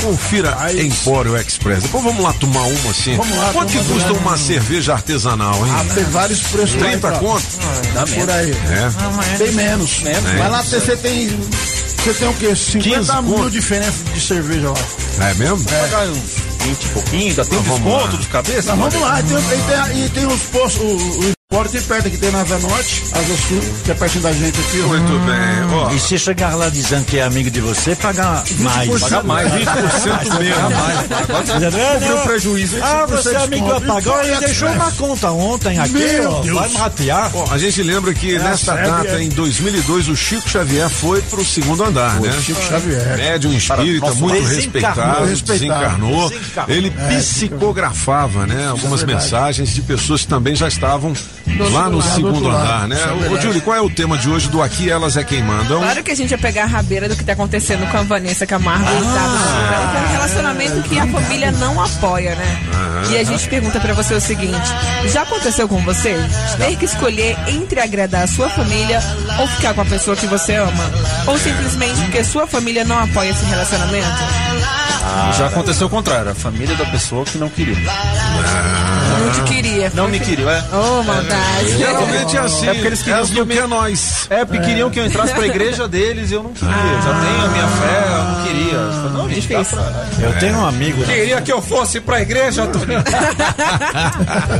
Confira 0.00 0.56
Empório 0.80 1.36
Express. 1.36 1.82
Depois 1.82 2.04
vamos 2.04 2.22
lá 2.22 2.32
tomar 2.34 2.62
uma 2.62 2.90
assim. 2.90 3.16
Vamos 3.16 3.36
lá, 3.36 3.50
Quanto 3.52 3.72
que 3.72 3.78
vamos 3.78 3.92
custa 4.04 4.12
lá. 4.12 4.18
uma 4.18 4.36
cerveja 4.36 4.92
artesanal, 4.94 5.54
hein? 5.66 5.72
Ah, 5.76 5.94
tem 5.94 6.04
vários 6.04 6.40
preços 6.42 6.74
lá, 6.74 6.88
30 6.88 7.08
então. 7.08 7.18
conto? 7.20 7.44
Dá 7.94 8.06
por 8.06 8.30
aí. 8.30 8.50
É. 8.50 9.38
Bem 9.38 9.52
menos. 9.52 10.00
Menos. 10.00 10.22
Mas 10.38 10.50
lá 10.50 10.62
você 10.62 10.96
tem. 10.96 11.28
Você 11.28 12.14
tem 12.14 12.28
o 12.28 12.34
quê? 12.34 12.54
50 12.56 13.22
mil 13.22 13.50
diferença 13.50 14.02
de 14.12 14.20
cerveja 14.20 14.70
lá. 14.70 15.28
É 15.30 15.34
mesmo? 15.34 15.56
Uns 15.56 16.66
20 16.66 16.82
e 16.84 16.88
pouquinho, 16.88 17.28
ainda 17.28 17.44
tem 17.44 17.58
vamos 17.60 17.80
desconto 17.80 18.16
lá. 18.16 18.20
de 18.22 18.26
cabeça? 18.28 18.76
Mas 18.76 18.92
vamos 18.94 19.08
lá, 19.08 19.20
e 19.20 19.22
tem, 19.22 19.36
e 19.36 19.40
tem, 19.42 20.04
e 20.04 20.08
tem 20.08 20.26
os 20.26 20.40
postos, 20.42 20.82
o 21.52 21.54
Empório 21.54 21.70
tem 21.70 21.82
perto 21.82 22.06
aqui, 22.08 22.16
tem 22.16 22.30
na 22.30 22.40
Asa 22.40 22.58
Norte, 22.60 23.02
Asa 23.12 23.36
Sul, 23.48 23.60
que 23.84 23.90
é 23.90 23.94
pertinho 23.94 24.22
da 24.22 24.32
gente 24.32 24.58
aqui. 24.58 24.80
ó. 24.82 24.86
Muito 24.88 25.26
bem. 25.26 25.76
Ó, 25.76 25.90
E 25.92 26.00
se 26.00 26.18
chegar 26.18 26.54
lá 26.56 26.68
dizendo 26.70 27.04
que 27.04 27.18
é 27.18 27.22
amigo 27.24 27.50
de 27.50 27.60
você, 27.60 27.94
paga 27.94 28.42
mais. 28.58 28.88
20%. 28.88 29.00
Paga 29.00 29.22
mais, 29.22 29.52
20% 29.52 30.38
menos. 30.38 30.58
Agora 31.28 32.00
Não, 32.00 32.16
o 32.16 32.22
prejuízo. 32.26 32.76
Ah, 32.82 33.06
você 33.06 33.28
é 33.30 33.32
20% 33.38 33.44
amigo 33.44 33.66
do 33.66 33.74
apagão, 33.74 34.22
ele 34.22 34.36
deixou 34.38 34.68
uma 34.70 34.90
conta 34.92 35.30
ontem 35.30 35.78
aqui, 35.78 35.92
Meu 35.92 36.30
ó. 36.32 36.40
Deus. 36.40 36.58
Vai 36.58 36.68
me 36.70 36.76
ratear. 36.76 37.30
Ó, 37.34 37.46
a 37.52 37.58
gente 37.58 37.82
lembra 37.82 38.14
que 38.14 38.34
É, 38.34 38.38
nesta 38.38 38.72
sério, 38.74 38.90
data, 38.90 39.08
é. 39.08 39.22
em 39.22 39.28
2002, 39.28 40.08
o 40.08 40.16
Chico 40.16 40.48
Xavier 40.48 40.88
foi 40.88 41.20
pro 41.22 41.44
segundo 41.44 41.84
andar, 41.84 42.18
né? 42.20 42.32
Chico 42.42 42.62
Xavier. 42.62 43.16
Médium 43.18 43.52
espírita, 43.52 44.10
muito 44.14 44.42
respeitado, 44.46 45.26
respeitado. 45.26 45.52
desencarnou. 45.52 46.30
Desencarnou. 46.30 46.76
Ele 46.76 46.90
psicografava, 46.90 48.46
né? 48.46 48.68
Algumas 48.68 49.02
é 49.02 49.06
verdade. 49.06 49.24
mensagens 49.24 49.74
de 49.74 49.82
pessoas 49.82 50.22
que 50.22 50.28
também 50.28 50.54
já 50.56 50.66
estavam 50.68 51.12
lá 51.70 51.88
no 51.88 51.98
lado, 51.98 52.14
segundo 52.14 52.48
andar, 52.48 52.88
né? 52.88 52.98
É 53.00 53.30
Ô. 53.30 53.40
Júlio, 53.40 53.60
qual 53.62 53.76
é 53.76 53.80
o 53.80 53.90
tema 53.90 54.16
de 54.16 54.28
hoje 54.28 54.48
do 54.48 54.62
Aqui 54.62 54.90
Elas 54.90 55.16
é 55.16 55.24
Quem 55.24 55.42
Mandam? 55.42 55.80
Claro 55.80 56.02
que 56.02 56.10
a 56.10 56.14
gente 56.14 56.30
ia 56.30 56.38
pegar 56.38 56.64
a 56.64 56.66
rabeira 56.66 57.08
do 57.08 57.16
que 57.16 57.24
tá 57.24 57.32
acontecendo 57.32 57.88
com 57.90 57.98
a 57.98 58.02
Vanessa 58.02 58.46
Camargo 58.46 58.84
e 58.84 59.00
o 59.00 59.04
Dado 59.04 59.38
Silveira, 59.38 59.90
que 59.90 59.96
é 59.96 60.00
um 60.00 60.12
relacionamento 60.12 60.82
que 60.88 60.98
a 60.98 61.06
família 61.06 61.52
não 61.52 61.82
apoia, 61.82 62.34
né? 62.34 62.62
E 63.10 63.16
a 63.16 63.24
gente 63.24 63.48
pergunta 63.48 63.80
pra 63.80 63.94
você 63.94 64.14
o 64.14 64.20
seguinte: 64.20 64.70
já 65.06 65.22
aconteceu 65.22 65.68
com 65.68 65.78
você 65.82 66.16
ter 66.56 66.76
que 66.76 66.84
escolher 66.84 67.36
entre 67.48 67.80
agradar 67.80 68.22
a 68.22 68.26
sua 68.26 68.48
família 68.48 69.00
ou 69.38 69.46
ficar 69.48 69.74
com 69.74 69.80
a 69.80 69.84
pessoa 69.84 70.16
que 70.16 70.26
você 70.26 70.54
ama? 70.56 70.90
Ou 71.26 71.38
simplesmente 71.38 72.00
porque 72.02 72.24
sua 72.24 72.46
família 72.46 72.84
não 72.84 72.98
apoia 72.98 73.30
esse 73.30 73.44
relacionamento? 73.44 74.06
Já 75.36 75.46
aconteceu 75.46 75.86
o 75.86 75.90
contrário, 75.90 76.30
a 76.30 76.34
família 76.34 76.76
da 76.76 76.84
pessoa 76.86 77.24
que 77.24 77.38
não 77.38 77.48
queria. 77.48 77.74
Não 77.74 79.01
te 79.32 79.42
queria. 79.42 79.92
Não 79.94 80.08
me 80.08 80.18
queriam, 80.20 80.48
é. 80.50 80.62
Oh, 80.72 81.02
maldade. 81.02 81.78
Geralmente 81.78 82.36
é 82.36 82.40
assim, 82.40 82.68
É 82.68 82.72
porque 82.74 82.86
eles 82.88 83.02
queriam 83.02 83.26
que 83.26 83.38
eu 83.38 83.46
me- 83.46 83.54
que 83.54 83.60
é 83.60 83.66
nós. 83.66 84.26
É, 84.30 84.44
porque 84.44 84.60
queriam 84.64 84.90
que 84.90 85.00
eu 85.00 85.06
entrasse 85.06 85.32
pra 85.34 85.46
igreja 85.46 85.88
deles 85.88 86.30
e 86.30 86.34
eu 86.34 86.42
não 86.42 86.52
queria. 86.52 86.72
Já 86.72 87.20
tenho 87.20 87.44
a 87.44 87.48
minha 87.48 87.66
fé, 87.68 88.04
eu 88.06 88.24
não 88.24 88.42
queria. 88.44 88.78
Não, 89.12 89.28
gente, 89.28 89.48
dá 89.48 89.64
pra... 89.64 89.82
Eu 90.26 90.38
tenho 90.38 90.58
um 90.58 90.66
amigo. 90.66 91.04
Queria 91.04 91.40
que 91.40 91.52
eu 91.52 91.60
fosse 91.62 92.00
pra 92.00 92.20
igreja, 92.20 92.66
Toninho. 92.66 93.02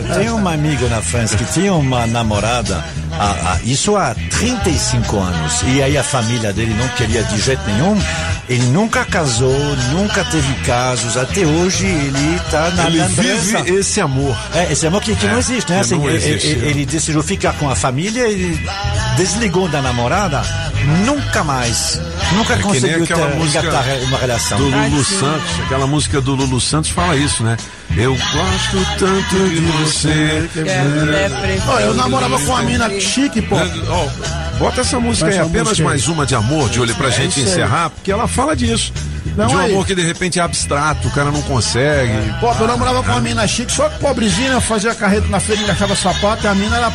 Eu 0.09 0.15
tenho 0.17 0.37
um 0.37 0.49
amigo 0.49 0.89
na 0.89 1.01
França 1.01 1.37
que 1.37 1.45
tinha 1.53 1.73
uma 1.75 2.07
namorada, 2.07 2.83
há- 3.13 3.53
há- 3.55 3.59
isso 3.65 3.97
há 3.97 4.15
35 4.47 5.21
anos, 5.21 5.63
e 5.69 5.81
aí 5.81 5.97
a 5.97 6.03
família 6.03 6.53
dele 6.53 6.75
não 6.75 6.89
queria 6.89 7.23
de 7.23 7.39
jeito 7.41 7.63
nenhum. 7.65 7.97
Ele 8.49 8.65
nunca 8.67 9.05
casou, 9.05 9.55
nunca 9.93 10.25
teve 10.25 10.53
casos, 10.67 11.17
até 11.17 11.47
hoje 11.47 11.87
ele 11.87 12.35
está 12.45 12.71
na 12.73 12.87
Ele 12.87 12.99
na 12.99 13.07
vive 13.07 13.71
esse 13.79 14.01
amor. 14.01 14.37
É, 14.53 14.73
esse 14.73 14.85
amor 14.85 15.01
que, 15.01 15.15
que 15.15 15.27
É, 15.27 15.31
não 15.31 15.39
existe, 15.39 15.71
né? 15.71 15.79
Assim, 15.79 15.97
não 15.97 16.09
ele, 16.09 16.17
existe, 16.17 16.49
ele- 16.49 16.67
é. 16.67 16.71
ele 16.71 16.85
decidiu 16.87 17.23
ficar 17.23 17.53
com 17.53 17.71
a 17.71 17.77
família, 17.77 18.23
ele 18.27 18.59
desligou 19.17 19.69
da 19.69 19.81
namorada, 19.81 20.43
nunca 21.07 21.45
mais, 21.45 22.01
nunca 22.33 22.55
É 22.55 22.59
conseguiu 22.59 23.07
ter, 23.07 23.17
música 23.37 23.63
uma 24.09 24.19
relação. 24.19 24.59
do 24.59 24.65
Lulu 24.65 24.75
Tadinho. 24.83 25.05
Santos, 25.05 25.61
aquela 25.65 25.87
música 25.87 26.21
do 26.21 26.35
Lulu 26.35 26.61
Santos 26.61 26.91
fala 26.91 27.15
isso, 27.17 27.45
né? 27.45 27.57
Eu 27.97 28.13
gosto 28.15 28.99
tanto 28.99 29.49
de 29.51 29.61
você. 29.61 30.49
Ó, 31.69 31.79
eu 31.81 31.95
namorava 31.95 32.39
com 32.39 32.47
uma 32.53 32.63
mina 32.63 32.89
chique, 32.99 33.43
pô. 33.43 33.57
Ó, 33.57 34.09
bota 34.59 34.81
essa 34.81 34.99
música 34.99 35.31
aí, 35.31 35.39
apenas 35.39 35.79
mais 35.79 36.09
uma 36.09 36.25
de 36.25 36.35
amor, 36.35 36.71
de 36.71 36.81
olho 36.81 36.95
pra 36.95 37.11
gente 37.11 37.41
encerrar, 37.41 37.91
porque 37.91 38.11
ela 38.11 38.27
fala 38.27 38.57
disso. 38.57 38.93
Não, 39.37 39.47
de 39.47 39.55
um 39.55 39.59
aí. 39.59 39.71
amor 39.73 39.87
que 39.87 39.95
de 39.95 40.03
repente 40.03 40.39
é 40.39 40.43
abstrato, 40.43 41.09
o 41.09 41.11
cara 41.11 41.31
não 41.31 41.41
consegue. 41.43 42.13
Pô, 42.41 42.53
eu 42.53 42.67
namorava 42.67 43.03
com 43.03 43.11
uma 43.13 43.21
mina 43.21 43.47
chique, 43.47 43.71
só 43.73 43.89
que 43.89 43.99
pobrezinha, 43.99 44.53
eu 44.53 44.61
fazia 44.61 44.95
carreto 44.95 45.29
na 45.29 45.39
feira, 45.41 45.63
encaixava 45.63 45.95
sapato, 45.95 46.45
e 46.45 46.49
a 46.49 46.55
mina 46.55 46.77
era 46.77 46.93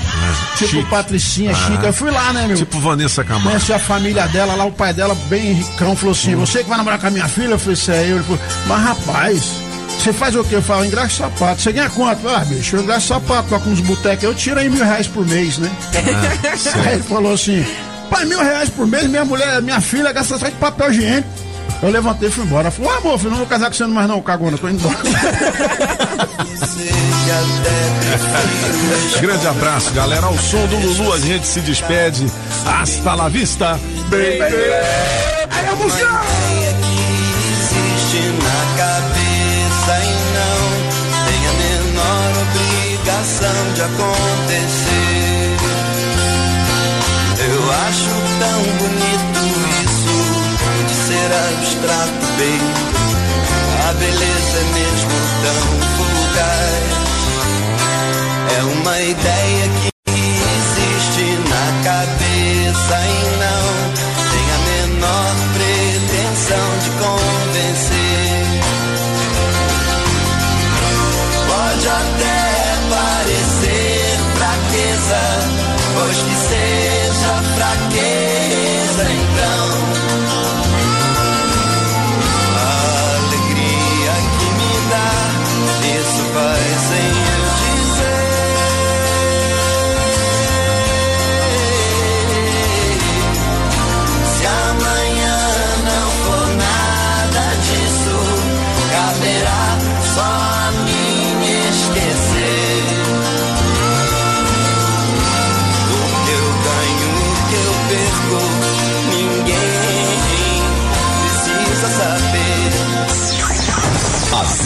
tipo 0.57 0.71
chique. 0.71 0.89
patricinha, 0.89 1.51
Ah. 1.51 1.67
chique. 1.71 1.85
Eu 1.85 1.93
fui 1.93 2.11
lá, 2.11 2.33
né, 2.33 2.45
meu? 2.47 2.57
Tipo 2.57 2.79
Vanessa 2.79 3.23
Camargo. 3.23 3.49
Conheci 3.49 3.71
a 3.73 3.79
família 3.79 4.27
dela, 4.27 4.55
lá 4.55 4.65
o 4.65 4.71
pai 4.71 4.93
dela, 4.93 5.15
bem 5.29 5.53
ricão, 5.53 5.95
falou 5.95 6.11
assim: 6.13 6.35
Você 6.35 6.63
que 6.63 6.69
vai 6.69 6.77
namorar 6.77 6.99
com 6.99 7.07
a 7.07 7.11
minha 7.11 7.27
filha? 7.27 7.51
Eu 7.51 7.59
falei: 7.59 7.73
Isso 7.73 7.91
é 7.91 8.03
eu. 8.03 8.15
Ele 8.17 8.23
falou: 8.23 8.39
Mas 8.67 8.81
rapaz, 8.83 9.51
você 9.97 10.13
faz 10.13 10.35
o 10.35 10.43
quê? 10.43 10.55
Eu 10.55 10.61
falo: 10.61 10.85
Engraxa 10.85 11.23
sapato. 11.23 11.61
Você 11.61 11.71
ganha 11.71 11.89
quanto? 11.89 12.27
Ah, 12.29 12.45
bicho, 12.45 12.75
eu 12.75 12.83
engraxo 12.83 13.07
sapato, 13.07 13.49
toco 13.49 13.69
uns 13.69 13.81
botecos. 13.81 14.23
Eu 14.23 14.35
tiro 14.35 14.59
aí 14.59 14.69
mil 14.69 14.83
reais 14.83 15.07
por 15.07 15.25
mês, 15.25 15.57
né? 15.57 15.71
aí 16.85 16.93
ele 16.93 17.03
falou 17.03 17.33
assim: 17.33 17.65
Pai, 18.09 18.25
mil 18.25 18.39
reais 18.39 18.69
por 18.69 18.87
mês, 18.87 19.07
minha 19.07 19.25
mulher, 19.25 19.61
minha 19.61 19.81
filha 19.81 20.11
gasta 20.11 20.37
só 20.37 20.45
de 20.45 20.55
papel 20.55 20.91
higiênico. 20.91 21.27
Eu 21.81 21.89
levantei 21.89 22.29
e 22.29 22.31
fui 22.31 22.43
embora. 22.43 22.71
Falou: 22.71 22.91
Ah, 22.91 22.97
amor, 22.97 23.23
não 23.23 23.37
vou 23.37 23.45
casar 23.45 23.67
com 23.67 23.73
você 23.73 23.85
mais 23.85 24.07
não, 24.07 24.21
cagona, 24.21 24.57
tô 24.57 24.69
indo 24.69 24.79
embora. 24.79 24.97
Grande 29.21 29.47
abraço, 29.47 29.91
galera. 29.91 30.25
Ao 30.25 30.37
som 30.37 30.65
do 30.67 30.77
Lulu, 30.77 31.13
a 31.13 31.19
gente 31.19 31.45
se 31.45 31.59
despede. 31.61 32.25
Hasta 32.65 33.13
la 33.13 33.29
vista, 33.29 33.79
baby. 34.09 34.41
Aí 35.49 35.67
a 35.67 35.75
música! 35.75 36.07
De 43.39 43.81
acontecer. 43.83 45.57
Eu 47.39 47.71
acho 47.87 48.09
tão 48.39 48.61
bonito 48.79 49.41
isso 49.85 50.17
de 50.87 50.93
ser 50.95 51.29
abstrato, 51.49 52.25
bem. 52.37 52.61
A 53.87 53.93
beleza 53.93 54.57
é 54.57 54.63
mesmo 54.73 55.17
tão 55.43 55.65
fugaz. 55.97 56.87
É 58.57 58.59
uma 58.63 58.95
ideia 59.01 59.56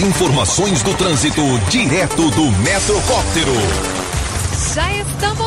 informações 0.02 0.82
do 0.82 0.94
trânsito 0.96 1.42
direto 1.70 2.30
do 2.32 2.52
Metrocóptero. 2.64 4.01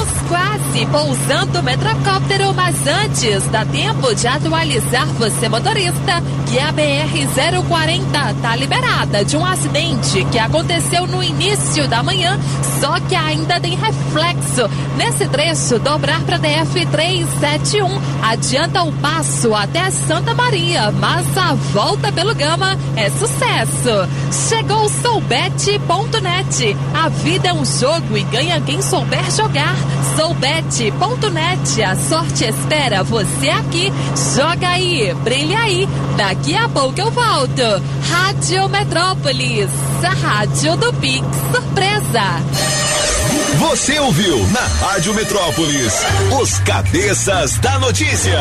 Estamos 0.04 0.28
quase 0.28 0.86
pousando 0.86 1.60
o 1.60 1.62
metrocóptero, 1.62 2.52
mas 2.54 2.86
antes 2.86 3.46
dá 3.46 3.64
tempo 3.64 4.14
de 4.14 4.26
atualizar 4.26 5.06
você 5.18 5.48
motorista 5.48 6.22
que 6.46 6.58
a 6.58 6.72
BR-040 6.72 8.42
tá 8.42 8.56
liberada 8.56 9.24
de 9.24 9.36
um 9.36 9.44
acidente 9.44 10.24
que 10.26 10.38
aconteceu 10.38 11.06
no 11.06 11.22
início 11.22 11.88
da 11.88 12.02
manhã, 12.02 12.38
só 12.80 13.00
que 13.00 13.14
ainda 13.14 13.58
tem 13.58 13.76
reflexo. 13.76 14.68
Nesse 14.96 15.26
trecho, 15.26 15.78
dobrar 15.78 16.20
para 16.22 16.38
DF 16.38 16.86
371 16.86 17.88
adianta 18.22 18.82
o 18.82 18.92
passo 18.92 19.54
até 19.54 19.90
Santa 19.90 20.34
Maria, 20.34 20.90
mas 20.92 21.26
a 21.38 21.54
volta 21.54 22.12
pelo 22.12 22.34
Gama 22.34 22.76
é 22.96 23.08
sucesso. 23.10 24.48
Chegou 24.48 24.88
soubet.net. 24.88 26.76
A 26.92 27.08
vida 27.08 27.48
é 27.48 27.54
um 27.54 27.64
jogo 27.64 28.16
e 28.16 28.22
ganha 28.24 28.60
quem 28.60 28.82
souber 28.82 29.30
jogar. 29.30 29.93
Soubet.net. 30.16 31.82
A 31.82 31.96
sorte 31.96 32.44
espera 32.44 33.02
você 33.02 33.48
aqui. 33.48 33.92
Joga 34.34 34.68
aí, 34.68 35.14
brilha 35.22 35.58
aí. 35.58 35.88
Daqui 36.16 36.56
a 36.56 36.68
pouco 36.68 37.00
eu 37.00 37.10
volto. 37.10 37.62
Rádio 38.10 38.68
Metrópolis, 38.68 39.70
a 40.02 40.10
rádio 40.10 40.76
do 40.76 40.92
Pix 40.94 41.26
Surpresa. 41.52 42.42
Você 43.58 43.98
ouviu 43.98 44.38
na 44.48 44.60
Rádio 44.60 45.14
Metrópolis 45.14 45.94
os 46.40 46.58
cabeças 46.60 47.56
da 47.58 47.78
notícia. 47.78 48.40